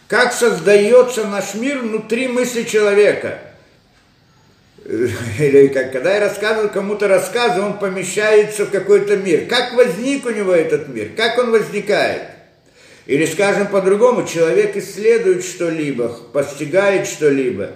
как 0.09 0.33
создается 0.33 1.25
наш 1.25 1.53
мир 1.53 1.77
внутри 1.79 2.27
мысли 2.27 2.63
человека. 2.63 3.37
Или 4.85 5.67
как, 5.67 5.91
когда 5.91 6.15
я 6.15 6.19
рассказываю 6.19 6.69
кому-то 6.69 7.07
рассказы, 7.07 7.61
он 7.61 7.77
помещается 7.77 8.65
в 8.65 8.71
какой-то 8.71 9.17
мир. 9.17 9.45
Как 9.47 9.75
возник 9.75 10.25
у 10.25 10.31
него 10.31 10.51
этот 10.51 10.87
мир? 10.87 11.11
Как 11.15 11.37
он 11.37 11.51
возникает? 11.51 12.23
Или, 13.05 13.27
скажем 13.27 13.67
по-другому, 13.67 14.25
человек 14.25 14.75
исследует 14.77 15.45
что-либо, 15.45 16.07
постигает 16.33 17.07
что-либо. 17.07 17.71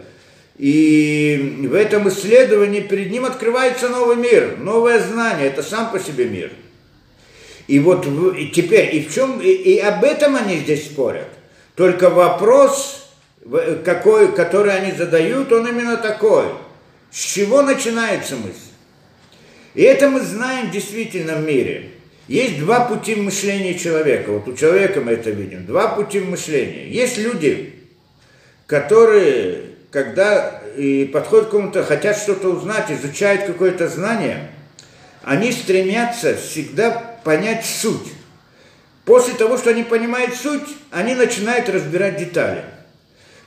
И 0.63 1.65
в 1.69 1.73
этом 1.73 2.07
исследовании 2.07 2.79
перед 2.79 3.11
ним 3.11 3.25
открывается 3.25 3.89
новый 3.89 4.15
мир, 4.15 4.55
новое 4.59 5.01
знание. 5.01 5.47
Это 5.47 5.61
сам 5.61 5.91
по 5.91 5.99
себе 5.99 6.23
мир. 6.23 6.53
И 7.67 7.79
вот 7.79 8.07
и 8.37 8.47
теперь, 8.47 8.95
и 8.95 9.01
в 9.01 9.13
чем, 9.13 9.41
и, 9.41 9.49
и 9.49 9.79
об 9.79 10.05
этом 10.05 10.37
они 10.37 10.59
здесь 10.59 10.85
спорят. 10.85 11.27
Только 11.75 12.09
вопрос, 12.09 13.09
какой, 13.83 14.31
который 14.31 14.73
они 14.73 14.93
задают, 14.93 15.51
он 15.51 15.67
именно 15.67 15.97
такой. 15.97 16.45
С 17.11 17.19
чего 17.19 17.61
начинается 17.61 18.37
мысль? 18.37 18.71
И 19.73 19.81
это 19.81 20.09
мы 20.09 20.21
знаем 20.21 20.71
действительно 20.71 21.35
в 21.35 21.43
мире. 21.45 21.89
Есть 22.29 22.59
два 22.59 22.85
пути 22.85 23.15
мышления 23.15 23.77
человека. 23.77 24.31
Вот 24.31 24.47
у 24.47 24.55
человека 24.55 25.01
мы 25.01 25.11
это 25.11 25.29
видим. 25.29 25.65
Два 25.65 25.89
пути 25.89 26.21
мышления. 26.21 26.87
Есть 26.87 27.17
люди, 27.17 27.73
которые, 28.65 29.72
когда 29.93 30.59
и 30.75 31.05
подходят 31.05 31.49
к 31.49 31.51
кому-то, 31.51 31.83
хотят 31.83 32.17
что-то 32.17 32.49
узнать, 32.49 32.89
изучают 32.89 33.43
какое-то 33.43 33.87
знание, 33.87 34.49
они 35.21 35.51
стремятся 35.51 36.35
всегда 36.35 36.89
понять 37.23 37.63
суть. 37.63 38.11
После 39.05 39.35
того, 39.35 39.55
что 39.55 39.69
они 39.69 39.83
понимают 39.83 40.33
суть, 40.33 40.63
они 40.89 41.13
начинают 41.13 41.69
разбирать 41.69 42.17
детали. 42.17 42.63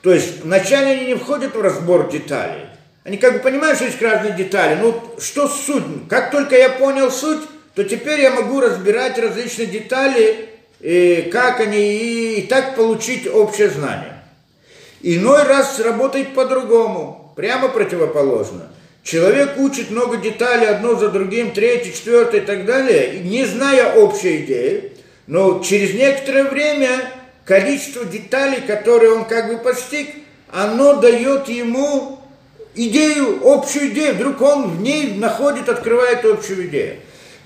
То 0.03 0.13
есть 0.13 0.45
вначале 0.45 0.93
они 0.93 1.07
не 1.07 1.15
входят 1.17 1.57
в 1.57 1.61
разбор 1.61 2.09
деталей. 2.11 2.67
Они 3.03 3.17
как 3.17 3.33
бы 3.33 3.39
понимают, 3.41 3.77
что 3.77 3.87
есть 3.87 4.01
разные 4.01 4.35
детали. 4.35 4.79
Ну, 4.81 5.03
что 5.19 5.49
суть? 5.49 6.09
Как 6.09 6.31
только 6.31 6.57
я 6.57 6.69
понял 6.69 7.11
суть, 7.11 7.41
то 7.75 7.83
теперь 7.83 8.21
я 8.21 8.31
могу 8.31 8.61
разбирать 8.61 9.19
различные 9.19 9.67
детали, 9.67 10.49
и 10.79 11.29
как 11.33 11.59
они, 11.59 11.97
и, 11.99 12.41
и 12.41 12.47
так 12.47 12.77
получить 12.77 13.27
общее 13.27 13.69
знание. 13.69 14.16
Иной 15.03 15.43
раз 15.45 15.79
работает 15.81 16.35
по-другому, 16.35 17.33
прямо 17.37 17.69
противоположно. 17.69 18.71
Человек 19.03 19.59
учит 19.59 19.91
много 19.91 20.17
деталей 20.17 20.67
одно 20.67 20.97
за 20.97 21.11
другим, 21.11 21.53
третье, 21.53 21.93
четвертое 21.93 22.41
и 22.41 22.45
так 22.45 22.65
далее, 22.65 23.21
не 23.21 23.45
зная 23.45 23.95
общей 23.95 24.45
идеи, 24.45 24.93
но 25.27 25.61
через 25.63 25.95
некоторое 25.95 26.45
время 26.45 27.13
количество 27.45 28.05
деталей, 28.05 28.63
которые 28.67 29.13
он 29.13 29.25
как 29.25 29.49
бы 29.49 29.59
постиг, 29.59 30.09
оно 30.51 30.95
дает 30.95 31.49
ему 31.49 32.19
идею, 32.75 33.41
общую 33.45 33.89
идею. 33.89 34.15
Вдруг 34.15 34.41
он 34.43 34.71
в 34.71 34.81
ней 34.81 35.15
находит, 35.15 35.69
открывает 35.69 36.25
общую 36.25 36.67
идею. 36.67 36.97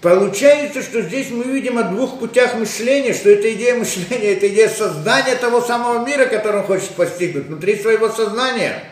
Получается, 0.01 0.83
что 0.83 1.03
здесь 1.03 1.31
мы 1.31 1.45
видим 1.45 1.77
о 1.77 1.83
двух 1.83 2.19
путях 2.19 2.55
мышления, 2.55 3.13
что 3.13 3.29
это 3.29 3.53
идея 3.53 3.75
мышления, 3.75 4.33
это 4.33 4.49
идея 4.49 4.71
создания 4.71 5.37
того 5.37 5.61
самого 5.61 6.07
мира, 6.07 6.25
который 6.25 6.61
он 6.61 6.67
хочет 6.67 6.91
постигнуть 6.91 7.47
внутри 7.47 7.77
своего 7.77 8.09
сознания. 8.09 8.83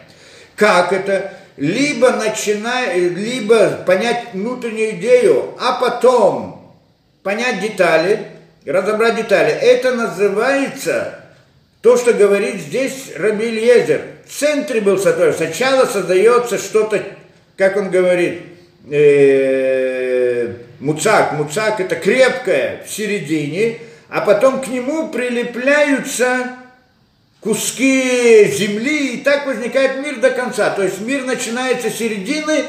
Как 0.55 0.93
это? 0.93 1.33
Либо 1.57 2.11
начиная, 2.11 2.95
либо 2.97 3.71
понять 3.87 4.35
внутреннюю 4.35 4.97
идею, 4.97 5.55
а 5.59 5.81
потом 5.81 6.77
понять 7.23 7.61
детали, 7.61 8.27
разобрать 8.67 9.17
детали. 9.17 9.51
Это 9.51 9.95
называется 9.95 11.25
то, 11.81 11.97
что 11.97 12.13
говорит 12.13 12.57
здесь 12.57 13.13
Раби 13.17 13.47
Ильезер. 13.47 14.03
В 14.27 14.39
центре 14.39 14.83
был 14.83 14.99
сотворен. 14.99 15.33
Сначала 15.33 15.87
создается 15.87 16.59
что-то, 16.59 17.03
как 17.57 17.77
он 17.79 17.91
говорит, 17.91 18.43
э, 18.91 20.68
муцак. 20.81 21.33
Муцак 21.33 21.81
это 21.81 21.97
крепкое 21.97 22.85
в 22.87 22.91
середине, 22.91 23.79
а 24.09 24.21
потом 24.21 24.61
к 24.61 24.69
нему 24.69 25.09
прилепляются 25.09 26.57
куски 27.41 28.45
земли, 28.51 29.15
и 29.15 29.17
так 29.19 29.47
возникает 29.47 30.05
мир 30.05 30.17
до 30.17 30.31
конца. 30.31 30.71
То 30.71 30.83
есть 30.83 31.01
мир 31.01 31.25
начинается 31.25 31.91
с 31.91 31.97
середины 31.97 32.65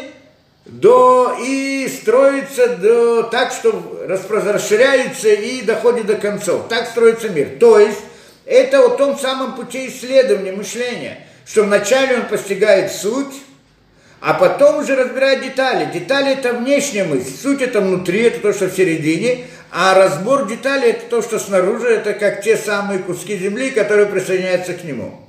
до, 0.66 1.38
и 1.44 1.88
строится 1.88 2.76
до, 2.76 3.24
так, 3.24 3.52
что 3.52 4.06
расширяется 4.08 5.30
и 5.30 5.62
доходит 5.62 6.06
до 6.06 6.16
концов. 6.16 6.68
Так 6.68 6.88
строится 6.88 7.30
мир. 7.30 7.58
То 7.60 7.80
есть 7.80 8.00
это 8.46 8.86
о 8.86 8.90
том 8.90 9.18
самом 9.18 9.56
пути 9.56 9.88
исследования, 9.88 10.52
мышления, 10.52 11.26
что 11.46 11.64
вначале 11.64 12.18
он 12.18 12.28
постигает 12.28 12.92
суть, 12.92 13.34
а 14.22 14.34
потом 14.34 14.80
уже 14.80 14.96
разбирает 14.96 15.42
детали. 15.42 15.90
Детали 15.92 16.34
это 16.34 16.54
внешняя 16.54 17.04
мысль, 17.04 17.32
суть 17.32 17.62
это 17.62 17.82
внутри, 17.82 18.24
это 18.24 18.40
то, 18.40 18.54
что 18.54 18.68
в 18.68 18.76
середине, 18.76 19.46
а 19.72 19.94
разбор 19.94 20.48
деталей 20.48 20.92
это 20.92 21.06
то, 21.10 21.22
что 21.22 21.40
снаружи, 21.40 21.88
это 21.88 22.14
как 22.14 22.42
те 22.42 22.58
самые 22.58 23.00
куски 23.00 23.38
земли, 23.38 23.70
которые 23.70 24.08
присоединяются 24.08 24.74
к 24.74 24.84
нему. 24.84 25.20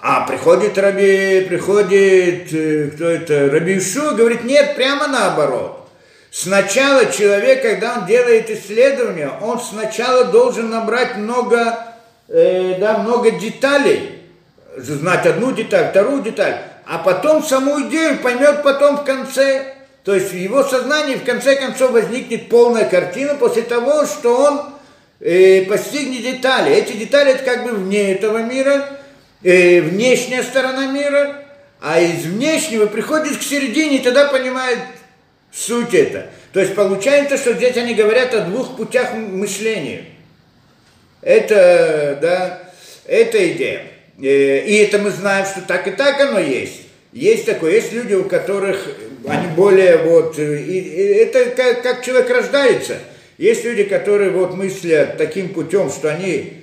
А 0.00 0.26
приходит 0.26 0.78
Раби, 0.78 1.46
приходит, 1.48 2.52
э, 2.52 2.90
кто 2.94 3.06
это, 3.06 3.50
Раби 3.50 3.78
Ишу, 3.78 4.14
говорит, 4.14 4.44
нет, 4.44 4.76
прямо 4.76 5.08
наоборот. 5.08 5.88
Сначала 6.30 7.06
человек, 7.06 7.62
когда 7.62 7.98
он 7.98 8.06
делает 8.06 8.48
исследование, 8.48 9.32
он 9.40 9.58
сначала 9.60 10.26
должен 10.26 10.70
набрать 10.70 11.16
много, 11.16 11.96
э, 12.28 12.76
да, 12.78 12.98
много 12.98 13.32
деталей, 13.32 14.17
знать 14.78 15.26
одну 15.26 15.52
деталь, 15.52 15.90
вторую 15.90 16.22
деталь, 16.22 16.60
а 16.86 16.98
потом 16.98 17.42
саму 17.42 17.88
идею 17.88 18.18
поймет 18.18 18.62
потом 18.62 18.98
в 18.98 19.04
конце. 19.04 19.74
То 20.04 20.14
есть 20.14 20.32
в 20.32 20.36
его 20.36 20.62
сознании 20.62 21.16
в 21.16 21.24
конце 21.24 21.56
концов 21.56 21.90
возникнет 21.90 22.48
полная 22.48 22.88
картина 22.88 23.34
после 23.34 23.62
того, 23.62 24.06
что 24.06 24.36
он 24.36 24.62
э, 25.20 25.62
постигнет 25.62 26.22
детали. 26.22 26.72
Эти 26.74 26.92
детали 26.92 27.32
это 27.32 27.44
как 27.44 27.64
бы 27.64 27.72
вне 27.72 28.12
этого 28.12 28.38
мира, 28.38 28.88
э, 29.42 29.80
внешняя 29.82 30.42
сторона 30.42 30.86
мира, 30.86 31.44
а 31.80 32.00
из 32.00 32.24
внешнего 32.24 32.86
приходит 32.86 33.36
к 33.36 33.42
середине 33.42 33.98
и 33.98 34.02
тогда 34.02 34.28
понимает 34.28 34.78
суть 35.52 35.92
это. 35.92 36.28
То 36.52 36.60
есть 36.60 36.74
получается, 36.74 37.36
что 37.36 37.52
здесь 37.52 37.76
они 37.76 37.94
говорят 37.94 38.34
о 38.34 38.42
двух 38.42 38.76
путях 38.76 39.12
мышления. 39.12 40.06
Это, 41.20 42.18
да, 42.22 42.60
это 43.04 43.52
идея. 43.52 43.97
Э, 44.20 44.60
и 44.64 44.76
это 44.76 44.98
мы 44.98 45.10
знаем, 45.10 45.46
что 45.46 45.62
так 45.62 45.86
и 45.86 45.92
так 45.92 46.20
оно 46.20 46.38
есть. 46.38 46.82
Есть 47.12 47.46
такое, 47.46 47.72
есть 47.72 47.92
люди, 47.92 48.14
у 48.14 48.24
которых 48.24 48.86
они 49.26 49.46
более 49.56 49.96
вот, 49.98 50.38
и, 50.38 50.42
и 50.42 51.02
это 51.14 51.46
как, 51.50 51.82
как 51.82 52.04
человек 52.04 52.30
рождается. 52.30 52.98
Есть 53.38 53.64
люди, 53.64 53.84
которые 53.84 54.30
вот 54.30 54.54
мыслят 54.54 55.16
таким 55.16 55.50
путем, 55.50 55.90
что 55.90 56.10
они 56.10 56.58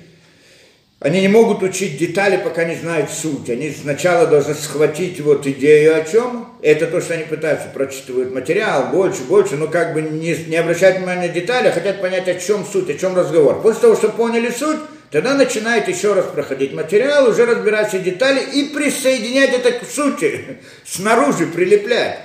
они 0.99 1.21
не 1.21 1.27
могут 1.27 1.61
учить 1.61 1.97
детали, 1.97 2.41
пока 2.41 2.63
не 2.63 2.75
знают 2.75 3.11
суть. 3.11 3.49
Они 3.49 3.69
сначала 3.69 4.25
должны 4.25 4.55
схватить 4.55 5.19
вот 5.19 5.45
идею 5.45 5.95
о 5.95 6.03
чем. 6.03 6.47
Это 6.61 6.87
то, 6.87 6.99
что 6.99 7.13
они 7.13 7.25
пытаются, 7.25 7.67
прочитывают 7.71 8.33
материал, 8.33 8.87
больше, 8.91 9.21
больше, 9.23 9.55
но 9.55 9.67
как 9.67 9.93
бы 9.93 10.01
не, 10.01 10.33
не 10.47 10.55
обращать 10.55 10.97
внимания 10.97 11.27
на 11.27 11.33
детали, 11.33 11.67
а 11.67 11.71
хотят 11.71 12.01
понять, 12.01 12.27
о 12.27 12.35
чем 12.35 12.65
суть, 12.65 12.89
о 12.89 12.95
чем 12.95 13.15
разговор. 13.15 13.61
После 13.61 13.81
того, 13.81 13.95
что 13.95 14.09
поняли 14.09 14.49
суть, 14.49 14.79
тогда 15.11 15.33
начинает 15.33 15.87
еще 15.87 16.13
раз 16.13 16.25
проходить 16.25 16.73
материал, 16.73 17.29
уже 17.29 17.45
разбирать 17.45 17.89
все 17.89 17.99
детали 17.99 18.41
и 18.53 18.69
присоединять 18.69 19.53
это 19.53 19.71
к 19.73 19.89
сути, 19.89 20.59
снаружи 20.85 21.47
прилеплять. 21.47 22.19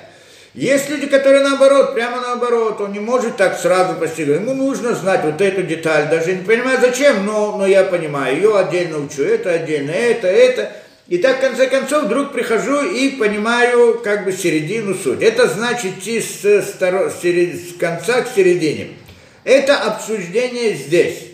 Есть 0.53 0.91
люди, 0.91 1.07
которые 1.07 1.45
наоборот, 1.45 1.95
прямо 1.95 2.21
наоборот, 2.21 2.81
он 2.81 2.93
не 2.93 2.99
может 2.99 3.37
так 3.37 3.57
сразу 3.57 3.95
постигнуть. 3.95 4.41
Ему 4.41 4.55
нужно 4.55 4.95
знать 4.95 5.23
вот 5.23 5.41
эту 5.41 5.63
деталь, 5.63 6.09
даже 6.11 6.33
не 6.33 6.43
понимаю 6.43 6.81
зачем, 6.81 7.25
но, 7.25 7.57
но 7.57 7.67
я 7.67 7.85
понимаю, 7.85 8.35
ее 8.35 8.59
отдельно 8.59 8.99
учу, 8.99 9.23
это 9.23 9.53
отдельно, 9.53 9.93
это, 9.93 10.27
это. 10.27 10.73
И 11.07 11.19
так, 11.19 11.39
в 11.39 11.41
конце 11.41 11.69
концов, 11.69 12.05
вдруг 12.05 12.33
прихожу 12.33 12.83
и 12.83 13.11
понимаю 13.11 14.01
как 14.03 14.25
бы 14.25 14.33
середину 14.33 14.95
суть. 14.95 15.23
Это 15.23 15.47
значит 15.47 15.99
идти 15.99 16.21
с, 16.21 16.45
с, 16.45 16.79
с 16.81 17.77
конца 17.79 18.23
к 18.23 18.29
середине. 18.35 18.91
Это 19.45 19.77
обсуждение 19.77 20.75
здесь. 20.75 21.30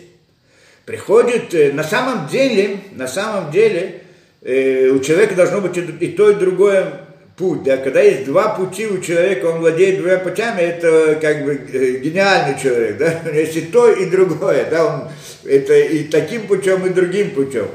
Приходит, 0.87 1.53
э, 1.53 1.73
на 1.73 1.83
самом 1.83 2.29
деле, 2.29 2.77
на 2.93 3.09
самом 3.09 3.51
деле, 3.51 4.03
э, 4.41 4.87
у 4.87 5.01
человека 5.01 5.35
должно 5.35 5.59
быть 5.59 5.75
и 5.75 6.07
то, 6.07 6.31
и 6.31 6.35
другое 6.35 7.01
путь, 7.35 7.63
да, 7.63 7.75
когда 7.75 7.99
есть 7.99 8.23
два 8.23 8.55
пути 8.55 8.87
у 8.87 9.01
человека, 9.01 9.47
он 9.47 9.59
владеет 9.59 9.99
двумя 9.99 10.17
путями, 10.17 10.61
это 10.61 11.19
как 11.19 11.43
бы 11.43 11.59
э, 11.73 11.97
гениальный 11.97 12.57
человек, 12.57 12.97
да, 12.99 13.21
есть 13.33 13.69
то, 13.73 13.91
и 13.91 14.05
другое, 14.05 14.65
да, 14.71 14.85
он, 14.85 15.01
это 15.43 15.77
и 15.77 16.05
таким 16.05 16.47
путем, 16.47 16.85
и 16.85 16.89
другим 16.89 17.31
путем. 17.31 17.67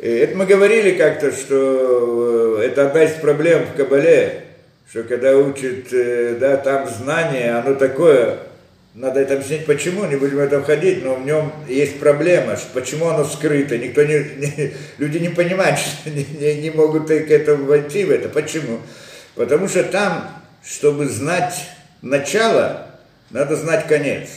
Это 0.00 0.36
мы 0.36 0.44
говорили 0.44 0.98
как-то, 0.98 1.30
что 1.30 2.58
это 2.60 2.88
одна 2.88 3.04
из 3.04 3.12
проблем 3.12 3.64
в 3.72 3.76
Кабале, 3.76 4.42
что 4.90 5.04
когда 5.04 5.36
учат, 5.36 5.88
да, 6.40 6.56
там 6.56 6.88
знание, 6.88 7.52
оно 7.52 7.76
такое, 7.76 8.38
надо 8.94 9.20
это 9.20 9.34
объяснить 9.34 9.66
почему, 9.66 10.04
не 10.06 10.16
будем 10.16 10.36
в 10.36 10.40
это 10.40 10.60
входить, 10.60 11.04
но 11.04 11.14
в 11.14 11.24
нем 11.24 11.52
есть 11.68 12.00
проблема, 12.00 12.58
почему 12.74 13.08
оно 13.08 13.24
скрыто, 13.24 13.78
никто 13.78 14.02
не, 14.02 14.14
не 14.14 14.74
люди 14.98 15.18
не 15.18 15.28
понимают, 15.28 15.78
что 15.78 16.10
не, 16.10 16.24
не, 16.24 16.62
не 16.62 16.70
могут 16.70 17.06
к 17.06 17.10
этому 17.10 17.66
войти 17.66 18.04
в 18.04 18.10
это. 18.10 18.28
Почему? 18.28 18.80
Потому 19.36 19.68
что 19.68 19.84
там, 19.84 20.28
чтобы 20.64 21.06
знать 21.06 21.54
начало, 22.02 22.86
надо 23.30 23.54
знать 23.56 23.86
конец. 23.86 24.28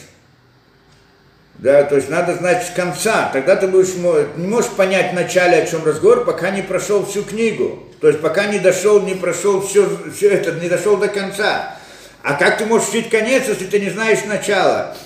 Да, 1.58 1.84
то 1.84 1.96
есть 1.96 2.08
надо 2.08 2.34
знать 2.34 2.66
с 2.66 2.70
конца. 2.70 3.30
Тогда 3.32 3.56
ты 3.56 3.68
будешь, 3.68 3.94
не 4.36 4.46
можешь 4.46 4.70
понять 4.72 5.12
начале, 5.12 5.58
о 5.58 5.66
чем 5.66 5.84
разговор, 5.84 6.24
пока 6.24 6.50
не 6.50 6.62
прошел 6.62 7.06
всю 7.06 7.22
книгу. 7.22 7.84
То 8.00 8.08
есть 8.08 8.20
пока 8.20 8.46
не 8.46 8.58
дошел, 8.58 9.00
не 9.00 9.14
прошел 9.14 9.66
все, 9.66 9.88
все 10.14 10.30
это, 10.30 10.52
не 10.60 10.68
дошел 10.68 10.96
до 10.96 11.08
конца. 11.08 11.76
А 12.24 12.32
как 12.36 12.56
ты 12.56 12.64
можешь 12.64 12.88
учить 12.88 13.10
конец, 13.10 13.44
если 13.48 13.66
ты 13.66 13.78
не 13.78 13.90
знаешь 13.90 14.24
начала? 14.24 14.96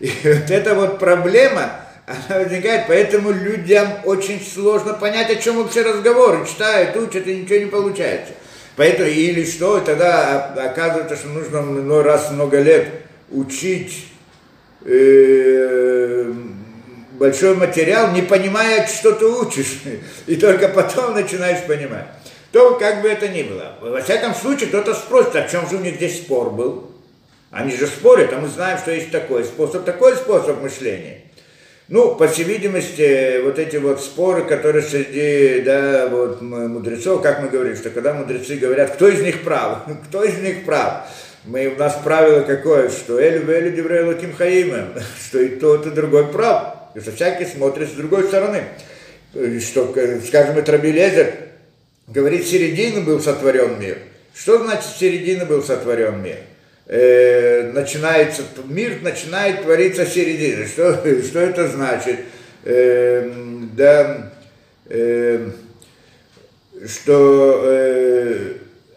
И 0.00 0.10
вот 0.24 0.50
эта 0.50 0.74
вот 0.74 0.98
проблема, 0.98 1.72
она 2.06 2.38
возникает, 2.40 2.86
поэтому 2.88 3.32
людям 3.32 3.86
очень 4.04 4.42
сложно 4.42 4.94
понять, 4.94 5.30
о 5.30 5.36
чем 5.36 5.58
вообще 5.58 5.82
разговор. 5.82 6.48
Читают, 6.48 6.96
учат, 6.96 7.26
и 7.26 7.36
ничего 7.36 7.58
не 7.58 7.66
получается. 7.66 8.32
Поэтому 8.76 9.10
или 9.10 9.44
что, 9.44 9.78
тогда 9.80 10.54
оказывается, 10.54 11.16
что 11.16 11.28
нужно 11.28 11.60
ну, 11.60 12.02
раз 12.02 12.30
много 12.30 12.58
лет 12.62 12.88
учить 13.30 14.06
э, 14.86 16.32
большой 17.12 17.56
материал, 17.56 18.10
не 18.12 18.22
понимая, 18.22 18.86
что 18.86 19.12
ты 19.12 19.26
учишь, 19.26 19.82
и 20.26 20.36
только 20.36 20.68
потом 20.68 21.12
начинаешь 21.12 21.66
понимать 21.66 22.06
то 22.54 22.76
как 22.76 23.02
бы 23.02 23.08
это 23.08 23.26
ни 23.26 23.42
было. 23.42 23.72
Во 23.80 24.00
всяком 24.00 24.32
случае, 24.32 24.68
кто-то 24.68 24.94
спросит, 24.94 25.34
о 25.34 25.48
чем 25.48 25.68
же 25.68 25.74
у 25.74 25.80
них 25.80 25.96
здесь 25.96 26.18
спор 26.18 26.50
был. 26.50 26.88
Они 27.50 27.76
же 27.76 27.88
спорят, 27.88 28.32
а 28.32 28.38
мы 28.38 28.46
знаем, 28.46 28.78
что 28.78 28.92
есть 28.92 29.10
такой 29.10 29.42
способ, 29.42 29.84
такой 29.84 30.14
способ 30.14 30.62
мышления. 30.62 31.22
Ну, 31.88 32.14
по 32.14 32.28
всей 32.28 32.44
видимости, 32.44 33.42
вот 33.42 33.58
эти 33.58 33.76
вот 33.76 34.00
споры, 34.00 34.44
которые 34.44 34.82
среди 34.82 35.62
да, 35.62 36.06
вот, 36.06 36.40
мудрецов, 36.42 37.22
как 37.22 37.42
мы 37.42 37.48
говорим, 37.48 37.74
что 37.74 37.90
когда 37.90 38.14
мудрецы 38.14 38.54
говорят, 38.54 38.92
кто 38.92 39.08
из 39.08 39.20
них 39.20 39.42
прав, 39.42 39.78
кто 40.08 40.22
из 40.22 40.38
них 40.38 40.64
прав, 40.64 41.08
мы, 41.44 41.66
у 41.66 41.76
нас 41.76 41.98
правило 42.04 42.42
какое, 42.42 42.88
что 42.88 43.20
Элю 43.20 43.46
Велю 43.46 43.72
Деврей 43.72 44.04
Луким 44.04 44.32
Хаимем, 44.32 44.94
что 45.26 45.40
и 45.40 45.48
тот, 45.56 45.88
и 45.88 45.90
другой 45.90 46.28
прав, 46.28 46.76
и 46.94 47.00
что 47.00 47.10
всякий 47.10 47.46
смотрит 47.46 47.88
с 47.88 47.94
другой 47.94 48.22
стороны. 48.28 48.62
Что, 49.60 49.92
скажем, 50.24 50.56
это 50.56 50.70
Раби 50.70 50.92
Лезер, 50.92 51.34
говорит, 52.06 52.46
середины 52.46 53.00
был 53.00 53.20
сотворен 53.20 53.80
мир. 53.80 53.98
Что 54.34 54.62
значит 54.62 54.96
середины 54.98 55.44
был 55.44 55.62
сотворен 55.62 56.22
мир? 56.22 56.38
Э, 56.86 57.70
начинается, 57.72 58.42
мир 58.64 58.98
начинает 59.00 59.62
твориться 59.62 60.04
середины. 60.04 60.66
Что, 60.66 60.94
что 61.22 61.40
это 61.40 61.68
значит? 61.68 62.20
Э, 62.64 63.30
да, 63.74 64.32
э, 64.86 65.50
что 66.86 67.62
э, 67.64 68.54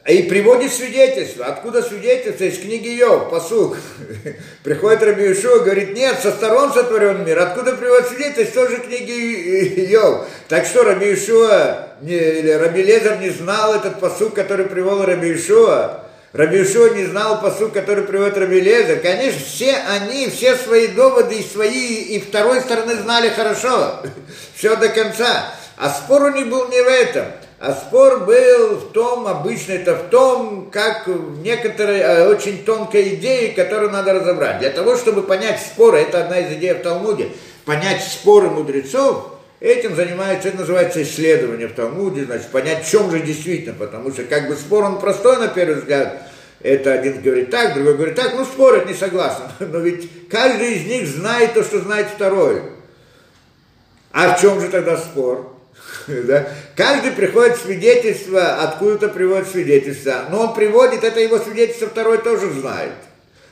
и 0.08 0.24
приводит 0.24 0.74
свидетельство. 0.74 1.46
Откуда 1.46 1.82
свидетельство? 1.82 2.46
Из 2.46 2.60
книги 2.60 2.90
Йов, 2.90 3.30
посук. 3.30 3.78
Приходит 4.64 5.04
Раби 5.04 5.32
Ишуа, 5.34 5.60
говорит, 5.60 5.94
нет, 5.94 6.18
со 6.22 6.32
сторон 6.32 6.72
сотворен 6.74 7.26
мир. 7.26 7.40
Откуда 7.40 7.74
приводит 7.74 8.08
свидетельство? 8.08 8.66
Тоже 8.66 8.78
книги 8.78 9.92
Йов. 9.92 10.26
Так 10.48 10.66
что 10.66 10.84
Раби 10.84 11.14
Ишуа, 11.14 11.90
или 12.02 12.52
Раби 12.52 12.84
Лезер 12.84 13.20
не 13.20 13.30
знал 13.30 13.76
этот 13.76 14.00
посук, 14.00 14.34
который 14.34 14.66
привел 14.66 15.04
Раби 15.04 15.34
Ишуа. 15.34 16.04
Рабишо 16.34 16.90
не 16.90 17.06
знал 17.06 17.42
посуд, 17.42 17.72
который 17.72 18.04
приводит 18.04 18.38
Рабелеза. 18.38 18.98
Конечно, 18.98 19.40
все 19.40 19.76
они, 19.90 20.30
все 20.30 20.56
свои 20.56 20.88
доводы 20.88 21.36
и 21.36 21.44
свои, 21.44 21.96
и 21.96 22.20
второй 22.20 22.62
стороны 22.62 22.96
знали 22.96 23.30
хорошо. 23.30 24.02
Все 24.56 24.76
до 24.76 24.90
конца. 24.90 25.52
А 25.78 25.90
спор 25.90 26.24
у 26.24 26.30
них 26.30 26.48
был 26.48 26.68
не 26.68 26.82
в 26.82 26.88
этом. 26.88 27.26
А 27.60 27.74
спор 27.74 28.26
был 28.26 28.76
в 28.76 28.92
том, 28.92 29.26
обычно 29.26 29.72
это 29.72 29.96
в 29.96 30.10
том, 30.10 30.70
как 30.72 31.08
некоторые 31.42 32.02
э, 32.02 32.28
очень 32.28 32.64
тонкая 32.64 33.16
идея, 33.16 33.56
которую 33.56 33.90
надо 33.90 34.14
разобрать. 34.14 34.60
Для 34.60 34.70
того, 34.70 34.96
чтобы 34.96 35.24
понять 35.24 35.60
споры, 35.60 36.02
это 36.02 36.24
одна 36.24 36.40
из 36.40 36.56
идей 36.56 36.74
в 36.74 36.84
Талмуде, 36.84 37.30
понять 37.66 38.04
споры 38.04 38.52
мудрецов, 38.52 39.32
этим 39.60 39.96
занимается, 39.96 40.50
это 40.50 40.60
называется 40.60 41.02
исследование 41.02 41.68
в 41.68 41.74
Талмуде, 41.74 42.26
значит, 42.26 42.50
понять, 42.50 42.86
в 42.86 42.92
чем 42.92 43.10
же 43.10 43.22
действительно, 43.22 43.74
потому 43.74 44.12
что 44.12 44.24
как 44.26 44.50
бы 44.50 44.56
спор, 44.56 44.84
он 44.84 45.00
простой 45.00 45.38
на 45.38 45.48
первый 45.48 45.78
взгляд, 45.78 46.30
это 46.62 46.94
один 46.94 47.24
говорит 47.24 47.50
так, 47.50 47.74
другой 47.74 47.96
говорит 47.96 48.16
так, 48.16 48.36
ну 48.36 48.46
спорят, 48.46 48.86
не 48.86 48.94
согласен, 48.94 49.46
но 49.60 49.80
ведь 49.80 50.30
каждый 50.30 50.76
из 50.76 50.86
них 50.86 51.08
знает 51.08 51.56
то, 51.56 51.64
что 51.64 51.80
знает 51.80 52.08
второй. 52.14 52.62
А 54.12 54.36
в 54.36 54.42
чем 54.42 54.62
же 54.62 54.70
тогда 54.70 54.96
спор? 54.96 55.57
Да? 56.28 56.48
Каждый 56.76 57.12
приходит 57.12 57.58
свидетельство, 57.58 58.64
откуда-то 58.64 59.10
приводит 59.10 59.48
свидетельство. 59.48 60.26
Но 60.30 60.48
он 60.48 60.54
приводит, 60.54 61.04
это 61.04 61.20
его 61.20 61.38
свидетельство 61.38 61.88
второй 61.88 62.20
тоже 62.20 62.52
знает. 62.52 62.94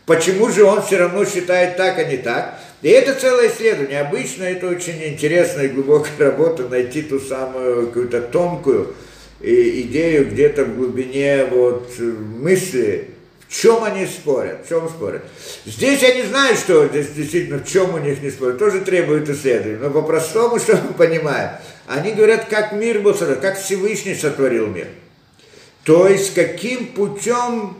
Почему 0.05 0.49
же 0.49 0.63
он 0.63 0.83
все 0.83 0.97
равно 0.97 1.25
считает 1.25 1.77
так, 1.77 1.97
а 1.97 2.03
не 2.03 2.17
так? 2.17 2.59
И 2.81 2.89
это 2.89 3.19
целое 3.19 3.47
исследование. 3.49 4.01
Обычно 4.01 4.43
это 4.43 4.67
очень 4.67 5.03
интересная 5.03 5.65
и 5.65 5.69
глубокая 5.69 6.11
работа, 6.19 6.67
найти 6.67 7.01
ту 7.01 7.19
самую 7.19 7.87
какую-то 7.87 8.21
тонкую 8.21 8.93
идею 9.41 10.29
где-то 10.29 10.65
в 10.65 10.75
глубине 10.75 11.45
вот, 11.45 11.91
мысли, 11.99 13.09
в 13.47 13.53
чем 13.53 13.83
они 13.83 14.05
спорят, 14.05 14.65
в 14.65 14.69
чем 14.69 14.87
спорят. 14.89 15.23
Здесь 15.65 16.01
я 16.01 16.13
не 16.13 16.23
знаю, 16.23 16.55
что 16.55 16.87
здесь 16.87 17.09
действительно, 17.09 17.59
в 17.59 17.67
чем 17.67 17.93
у 17.93 17.97
них 17.97 18.21
не 18.21 18.29
спорят, 18.29 18.59
тоже 18.59 18.81
требует 18.81 19.29
исследования, 19.29 19.79
но 19.81 19.89
по-простому, 19.89 20.59
что 20.59 20.77
мы 20.77 20.93
понимаем, 20.93 21.51
они 21.87 22.13
говорят, 22.13 22.45
как 22.45 22.71
мир 22.73 22.99
был 22.99 23.13
сотворен, 23.13 23.41
как 23.41 23.57
Всевышний 23.59 24.15
сотворил 24.15 24.67
мир. 24.67 24.87
То 25.83 26.07
есть, 26.07 26.33
каким 26.33 26.87
путем, 26.87 27.77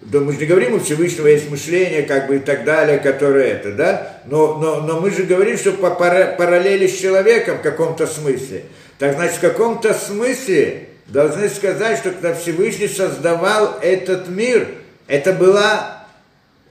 да 0.00 0.20
мы 0.20 0.32
же 0.32 0.38
не 0.38 0.46
говорим, 0.46 0.74
у 0.74 0.80
Всевышнего 0.80 1.26
есть 1.26 1.50
мышление, 1.50 2.04
как 2.04 2.28
бы 2.28 2.36
и 2.36 2.38
так 2.38 2.64
далее, 2.64 2.98
которое 2.98 3.48
это, 3.48 3.72
да, 3.72 4.20
но, 4.26 4.58
но, 4.58 4.80
но 4.82 5.00
мы 5.00 5.10
же 5.10 5.24
говорим, 5.24 5.58
что 5.58 5.72
по 5.72 5.90
параллели 5.90 6.86
с 6.86 6.98
человеком 6.98 7.58
в 7.58 7.62
каком-то 7.62 8.06
смысле. 8.06 8.64
Так 8.98 9.14
значит, 9.14 9.38
в 9.38 9.40
каком-то 9.40 9.92
смысле 9.92 10.88
должны 11.06 11.48
сказать, 11.48 11.98
что 11.98 12.10
когда 12.10 12.34
Всевышний 12.34 12.86
создавал 12.86 13.78
этот 13.82 14.28
мир, 14.28 14.68
это 15.08 15.32
была 15.32 15.99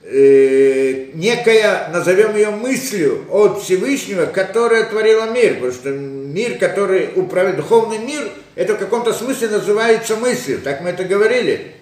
э, 0.04 1.06
некая, 1.14 1.88
назовем 1.92 2.36
ее 2.36 2.50
мыслью 2.50 3.24
от 3.30 3.62
Всевышнего, 3.62 4.26
которая 4.26 4.84
творила 4.84 5.30
мир, 5.30 5.54
потому 5.54 5.72
что 5.72 5.90
мир, 5.90 6.58
который 6.58 7.10
управляет, 7.16 7.56
духовный 7.56 7.98
мир, 7.98 8.30
это 8.54 8.74
в 8.74 8.78
каком-то 8.78 9.12
смысле 9.12 9.48
называется 9.48 10.16
мыслью, 10.16 10.60
так 10.62 10.80
мы 10.80 10.90
это 10.90 11.04
говорили. 11.04 11.72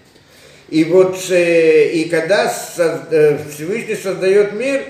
И 0.68 0.84
вот, 0.84 1.18
э, 1.30 1.88
и 1.88 2.08
когда 2.08 2.48
со, 2.48 3.06
э, 3.10 3.38
Всевышний 3.54 3.96
создает 3.96 4.52
мир, 4.52 4.82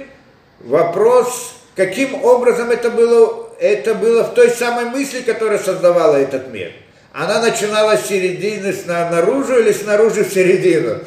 вопрос, 0.61 1.55
каким 1.77 2.25
образом 2.25 2.71
это 2.71 2.91
было, 2.91 3.51
это 3.61 3.95
было 3.95 4.25
в 4.25 4.35
той 4.35 4.51
самой 4.51 4.87
мысли, 4.87 5.21
которая 5.21 5.59
создавала 5.59 6.17
этот 6.17 6.53
мир– 6.53 6.73
она 7.19 7.41
начинала 7.41 7.97
с 7.97 8.07
середины 8.07 8.73
снаружи 8.73 9.61
или 9.61 9.73
снаружи 9.73 10.25
в 10.25 10.33
середину. 10.33 10.99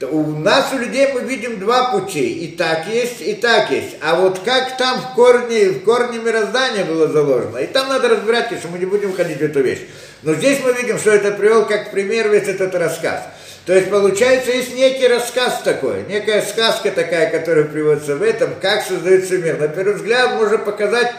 У 0.00 0.22
нас, 0.38 0.72
у 0.72 0.78
людей, 0.78 1.08
мы 1.12 1.22
видим 1.22 1.58
два 1.58 1.90
пути. 1.90 2.44
И 2.44 2.56
так 2.56 2.86
есть, 2.86 3.20
и 3.20 3.34
так 3.34 3.70
есть. 3.70 3.96
А 4.00 4.14
вот 4.14 4.38
как 4.44 4.76
там 4.76 5.00
в 5.00 5.14
корне, 5.14 5.70
в 5.70 5.82
корне 5.82 6.18
мироздания 6.18 6.84
было 6.84 7.08
заложено, 7.08 7.58
и 7.58 7.66
там 7.66 7.88
надо 7.88 8.08
разбирать, 8.08 8.46
что 8.58 8.68
мы 8.68 8.78
не 8.78 8.86
будем 8.86 9.12
ходить 9.12 9.38
в 9.38 9.42
эту 9.42 9.60
вещь. 9.60 9.80
Но 10.22 10.34
здесь 10.34 10.60
мы 10.64 10.72
видим, 10.72 10.98
что 10.98 11.10
это 11.10 11.32
привел 11.32 11.66
как 11.66 11.90
пример 11.90 12.28
весь 12.28 12.46
этот 12.46 12.74
рассказ. 12.76 13.24
То 13.66 13.74
есть, 13.74 13.90
получается, 13.90 14.52
есть 14.52 14.74
некий 14.74 15.06
рассказ 15.08 15.60
такой, 15.62 16.04
некая 16.08 16.42
сказка 16.42 16.90
такая, 16.90 17.30
которая 17.30 17.64
приводится 17.64 18.16
в 18.16 18.22
этом, 18.22 18.54
как 18.62 18.84
создается 18.84 19.36
мир. 19.36 19.58
На 19.58 19.68
первый 19.68 19.94
взгляд 19.94 20.36
можно 20.36 20.58
показать 20.58 21.12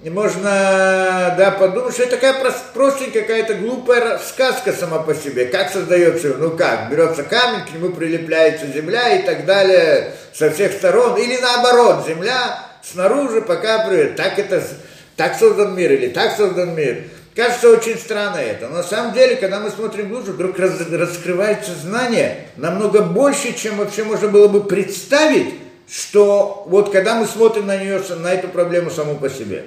и 0.00 0.10
можно, 0.10 1.34
да, 1.36 1.56
подумать, 1.58 1.92
что 1.92 2.04
это 2.04 2.16
такая 2.16 2.36
простенькая 2.72 3.22
какая-то 3.22 3.54
глупая 3.54 4.18
сказка 4.18 4.72
сама 4.72 5.00
по 5.00 5.12
себе. 5.12 5.46
Как 5.46 5.72
создается, 5.72 6.34
ну 6.38 6.52
как, 6.52 6.88
берется 6.88 7.24
камень, 7.24 7.66
к 7.66 7.74
нему 7.74 7.90
прилепляется 7.90 8.66
земля 8.68 9.16
и 9.16 9.24
так 9.24 9.44
далее 9.44 10.12
со 10.32 10.50
всех 10.50 10.72
сторон. 10.72 11.16
Или 11.16 11.38
наоборот, 11.38 12.06
земля 12.06 12.60
снаружи 12.84 13.42
пока 13.42 13.88
так 14.16 14.38
это, 14.38 14.62
так 15.16 15.36
создан 15.36 15.74
мир 15.74 15.90
или 15.90 16.08
так 16.10 16.36
создан 16.36 16.76
мир. 16.76 17.02
Кажется 17.34 17.68
очень 17.70 17.98
странно 17.98 18.38
это, 18.38 18.68
но 18.68 18.78
на 18.78 18.82
самом 18.84 19.14
деле, 19.14 19.34
когда 19.34 19.58
мы 19.58 19.70
смотрим 19.70 20.10
глубже, 20.10 20.32
вдруг 20.32 20.58
раз, 20.58 20.80
раскрывается 20.90 21.72
знание 21.74 22.48
намного 22.56 23.02
больше, 23.02 23.52
чем 23.52 23.78
вообще 23.78 24.04
можно 24.04 24.28
было 24.28 24.46
бы 24.46 24.64
представить, 24.64 25.54
что 25.90 26.64
вот 26.68 26.92
когда 26.92 27.14
мы 27.14 27.26
смотрим 27.26 27.66
на 27.66 27.76
нее, 27.76 28.00
на 28.16 28.32
эту 28.32 28.48
проблему 28.48 28.90
саму 28.90 29.16
по 29.16 29.28
себе. 29.28 29.64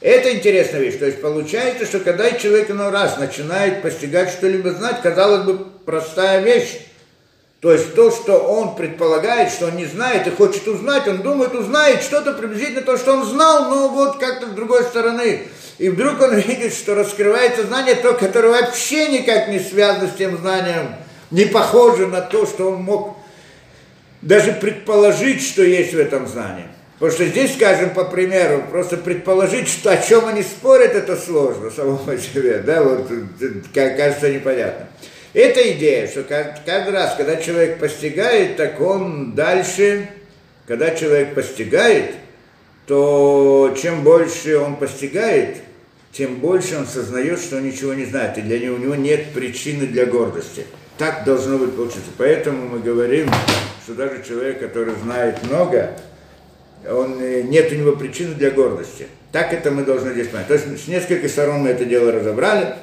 Это 0.00 0.34
интересная 0.34 0.80
вещь. 0.80 0.98
То 0.98 1.06
есть 1.06 1.20
получается, 1.20 1.84
что 1.84 2.00
когда 2.00 2.30
человек 2.32 2.70
иной 2.70 2.90
раз 2.90 3.18
начинает 3.18 3.82
постигать 3.82 4.30
что-либо 4.30 4.70
знать, 4.70 5.02
казалось 5.02 5.44
бы, 5.44 5.58
простая 5.84 6.40
вещь. 6.40 6.80
То 7.60 7.70
есть 7.72 7.94
то, 7.94 8.10
что 8.10 8.38
он 8.38 8.74
предполагает, 8.74 9.52
что 9.52 9.66
он 9.66 9.76
не 9.76 9.84
знает 9.84 10.26
и 10.26 10.30
хочет 10.30 10.66
узнать, 10.66 11.06
он 11.06 11.18
думает, 11.18 11.54
узнает 11.54 12.02
что-то 12.02 12.32
приблизительно 12.32 12.80
то, 12.80 12.96
что 12.96 13.12
он 13.12 13.26
знал, 13.26 13.68
но 13.68 13.88
вот 13.90 14.18
как-то 14.18 14.46
с 14.46 14.52
другой 14.52 14.84
стороны. 14.84 15.42
И 15.76 15.90
вдруг 15.90 16.22
он 16.22 16.34
видит, 16.38 16.72
что 16.72 16.94
раскрывается 16.94 17.66
знание, 17.66 17.96
то, 17.96 18.14
которое 18.14 18.62
вообще 18.62 19.08
никак 19.08 19.48
не 19.48 19.58
связано 19.58 20.08
с 20.08 20.16
тем 20.16 20.38
знанием, 20.38 20.94
не 21.30 21.44
похоже 21.44 22.06
на 22.06 22.22
то, 22.22 22.46
что 22.46 22.70
он 22.70 22.82
мог 22.82 23.18
даже 24.22 24.52
предположить, 24.52 25.46
что 25.46 25.62
есть 25.62 25.92
в 25.92 25.98
этом 25.98 26.26
знании. 26.26 26.69
Потому 27.00 27.12
что 27.16 27.26
здесь, 27.28 27.54
скажем, 27.54 27.94
по 27.94 28.04
примеру, 28.04 28.62
просто 28.70 28.98
предположить, 28.98 29.68
что, 29.68 29.90
о 29.90 29.96
чем 29.96 30.26
они 30.26 30.42
спорят, 30.42 30.94
это 30.94 31.16
сложно 31.16 31.70
само 31.70 31.96
по 31.96 32.18
себе, 32.18 32.58
да, 32.58 32.82
вот, 32.82 33.10
кажется 33.72 34.30
непонятно. 34.30 34.86
Это 35.32 35.72
идея, 35.72 36.06
что 36.06 36.24
каждый 36.24 36.92
раз, 36.92 37.14
когда 37.16 37.36
человек 37.36 37.78
постигает, 37.78 38.58
так 38.58 38.78
он 38.82 39.34
дальше, 39.34 40.10
когда 40.66 40.94
человек 40.94 41.34
постигает, 41.34 42.16
то 42.86 43.74
чем 43.80 44.04
больше 44.04 44.58
он 44.58 44.76
постигает, 44.76 45.56
тем 46.12 46.34
больше 46.36 46.76
он 46.76 46.86
сознает, 46.86 47.40
что 47.40 47.56
он 47.56 47.64
ничего 47.64 47.94
не 47.94 48.04
знает, 48.04 48.36
и 48.36 48.42
для 48.42 48.58
него, 48.58 48.74
у 48.74 48.78
него 48.78 48.94
нет 48.94 49.32
причины 49.32 49.86
для 49.86 50.04
гордости. 50.04 50.66
Так 50.98 51.24
должно 51.24 51.56
быть 51.56 51.74
получиться. 51.74 52.10
Поэтому 52.18 52.68
мы 52.68 52.80
говорим, 52.80 53.30
что 53.84 53.94
даже 53.94 54.22
человек, 54.22 54.60
который 54.60 54.92
знает 55.02 55.42
много, 55.44 55.96
он, 56.88 57.20
э, 57.20 57.42
нет 57.42 57.70
у 57.72 57.74
него 57.74 57.92
причины 57.92 58.34
для 58.34 58.50
гордости. 58.50 59.06
Так 59.32 59.52
это 59.52 59.70
мы 59.70 59.84
должны 59.84 60.12
здесь 60.12 60.28
понять. 60.28 60.48
То 60.48 60.54
есть 60.54 60.84
с 60.84 60.88
нескольких 60.88 61.30
сторон 61.30 61.60
мы 61.60 61.70
это 61.70 61.84
дело 61.84 62.10
разобрали. 62.12 62.74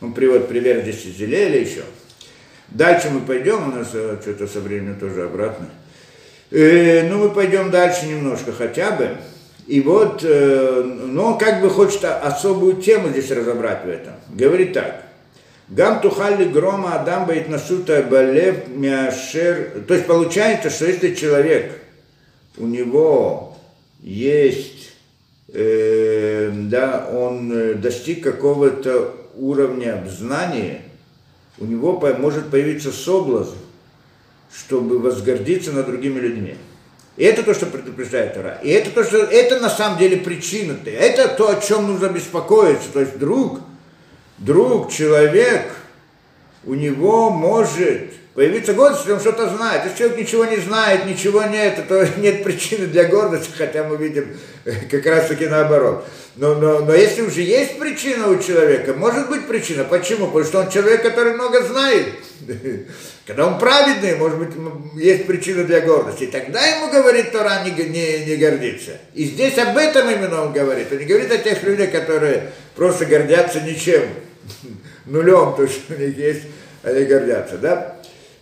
Он 0.00 0.12
приводит 0.12 0.48
пример 0.48 0.82
здесь 0.82 1.04
из 1.06 1.16
Зелеля 1.16 1.60
еще. 1.60 1.82
Дальше 2.68 3.10
мы 3.10 3.20
пойдем, 3.20 3.68
у 3.68 3.76
нас 3.76 3.90
э, 3.92 4.16
что-то 4.20 4.46
со 4.46 4.60
временем 4.60 4.98
тоже 4.98 5.24
обратно. 5.24 5.68
Э, 6.50 7.08
ну, 7.08 7.18
мы 7.18 7.30
пойдем 7.30 7.70
дальше 7.70 8.06
немножко 8.06 8.52
хотя 8.52 8.90
бы. 8.92 9.10
И 9.66 9.80
вот, 9.80 10.20
э, 10.24 10.82
но 10.82 11.32
он 11.32 11.38
как 11.38 11.60
бы 11.60 11.70
хочет 11.70 12.04
особую 12.04 12.74
тему 12.76 13.08
здесь 13.10 13.30
разобрать 13.30 13.84
в 13.84 13.88
этом. 13.88 14.14
Говорит 14.30 14.72
так. 14.72 15.02
Гам 15.68 16.00
тухали 16.00 16.44
грома 16.44 16.94
адам 16.94 17.26
бает 17.26 17.48
насута 17.48 18.02
балев 18.02 18.68
мяшер. 18.68 19.84
То 19.86 19.94
есть 19.94 20.06
получается, 20.06 20.70
что 20.70 20.86
если 20.86 21.14
человек– 21.14 21.72
у 22.56 22.66
него 22.66 23.56
есть, 24.00 24.92
э, 25.48 26.50
да, 26.52 27.08
он 27.12 27.52
э, 27.52 27.74
достиг 27.74 28.22
какого-то 28.22 29.14
уровня 29.36 30.06
знания, 30.08 30.82
у 31.58 31.64
него 31.64 32.00
может 32.18 32.50
появиться 32.50 32.92
соблазн, 32.92 33.56
чтобы 34.52 34.98
возгордиться 34.98 35.72
над 35.72 35.86
другими 35.86 36.18
людьми. 36.18 36.56
И 37.16 37.24
это 37.24 37.42
то, 37.42 37.54
что 37.54 37.66
предупреждает 37.66 38.34
Тора. 38.34 38.60
И 38.62 38.68
это 38.68 38.90
то, 38.90 39.02
что 39.02 39.18
это 39.18 39.58
на 39.60 39.70
самом 39.70 39.98
деле 39.98 40.18
причина. 40.18 40.72
-то. 40.72 40.90
Это 40.90 41.28
то, 41.28 41.48
о 41.48 41.60
чем 41.60 41.86
нужно 41.86 42.08
беспокоиться. 42.08 42.92
То 42.92 43.00
есть 43.00 43.18
друг, 43.18 43.60
друг, 44.36 44.92
человек, 44.92 45.74
у 46.64 46.74
него 46.74 47.30
может 47.30 48.12
Появиться 48.36 48.74
гордость, 48.74 49.08
он 49.08 49.18
что-то 49.18 49.48
знает. 49.48 49.84
Если 49.86 49.96
человек 49.96 50.18
ничего 50.18 50.44
не 50.44 50.58
знает, 50.58 51.06
ничего 51.06 51.42
нет, 51.44 51.88
то 51.88 52.06
нет 52.18 52.44
причины 52.44 52.86
для 52.86 53.04
гордости, 53.04 53.50
хотя 53.56 53.82
мы 53.82 53.96
видим 53.96 54.36
как 54.90 55.06
раз 55.06 55.28
таки 55.28 55.46
наоборот. 55.46 56.06
Но, 56.36 56.54
но, 56.54 56.80
но 56.80 56.92
если 56.94 57.22
уже 57.22 57.40
есть 57.40 57.78
причина 57.78 58.28
у 58.28 58.38
человека, 58.38 58.92
может 58.92 59.30
быть 59.30 59.46
причина. 59.46 59.84
Почему? 59.84 60.26
Потому 60.26 60.44
что 60.44 60.60
он 60.60 60.68
человек, 60.68 61.00
который 61.00 61.32
много 61.32 61.62
знает. 61.62 62.08
Когда 63.26 63.46
он 63.46 63.58
праведный, 63.58 64.16
может 64.16 64.38
быть, 64.38 64.50
есть 65.02 65.26
причина 65.26 65.64
для 65.64 65.80
гордости. 65.80 66.24
И 66.24 66.26
тогда 66.26 66.62
ему 66.66 66.90
говорит 66.92 67.32
Тора 67.32 67.64
не, 67.64 67.70
не, 67.70 68.26
не 68.26 68.36
гордиться. 68.36 68.98
И 69.14 69.24
здесь 69.24 69.56
об 69.56 69.78
этом 69.78 70.10
именно 70.10 70.42
он 70.42 70.52
говорит. 70.52 70.92
Он 70.92 70.98
не 70.98 71.06
говорит 71.06 71.32
о 71.32 71.38
тех 71.38 71.62
людях, 71.62 71.90
которые 71.90 72.52
просто 72.74 73.06
гордятся 73.06 73.62
ничем, 73.62 74.02
нулем, 75.06 75.54
то, 75.56 75.66
что 75.66 75.94
у 75.94 75.98
них 75.98 76.18
есть, 76.18 76.42
они 76.82 77.04
гордятся, 77.04 77.56
да? 77.56 77.95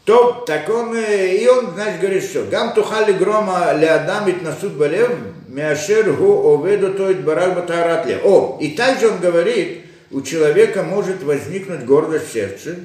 То, 0.04 0.44
так 0.46 0.68
он, 0.68 0.94
и 0.96 1.46
он, 1.46 1.72
значит, 1.72 2.00
говорит, 2.00 2.24
что 2.24 2.44
гам 2.44 2.74
тухали 2.74 3.12
грома 3.12 3.72
леадамит 3.72 4.42
на 4.42 4.54
суд 4.54 4.74
балев, 4.74 5.10
мяшер 5.48 6.12
гу 6.12 6.54
оведу 6.54 6.92
тоит 6.92 7.24
барак 7.24 7.54
батарат 7.56 8.06
О, 8.22 8.58
и 8.60 8.72
также 8.72 9.08
он 9.08 9.18
говорит, 9.18 9.80
у 10.10 10.20
человека 10.20 10.82
может 10.82 11.22
возникнуть 11.22 11.84
гордость 11.84 12.28
в 12.28 12.32
сердце, 12.34 12.76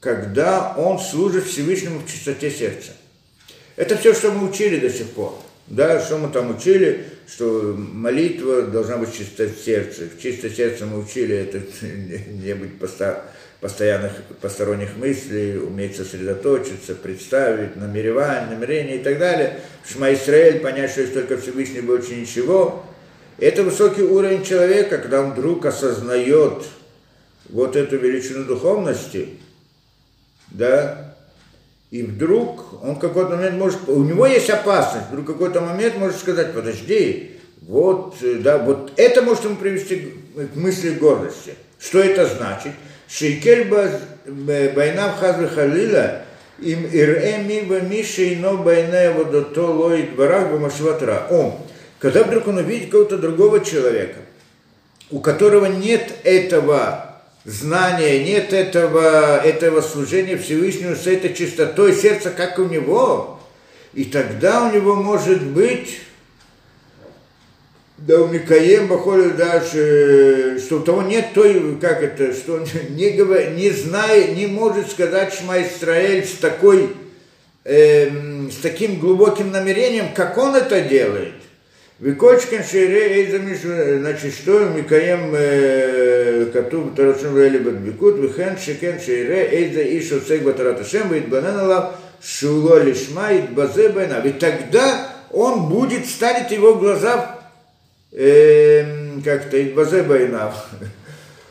когда 0.00 0.74
он 0.78 0.98
служит 0.98 1.44
Всевышнему 1.44 2.00
в 2.00 2.10
чистоте 2.10 2.50
сердца. 2.50 2.92
Это 3.76 3.96
все, 3.98 4.14
что 4.14 4.32
мы 4.32 4.48
учили 4.48 4.78
до 4.78 4.90
сих 4.90 5.08
пор. 5.10 5.38
Да, 5.66 6.00
что 6.00 6.18
мы 6.18 6.28
там 6.28 6.50
учили, 6.50 7.04
что 7.28 7.74
молитва 7.76 8.62
должна 8.62 8.96
быть 8.96 9.16
чисто 9.16 9.44
в 9.44 9.56
сердце. 9.64 10.04
В 10.04 10.20
чисто 10.20 10.50
сердце 10.50 10.86
мы 10.86 10.98
учили 10.98 11.36
это 11.36 11.60
не 11.86 12.54
быть 12.54 12.78
постоянно 12.78 13.22
постоянных 13.62 14.12
посторонних 14.40 14.96
мыслей, 14.96 15.56
уметь 15.56 15.96
сосредоточиться, 15.96 16.96
представить, 16.96 17.76
намеревание, 17.76 18.50
намерение 18.50 18.96
и 18.96 19.02
так 19.02 19.20
далее. 19.20 19.60
Шма 19.88 20.12
Исраэль, 20.12 20.58
понять, 20.58 20.90
что 20.90 21.02
есть 21.02 21.14
только 21.14 21.38
Всевышний, 21.38 21.80
больше 21.80 22.16
ничего. 22.16 22.84
Это 23.38 23.62
высокий 23.62 24.02
уровень 24.02 24.44
человека, 24.44 24.98
когда 24.98 25.22
он 25.22 25.30
вдруг 25.30 25.64
осознает 25.64 26.64
вот 27.50 27.76
эту 27.76 27.98
величину 27.98 28.44
духовности, 28.44 29.28
да, 30.50 31.14
и 31.92 32.02
вдруг 32.02 32.82
он 32.82 32.96
какой-то 32.98 33.36
момент 33.36 33.58
может, 33.58 33.88
у 33.88 34.02
него 34.02 34.26
есть 34.26 34.50
опасность, 34.50 35.06
вдруг 35.08 35.26
какой-то 35.26 35.60
момент 35.60 35.96
может 35.98 36.16
сказать, 36.16 36.52
подожди, 36.52 37.36
вот, 37.60 38.16
да, 38.40 38.58
вот 38.58 38.92
это 38.96 39.22
может 39.22 39.44
ему 39.44 39.54
привести 39.54 40.14
к 40.34 40.56
мысли 40.56 40.90
гордости. 40.90 41.54
Что 41.78 42.00
это 42.00 42.26
значит? 42.26 42.72
שיקל 43.11 43.63
בעיניו 44.73 45.09
חס 45.19 45.35
וחלילה 45.41 46.07
אם 46.63 46.77
יראה 46.91 47.37
מי 47.47 47.61
ומי 47.69 48.03
שאינו 48.03 48.57
בעיני 48.57 49.05
עבודתו 49.05 49.61
לא 49.61 49.95
יתברך 49.97 50.43
במחשבת 50.53 51.03
רע. 51.03 51.27
О, 51.29 51.51
когда 51.99 52.23
вдруг 52.23 52.47
он 52.47 52.57
увидит 52.57 52.87
какого-то 52.87 53.17
другого 53.17 53.63
человека, 53.63 54.19
у 55.09 55.19
которого 55.19 55.65
нет 55.65 56.13
этого 56.23 57.21
знания, 57.45 58.23
нет 58.23 58.53
этого, 58.53 59.39
этого 59.43 59.81
служения 59.81 60.37
Всевышнему 60.37 60.95
с 60.95 61.07
этой 61.07 61.33
чистотой 61.33 61.95
сердца, 61.95 62.29
как 62.29 62.59
у 62.59 62.65
него, 62.65 63.39
и 63.93 64.03
тогда 64.03 64.67
у 64.67 64.75
него 64.75 64.95
может 64.95 65.41
быть 65.41 66.01
да 68.06 68.20
у 68.20 68.26
Микаем 68.26 68.88
Бахоля 68.88 69.30
дальше, 69.30 70.58
что 70.58 70.78
у 70.78 70.80
того 70.80 71.02
нет 71.02 71.26
той, 71.34 71.76
как 71.80 72.02
это, 72.02 72.32
что 72.34 72.54
он 72.54 72.66
не, 72.90 73.10
говор, 73.10 73.50
не 73.50 73.70
знает, 73.70 74.36
не 74.36 74.46
может 74.46 74.90
сказать 74.90 75.32
Шма 75.34 75.62
Исраэль 75.62 76.24
с 76.24 76.32
такой, 76.32 76.90
э, 77.64 78.08
с 78.50 78.56
таким 78.60 78.98
глубоким 78.98 79.52
намерением, 79.52 80.06
как 80.14 80.36
он 80.36 80.56
это 80.56 80.80
делает. 80.80 81.34
Викочкин 82.00 82.64
шире 82.64 83.22
эйзамиш, 83.22 83.60
значит, 84.00 84.34
что 84.34 84.58
Микаем 84.70 85.32
э, 85.36 86.46
Катуб 86.52 86.96
Тарашим 86.96 87.36
Вели 87.36 87.58
Бадбикут, 87.58 88.18
Вихен 88.18 88.58
Шикен 88.58 88.98
шире 89.00 89.48
эйза 89.52 89.82
Ишу 89.96 90.20
Цег 90.20 90.42
Батараташем, 90.42 91.12
Витбананала 91.12 91.94
Шуло 92.20 92.82
Лишма, 92.82 93.28
Итбазе 93.38 93.90
Байна. 93.90 94.20
Ведь 94.24 94.40
тогда 94.40 95.06
он 95.30 95.68
будет, 95.68 96.06
станет 96.06 96.50
его 96.50 96.74
глаза 96.74 97.31
э, 98.12 99.20
как-то 99.24 99.62
Идбазе 99.62 100.02
Байнав, 100.02 100.68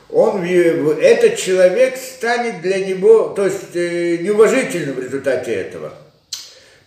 он, 0.10 0.44
этот 0.44 1.38
человек 1.38 1.96
станет 1.98 2.62
для 2.62 2.86
него, 2.86 3.30
то 3.30 3.46
есть 3.46 3.76
э, 3.76 4.18
неуважительным 4.18 4.96
в 4.96 5.00
результате 5.00 5.54
этого. 5.54 5.94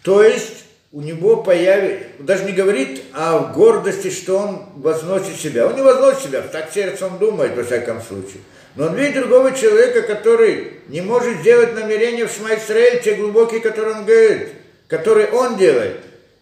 То 0.02 0.22
есть 0.22 0.64
у 0.92 1.00
него 1.00 1.42
появится, 1.42 2.04
даже 2.18 2.44
не 2.44 2.52
говорит 2.52 3.02
о 3.14 3.52
гордости, 3.52 4.10
что 4.10 4.38
он 4.38 4.66
возносит 4.76 5.40
себя. 5.40 5.66
Он 5.66 5.74
не 5.74 5.82
возносит 5.82 6.24
себя, 6.24 6.42
так 6.42 6.70
сердце 6.72 7.06
он 7.06 7.18
думает, 7.18 7.56
во 7.56 7.64
всяком 7.64 8.02
случае. 8.02 8.42
Но 8.76 8.86
он 8.86 8.94
видит 8.94 9.14
другого 9.14 9.52
человека, 9.52 10.02
который 10.02 10.74
не 10.88 11.00
может 11.00 11.38
сделать 11.38 11.74
намерения 11.74 12.26
в 12.26 12.32
Шмайсраэль, 12.32 13.02
те 13.02 13.14
глубокие, 13.14 13.60
которые 13.60 13.96
он 13.96 14.04
говорит, 14.04 14.48
которые 14.86 15.28
он 15.28 15.56
делает. 15.56 15.96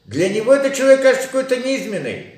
Для 0.07 0.29
него 0.29 0.53
этот 0.53 0.75
человек 0.75 1.03
кажется 1.03 1.29
какой-то 1.29 1.57
низменный 1.57 2.32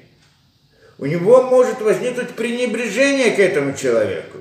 у 0.99 1.07
него 1.07 1.43
может 1.43 1.81
возникнуть 1.81 2.31
пренебрежение 2.31 3.33
к 3.33 3.39
этому 3.39 3.77
человеку. 3.77 4.39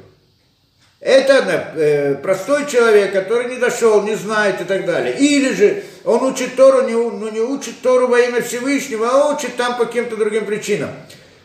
Это 1.00 1.74
э, 1.76 2.16
простой 2.16 2.66
человек, 2.66 3.12
который 3.12 3.50
не 3.50 3.58
дошел, 3.58 4.04
не 4.04 4.16
знает 4.16 4.62
и 4.62 4.64
так 4.64 4.86
далее. 4.86 5.18
Или 5.18 5.54
же 5.54 5.84
он 6.06 6.24
учит 6.24 6.56
Тору, 6.56 6.88
не, 6.88 6.94
ну, 6.94 7.30
не 7.30 7.42
учит 7.42 7.82
Тору 7.82 8.08
во 8.08 8.20
имя 8.22 8.42
Всевышнего, 8.42 9.10
а 9.10 9.36
учит 9.36 9.58
там 9.58 9.78
по 9.78 9.86
каким-то 9.86 10.16
другим 10.16 10.46
причинам. 10.46 10.92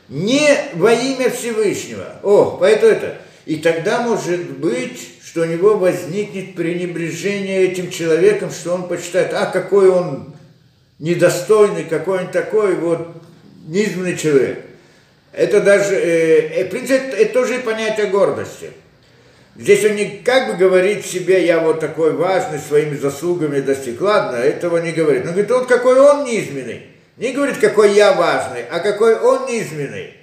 Не 0.08 0.56
во 0.74 0.92
имя 0.92 1.28
Всевышнего. 1.30 2.20
О, 2.22 2.56
поэтому 2.60 2.92
это. 2.92 3.18
И 3.46 3.56
тогда 3.56 4.02
может 4.02 4.48
быть, 4.58 5.00
что 5.24 5.40
у 5.40 5.44
него 5.44 5.76
возникнет 5.76 6.54
пренебрежение 6.54 7.64
этим 7.64 7.90
человеком, 7.90 8.52
что 8.52 8.74
он 8.74 8.86
почитает, 8.86 9.34
а 9.34 9.46
какой 9.46 9.88
он 9.88 10.34
недостойный, 11.00 11.82
какой 11.82 12.20
он 12.20 12.30
такой, 12.30 12.76
вот, 12.76 13.08
низменный 13.66 14.16
человек. 14.16 14.67
Это 15.32 15.60
даже, 15.60 15.94
э, 15.94 16.64
в 16.64 16.70
принципе, 16.70 16.96
это, 16.96 17.16
это 17.16 17.32
тоже 17.32 17.58
понятие 17.60 18.06
гордости. 18.06 18.70
Здесь 19.56 19.84
он 19.84 19.96
не 19.96 20.22
как 20.24 20.52
бы 20.52 20.54
говорит 20.54 21.04
себе, 21.04 21.44
я 21.44 21.58
вот 21.58 21.80
такой 21.80 22.12
важный, 22.12 22.60
своими 22.60 22.96
заслугами 22.96 23.60
достиг. 23.60 24.00
Ладно, 24.00 24.36
этого 24.36 24.78
не 24.78 24.92
говорит. 24.92 25.22
Он 25.24 25.32
говорит, 25.32 25.50
вот 25.50 25.66
какой 25.66 25.98
он 25.98 26.24
низменный. 26.24 26.86
Не 27.16 27.32
говорит, 27.32 27.58
какой 27.58 27.92
я 27.94 28.12
важный, 28.12 28.62
а 28.70 28.78
какой 28.78 29.18
он 29.18 29.46
низменный. 29.46 30.14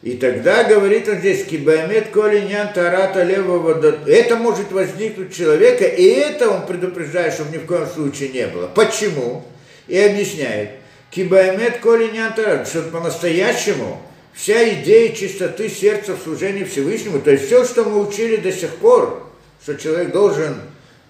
И 0.00 0.16
тогда 0.16 0.64
говорит 0.64 1.08
он 1.08 1.18
здесь, 1.18 1.44
кибаймет 1.44 2.08
колинян 2.08 2.72
тарата 2.74 3.22
левого, 3.22 3.82
это 4.06 4.36
может 4.36 4.70
возникнуть 4.70 5.30
у 5.30 5.34
человека, 5.34 5.84
и 5.86 6.04
это 6.04 6.50
он 6.50 6.66
предупреждает, 6.66 7.32
чтобы 7.32 7.56
ни 7.56 7.58
в 7.58 7.66
коем 7.66 7.86
случае 7.86 8.28
не 8.28 8.46
было. 8.46 8.66
Почему? 8.66 9.44
И 9.88 9.98
объясняет, 9.98 10.72
кибаймет 11.10 11.78
колинян 11.78 12.34
тарата, 12.34 12.66
что 12.66 12.82
по-настоящему 12.82 14.00
вся 14.34 14.74
идея 14.74 15.14
чистоты 15.14 15.68
сердца 15.68 16.14
в 16.14 16.22
служении 16.22 16.64
Всевышнему, 16.64 17.20
то 17.20 17.30
есть 17.30 17.46
все, 17.46 17.64
что 17.64 17.84
мы 17.84 18.06
учили 18.06 18.36
до 18.36 18.52
сих 18.52 18.70
пор, 18.76 19.26
что 19.62 19.76
человек 19.76 20.12
должен 20.12 20.56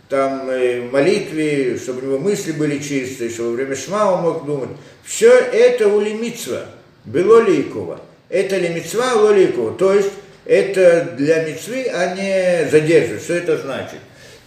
там 0.09 0.49
э, 0.51 0.83
молитве, 0.83 1.79
чтобы 1.79 2.01
у 2.01 2.05
него 2.05 2.19
мысли 2.19 2.53
были 2.53 2.79
чистые, 2.79 3.31
чтобы 3.31 3.51
во 3.51 3.55
время 3.57 3.75
шма 3.75 4.13
он 4.13 4.23
мог 4.23 4.47
думать, 4.47 4.71
все 5.03 5.33
это 5.33 5.89
у 5.89 6.01
лимитсва, 6.01 6.67
было 7.05 7.41
лейкова. 7.41 8.01
Это 8.29 8.57
лимитсва, 8.59 9.15
у 9.15 9.33
лейкова. 9.33 9.77
То 9.77 9.95
есть 9.95 10.11
это 10.45 11.15
для 11.17 11.45
мецвы, 11.45 11.87
а 11.93 12.15
не 12.15 12.69
задерживать. 12.69 13.23
Что 13.23 13.35
это 13.35 13.59
значит? 13.59 13.99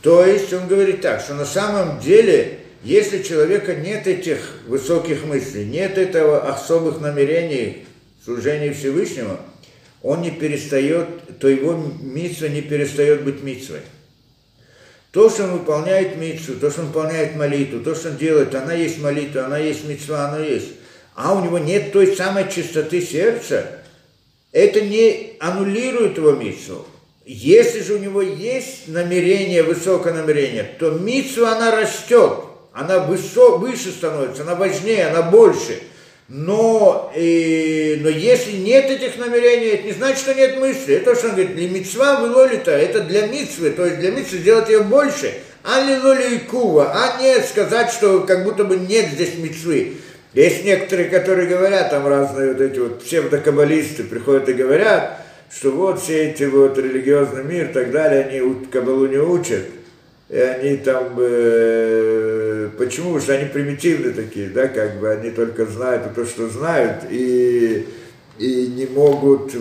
То 0.02 0.26
есть 0.26 0.54
он 0.54 0.68
говорит 0.68 1.02
так, 1.02 1.22
что 1.22 1.34
на 1.34 1.46
самом 1.46 2.00
деле, 2.00 2.60
если 2.84 3.22
человека 3.24 3.76
нет 3.76 4.08
этих 4.08 4.38
высоких 4.68 5.26
мыслей, 5.26 5.66
нет 5.66 5.98
этого 5.98 6.48
особых 6.48 7.02
намерений, 7.02 7.87
служении 8.28 8.74
Всевышнему, 8.74 9.38
он 10.04 10.22
не 10.22 10.32
перестает, 10.32 11.40
то 11.40 11.48
его 11.48 11.82
митсва 12.02 12.50
не 12.50 12.62
перестает 12.62 13.24
быть 13.24 13.42
митсвой. 13.42 13.80
То, 15.12 15.30
что 15.30 15.46
он 15.46 15.54
выполняет 15.54 16.18
митсу, 16.18 16.56
то, 16.56 16.70
что 16.70 16.82
он 16.82 16.88
выполняет 16.88 17.38
молитву, 17.38 17.80
то, 17.80 17.96
что 17.96 18.10
он 18.10 18.18
делает, 18.18 18.54
она 18.54 18.74
есть 18.74 19.00
молитва, 19.00 19.46
она 19.46 19.58
есть 19.58 19.86
митсва, 19.86 20.28
она 20.28 20.44
есть. 20.44 20.74
А 21.16 21.34
у 21.34 21.44
него 21.44 21.58
нет 21.58 21.94
той 21.94 22.16
самой 22.16 22.52
чистоты 22.52 23.02
сердца, 23.02 23.66
это 24.52 24.82
не 24.82 25.38
аннулирует 25.40 26.18
его 26.18 26.34
митсу. 26.34 26.86
Если 27.26 27.82
же 27.82 27.94
у 27.94 28.00
него 28.00 28.22
есть 28.22 28.90
намерение, 28.90 29.64
высокое 29.64 30.14
намерение, 30.14 30.70
то 30.78 30.92
митсу 30.92 31.48
она 31.48 31.72
растет, 31.72 32.40
она 32.74 33.00
высо, 33.00 33.58
выше 33.58 33.92
становится, 33.92 34.42
она 34.42 34.56
важнее, 34.56 35.08
она 35.08 35.22
больше– 35.22 35.80
Но, 36.30 37.10
и, 37.16 38.00
но 38.02 38.10
если 38.10 38.58
нет 38.58 38.90
этих 38.90 39.18
намерений, 39.18 39.68
это 39.68 39.84
не 39.84 39.94
значит, 39.94 40.20
что 40.20 40.34
нет 40.34 40.60
мысли. 40.60 40.96
Это 40.96 41.16
что 41.16 41.28
он 41.28 41.36
говорит, 41.36 41.56
для 41.56 41.70
митцва 41.70 42.20
вылолита, 42.20 42.72
это 42.72 43.00
для 43.00 43.28
митцвы, 43.28 43.70
то 43.70 43.86
есть 43.86 44.00
для 44.00 44.12
митцвы 44.12 44.40
сделать 44.40 44.68
ее 44.68 44.82
больше, 44.82 45.34
а 45.64 45.86
не 45.86 45.96
лоли 45.98 46.40
кува, 46.40 46.92
а 46.94 47.22
не 47.22 47.42
сказать, 47.44 47.92
что 47.92 48.22
как 48.22 48.44
будто 48.44 48.66
бы 48.66 48.76
нет 48.76 49.08
здесь 49.14 49.38
митцвы. 49.38 49.94
Есть 50.34 50.66
некоторые, 50.66 51.10
которые 51.10 51.48
говорят, 51.48 51.92
там 51.92 52.06
разные 52.06 52.52
вот 52.52 52.62
эти 52.62 52.80
вот 52.80 53.04
псевдокаббалисты 53.04 54.04
приходят 54.04 54.50
и 54.50 54.54
говорят, 54.54 55.22
что 55.50 55.72
вот 55.72 56.02
все 56.02 56.30
эти 56.30 56.44
вот 56.44 56.78
религиозный 56.78 57.46
мир 57.46 57.70
и 57.70 57.74
так 57.74 57.92
далее, 57.92 58.26
они 58.26 58.66
кабалу 58.66 59.08
не 59.08 59.18
учат 59.18 59.64
и 60.30 60.38
они 60.38 60.76
там, 60.78 61.16
э, 61.18 62.70
почему? 62.78 63.20
Что 63.20 63.34
они 63.36 63.46
примитивны 63.46 64.12
такие, 64.12 64.50
да, 64.50 64.68
как 64.68 65.00
бы 65.00 65.10
они 65.10 65.32
только 65.32 65.66
знают 65.66 66.14
то, 66.14 66.26
что 66.26 66.50
знают, 66.50 67.04
и, 67.10 67.88
и 68.38 68.68
не 68.68 68.88
могут 68.88 69.54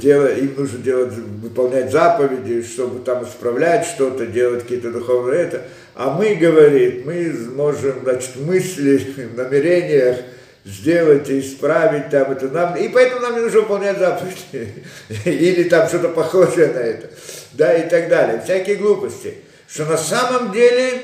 делать, 0.00 0.38
им 0.38 0.54
нужно 0.56 0.78
делать, 0.80 1.12
выполнять 1.14 1.92
заповеди, 1.92 2.62
чтобы 2.62 3.04
там 3.04 3.22
исправлять 3.22 3.86
что-то, 3.86 4.26
делать 4.26 4.62
какие-то 4.62 4.90
духовные 4.90 5.42
это. 5.42 5.62
А 5.94 6.12
мы, 6.16 6.34
говорит, 6.34 7.06
мы 7.06 7.32
можем, 7.54 8.00
значит, 8.02 8.34
мысли, 8.34 8.96
в 9.32 9.36
намерениях 9.36 10.16
сделать 10.64 11.30
и 11.30 11.38
исправить 11.38 12.10
там 12.10 12.32
это 12.32 12.48
нам, 12.48 12.76
и 12.76 12.88
поэтому 12.88 13.22
нам 13.22 13.34
не 13.36 13.42
нужно 13.42 13.60
выполнять 13.60 13.98
заповеди, 13.98 14.74
или 15.24 15.68
там 15.68 15.86
что-то 15.86 16.08
похожее 16.08 16.66
на 16.66 16.80
это, 16.80 17.10
да, 17.52 17.74
и 17.74 17.88
так 17.88 18.08
далее, 18.08 18.42
всякие 18.44 18.74
глупости 18.74 19.36
что 19.72 19.84
на 19.84 19.96
самом 19.96 20.52
деле 20.52 21.02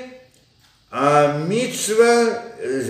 а 0.91 1.39
мицва, 1.47 2.43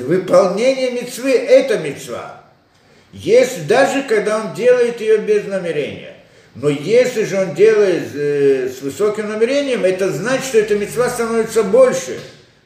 выполнение 0.06 0.92
мицвы– 0.92 1.32
это 1.32 1.78
мицва. 1.78 2.42
Если, 3.12 3.62
даже 3.62 4.02
когда 4.02 4.38
он 4.38 4.54
делает 4.54 5.00
ее 5.00 5.18
без 5.18 5.46
намерения. 5.46 6.14
Но 6.54 6.68
если 6.68 7.24
же 7.24 7.38
он 7.38 7.54
делает 7.54 8.14
э, 8.14 8.68
с 8.68 8.82
высоким 8.82 9.28
намерением, 9.28 9.84
это 9.84 10.10
значит, 10.10 10.44
что 10.44 10.58
эта 10.58 10.74
мецва 10.76 11.08
становится 11.10 11.62
больше. 11.62 12.18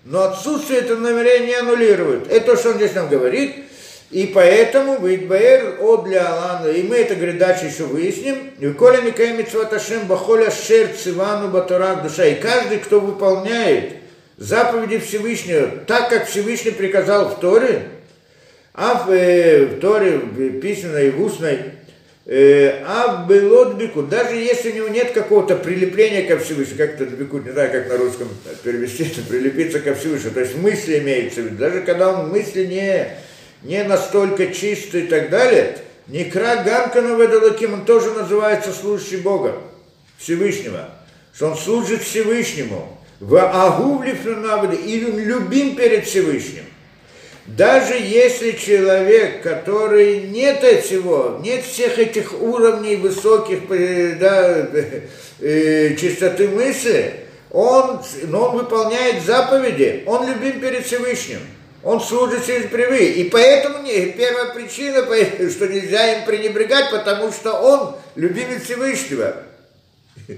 Но 0.05 0.24
отсутствие 0.24 0.81
этого 0.81 0.99
намерения 0.99 1.59
аннулирует. 1.59 2.31
Это 2.31 2.47
то, 2.47 2.57
что 2.57 2.70
он 2.70 2.77
здесь 2.77 2.95
нам 2.95 3.09
говорит. 3.09 3.65
И 4.11 4.27
поэтому 4.35 5.07
Витбаэр 5.07 5.77
о 5.81 5.99
для 5.99 6.27
Алана, 6.27 6.66
и 6.66 6.82
мы 6.82 6.97
это, 6.97 7.15
говорит, 7.15 7.39
дальше 7.39 7.66
еще 7.66 7.85
выясним. 7.85 8.51
И 8.59 8.69
коля 8.73 9.01
Микаем 9.03 9.39
Митцваташем 9.39 10.07
Бахоля 10.09 10.51
Шер 10.51 10.89
Цивану 10.89 11.49
Батурак 11.49 12.03
Душа. 12.03 12.24
И 12.27 12.35
каждый, 12.35 12.78
кто 12.78 12.99
выполняет 12.99 13.93
заповеди 14.37 14.99
Всевышнего 14.99 15.69
так, 15.87 16.09
как 16.09 16.27
Всевышний 16.27 16.73
приказал 16.73 17.28
в 17.28 17.39
Торе, 17.39 17.82
а 18.74 19.05
в, 19.07 19.12
э, 19.12 19.66
в 19.66 19.81
Торе, 19.81 20.19
в 20.19 20.61
письменной 20.61 21.09
и 21.09 21.11
в 21.11 21.23
устной, 21.23 21.59
э, 22.27 22.82
а 22.85 23.27
белот 23.28 23.74
бикут, 23.74 24.09
даже 24.09 24.35
если 24.35 24.73
у 24.73 24.74
него 24.74 24.89
нет 24.89 25.12
какого-то 25.12 25.55
прилепления 25.55 26.27
ко 26.27 26.39
Всевышнему, 26.39 26.78
как 26.78 27.01
это 27.01 27.05
бикут, 27.05 27.45
не 27.45 27.53
знаю, 27.53 27.70
как 27.70 27.89
на 27.89 27.97
русском 27.97 28.28
перевести, 28.65 29.05
прилепиться 29.28 29.78
ко 29.78 29.95
Всевышнему, 29.95 30.35
то 30.35 30.41
есть 30.41 30.57
мысли 30.57 30.99
имеется 30.99 31.43
в 31.43 31.45
виду, 31.45 31.57
даже 31.59 31.82
когда 31.82 32.12
он 32.12 32.31
мысли 32.31 32.65
не 32.66 33.09
не 33.62 33.82
настолько 33.85 34.53
чистый 34.53 35.03
и 35.03 35.07
так 35.07 35.31
далее, 35.31 35.77
Некра 36.07 36.62
Гамкану 36.65 37.20
Ведалаким, 37.20 37.74
он 37.74 37.85
тоже 37.85 38.11
называется 38.11 38.73
служащий 38.73 39.19
Бога, 39.19 39.55
Всевышнего, 40.19 40.91
что 41.32 41.49
он 41.49 41.57
служит 41.57 42.03
Всевышнему, 42.03 42.99
в 43.20 43.37
Агувли 43.37 44.16
и 44.85 45.01
любим 45.01 45.77
перед 45.77 46.07
Всевышним. 46.07 46.65
Даже 47.47 47.95
если 47.95 48.53
человек, 48.53 49.43
который 49.43 50.23
нет 50.23 50.62
всего, 50.85 51.41
нет 51.43 51.65
всех 51.65 51.99
этих 51.99 52.41
уровней 52.41 52.97
высоких 52.97 53.61
э, 53.70 54.16
да, 54.20 54.69
э, 55.41 55.97
чистоты 55.97 56.49
мысли, 56.49 57.15
он, 57.51 58.01
но 58.24 58.51
он 58.51 58.59
выполняет 58.59 59.23
заповеди, 59.24 60.05
он 60.07 60.28
любим 60.28 60.61
перед 60.61 60.87
Всевышним. 60.87 61.41
Он 61.82 62.01
служит 62.01 62.44
через 62.47 62.69
привы. 62.69 63.05
И 63.05 63.31
поэтому 63.31 63.82
не, 63.82 64.12
первая 64.12 64.52
причина, 64.52 65.02
что 65.51 65.69
нельзя 65.69 66.19
им 66.19 66.27
пренебрегать, 66.27 66.90
потому 66.90 67.32
что 67.32 67.52
он 67.52 67.97
любимец 68.15 68.62
Всевышнего. 68.65 69.36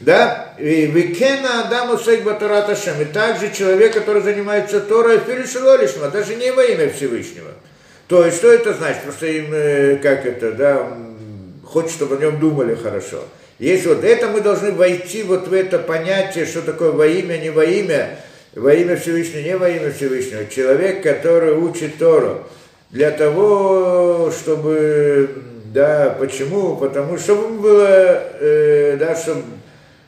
Да? 0.00 0.54
И 0.58 0.86
Викена 0.86 1.64
Адаму 1.64 1.96
Батараташем. 2.24 3.00
И 3.00 3.04
также 3.04 3.52
человек, 3.52 3.94
который 3.94 4.20
занимается 4.20 4.80
Торой, 4.80 5.20
Филишилолишма, 5.20 6.08
даже 6.08 6.34
не 6.34 6.50
во 6.52 6.64
имя 6.64 6.90
Всевышнего. 6.90 7.52
То 8.08 8.24
есть, 8.24 8.38
что 8.38 8.52
это 8.52 8.74
значит? 8.74 9.02
Просто 9.02 9.26
им, 9.26 9.46
э, 9.52 9.96
как 10.02 10.26
это, 10.26 10.52
да, 10.52 10.98
хочет, 11.64 11.92
чтобы 11.92 12.16
о 12.16 12.18
нем 12.18 12.40
думали 12.40 12.74
хорошо. 12.74 13.24
Если 13.58 13.88
вот 13.88 14.02
это 14.02 14.28
мы 14.28 14.40
должны 14.40 14.72
войти 14.72 15.22
вот 15.22 15.46
в 15.46 15.52
это 15.52 15.78
понятие, 15.78 16.46
что 16.46 16.62
такое 16.62 16.90
во 16.90 17.06
имя, 17.06 17.38
не 17.38 17.50
во 17.50 17.64
имя, 17.64 18.18
во 18.54 18.74
имя 18.74 18.96
Всевышнего, 18.96 19.42
не 19.42 19.56
во 19.56 19.68
имя 19.68 19.90
Всевышнего, 19.90 20.46
человек, 20.46 21.02
который 21.02 21.54
учит 21.54 21.98
Тору, 21.98 22.46
для 22.90 23.10
того, 23.10 24.30
чтобы, 24.30 25.30
да, 25.72 26.14
почему? 26.18 26.76
Потому 26.76 27.16
что 27.16 27.34
чтобы 27.34 27.58
было, 27.58 28.22
э, 28.40 28.96
да, 28.98 29.16
чтобы, 29.16 29.42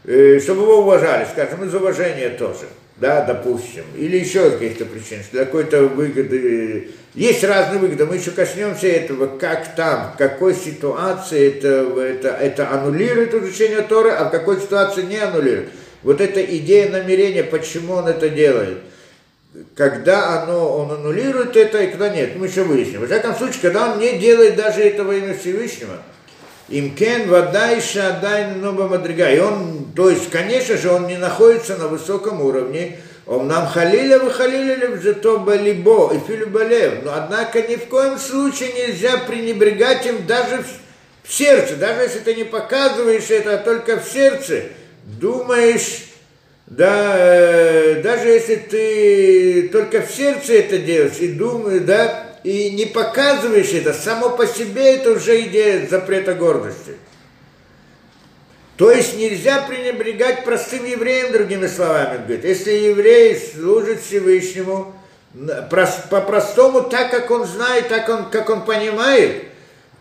э, 0.04 0.38
чтобы 0.40 0.62
его 0.62 0.80
уважали, 0.80 1.26
скажем, 1.32 1.64
из 1.64 1.74
уважения 1.74 2.28
тоже, 2.28 2.66
да, 2.98 3.24
допустим, 3.24 3.84
или 3.96 4.18
еще 4.18 4.50
каких-то 4.50 4.84
причин, 4.84 5.20
для 5.32 5.46
какой-то 5.46 5.84
выгоды. 5.84 6.90
Есть 7.14 7.44
разные 7.44 7.80
выгоды, 7.80 8.04
мы 8.04 8.16
еще 8.16 8.32
коснемся 8.32 8.88
этого, 8.88 9.38
как 9.38 9.74
там, 9.76 10.12
в 10.12 10.18
какой 10.18 10.54
ситуации 10.54 11.56
это, 11.56 11.98
это, 11.98 12.28
это 12.28 12.70
аннулирует 12.70 13.32
изучение 13.32 13.80
Торы, 13.82 14.10
а 14.10 14.24
в 14.24 14.30
какой 14.30 14.60
ситуации 14.60 15.02
не 15.02 15.16
аннулирует. 15.16 15.68
Вот 16.04 16.20
эта 16.20 16.44
идея 16.44 16.90
намерения, 16.90 17.42
почему 17.42 17.94
он 17.94 18.06
это 18.06 18.28
делает. 18.28 18.78
Когда 19.74 20.42
оно, 20.42 20.78
он 20.78 20.90
аннулирует 20.92 21.56
это 21.56 21.82
и 21.82 21.90
когда 21.90 22.08
нет, 22.08 22.36
мы 22.36 22.46
еще 22.46 22.62
выясним. 22.62 23.00
В 23.00 23.06
всяком 23.06 23.34
случае, 23.34 23.62
когда 23.62 23.92
он 23.92 23.98
не 23.98 24.18
делает 24.18 24.56
даже 24.56 24.82
этого 24.82 25.12
имя 25.12 25.34
Всевышнего, 25.34 26.02
Имкен 26.68 27.28
вода 27.28 27.72
и 27.72 27.80
шадай 27.80 28.54
ноба 28.54 28.88
мадрига. 28.88 29.30
И 29.30 29.38
он, 29.38 29.92
то 29.94 30.08
есть, 30.08 30.30
конечно 30.30 30.76
же, 30.78 30.90
он 30.90 31.06
не 31.06 31.18
находится 31.18 31.76
на 31.76 31.88
высоком 31.88 32.40
уровне. 32.40 32.98
Он 33.26 33.46
нам 33.46 33.66
халиля 33.66 34.18
вы 34.18 34.30
халиля 34.30 34.96
зато 35.02 35.38
балибо 35.38 36.12
и 36.14 36.18
филибалев. 36.26 37.04
Но 37.04 37.12
однако 37.14 37.60
ни 37.62 37.76
в 37.76 37.86
коем 37.86 38.18
случае 38.18 38.72
нельзя 38.72 39.18
пренебрегать 39.18 40.06
им 40.06 40.26
даже 40.26 40.64
в 41.22 41.32
сердце. 41.32 41.76
Даже 41.76 42.02
если 42.02 42.20
ты 42.20 42.34
не 42.34 42.44
показываешь 42.44 43.30
это, 43.30 43.54
а 43.54 43.58
только 43.58 43.98
в 43.98 44.08
сердце 44.08 44.64
думаешь, 45.04 46.06
да, 46.66 47.14
э, 47.16 48.02
даже 48.02 48.28
если 48.28 48.56
ты 48.56 49.68
только 49.70 50.00
в 50.00 50.10
сердце 50.10 50.54
это 50.54 50.78
делаешь 50.78 51.18
и 51.20 51.28
думаешь, 51.28 51.82
да, 51.82 52.38
и 52.42 52.70
не 52.70 52.86
показываешь 52.86 53.72
это, 53.72 53.92
само 53.92 54.30
по 54.30 54.46
себе 54.46 54.96
это 54.96 55.12
уже 55.12 55.42
идея 55.42 55.86
запрета 55.86 56.34
гордости. 56.34 56.96
То 58.76 58.90
есть 58.90 59.16
нельзя 59.16 59.62
пренебрегать 59.62 60.44
простым 60.44 60.84
евреям, 60.84 61.32
другими 61.32 61.68
словами, 61.68 62.18
говорит. 62.18 62.44
Если 62.44 62.72
еврей 62.72 63.36
служит 63.36 64.00
Всевышнему 64.00 64.92
по-простому, 66.10 66.82
так 66.82 67.10
как 67.10 67.30
он 67.30 67.46
знает, 67.46 67.88
так 67.88 68.08
он, 68.08 68.30
как 68.30 68.50
он 68.50 68.64
понимает, 68.64 69.44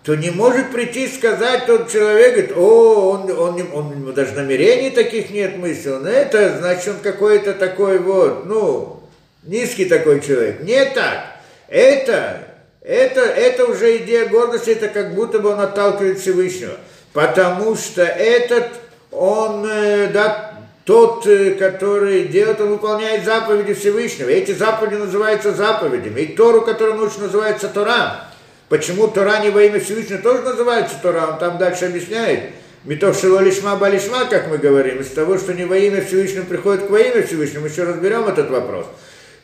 то 0.03 0.15
не 0.15 0.31
может 0.31 0.71
прийти 0.71 1.05
и 1.05 1.07
сказать 1.07 1.65
тот 1.65 1.89
человек, 1.89 2.33
говорит, 2.33 2.57
о, 2.57 3.11
он, 3.11 3.31
он, 3.31 3.61
он, 3.73 4.07
он 4.07 4.13
даже 4.13 4.33
намерений 4.33 4.89
таких 4.89 5.29
нет 5.29 5.57
мысли, 5.57 5.89
он 5.89 6.05
это, 6.05 6.57
значит, 6.57 6.89
он 6.89 6.97
какой-то 7.01 7.53
такой 7.53 7.99
вот, 7.99 8.45
ну, 8.45 9.03
низкий 9.43 9.85
такой 9.85 10.19
человек. 10.21 10.61
Не 10.61 10.83
так. 10.85 11.27
Это, 11.69 12.39
это, 12.81 13.21
это 13.21 13.65
уже 13.65 13.97
идея 13.97 14.27
гордости, 14.27 14.71
это 14.71 14.89
как 14.89 15.15
будто 15.15 15.39
бы 15.39 15.49
он 15.49 15.61
отталкивает 15.61 16.19
Всевышнего. 16.19 16.73
Потому 17.13 17.75
что 17.75 18.03
этот, 18.03 18.71
он, 19.11 19.65
э, 19.65 20.07
да, 20.11 20.53
тот, 20.83 21.25
э, 21.27 21.51
который 21.51 22.25
делает, 22.25 22.59
он 22.59 22.69
выполняет 22.71 23.23
заповеди 23.23 23.73
Всевышнего. 23.73 24.29
Эти 24.29 24.51
заповеди 24.51 24.95
называются 24.95 25.53
заповедями. 25.53 26.21
И 26.21 26.35
Тору, 26.35 26.61
которую 26.61 26.97
он 26.97 27.07
учит, 27.07 27.19
называется 27.19 27.69
Тора. 27.69 28.32
Почему 28.69 29.07
Тора 29.07 29.39
не 29.39 29.49
во 29.49 29.61
имя 29.63 29.79
Всевышнего 29.79 30.19
тоже 30.19 30.41
называется 30.41 30.95
Тора, 31.01 31.27
он 31.33 31.37
там 31.37 31.57
дальше 31.57 31.85
объясняет. 31.85 32.51
Митов 32.85 33.17
шило 33.19 33.39
лишма 33.39 33.75
балишма, 33.75 34.25
как 34.25 34.49
мы 34.49 34.57
говорим, 34.57 34.99
из 34.99 35.09
того, 35.09 35.37
что 35.37 35.53
не 35.53 35.65
во 35.65 35.77
имя 35.77 36.03
Всевышнего 36.03 36.43
приходит 36.43 36.87
к 36.87 36.89
во 36.89 36.99
имя 36.99 37.25
Всевышнему, 37.25 37.67
еще 37.67 37.83
разберем 37.83 38.25
этот 38.27 38.49
вопрос. 38.49 38.87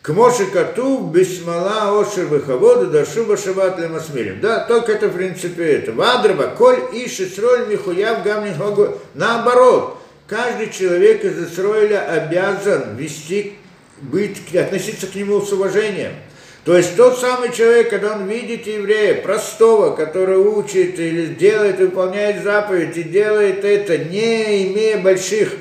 К 0.02 0.10
Моше 0.10 0.46
Кату, 0.46 1.00
Бисмала, 1.14 2.02
Ошер, 2.02 2.26
Вахаводу, 2.26 2.88
Дашуба, 2.88 3.38
Шабат, 3.38 3.80
Лемасмилим. 3.80 4.40
Да, 4.42 4.66
только 4.66 4.94
это 4.94 5.10
в 5.10 5.16
принципе 5.16 5.74
это. 5.74 5.92
Вадраба, 5.92 6.54
Коль, 6.58 6.80
Ишисроль, 6.94 7.68
Михуяв, 7.68 8.24
Гамнин, 8.24 8.56
Хогу. 8.56 8.98
Наоборот, 9.14 10.02
каждый 10.28 10.70
человек 10.70 11.24
из 11.24 11.52
Исроиля 11.52 12.10
обязан 12.10 12.96
вести, 12.96 13.56
быть, 14.02 14.56
относиться 14.56 15.08
к 15.08 15.16
нему 15.16 15.42
с 15.42 15.52
уважением– 15.52 16.14
То 16.66 16.78
есть 16.78 16.96
тот 16.98 17.20
самый 17.20 17.54
человек, 17.54 17.90
когда 17.90 18.14
он 18.14 18.28
видит 18.28 18.68
еврея, 18.68 19.22
простого, 19.22 19.96
который 19.96 20.38
учит 20.38 21.00
или 21.00 21.28
делает, 21.28 21.80
выполняет 21.80 22.44
заповедь 22.44 22.98
и 22.98 23.04
делает 23.04 23.64
это, 23.64 23.98
не 23.98 24.68
имея 24.68 25.00
больших 25.00 25.54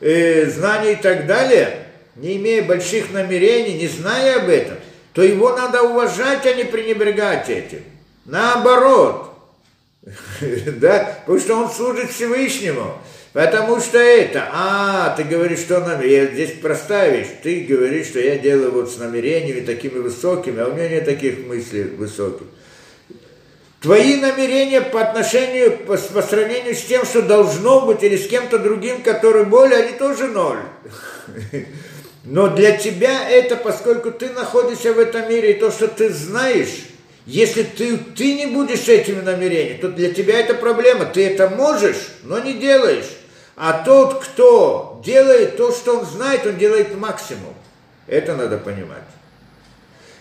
э, 0.00 0.46
знаний 0.46 0.92
и 0.92 0.96
так 0.96 1.26
далее, 1.26 1.86
не 2.16 2.36
имея 2.36 2.62
больших 2.62 3.12
намерений, 3.12 3.74
не 3.74 3.86
зная 3.86 4.40
об 4.40 4.48
этом, 4.48 4.76
то 5.12 5.22
его 5.22 5.54
надо 5.54 5.82
уважать, 5.82 6.46
а 6.46 6.54
не 6.54 6.64
пренебрегать 6.64 7.50
этим. 7.50 7.82
Наоборот. 8.24 9.32
да, 10.40 11.18
потому 11.20 11.38
что 11.38 11.54
он 11.56 11.70
служит 11.70 12.10
Всевышнему. 12.10 12.98
Потому 13.36 13.80
что 13.80 13.98
это, 13.98 14.48
а, 14.50 15.14
ты 15.14 15.22
говоришь, 15.24 15.58
что 15.58 15.80
нам, 15.80 16.00
я 16.00 16.24
здесь 16.24 16.52
простая 16.52 17.26
ты 17.42 17.66
говоришь, 17.68 18.06
что 18.06 18.18
я 18.18 18.38
делаю 18.38 18.72
вот 18.72 18.90
с 18.90 18.96
намерениями 18.96 19.60
такими 19.60 19.98
высокими, 19.98 20.62
а 20.62 20.68
у 20.68 20.72
меня 20.72 20.88
нет 20.88 21.04
таких 21.04 21.46
мыслей 21.46 21.82
высоких. 21.82 22.46
Твои 23.82 24.16
намерения 24.16 24.80
по 24.80 25.02
отношению, 25.02 25.76
по, 25.76 25.98
по 25.98 26.22
сравнению 26.22 26.74
с 26.74 26.80
тем, 26.84 27.04
что 27.04 27.20
должно 27.20 27.82
быть, 27.84 28.02
или 28.02 28.16
с 28.16 28.26
кем-то 28.26 28.58
другим, 28.58 29.02
который 29.02 29.44
более, 29.44 29.80
они 29.80 29.98
тоже 29.98 30.28
ноль. 30.28 30.60
Но 32.24 32.48
для 32.48 32.78
тебя 32.78 33.28
это, 33.28 33.56
поскольку 33.56 34.12
ты 34.12 34.30
находишься 34.30 34.94
в 34.94 34.98
этом 34.98 35.28
мире, 35.28 35.50
и 35.50 35.60
то, 35.60 35.70
что 35.70 35.88
ты 35.88 36.08
знаешь, 36.08 36.86
если 37.26 37.64
ты, 37.64 37.98
ты 37.98 38.32
не 38.32 38.46
будешь 38.46 38.88
этими 38.88 39.20
намерениями, 39.20 39.76
то 39.76 39.88
для 39.88 40.10
тебя 40.14 40.40
это 40.40 40.54
проблема. 40.54 41.04
Ты 41.04 41.26
это 41.26 41.50
можешь, 41.50 41.98
но 42.22 42.38
не 42.38 42.54
делаешь. 42.54 43.04
А 43.56 43.82
тот, 43.84 44.22
кто 44.22 45.00
делает 45.02 45.56
то, 45.56 45.72
что 45.72 45.98
он 45.98 46.04
знает, 46.04 46.46
он 46.46 46.58
делает 46.58 46.94
максимум. 46.96 47.54
Это 48.06 48.36
надо 48.36 48.58
понимать. 48.58 49.02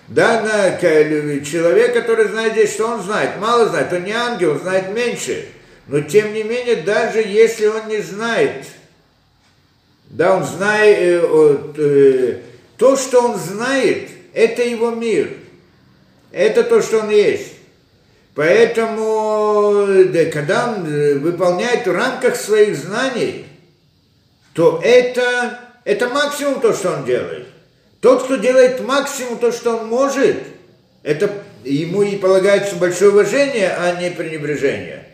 Да, 0.08 0.42
на, 0.42 0.78
человек, 0.80 1.94
который 1.94 2.30
знает 2.30 2.54
здесь, 2.54 2.74
что 2.74 2.88
он 2.88 3.02
знает, 3.02 3.38
мало 3.40 3.68
знает, 3.68 3.92
он 3.92 4.04
не 4.04 4.12
ангел, 4.12 4.52
он 4.52 4.60
знает 4.60 4.92
меньше. 4.92 5.48
Но 5.88 6.02
тем 6.02 6.34
не 6.34 6.44
менее, 6.44 6.78
даже 6.78 7.20
если 7.20 7.68
он 7.68 7.88
не 7.88 8.02
знает, 8.02 8.66
да, 10.06 10.38
он 10.38 10.44
знает, 10.44 10.98
э, 11.00 11.58
э, 11.78 12.40
то, 12.78 12.96
что 12.96 13.22
он 13.22 13.38
знает, 13.38 14.10
это 14.34 14.62
его 14.64 14.92
мир. 14.92 15.32
Это 16.32 16.64
то, 16.64 16.82
что 16.82 17.00
он 17.00 17.10
есть. 17.10 17.55
Поэтому, 18.36 19.86
да, 20.12 20.26
когда 20.26 20.74
он 20.74 20.86
э, 20.86 21.16
выполняет 21.16 21.88
в 21.88 21.92
рамках 21.92 22.36
своих 22.36 22.76
знаний, 22.76 23.46
то 24.54 24.82
это, 24.84 25.60
это 25.86 26.10
максимум 26.10 26.60
то, 26.60 26.74
что 26.74 26.92
он 26.92 27.06
делает. 27.06 27.48
Тот, 28.02 28.26
кто 28.26 28.36
делает 28.36 28.82
максимум 28.82 29.40
то, 29.40 29.54
что 29.54 29.78
он 29.78 29.88
может, 29.88 30.36
это 31.02 31.32
ему 31.64 32.04
и 32.04 32.18
полагается 32.18 32.76
большое 32.76 33.12
уважение, 33.12 33.70
а 33.70 34.02
не 34.02 34.12
пренебрежение. 34.12 35.08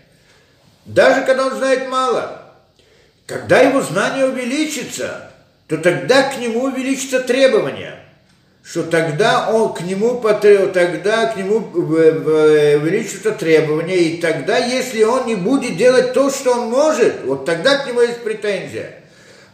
Даже 0.86 1.24
когда 1.24 1.46
он 1.46 1.56
знает 1.56 1.90
мало. 1.90 2.42
Когда 3.28 3.62
его 3.62 3.82
знание 3.82 4.26
увеличится, 4.26 5.32
то 5.68 5.78
тогда 5.78 6.24
к 6.24 6.40
нему 6.40 6.64
увеличится 6.64 7.20
требования 7.20 8.01
что 8.64 8.84
тогда 8.84 9.50
он 9.50 9.74
к 9.74 9.82
нему 9.82 10.22
тогда 10.22 11.28
к 11.28 11.38
нему 11.38 11.58
увеличиваются 11.74 13.32
требования, 13.32 13.98
и 13.98 14.22
тогда, 14.22 14.58
если 14.58 15.04
он 15.04 15.26
не 15.26 15.36
будет 15.36 15.78
делать 15.78 16.14
то, 16.14 16.30
что 16.30 16.52
он 16.52 16.70
может, 16.70 17.24
вот 17.26 17.46
тогда 17.46 17.78
к 17.78 17.88
нему 17.88 18.02
есть 18.02 18.24
претензия. 18.24 19.02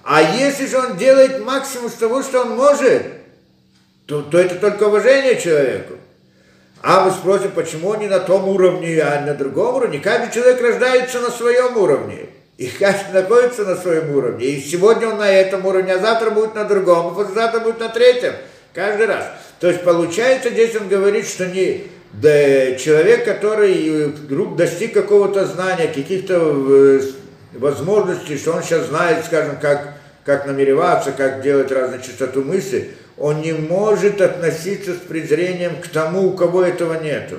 А 0.03 0.21
если 0.21 0.67
же 0.67 0.77
он 0.77 0.97
делает 0.97 1.43
максимум 1.43 1.89
того, 1.89 2.21
что 2.21 2.41
он 2.41 2.55
может, 2.55 3.03
то, 4.05 4.21
то 4.21 4.38
это 4.39 4.55
только 4.55 4.84
уважение 4.84 5.39
человеку. 5.39 5.95
А 6.81 7.03
мы 7.03 7.11
спросим, 7.11 7.51
почему 7.51 7.95
не 7.95 8.07
на 8.07 8.19
том 8.19 8.47
уровне, 8.47 9.01
а 9.01 9.21
на 9.25 9.34
другом 9.34 9.75
уровне? 9.75 9.99
Каждый 9.99 10.34
человек 10.34 10.61
рождается 10.61 11.19
на 11.19 11.29
своем 11.31 11.75
уровне. 11.75 12.29
И 12.57 12.67
каждый 12.67 13.21
находится 13.21 13.65
на 13.65 13.75
своем 13.75 14.15
уровне. 14.15 14.45
И 14.45 14.61
сегодня 14.61 15.09
он 15.09 15.17
на 15.17 15.29
этом 15.29 15.65
уровне, 15.65 15.93
а 15.93 15.99
завтра 15.99 16.31
будет 16.31 16.55
на 16.55 16.63
другом, 16.63 17.07
а 17.07 17.09
послезавтра 17.11 17.59
будет 17.59 17.79
на 17.79 17.89
третьем. 17.89 18.34
Каждый 18.77 19.07
раз. 19.07 19.25
То 19.59 19.69
есть 19.69 19.83
получается, 19.83 20.51
здесь 20.51 20.75
он 20.75 20.87
говорит, 20.87 21.27
что 21.27 21.47
не 21.47 21.87
да, 22.13 22.75
человек, 22.75 23.25
который 23.25 24.05
вдруг 24.05 24.55
достиг 24.55 24.93
какого-то 24.93 25.47
знания, 25.47 25.87
каких-то 25.87 26.35
э, 26.37 27.01
возможностей, 27.53 28.37
что 28.37 28.51
он 28.51 28.61
сейчас 28.61 28.85
знает, 28.85 29.25
скажем, 29.25 29.57
как, 29.59 29.95
как 30.23 30.45
намереваться, 30.45 31.11
как 31.11 31.41
делать 31.41 31.71
разную 31.71 32.03
частоту 32.03 32.43
мысли, 32.43 32.91
он 33.17 33.41
не 33.41 33.53
может 33.53 34.21
относиться 34.21 34.93
с 34.93 34.97
презрением 34.97 35.81
к 35.81 35.87
тому, 35.87 36.27
у 36.27 36.33
кого 36.33 36.61
этого 36.61 37.01
нету. 37.01 37.37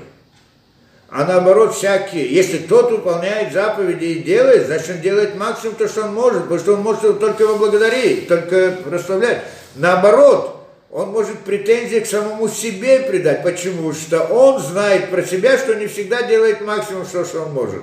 А 1.08 1.24
наоборот, 1.24 1.72
всякие, 1.72 2.34
если 2.34 2.58
тот 2.58 2.90
выполняет 2.90 3.52
заповеди 3.52 4.06
и 4.06 4.22
делает, 4.24 4.66
значит, 4.66 4.96
он 4.96 5.00
делает 5.02 5.36
максимум 5.36 5.76
то, 5.76 5.86
что 5.86 6.02
он 6.02 6.14
может, 6.14 6.42
потому 6.42 6.58
что 6.58 6.74
он 6.74 6.80
может 6.80 7.20
только 7.20 7.44
его 7.44 7.58
благодарить, 7.58 8.26
только 8.26 8.72
прославлять. 8.84 9.44
Наоборот, 9.76 10.57
он 10.90 11.10
может 11.10 11.40
претензии 11.40 12.00
к 12.00 12.06
самому 12.06 12.48
себе 12.48 13.00
придать. 13.00 13.42
Почему? 13.42 13.92
Что 13.92 14.22
он 14.24 14.60
знает 14.60 15.10
про 15.10 15.22
себя, 15.22 15.58
что 15.58 15.74
не 15.74 15.86
всегда 15.86 16.22
делает 16.22 16.62
максимум, 16.62 17.04
что, 17.04 17.24
что 17.24 17.42
он 17.42 17.52
может. 17.52 17.82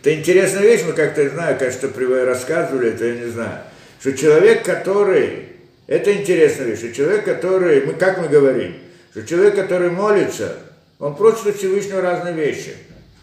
Это 0.00 0.14
интересная 0.14 0.62
вещь, 0.62 0.82
мы 0.86 0.92
как-то, 0.92 1.28
знаю, 1.28 1.58
кажется, 1.58 1.90
рассказывали, 2.24 2.90
это 2.92 3.04
я 3.04 3.14
не 3.16 3.26
знаю, 3.26 3.58
что 4.00 4.16
человек, 4.16 4.64
который, 4.64 5.48
это 5.88 6.12
интересная 6.14 6.68
вещь, 6.68 6.78
что 6.78 6.92
человек, 6.92 7.24
который, 7.24 7.84
мы, 7.84 7.94
как 7.94 8.18
мы 8.18 8.28
говорим, 8.28 8.76
что 9.10 9.26
человек, 9.26 9.56
который 9.56 9.90
молится, 9.90 10.56
он 11.00 11.16
просит 11.16 11.46
у 11.46 11.52
Всевышнего 11.52 12.00
разные 12.00 12.32
вещи. 12.34 12.74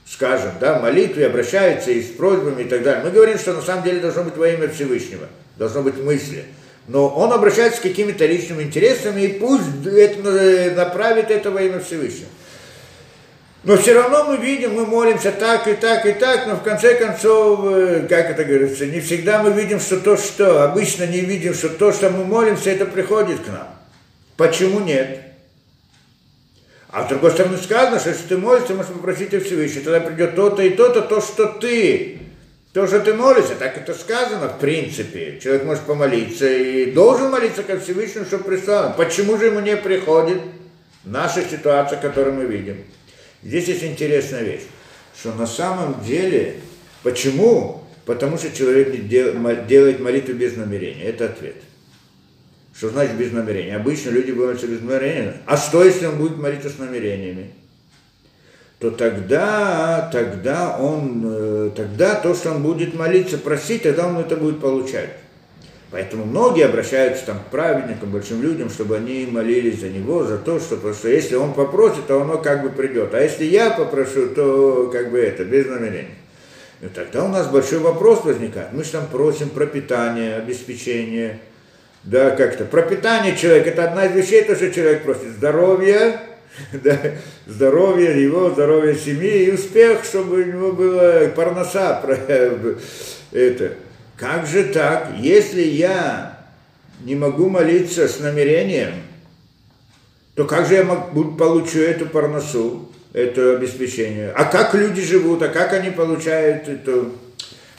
Скажем, 0.06 0.52
да, 0.60 0.80
молитвы, 0.80 1.24
обращается 1.24 1.90
и 1.90 2.02
с 2.02 2.12
просьбами 2.12 2.62
и 2.62 2.66
так 2.66 2.84
далее. 2.84 3.04
Мы 3.04 3.10
говорим, 3.10 3.40
что 3.40 3.54
на 3.54 3.62
самом 3.62 3.84
деле 3.84 4.00
должно 4.00 4.24
быть 4.24 4.38
во 4.38 4.48
имя 4.48 4.68
Всевышнего, 4.68 5.28
должно 5.58 5.82
быть 5.82 5.98
мысли 5.98 6.46
но 6.88 7.08
он 7.08 7.34
обращается 7.34 7.80
с 7.80 7.82
какими-то 7.82 8.26
личными 8.26 8.64
интересами, 8.64 9.22
и 9.22 9.40
пусть 9.40 9.86
это, 9.86 10.76
направит 10.76 11.32
это 11.32 11.52
во 11.52 11.62
имя 11.62 11.80
Всевышнего. 11.80 12.30
Но 13.64 13.78
все 13.78 13.94
равно 13.94 14.26
мы 14.26 14.38
видим, 14.38 14.76
мы 14.76 14.86
молимся 14.86 15.32
так 15.32 15.68
и 15.68 15.74
так 15.74 16.06
и 16.06 16.14
так, 16.14 16.46
но 16.46 16.56
в 16.56 16.62
конце 16.62 16.94
концов, 16.94 17.62
э, 17.66 18.06
как 18.08 18.30
это 18.30 18.44
говорится, 18.44 18.86
не 18.86 19.00
всегда 19.00 19.42
мы 19.42 19.54
видим, 19.54 19.80
что 19.80 20.00
то, 20.00 20.18
что 20.18 20.64
обычно 20.64 21.08
не 21.08 21.22
видим, 21.22 21.56
что 21.56 21.70
то, 21.70 21.92
что 21.92 22.12
мы 22.12 22.26
молимся, 22.26 22.70
это 22.70 22.86
приходит 22.86 23.40
к 23.40 23.48
нам. 23.48 23.68
Почему 24.38 24.82
нет? 24.82 25.20
А 26.92 27.06
с 27.06 27.10
другой 27.10 27.32
стороны 27.32 27.58
сказано, 27.58 28.00
что 28.00 28.10
если 28.10 28.28
ты 28.28 28.38
молишься, 28.38 28.76
можешь 28.76 28.92
попросить 28.92 29.30
Всевышнего, 29.30 29.84
тогда 29.84 30.00
придет 30.00 30.36
то-то 30.36 30.62
и 30.62 30.70
то-то, 30.70 31.02
то, 31.02 31.20
что 31.20 31.48
ты 31.48 32.20
то, 32.76 32.86
что 32.88 33.00
ты 33.00 33.14
молишься, 33.14 33.56
так 33.56 33.78
это 33.78 33.94
сказано 33.94 34.50
в 34.50 34.60
принципе. 34.60 35.40
Человек 35.42 35.64
может 35.64 35.84
помолиться 35.86 36.46
и 36.46 36.92
должен 36.92 37.32
молиться 37.32 37.64
ко 37.64 37.80
Всевышнему, 37.80 38.26
чтобы 38.26 38.44
прислал. 38.44 38.94
Почему 38.98 39.38
же 39.38 39.46
ему 39.46 39.62
не 39.62 39.78
приходит 39.78 40.42
наша 41.06 41.42
ситуация, 41.42 41.98
которую 41.98 42.36
мы 42.36 42.44
видим? 42.44 42.84
Здесь 43.42 43.70
есть 43.70 43.84
интересная 43.86 44.44
вещь, 44.44 44.64
что 45.18 45.32
на 45.32 45.48
самом 45.48 46.04
деле, 46.04 46.58
почему? 47.02 47.82
Потому 48.06 48.38
что 48.38 48.52
человек 48.52 48.90
не 48.90 48.98
делает 48.98 50.02
молитву 50.02 50.34
без 50.34 50.58
намерения. 50.58 51.04
Это 51.04 51.28
ответ. 51.28 51.56
Что 52.76 52.90
значит 52.90 53.16
без 53.16 53.32
намерения? 53.32 53.78
Обычно 53.78 54.10
люди 54.10 54.32
молятся 54.32 54.68
без 54.68 54.82
намерения. 54.82 55.38
А 55.46 55.56
что, 55.56 55.82
если 55.82 56.08
он 56.08 56.18
будет 56.18 56.38
молиться 56.38 56.70
с 56.70 56.78
намерениями? 56.78 57.52
То 58.80 58.92
тогда, 58.92 60.10
тогда 60.12 60.78
он, 60.78 61.24
э, 61.26 61.70
тогда 61.76 62.16
то, 62.16 62.34
что 62.36 62.52
он 62.52 62.62
будет 62.62 62.94
молиться, 62.94 63.38
просить, 63.38 63.84
тогда 63.84 64.08
он 64.08 64.18
это 64.18 64.36
будет 64.36 64.60
получать. 64.60 65.10
Поэтому 65.92 66.26
многие 66.26 66.66
обращаются 66.66 67.26
там, 67.26 67.40
к 67.40 67.52
праведникам, 67.52 68.12
большим 68.12 68.42
людям, 68.42 68.70
чтобы 68.70 68.98
они 68.98 69.28
молились 69.32 69.80
за 69.80 69.90
него, 69.90 70.26
за 70.26 70.38
то, 70.38 70.60
что, 70.60 70.76
потому 70.76 70.94
что 70.94 71.08
если 71.08 71.36
он 71.36 71.54
попросит, 71.54 72.08
то 72.08 72.22
оно 72.22 72.38
как 72.38 72.64
бы 72.64 72.70
придет. 72.70 73.14
А 73.14 73.22
если 73.22 73.46
я 73.46 73.70
попрошу, 73.70 74.28
то 74.28 74.90
как 74.92 75.12
бы 75.12 75.20
это, 75.20 75.46
без 75.46 75.68
намерения. 75.68 76.16
И 76.82 76.88
тогда 76.88 77.24
у 77.24 77.30
нас 77.30 77.48
большой 77.48 77.80
вопрос 77.80 78.26
возникает. 78.26 78.74
Мы 78.74 78.84
же 78.84 78.92
там 78.92 79.06
просим 79.08 79.50
про 79.50 79.66
питание, 79.68 80.36
обеспечение, 80.36 81.40
да, 82.04 82.32
как-то. 82.32 82.66
Про 82.66 82.82
питание 82.82 83.38
человека, 83.38 83.70
это 83.70 83.86
одна 83.86 84.06
из 84.06 84.16
вещей, 84.16 84.44
то, 84.44 84.56
что 84.56 84.72
человек 84.72 85.04
просит. 85.04 85.30
Здоровье, 85.38 86.20
да, 86.84 87.00
здоровье 87.46 88.22
его, 88.22 88.50
здоровье 88.50 88.96
семьи 88.96 89.46
и 89.46 89.52
успех, 89.52 90.04
чтобы 90.04 90.42
у 90.42 90.46
него 90.46 90.72
было 90.72 91.32
парноса. 91.36 92.02
Это. 93.32 93.74
Как 94.18 94.48
же 94.48 94.66
так? 94.66 95.12
Если 95.20 95.62
я 95.62 96.40
не 97.04 97.16
могу 97.16 97.50
молиться 97.50 98.08
с 98.08 98.20
намерением, 98.20 98.94
то 100.36 100.46
как 100.46 100.68
же 100.68 100.76
я 100.76 100.84
могу, 100.84 101.36
получу 101.36 101.80
эту 101.80 102.06
парносу, 102.06 102.90
это 103.14 103.58
обеспечение? 103.58 104.32
А 104.32 104.46
как 104.46 104.74
люди 104.74 105.02
живут, 105.02 105.42
а 105.42 105.50
как 105.50 105.74
они 105.74 105.92
получают 105.92 106.70
это? 106.70 107.10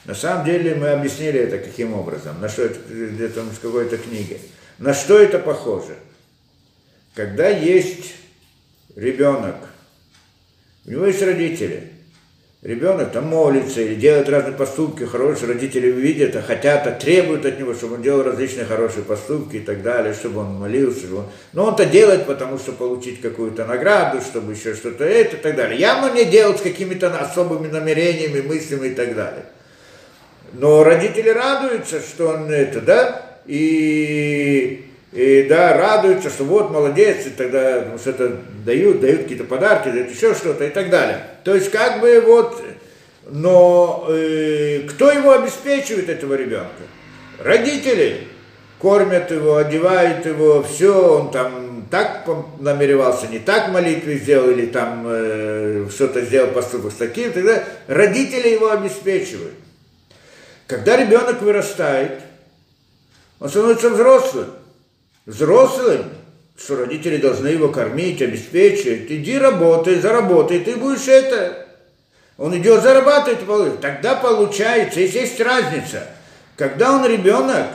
На 0.05 0.15
самом 0.15 0.45
деле 0.45 0.75
мы 0.75 0.91
объяснили 0.91 1.41
это 1.41 1.59
каким 1.59 1.95
образом, 1.95 2.41
на 2.41 2.49
что 2.49 2.63
это, 2.63 2.79
где-то 2.89 3.41
в 3.43 3.61
какой-то 3.61 3.97
книге. 3.97 4.39
На 4.79 4.95
что 4.95 5.19
это 5.19 5.39
похоже? 5.39 5.97
когда 7.17 7.49
есть 7.49 8.15
ребенок, 8.97 9.57
у 10.87 10.91
него 10.91 11.07
есть 11.07 11.23
родители, 11.23 11.93
ребенок 12.63 13.13
там 13.13 13.27
молится 13.27 13.81
или 13.81 13.95
делает 13.95 14.29
разные 14.29 14.55
поступки, 14.55 15.05
хорошие 15.05 15.53
родители 15.53 15.91
видят, 15.91 16.35
а 16.35 16.43
хотят, 16.43 16.87
а 16.87 16.93
требуют 16.93 17.45
от 17.45 17.61
него, 17.61 17.75
чтобы 17.75 17.95
он 17.97 18.03
делал 18.03 18.25
различные 18.25 18.65
хорошие 18.65 19.05
поступки 19.05 19.57
и 19.57 19.61
так 19.61 19.83
далее, 19.83 20.15
чтобы 20.15 20.41
он 20.41 20.55
молился. 20.55 21.01
Чтобы 21.01 21.19
он... 21.19 21.27
Но 21.53 21.65
он 21.67 21.75
это 21.75 21.87
делает, 21.87 22.27
потому 22.27 22.59
что 22.59 22.73
получить 22.73 23.21
какую-то 23.21 23.67
награду, 23.67 24.21
чтобы 24.21 24.55
еще 24.55 24.75
что-то 24.75 25.05
это 25.05 25.37
и 25.37 25.41
так 25.41 25.55
далее. 25.55 25.79
Явно 25.79 26.13
не 26.15 26.25
делать 26.25 26.59
с 26.59 26.63
какими-то 26.63 27.17
особыми 27.17 27.69
намерениями, 27.69 28.41
мыслями 28.41 28.89
и 28.89 28.95
так 28.95 29.15
далее. 29.15 29.45
Но 30.55 30.83
родители 30.85 31.29
радуются, 31.29 32.01
что 32.01 32.29
он 32.29 32.51
это, 32.51 32.81
да, 32.81 33.41
и 33.47 34.86
и 35.13 35.47
да, 35.49 35.77
радуются, 35.77 36.31
что 36.31 36.45
вот 36.45 36.71
молодец, 36.71 37.27
и 37.27 37.31
тогда 37.31 37.85
ну, 37.91 37.99
что-то 37.99 38.39
дают, 38.65 39.01
дают 39.01 39.23
какие-то 39.23 39.45
подарки, 39.45 39.89
дают 39.89 40.11
еще 40.11 40.35
что-то 40.35 40.65
и 40.65 40.71
так 40.71 40.91
далее. 40.91 41.23
То 41.45 41.55
есть 41.55 41.71
как 41.71 42.01
бы 42.01 42.21
вот, 42.27 42.63
но 43.31 44.07
э, 44.09 44.81
кто 44.89 45.11
его 45.11 45.33
обеспечивает, 45.33 46.09
этого 46.09 46.35
ребенка? 46.35 46.83
Родители 47.39 48.29
кормят 48.81 49.31
его, 49.31 49.57
одевают 49.57 50.27
его, 50.27 50.63
все, 50.63 51.21
он 51.21 51.31
там 51.31 51.87
так 51.91 52.29
намеревался, 52.59 53.29
не 53.29 53.39
так 53.39 53.69
молитвы 53.69 54.17
сделал, 54.17 54.51
или 54.51 54.67
там 54.67 55.05
э, 55.07 55.89
что-то 55.95 56.23
сделал 56.23 56.51
поступок 56.51 56.93
с 56.93 56.97
таким, 56.97 57.33
тогда 57.33 57.63
родители 57.87 58.49
его 58.49 58.71
обеспечивают. 58.71 59.55
Когда 60.67 60.97
ребенок 60.97 61.41
вырастает, 61.43 62.21
он 63.39 63.49
становится 63.49 63.91
взрослым, 63.91 64.49
взрослым, 65.27 66.05
что 66.57 66.77
родители 66.77 67.19
должны 67.19 67.49
его 67.49 67.69
кормить, 67.69 68.23
обеспечивать. 68.23 69.11
Иди 69.11 69.39
работай, 69.39 70.01
заработай, 70.01 70.61
ты 70.61 70.77
будешь 70.77 71.09
это. 71.09 71.67
Он 72.39 72.57
идет 72.57 72.83
зарабатывать, 72.83 73.81
тогда 73.81 74.15
получается, 74.15 75.01
если 75.01 75.21
есть 75.21 75.41
разница. 75.41 76.07
Когда 76.57 76.93
он 76.93 77.07
ребенок, 77.07 77.67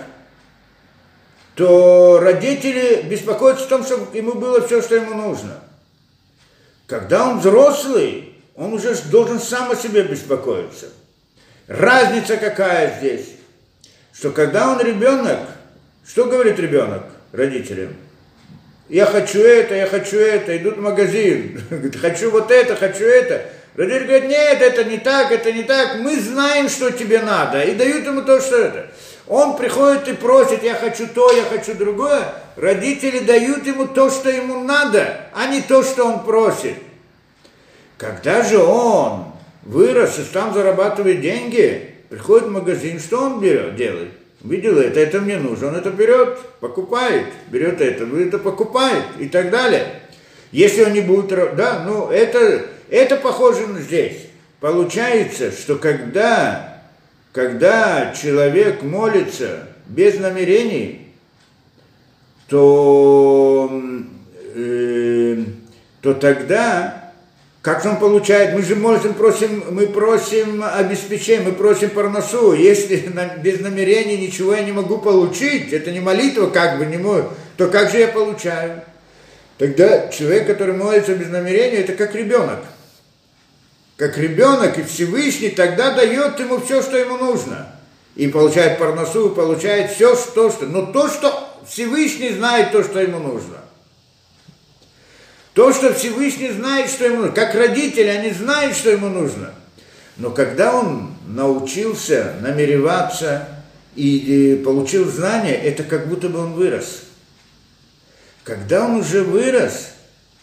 то 1.56 2.20
родители 2.20 3.04
беспокоятся 3.04 3.66
о 3.66 3.70
том, 3.70 3.84
чтобы 3.84 4.16
ему 4.18 4.34
было 4.34 4.66
все, 4.66 4.82
что 4.82 4.96
ему 4.96 5.14
нужно. 5.14 5.60
Когда 6.88 7.28
он 7.30 7.40
взрослый, 7.40 8.36
он 8.56 8.74
уже 8.74 8.96
должен 9.10 9.40
сам 9.40 9.72
о 9.72 9.76
себе 9.76 10.04
беспокоиться. 10.04 10.88
Разница 11.68 12.38
какая 12.38 13.00
здесь? 13.00 13.36
Что 14.14 14.32
когда 14.32 14.72
он 14.72 14.82
ребенок, 14.82 15.40
что 16.06 16.26
говорит 16.26 16.60
ребенок? 16.60 17.04
Родителям. 17.32 17.96
Я 18.90 19.06
хочу 19.06 19.40
это, 19.40 19.76
я 19.76 19.88
хочу 19.88 20.18
это, 20.18 20.58
идут 20.58 20.78
в 20.78 20.82
магазин, 20.82 21.62
говорит, 21.70 21.96
хочу 21.96 22.30
вот 22.32 22.52
это, 22.52 22.76
хочу 22.76 23.06
это. 23.06 23.46
Родители 23.76 24.06
говорят, 24.06 24.28
нет, 24.28 24.62
это 24.62 24.84
не 24.84 24.98
так, 24.98 25.32
это 25.32 25.54
не 25.54 25.64
так, 25.64 26.00
мы 26.00 26.20
знаем, 26.20 26.68
что 26.68 26.92
тебе 26.92 27.22
надо, 27.22 27.64
и 27.64 27.74
дают 27.74 28.06
ему 28.06 28.22
то, 28.22 28.42
что 28.42 28.58
это. 28.58 28.92
Он 29.28 29.56
приходит 29.56 30.10
и 30.10 30.14
просит, 30.14 30.62
я 30.62 30.76
хочу 30.76 31.08
то, 31.08 31.32
я 31.32 31.44
хочу 31.44 31.74
другое. 31.74 32.34
Родители 32.58 33.20
дают 33.20 33.66
ему 33.66 33.88
то, 33.88 34.10
что 34.10 34.30
ему 34.30 34.62
надо, 34.62 35.28
а 35.34 35.48
не 35.48 35.62
то, 35.62 35.84
что 35.84 36.04
он 36.04 36.26
просит. 36.26 36.76
Когда 37.98 38.44
же 38.44 38.58
он 38.58 39.32
вырос 39.64 40.20
и 40.20 40.24
там 40.24 40.54
зарабатывает 40.54 41.22
деньги, 41.22 41.96
приходит 42.10 42.48
в 42.48 42.52
магазин, 42.52 43.00
что 43.00 43.20
он 43.20 43.40
делает? 43.40 44.12
Видел 44.44 44.80
это, 44.80 45.00
это 45.00 45.20
мне 45.20 45.38
нужно, 45.38 45.68
он 45.68 45.76
это 45.76 45.92
берет, 45.92 46.40
покупает, 46.60 47.28
берет 47.50 47.80
это, 47.80 48.06
это 48.06 48.40
покупает 48.40 49.04
и 49.20 49.28
так 49.28 49.52
далее. 49.52 50.02
Если 50.52 50.84
он 50.84 50.94
не 50.94 51.02
будет, 51.02 51.56
да, 51.56 51.84
ну 51.86 52.10
это, 52.10 52.66
это 52.90 53.18
похоже 53.18 53.68
на 53.68 53.80
здесь. 53.80 54.28
Получается, 54.60 55.52
что 55.52 55.76
когда, 55.76 56.82
когда 57.32 58.14
человек 58.20 58.82
молится 58.82 59.68
без 59.88 60.20
намерений, 60.20 61.14
то, 62.48 63.84
э, 64.56 65.38
то 66.02 66.14
тогда 66.16 67.01
как 67.62 67.84
же 67.84 67.90
он 67.90 67.98
получает? 67.98 68.56
Мы 68.56 68.64
же 68.64 68.76
можем 68.76 69.14
просим, 69.14 69.64
мы 69.70 69.86
просим 69.86 70.64
обеспечения, 70.64 71.46
мы 71.46 71.52
просим 71.52 71.92
парносу. 71.92 72.54
Если 72.54 73.12
без 73.44 73.60
намерения 73.60 74.18
ничего 74.18 74.56
я 74.56 74.64
не 74.64 74.72
могу 74.72 74.98
получить, 74.98 75.72
это 75.72 75.92
не 75.92 76.00
молитва, 76.00 76.48
как 76.48 76.80
бы 76.80 76.88
не 76.88 76.98
мой, 76.98 77.24
то 77.58 77.68
как 77.68 77.92
же 77.92 78.00
я 78.00 78.08
получаю? 78.08 78.82
Тогда 79.60 80.08
человек, 80.08 80.48
который 80.48 80.74
молится 80.74 81.14
без 81.14 81.30
намерения, 81.30 81.78
это 81.78 81.94
как 81.94 82.16
ребенок. 82.16 82.62
Как 83.96 84.18
ребенок, 84.18 84.80
и 84.80 84.84
Всевышний 84.84 85.50
тогда 85.50 85.92
дает 85.92 86.40
ему 86.40 86.60
все, 86.60 86.82
что 86.82 86.98
ему 86.98 87.18
нужно. 87.18 87.76
И 88.16 88.28
получает 88.28 88.80
парносу, 88.80 89.30
и 89.30 89.36
получает 89.36 89.92
все, 89.92 90.16
что, 90.16 90.50
что. 90.50 90.66
Но 90.66 90.88
то, 90.88 91.08
что 91.08 91.48
Всевышний 91.70 92.32
знает, 92.32 92.72
то, 92.72 92.84
что 92.84 93.00
ему 93.00 93.20
нужно. 93.20 93.58
То, 95.62 95.72
что 95.72 95.94
Всевышний 95.94 96.50
знает, 96.50 96.90
что 96.90 97.06
ему 97.06 97.18
нужно. 97.18 97.34
Как 97.34 97.54
родители, 97.54 98.08
они 98.08 98.32
знают, 98.32 98.76
что 98.76 98.90
ему 98.90 99.10
нужно. 99.10 99.54
Но 100.18 100.32
когда 100.32 100.74
он 100.74 101.14
научился 101.28 102.34
намереваться 102.42 103.48
и, 103.96 104.60
получил 104.66 105.06
знания, 105.06 105.54
это 105.54 105.84
как 105.84 106.08
будто 106.08 106.30
бы 106.30 106.40
он 106.40 106.54
вырос. 106.54 107.04
Когда 108.44 108.86
он 108.86 109.02
уже 109.02 109.22
вырос, 109.22 109.90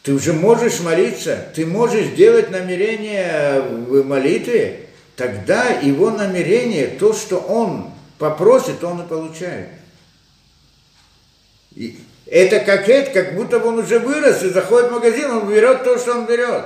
ты 0.05 0.13
уже 0.13 0.33
можешь 0.33 0.79
молиться, 0.79 1.49
ты 1.53 1.67
можешь 1.67 2.11
делать 2.15 2.53
намерение 2.53 3.61
в 3.61 4.05
молитве, 4.05 4.87
тогда 5.17 5.69
его 5.71 6.13
намерение, 6.13 6.87
то, 6.87 7.13
что 7.13 7.39
он 7.39 7.91
попросит, 8.19 8.85
он 8.85 9.03
и 9.03 9.09
получает. 9.09 9.71
И, 11.75 11.99
это 12.31 12.61
как 12.61 12.89
это, 12.89 13.11
как 13.11 13.35
будто 13.35 13.59
он 13.59 13.79
уже 13.79 13.99
вырос 13.99 14.43
и 14.43 14.51
заходит 14.51 14.91
в 14.91 14.95
магазин, 14.95 15.31
он 15.31 15.49
берет 15.49 15.83
то, 15.85 15.99
что 15.99 16.13
он 16.13 16.27
берет. 16.27 16.65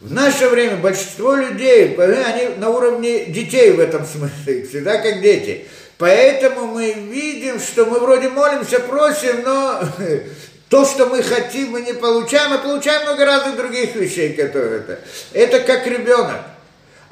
В 0.00 0.12
наше 0.12 0.48
время 0.48 0.76
большинство 0.76 1.34
людей, 1.34 1.96
они 1.96 2.56
на 2.56 2.70
уровне 2.70 3.26
детей 3.26 3.72
в 3.72 3.80
этом 3.80 4.06
смысле, 4.06 4.62
всегда 4.68 4.98
как 4.98 5.20
дети. 5.20 5.66
Поэтому 5.98 6.66
мы 6.66 6.92
видим, 6.92 7.58
что 7.58 7.84
мы 7.84 7.98
вроде 7.98 8.28
молимся, 8.28 8.78
просим, 8.78 9.42
но 9.44 9.82
то, 10.68 10.84
что 10.84 11.06
мы 11.06 11.22
хотим, 11.22 11.70
мы 11.70 11.80
не 11.80 11.94
получаем, 11.94 12.50
мы 12.50 12.58
получаем 12.58 13.02
много 13.02 13.24
разных 13.24 13.56
других 13.56 13.96
вещей, 13.96 14.34
которые 14.34 14.80
это. 14.80 14.98
Это 15.32 15.60
как 15.60 15.86
ребенок. 15.86 16.36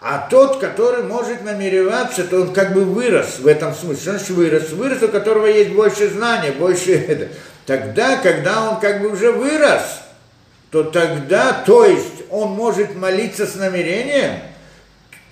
А 0.00 0.28
тот, 0.30 0.60
который 0.60 1.02
может 1.02 1.42
намереваться, 1.42 2.22
то 2.22 2.42
он 2.42 2.52
как 2.52 2.74
бы 2.74 2.84
вырос 2.84 3.38
в 3.40 3.46
этом 3.46 3.74
смысле. 3.74 4.12
Значит 4.12 4.30
вырос? 4.30 4.70
Вырос, 4.70 5.02
у 5.02 5.08
которого 5.08 5.46
есть 5.46 5.70
больше 5.70 6.08
знания, 6.08 6.52
больше 6.52 6.92
это. 7.08 7.28
Тогда, 7.66 8.16
когда 8.16 8.70
он 8.70 8.80
как 8.80 9.00
бы 9.00 9.08
уже 9.08 9.32
вырос, 9.32 9.82
то 10.70 10.84
тогда, 10.84 11.52
то 11.52 11.84
есть 11.84 12.24
он 12.30 12.50
может 12.50 12.94
молиться 12.94 13.46
с 13.46 13.56
намерением, 13.56 14.40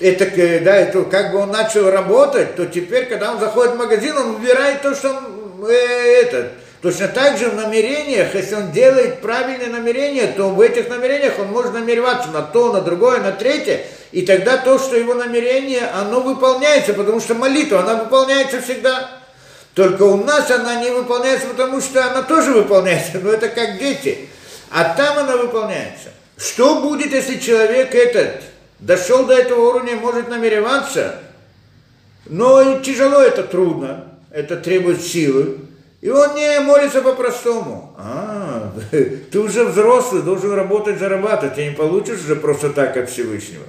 это, 0.01 0.27
да, 0.65 0.77
это 0.77 1.05
как 1.05 1.33
бы 1.33 1.39
он 1.39 1.51
начал 1.51 1.91
работать, 1.91 2.57
то 2.57 2.67
теперь, 2.67 3.07
когда 3.07 3.33
он 3.33 3.41
заходит 3.41 3.75
в 3.75 3.79
магазин, 3.79 4.17
он 4.17 4.35
выбирает 4.35 4.83
то, 4.83 4.95
что 4.95 5.11
он, 5.11 5.67
э, 5.69 6.23
этот, 6.23 6.53
Точно 6.85 7.09
так 7.09 7.39
же 7.39 7.49
в 7.49 7.57
намерениях, 7.57 8.35
если 8.35 8.57
он 8.57 8.71
делает 8.71 9.23
правильные 9.23 9.69
намерения, 9.69 10.27
то 10.27 10.51
в 10.51 10.61
этих 10.61 10.91
намерениях 10.91 11.39
он 11.39 11.47
может 11.47 11.73
намереваться 11.73 12.29
на 12.29 12.43
то, 12.43 12.75
на 12.75 12.83
другое, 12.83 13.21
на 13.21 13.33
третье, 13.33 13.87
и 14.13 14.21
тогда 14.21 14.59
то, 14.59 14.79
что 14.79 14.95
его 14.95 15.15
намерение, 15.15 15.89
оно 15.95 16.21
выполняется, 16.21 16.93
потому 16.93 17.21
что 17.21 17.35
молитва, 17.35 17.81
она 17.81 17.95
выполняется 17.95 18.61
всегда. 18.61 19.09
Только 19.75 20.03
у 20.05 20.23
нас 20.25 20.51
она 20.51 20.81
не 20.81 20.91
выполняется, 20.91 21.49
потому 21.49 21.81
что 21.81 22.09
она 22.09 22.23
тоже 22.23 22.53
выполняется, 22.53 23.19
но 23.23 23.31
это 23.31 23.49
как 23.49 23.79
дети. 23.79 24.29
А 24.71 24.95
там 24.95 25.19
она 25.19 25.37
выполняется. 25.37 26.11
Что 26.37 26.81
будет, 26.81 27.13
если 27.13 27.39
человек 27.39 27.95
этот 27.95 28.43
дошел 28.81 29.25
до 29.25 29.35
этого 29.35 29.71
уровня, 29.71 29.97
может 29.97 30.29
намереваться, 30.29 31.21
но 32.27 32.81
тяжело 32.81 33.21
это 33.21 33.43
трудно, 33.45 34.05
это 34.31 34.57
требует 34.57 35.01
силы, 35.01 35.59
и 36.01 36.11
он 36.11 36.35
не 36.35 36.61
молится 36.61 37.01
по-простому. 37.03 37.95
А, 37.97 38.73
ты 38.91 39.39
уже 39.39 39.65
взрослый, 39.65 40.23
должен 40.23 40.53
работать, 40.53 40.99
зарабатывать, 40.99 41.55
ты 41.55 41.69
не 41.69 41.75
получишь 41.75 42.21
уже 42.21 42.37
просто 42.37 42.71
так 42.71 42.97
от 42.97 43.11
Всевышнего. 43.11 43.65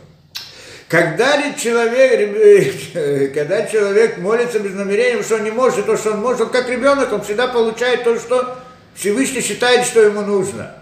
Когда 0.88 1.54
человек, 1.54 3.34
когда 3.34 3.66
человек 3.66 4.18
молится 4.20 4.60
без 4.60 4.74
намерения, 4.74 5.24
что 5.24 5.36
он 5.36 5.44
не 5.44 5.52
может, 5.52 5.86
то, 5.86 5.98
что 5.98 6.12
он 6.12 6.20
может, 6.20 6.42
он 6.42 6.50
как 6.50 6.70
ребенок, 6.70 7.12
он 7.12 7.24
всегда 7.24 7.48
получает 7.48 8.04
то, 8.04 8.20
что 8.20 8.58
Всевышний 8.94 9.42
считает, 9.42 9.86
что 9.86 10.02
ему 10.02 10.22
нужно. 10.22 10.76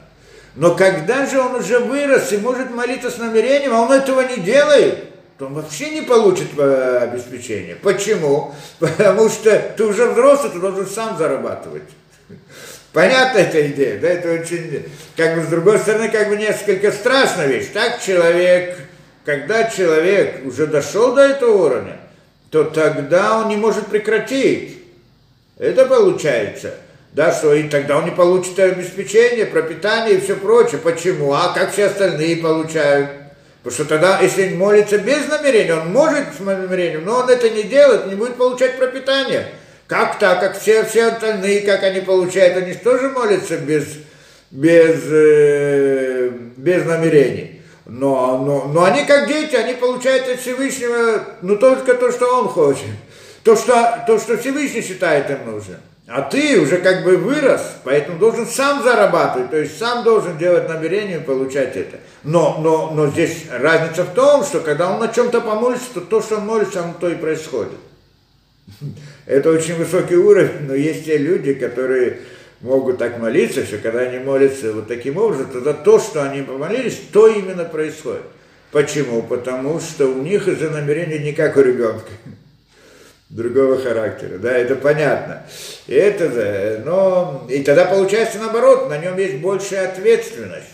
Но 0.56 0.76
когда 0.76 1.26
же 1.26 1.40
он 1.40 1.56
уже 1.56 1.80
вырос 1.80 2.32
и 2.32 2.38
может 2.38 2.70
молиться 2.70 3.10
с 3.10 3.18
намерением, 3.18 3.74
а 3.74 3.82
он 3.82 3.92
этого 3.92 4.22
не 4.22 4.38
делает, 4.38 5.06
то 5.38 5.48
он 5.48 5.56
вообще 5.56 5.90
не 5.90 6.02
получит 6.02 6.50
э, 6.58 6.98
обеспечение. 7.02 7.76
Почему? 7.76 8.54
Потому 8.80 9.30
что 9.30 9.58
ты 9.76 9.84
уже 9.86 10.06
взрослый, 10.10 10.52
ты 10.52 10.60
должен 10.60 10.86
сам 10.86 11.18
зарабатывать. 11.18 11.84
Понятна 12.94 13.40
эта 13.40 13.68
идея, 13.68 14.00
да, 14.00 14.10
это 14.10 14.32
очень, 14.32 14.86
как 15.18 15.36
бы, 15.36 15.42
с 15.44 15.48
другой 15.48 15.80
стороны, 15.80 16.10
как 16.10 16.30
бы 16.30 16.36
несколько 16.36 16.92
страшная 16.92 17.48
вещь. 17.48 17.70
Так 17.74 18.00
человек, 18.04 18.78
когда 19.26 19.70
человек 19.70 20.46
уже 20.46 20.68
дошел 20.68 21.14
до 21.14 21.22
этого 21.22 21.66
уровня, 21.66 21.98
то 22.50 22.64
тогда 22.64 23.40
он 23.40 23.50
не 23.50 23.58
может 23.58 23.88
прекратить. 23.88 24.78
Это 25.58 25.86
получается. 25.86 26.76
Да, 27.14 27.32
что 27.32 27.54
и 27.54 27.70
тогда 27.70 28.00
он 28.00 28.06
не 28.06 28.12
получит 28.12 28.58
обеспечение, 28.60 29.46
пропитание 29.46 30.16
и 30.16 30.20
все 30.20 30.36
прочее. 30.36 30.82
Почему? 30.84 31.34
А 31.34 31.54
как 31.54 31.72
все 31.72 31.86
остальные 31.86 32.38
получают? 32.38 33.10
Потому 33.62 33.74
что 33.74 33.86
тогда, 33.86 34.20
если 34.20 34.50
молится 34.56 34.98
без 34.98 35.28
намерения, 35.28 35.76
он 35.76 35.92
может 35.92 36.26
с 36.36 36.40
намерением, 36.40 37.06
но 37.06 37.20
он 37.20 37.30
это 37.30 37.50
не 37.50 37.64
делает, 37.64 38.08
не 38.08 38.16
будет 38.16 38.36
получать 38.36 38.78
пропитание. 38.78 39.48
Как 39.88 40.18
так, 40.18 40.40
как 40.40 40.60
все, 40.60 40.84
все 40.86 41.06
остальные, 41.06 41.62
как 41.62 41.84
они 41.84 42.02
получают, 42.02 42.58
они 42.58 42.74
тоже 42.74 43.10
молятся 43.10 43.58
без, 43.58 43.86
без, 44.50 45.02
э, 45.06 46.30
без 46.58 46.84
намерений. 46.86 47.53
Но, 47.86 48.38
но, 48.38 48.68
но 48.74 48.84
они 48.86 49.06
как 49.06 49.28
дети, 49.28 49.56
они 49.56 49.74
получают 49.74 50.28
от 50.30 50.40
Всевышнего, 50.40 51.24
ну 51.42 51.58
только 51.58 51.94
то, 51.96 52.12
что 52.12 52.28
он 52.40 52.48
хочет. 52.48 52.92
То, 53.44 53.58
что, 53.58 54.04
то, 54.08 54.18
что 54.20 54.38
Всевышний 54.38 54.82
считает 54.82 55.30
им 55.30 55.52
нужным. 55.52 55.80
А 56.08 56.22
ты 56.22 56.60
уже 56.60 56.78
как 56.80 57.04
бы 57.04 57.16
вырос, 57.16 57.62
поэтому 57.84 58.20
должен 58.20 58.46
сам 58.46 58.84
зарабатывать, 58.84 59.50
то 59.50 59.58
есть 59.58 59.78
сам 59.78 60.04
должен 60.04 60.38
делать 60.38 60.68
намерение 60.68 61.18
и 61.18 61.24
получать 61.24 61.78
это. 61.78 61.98
Но, 62.24 62.58
но, 62.62 62.92
но 62.92 63.08
здесь 63.08 63.46
разница 63.50 64.04
в 64.04 64.14
том, 64.14 64.44
что 64.44 64.60
когда 64.60 64.92
он 64.92 65.00
на 65.00 65.08
чем-то 65.08 65.40
помолится, 65.42 65.88
то 65.94 66.02
то, 66.02 66.22
что 66.22 66.38
он 66.38 66.46
молится, 66.46 66.84
оно 66.84 66.94
то 67.00 67.10
и 67.10 67.16
происходит. 67.16 67.80
Это 69.26 69.50
очень 69.50 69.76
высокий 69.76 70.18
уровень, 70.18 70.68
но 70.68 70.74
есть 70.74 71.06
те 71.06 71.18
люди, 71.18 71.54
которые 71.54 72.20
могут 72.64 72.98
так 72.98 73.20
молиться, 73.20 73.66
что 73.66 73.78
когда 73.78 74.00
они 74.00 74.18
молятся 74.20 74.74
вот 74.74 74.88
таким 74.88 75.18
образом, 75.18 75.52
тогда 75.52 75.74
то, 75.74 76.00
что 76.00 76.24
они 76.24 76.42
помолились, 76.42 77.00
то 77.12 77.28
именно 77.28 77.66
происходит. 77.66 78.24
Почему? 78.72 79.22
Потому 79.22 79.80
что 79.80 80.08
у 80.08 80.22
них 80.24 80.48
из-за 80.48 80.72
намерения 80.72 81.20
не 81.20 81.34
как 81.34 81.58
у 81.58 81.62
ребенка 81.62 82.10
другого 83.30 83.78
характера, 83.80 84.38
да, 84.38 84.52
это 84.52 84.76
понятно. 84.76 85.46
И 85.88 85.94
это, 85.94 86.30
да, 86.30 86.84
но, 86.86 87.48
и 87.50 87.64
тогда 87.64 87.86
получается 87.86 88.38
наоборот, 88.40 88.90
на 88.90 88.98
нем 88.98 89.18
есть 89.18 89.38
большая 89.38 89.90
ответственность. 89.90 90.68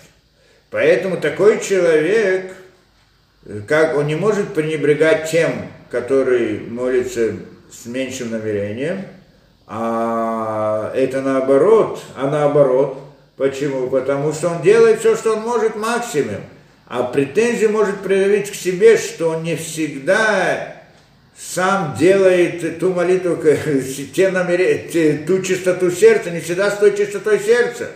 Поэтому 0.70 1.18
такой 1.18 1.60
человек, 1.62 2.52
как 3.68 3.98
он 3.98 4.08
не 4.08 4.16
может 4.16 4.54
пренебрегать 4.54 5.32
тем, 5.32 5.68
который 5.90 6.60
молится 6.60 7.34
с 7.72 7.86
меньшим 7.86 8.32
намерением, 8.32 9.06
а 9.72 10.92
это 10.96 11.22
наоборот, 11.22 12.02
а 12.16 12.28
наоборот. 12.28 12.98
Почему? 13.38 13.88
Потому 13.88 14.34
что 14.34 14.50
он 14.50 14.62
делает 14.64 15.00
все, 15.00 15.16
что 15.16 15.34
он 15.34 15.42
может 15.42 15.76
максимум, 15.76 16.42
а 16.88 17.04
претензии 17.04 17.68
может 17.68 18.00
проявить 18.00 18.52
к 18.52 18.56
себе, 18.56 18.98
что 18.98 19.30
он 19.30 19.44
не 19.44 19.56
всегда 19.56 20.76
сам 21.38 21.96
делает 21.98 22.80
ту 22.80 22.94
молитву, 22.94 23.38
те 24.14 24.30
намерения, 24.30 25.26
ту 25.26 25.42
чистоту 25.44 25.92
сердца, 25.92 26.32
не 26.32 26.42
всегда 26.42 26.72
с 26.72 26.80
той 26.80 26.98
чистотой 26.98 27.40
сердца. 27.40 27.90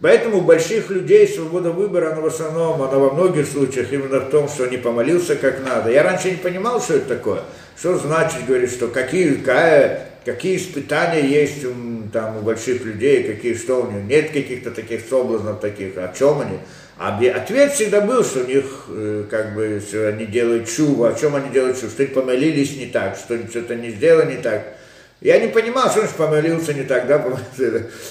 Поэтому 0.00 0.38
у 0.38 0.42
больших 0.42 0.88
людей 0.88 1.28
свобода 1.28 1.72
выбора, 1.72 2.12
она 2.12 2.22
в 2.22 2.26
основном, 2.26 2.80
она 2.80 2.98
во 2.98 3.12
многих 3.12 3.46
случаях 3.46 3.92
именно 3.92 4.20
в 4.20 4.30
том, 4.30 4.48
что 4.48 4.66
не 4.66 4.78
помолился 4.78 5.34
как 5.36 5.62
надо. 5.62 5.90
Я 5.90 6.04
раньше 6.04 6.30
не 6.30 6.36
понимал, 6.36 6.80
что 6.80 6.94
это 6.94 7.16
такое. 7.16 7.42
Что 7.80 7.96
значит, 7.96 8.44
говорит, 8.46 8.70
что 8.70 8.88
какие, 8.88 9.36
какая, 9.36 10.10
какие 10.26 10.58
испытания 10.58 11.22
есть 11.22 11.64
у, 11.64 11.72
там, 12.12 12.36
у 12.36 12.40
больших 12.42 12.84
людей, 12.84 13.24
какие 13.24 13.54
что 13.54 13.84
у 13.84 13.90
них, 13.90 14.04
нет 14.04 14.32
каких-то 14.32 14.70
таких 14.70 15.00
соблазнов 15.08 15.60
таких, 15.60 15.96
о 15.96 16.12
чем 16.14 16.40
они. 16.40 16.58
А 16.98 17.18
ответ 17.18 17.72
всегда 17.72 18.02
был, 18.02 18.22
что 18.22 18.40
у 18.40 18.46
них, 18.46 18.84
э, 18.90 19.24
как 19.30 19.54
бы, 19.54 19.80
что 19.80 20.08
они 20.08 20.26
делают 20.26 20.68
чуву, 20.68 21.04
о 21.04 21.14
чем 21.14 21.34
они 21.34 21.48
делают 21.48 21.80
чуву, 21.80 21.90
что 21.90 22.02
они 22.02 22.12
помолились 22.12 22.76
не 22.76 22.84
так, 22.84 23.16
что 23.16 23.38
что-то 23.48 23.74
не 23.74 23.92
сделали 23.92 24.36
не 24.36 24.42
так. 24.42 24.74
Я 25.20 25.38
не 25.38 25.48
понимал, 25.48 25.90
что 25.90 26.00
он 26.00 26.08
помолился 26.08 26.72
не 26.72 26.82
так, 26.82 27.06
да, 27.06 27.22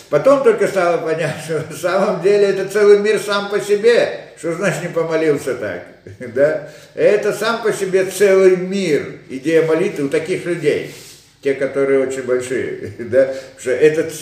потом 0.09 0.43
только 0.43 0.67
стало 0.67 0.97
понятно, 0.97 1.41
что 1.43 1.63
на 1.69 1.75
самом 1.75 2.21
деле 2.21 2.45
это 2.47 2.67
целый 2.67 2.99
мир 2.99 3.19
сам 3.19 3.49
по 3.49 3.59
себе, 3.59 4.11
что 4.37 4.53
значит 4.53 4.83
не 4.83 4.89
помолился 4.89 5.55
так, 5.55 5.85
да, 6.35 6.69
это 6.93 7.33
сам 7.33 7.63
по 7.63 7.73
себе 7.73 8.05
целый 8.05 8.57
мир, 8.57 9.21
идея 9.27 9.65
молитвы 9.65 10.05
у 10.05 10.09
таких 10.09 10.45
людей, 10.45 10.93
те, 11.41 11.55
которые 11.55 11.99
очень 11.99 12.23
большие, 12.23 12.93
да, 12.99 13.33
что 13.57 13.71
этот, 13.71 14.13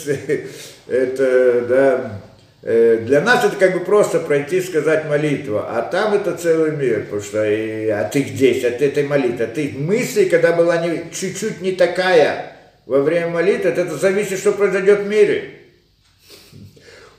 это, 0.88 1.62
да, 1.68 2.22
Э, 2.64 2.98
для 3.06 3.22
нас 3.22 3.46
это 3.46 3.56
как 3.56 3.74
бы 3.74 3.80
просто 3.82 4.20
пройти, 4.20 4.62
сказать 4.62 5.06
молитву, 5.06 5.60
а 5.60 5.82
там 5.84 6.16
это 6.16 6.36
целый 6.36 6.72
мир, 6.72 7.04
потому 7.04 7.22
что 7.22 7.46
и, 7.46 7.88
а 7.88 8.04
ты 8.04 8.24
здесь, 8.24 8.66
от 8.66 8.82
этой 8.82 9.04
молитвы, 9.04 9.46
а 9.46 9.48
ты 9.48 9.74
мысли, 9.78 10.26
когда 10.26 10.54
была 10.54 10.78
не, 10.86 11.04
чуть-чуть 11.14 11.62
не 11.62 11.74
такая 11.74 12.57
во 12.88 13.02
время 13.02 13.28
молитвы, 13.28 13.70
это 13.70 13.96
зависит, 13.98 14.40
что 14.40 14.54
произойдет 14.54 15.02
в 15.02 15.08
мире. 15.08 15.54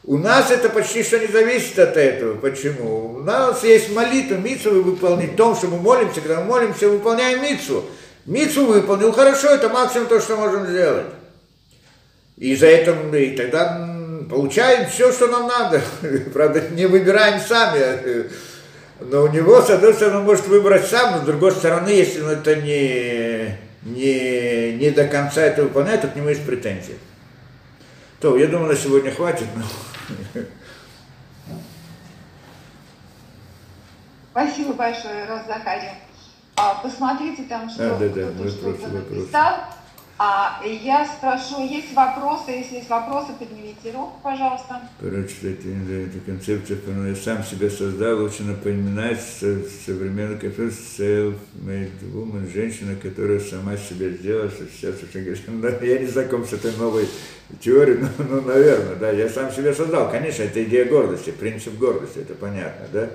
У 0.03 0.17
нас 0.17 0.51
это 0.51 0.71
почти 0.71 1.03
что 1.03 1.19
не 1.19 1.27
зависит 1.27 1.79
от 1.79 1.99
этого. 1.99 2.37
Почему? 2.37 3.17
У 3.17 3.21
нас 3.21 3.63
есть 3.63 3.95
молитва, 3.95 4.37
митцу 4.37 4.83
выполнить 4.83 5.33
в 5.33 5.37
том, 5.37 5.55
что 5.55 5.67
мы 5.67 5.77
молимся, 5.77 6.23
когда 6.23 6.41
мы 6.41 6.47
молимся, 6.47 6.89
выполняем 6.89 7.43
митцу. 7.43 7.85
Митцу 8.25 8.65
выполнил, 8.65 9.13
хорошо, 9.13 9.49
это 9.49 9.69
максимум 9.69 10.09
то, 10.09 10.19
что 10.21 10.37
можем 10.37 10.67
сделать. 10.67 11.07
И 12.39 12.57
за 12.57 12.69
это, 12.69 12.93
и 13.17 13.37
тогда 13.37 13.87
получаем 14.31 14.89
все, 14.89 15.13
что 15.13 15.27
нам 15.27 15.47
надо. 15.47 15.83
Правда, 16.33 16.63
не 16.71 16.87
выбираем 16.87 17.41
сами. 17.41 18.31
Но 19.01 19.25
у 19.25 19.29
него, 19.29 19.61
с 19.61 19.69
одной 19.69 19.93
стороны, 19.93 20.19
он 20.19 20.25
может 20.25 20.47
выбрать 20.47 20.87
сам, 20.87 21.17
но 21.17 21.23
с 21.23 21.27
другой 21.27 21.53
стороны, 21.53 21.91
если 21.91 22.23
он 22.23 22.31
это 22.31 22.57
не, 22.57 23.59
не, 23.83 24.73
не 24.77 24.91
до 24.91 25.07
конца 25.07 25.43
это 25.43 25.63
выполняет, 25.63 26.03
то 26.03 26.09
к 26.09 26.17
нему 26.17 26.29
есть 26.29 26.45
претензии. 26.45 26.99
То, 28.21 28.37
я 28.37 28.49
думаю, 28.49 28.73
на 28.73 28.77
сегодня 28.77 29.13
хватит. 29.13 29.47
Но... 29.55 30.43
Спасибо 34.33 34.73
большое, 34.73 35.25
Розахари. 35.27 35.91
А, 36.57 36.75
посмотрите 36.83 37.45
там, 37.45 37.71
что 37.71 37.95
а, 37.95 37.99
да, 37.99 38.09
да, 38.09 38.31
кто-то 38.33 38.51
что-то 38.51 38.89
написал. 38.89 39.57
А 40.21 40.61
я 40.65 41.07
спрошу, 41.07 41.65
есть 41.65 41.95
вопросы? 41.95 42.51
Если 42.51 42.77
есть 42.77 42.91
вопросы, 42.91 43.29
поднимите 43.39 43.93
руку, 43.93 44.19
пожалуйста. 44.21 44.81
Короче, 45.01 45.35
эта, 45.43 45.69
эта 45.69 46.19
концепция, 46.27 46.77
которую 46.77 47.11
я 47.11 47.15
сам 47.15 47.45
себя 47.45 47.71
создал, 47.71 48.23
очень 48.23 48.49
напоминает 48.49 49.21
современную 49.21 50.41
концепцию 50.41 50.73
self-made 50.99 52.13
woman, 52.13 52.53
женщина, 52.53 52.97
которая 52.97 53.39
сама 53.39 53.77
себя 53.77 54.11
сделала, 54.11 54.51
что 54.51 54.65
сейчас 54.67 54.97
очень 54.97 55.25
говорит, 55.25 55.81
ну, 55.81 55.87
я 55.87 55.99
не 56.01 56.07
знаком 56.07 56.45
с 56.45 56.53
этой 56.53 56.77
новой 56.77 57.09
теорией, 57.61 57.99
но, 57.99 58.25
ну, 58.25 58.41
наверное, 58.41 58.97
да, 58.97 59.13
я 59.13 59.29
сам 59.29 59.53
себя 59.53 59.73
создал. 59.73 60.11
Конечно, 60.11 60.43
это 60.43 60.65
идея 60.65 60.87
гордости, 60.87 61.31
принцип 61.31 61.79
гордости, 61.79 62.19
это 62.19 62.35
понятно, 62.35 62.87
да 62.93 63.11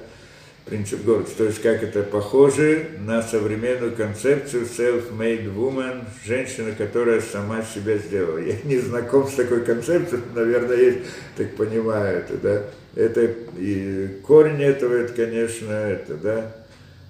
принцип 0.65 1.03
гордости. 1.03 1.37
То 1.37 1.45
есть 1.45 1.61
как 1.61 1.83
это 1.83 2.03
похоже 2.03 2.91
на 2.99 3.21
современную 3.21 3.95
концепцию 3.95 4.65
self-made 4.65 5.53
woman, 5.53 6.05
женщина, 6.25 6.71
которая 6.71 7.21
сама 7.21 7.63
себя 7.63 7.97
сделала. 7.97 8.37
Я 8.37 8.55
не 8.63 8.77
знаком 8.79 9.27
с 9.27 9.33
такой 9.33 9.63
концепцией, 9.65 10.21
наверное, 10.33 10.77
есть, 10.77 10.99
так 11.35 11.55
понимаю 11.55 12.19
это, 12.19 12.37
да. 12.37 12.63
Это 12.95 13.33
и 13.57 14.19
корень 14.25 14.61
этого, 14.61 14.93
это, 14.93 15.13
конечно, 15.13 15.71
это, 15.71 16.13
да, 16.15 16.55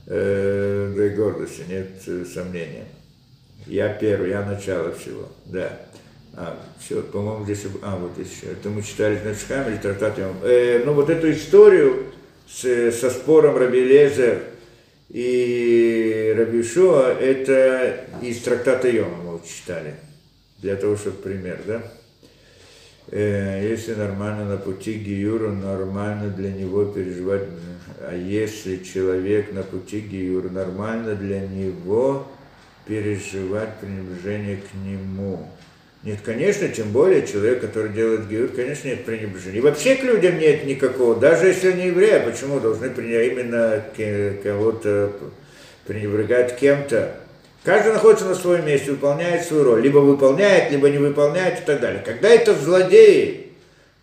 э, 0.08 0.94
да 0.96 1.06
и 1.06 1.10
гордости, 1.10 1.64
нет 1.68 1.88
сомнения. 2.28 2.86
Я 3.66 3.90
первый, 3.90 4.30
я 4.30 4.46
начало 4.46 4.94
всего, 4.94 5.30
да. 5.46 5.80
А, 6.36 6.58
все, 6.80 7.02
по-моему, 7.04 7.44
здесь, 7.44 7.66
а, 7.84 7.98
вот 7.98 8.18
еще, 8.18 8.54
это 8.54 8.70
мы 8.70 8.82
читали 8.82 9.16
в 9.18 9.26
Нецхаме, 9.26 9.78
трактат, 9.78 10.18
э, 10.18 10.82
ну, 10.84 10.94
вот 10.94 11.10
эту 11.10 11.32
историю, 11.32 12.08
с, 12.48 12.92
со 12.92 13.10
спором 13.10 13.58
Раби 13.58 13.84
Лезер 13.84 14.44
и 15.10 16.34
Раби 16.38 16.64
Шуа, 16.64 17.12
это 17.12 18.06
из 18.22 18.42
трактата 18.42 18.90
Йома 18.90 19.18
мы 19.18 19.40
читали, 19.48 19.96
для 20.60 20.76
того, 20.76 20.96
чтобы 20.96 21.18
пример, 21.18 21.62
да? 21.66 21.84
Э, 23.12 23.68
если 23.70 23.94
нормально 23.94 24.46
на 24.46 24.58
пути 24.58 24.94
к 24.94 25.04
Гиюру, 25.04 25.52
нормально 25.52 26.30
для 26.30 26.52
него 26.52 26.86
переживать, 26.86 27.44
а 28.00 28.16
если 28.16 28.78
человек 28.78 29.52
на 29.54 29.64
пути 29.64 30.02
к 30.02 30.08
Гиюру, 30.08 30.50
нормально 30.50 31.16
для 31.16 31.42
него 31.42 32.28
переживать 32.86 33.78
пренебрежение 33.80 34.58
к 34.58 34.74
нему. 34.86 35.48
Нет, 36.04 36.20
конечно, 36.24 36.68
тем 36.68 36.92
более 36.92 37.26
человек, 37.26 37.62
который 37.62 37.94
делает 37.94 38.28
гиюр, 38.28 38.50
конечно, 38.50 38.90
нет 38.90 39.06
пренебрежения. 39.06 39.60
И 39.60 39.62
вообще 39.62 39.96
к 39.96 40.04
людям 40.04 40.38
нет 40.38 40.66
никакого, 40.66 41.16
даже 41.16 41.48
если 41.48 41.70
они 41.70 41.88
евреи, 41.88 42.22
почему 42.26 42.60
должны 42.60 42.88
именно 42.88 43.82
кого-то 44.44 45.14
пренебрегать 45.88 46.58
кем-то? 46.58 47.16
Каждый 47.64 47.94
находится 47.94 48.26
на 48.26 48.36
своем 48.36 48.66
месте, 48.66 48.92
выполняет 48.92 49.46
свою 49.46 49.64
роль. 49.64 49.82
Либо 49.82 50.00
выполняет, 50.00 50.70
либо 50.72 50.90
не 50.90 50.98
выполняет 50.98 51.62
и 51.62 51.66
так 51.66 51.80
далее. 51.80 52.04
Когда 52.06 52.28
это 52.28 52.54
злодеи, 52.54 53.54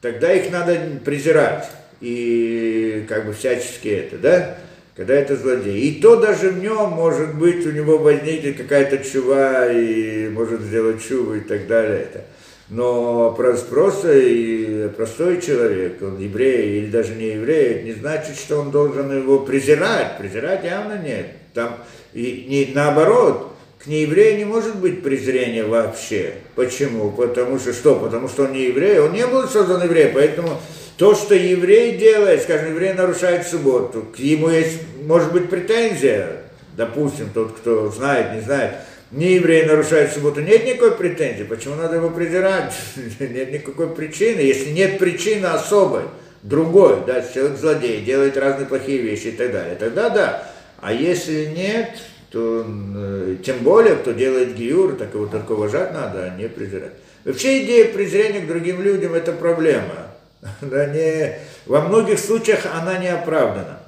тогда 0.01 0.33
их 0.33 0.51
надо 0.51 0.79
презирать 1.05 1.69
и 2.01 3.05
как 3.07 3.27
бы 3.27 3.35
всячески 3.35 3.89
это, 3.89 4.17
да? 4.17 4.59
Когда 5.01 5.15
это 5.15 5.35
злодей. 5.35 5.81
И 5.81 5.99
то 5.99 6.17
даже 6.17 6.51
в 6.51 6.59
нем, 6.63 6.91
может 6.91 7.35
быть, 7.35 7.67
у 7.67 7.71
него 7.71 7.97
возникнет 7.97 8.59
какая-то 8.59 8.99
чува, 8.99 9.73
и 9.73 10.29
может 10.29 10.61
сделать 10.61 11.03
чуву 11.03 11.37
и 11.37 11.41
так 11.41 11.67
далее. 11.67 12.01
Это. 12.01 12.25
Но 12.69 13.31
и 13.31 14.91
простой 14.95 15.41
человек, 15.41 16.03
он 16.03 16.19
еврей 16.19 16.81
или 16.81 16.91
даже 16.91 17.15
не 17.15 17.29
еврей, 17.29 17.77
это 17.77 17.85
не 17.85 17.93
значит, 17.93 18.37
что 18.37 18.61
он 18.61 18.71
должен 18.71 19.11
его 19.11 19.39
презирать. 19.39 20.19
Презирать 20.19 20.65
явно 20.65 20.99
нет. 21.03 21.29
Там, 21.55 21.79
и 22.13 22.45
не, 22.47 22.75
наоборот, 22.75 23.57
к 23.83 23.87
нееврею 23.87 24.37
не 24.37 24.45
может 24.45 24.77
быть 24.77 25.03
презрения 25.03 25.65
вообще. 25.65 26.35
Почему? 26.55 27.11
Потому 27.11 27.59
что 27.59 27.73
что? 27.73 27.95
Потому 27.95 28.29
что 28.29 28.45
он 28.45 28.53
не 28.53 28.65
еврей, 28.65 28.99
он 28.99 29.15
не 29.15 29.27
был 29.27 29.49
создан 29.49 29.83
евреем, 29.83 30.11
поэтому 30.13 30.61
то, 31.01 31.15
что 31.15 31.35
еврей 31.35 31.97
делает, 31.97 32.43
скажем, 32.43 32.73
еврей 32.73 32.93
нарушает 32.93 33.47
субботу, 33.47 34.03
к 34.15 34.19
ему 34.19 34.51
есть, 34.51 34.81
может 35.07 35.33
быть, 35.33 35.49
претензия, 35.49 36.43
допустим, 36.77 37.31
тот, 37.33 37.53
кто 37.53 37.89
знает, 37.91 38.35
не 38.35 38.43
знает, 38.43 38.75
не 39.11 39.37
еврей 39.37 39.65
нарушает 39.65 40.13
субботу, 40.13 40.43
нет 40.43 40.67
никакой 40.67 40.93
претензии. 40.93 41.45
Почему 41.45 41.77
надо 41.77 41.97
его 41.97 42.11
презирать? 42.11 42.75
нет 43.19 43.51
никакой 43.51 43.89
причины. 43.95 44.41
Если 44.41 44.73
нет 44.73 44.99
причины 44.99 45.47
особой, 45.47 46.03
другой, 46.43 46.99
да, 47.07 47.23
человек 47.23 47.57
злодей, 47.57 48.03
делает 48.03 48.37
разные 48.37 48.67
плохие 48.67 48.99
вещи 48.99 49.29
и 49.29 49.33
так 49.33 49.53
далее, 49.53 49.77
тогда 49.77 50.11
да. 50.11 50.53
А 50.83 50.93
если 50.93 51.47
нет, 51.47 51.93
то 52.31 52.67
э, 52.67 53.37
тем 53.43 53.61
более, 53.61 53.97
кто 53.97 54.13
делает 54.13 54.55
гиюр, 54.55 54.97
так 54.97 55.15
его 55.15 55.25
только 55.25 55.53
уважать 55.53 55.95
надо, 55.95 56.25
а 56.25 56.37
не 56.37 56.47
презирать. 56.47 56.93
Вообще 57.25 57.65
идея 57.65 57.87
презрения 57.87 58.41
к 58.41 58.47
другим 58.47 58.83
людям– 58.83 59.15
это 59.15 59.33
проблема. 59.33 60.10
Да, 60.61 60.87
не, 60.87 61.39
во 61.67 61.83
многих 61.83 62.19
случаях 62.19 62.67
она 62.67 62.99
не 62.99 63.09
оправдана. 63.09 63.81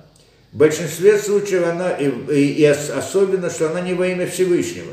В 0.53 0.59
большинстве 0.59 1.19
случаев 1.19 1.67
она, 1.67 1.91
и, 1.93 2.11
и, 2.31 2.63
и 2.63 2.65
особенно, 2.65 3.49
что 3.49 3.71
она 3.71 3.81
не 3.81 3.95
во 3.95 4.07
имя 4.07 4.27
Всевышнего. 4.27 4.93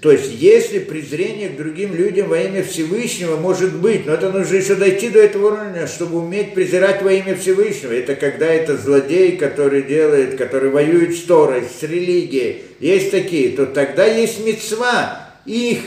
То 0.00 0.10
есть, 0.10 0.32
если 0.32 0.78
презрение 0.78 1.50
к 1.50 1.56
другим 1.56 1.94
людям 1.94 2.28
во 2.28 2.38
имя 2.38 2.64
Всевышнего 2.64 3.36
может 3.36 3.76
быть, 3.76 4.06
но 4.06 4.14
это 4.14 4.32
нужно 4.32 4.56
еще 4.56 4.74
дойти 4.74 5.10
до 5.10 5.20
этого 5.20 5.48
уровня, 5.48 5.86
чтобы 5.86 6.18
уметь 6.18 6.54
презирать 6.54 7.02
во 7.02 7.12
имя 7.12 7.36
Всевышнего. 7.36 7.92
Это 7.92 8.16
когда 8.16 8.46
это 8.46 8.76
злодей, 8.76 9.36
который 9.36 9.82
делает, 9.82 10.36
который 10.36 10.70
воюет 10.70 11.14
с 11.14 11.22
Торой, 11.22 11.64
с 11.64 11.82
религией, 11.82 12.62
есть 12.80 13.10
такие, 13.10 13.50
то 13.50 13.66
тогда 13.66 14.06
есть 14.06 14.44
мецва 14.44 15.30
их 15.44 15.80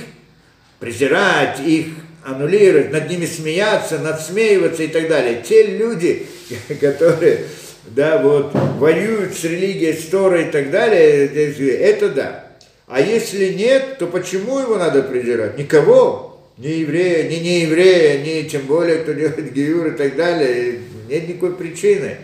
презирать, 0.80 1.60
их 1.60 1.88
аннулировать, 2.28 2.92
над 2.92 3.10
ними 3.10 3.26
смеяться, 3.26 4.00
надсмеиваться 4.00 4.84
и 4.84 4.88
так 4.88 5.08
далее. 5.08 5.42
Те 5.48 5.78
люди, 5.78 6.28
которые 6.82 7.46
да, 7.86 8.22
вот, 8.22 8.52
воюют 8.54 9.34
с 9.34 9.46
религией, 9.46 9.94
с 9.94 10.08
Торой 10.08 10.48
и 10.48 10.52
так 10.52 10.70
далее, 10.70 11.26
это 11.26 12.10
да. 12.10 12.48
А 12.86 13.00
если 13.00 13.54
нет, 13.54 13.98
то 13.98 14.08
почему 14.08 14.60
его 14.60 14.78
надо 14.78 15.04
придирать? 15.04 15.58
Никого, 15.58 16.42
ни 16.58 16.68
еврея, 16.68 17.30
ни 17.30 17.36
не 17.36 17.62
еврея, 17.62 18.22
ни 18.22 18.48
тем 18.48 18.64
более, 18.64 18.98
кто 18.98 19.14
делает 19.14 19.54
гиюр 19.54 19.88
и 19.88 19.98
так 19.98 20.16
далее. 20.18 20.80
Нет 21.08 21.30
никакой 21.30 21.56
причины. 21.56 22.18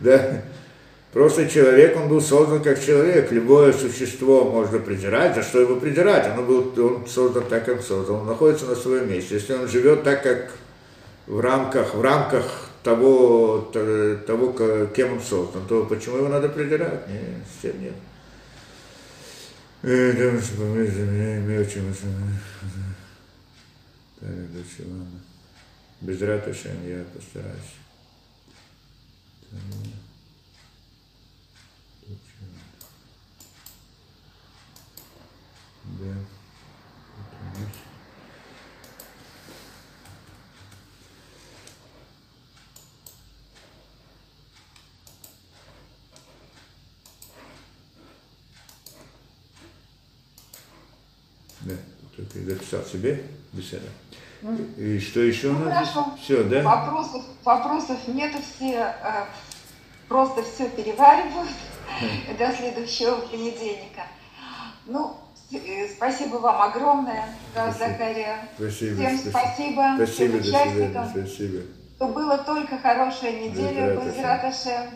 Да. 0.00 0.42
Просто 1.12 1.48
человек, 1.48 1.96
он 1.96 2.08
был 2.08 2.20
создан 2.20 2.62
как 2.62 2.84
человек. 2.84 3.32
Любое 3.32 3.72
существо 3.72 4.44
можно 4.44 4.78
придирать. 4.78 5.34
За 5.34 5.42
что 5.42 5.60
его 5.60 5.76
придирать? 5.76 6.28
Он, 6.36 6.46
был, 6.46 6.72
он 6.76 7.06
создан 7.06 7.44
так, 7.48 7.64
как 7.64 7.82
создан. 7.82 8.16
Он 8.16 8.26
находится 8.26 8.66
на 8.66 8.74
своем 8.74 9.08
месте. 9.08 9.36
Если 9.36 9.54
он 9.54 9.66
живет 9.68 10.04
так, 10.04 10.22
как 10.22 10.52
в 11.26 11.40
рамках, 11.40 11.94
в 11.94 12.02
рамках 12.02 12.44
того, 12.82 13.70
того, 14.26 14.52
кем 14.94 15.14
он 15.14 15.20
создан, 15.20 15.66
то 15.66 15.86
почему 15.86 16.18
его 16.18 16.28
надо 16.28 16.50
придирать? 16.50 17.08
Нет, 17.08 17.42
всем 17.58 17.80
нет. 17.80 17.94
Э, 19.82 20.12
Без 26.00 26.20
ратуши 26.20 26.70
я 26.86 27.04
постараюсь. 27.14 27.78
Да. 35.88 36.14
Да, 51.62 51.74
только 52.16 52.40
записал 52.40 52.84
себе 52.84 53.24
беседа. 53.52 53.88
И 54.76 55.00
что 55.00 55.20
еще 55.20 55.50
ну, 55.50 55.62
у 55.62 55.64
нас? 55.64 55.74
Хорошо. 55.74 56.16
Все, 56.22 56.44
да? 56.44 56.62
Вопросов, 56.62 57.24
вопросов 57.42 57.98
нет, 58.06 58.32
все 58.54 58.94
э, 59.02 59.24
просто 60.06 60.44
все 60.44 60.68
переваривают 60.68 61.50
до 62.38 62.52
следующего 62.52 63.16
понедельника. 63.16 64.06
Ну, 64.86 65.18
спасибо 65.96 66.36
вам 66.36 66.62
огромное, 66.62 67.24
Закария. 67.54 68.38
Спасибо. 68.56 68.96
Всем 68.96 69.18
спасибо, 69.18 69.94
Спасибо, 69.96 70.06
всем 70.06 70.32
до 70.32 70.38
участникам. 70.38 71.08
Спасибо. 71.10 71.62
Чтобы 71.96 72.14
была 72.14 72.38
только 72.38 72.78
хорошая 72.78 73.32
неделя, 73.40 73.96
Безрат 73.96 74.44
Ашем. 74.44 74.90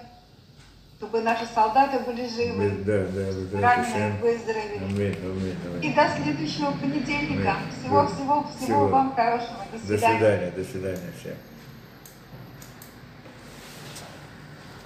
Чтобы 0.98 1.20
наши 1.22 1.44
солдаты 1.52 1.98
были 1.98 2.28
живы, 2.28 2.70
Да, 2.84 3.04
да, 3.12 3.60
раненые 3.60 4.12
выздоровели. 4.20 4.76
Аминь, 4.76 5.16
аминь, 5.20 5.56
И 5.82 5.86
аминь. 5.86 5.94
до 5.96 6.08
следующего 6.22 6.70
понедельника. 6.80 7.56
Аминь. 7.56 7.72
Всего, 7.82 8.02
Да. 8.02 8.06
всего, 8.06 8.42
всего 8.44 8.64
Всего. 8.64 8.86
вам 8.86 9.12
хорошего. 9.16 9.56
До 9.72 9.78
До 9.78 9.84
свидания. 9.84 10.18
свидания, 10.18 10.50
до 10.52 10.64
свидания 10.64 11.12
всем. 11.20 11.34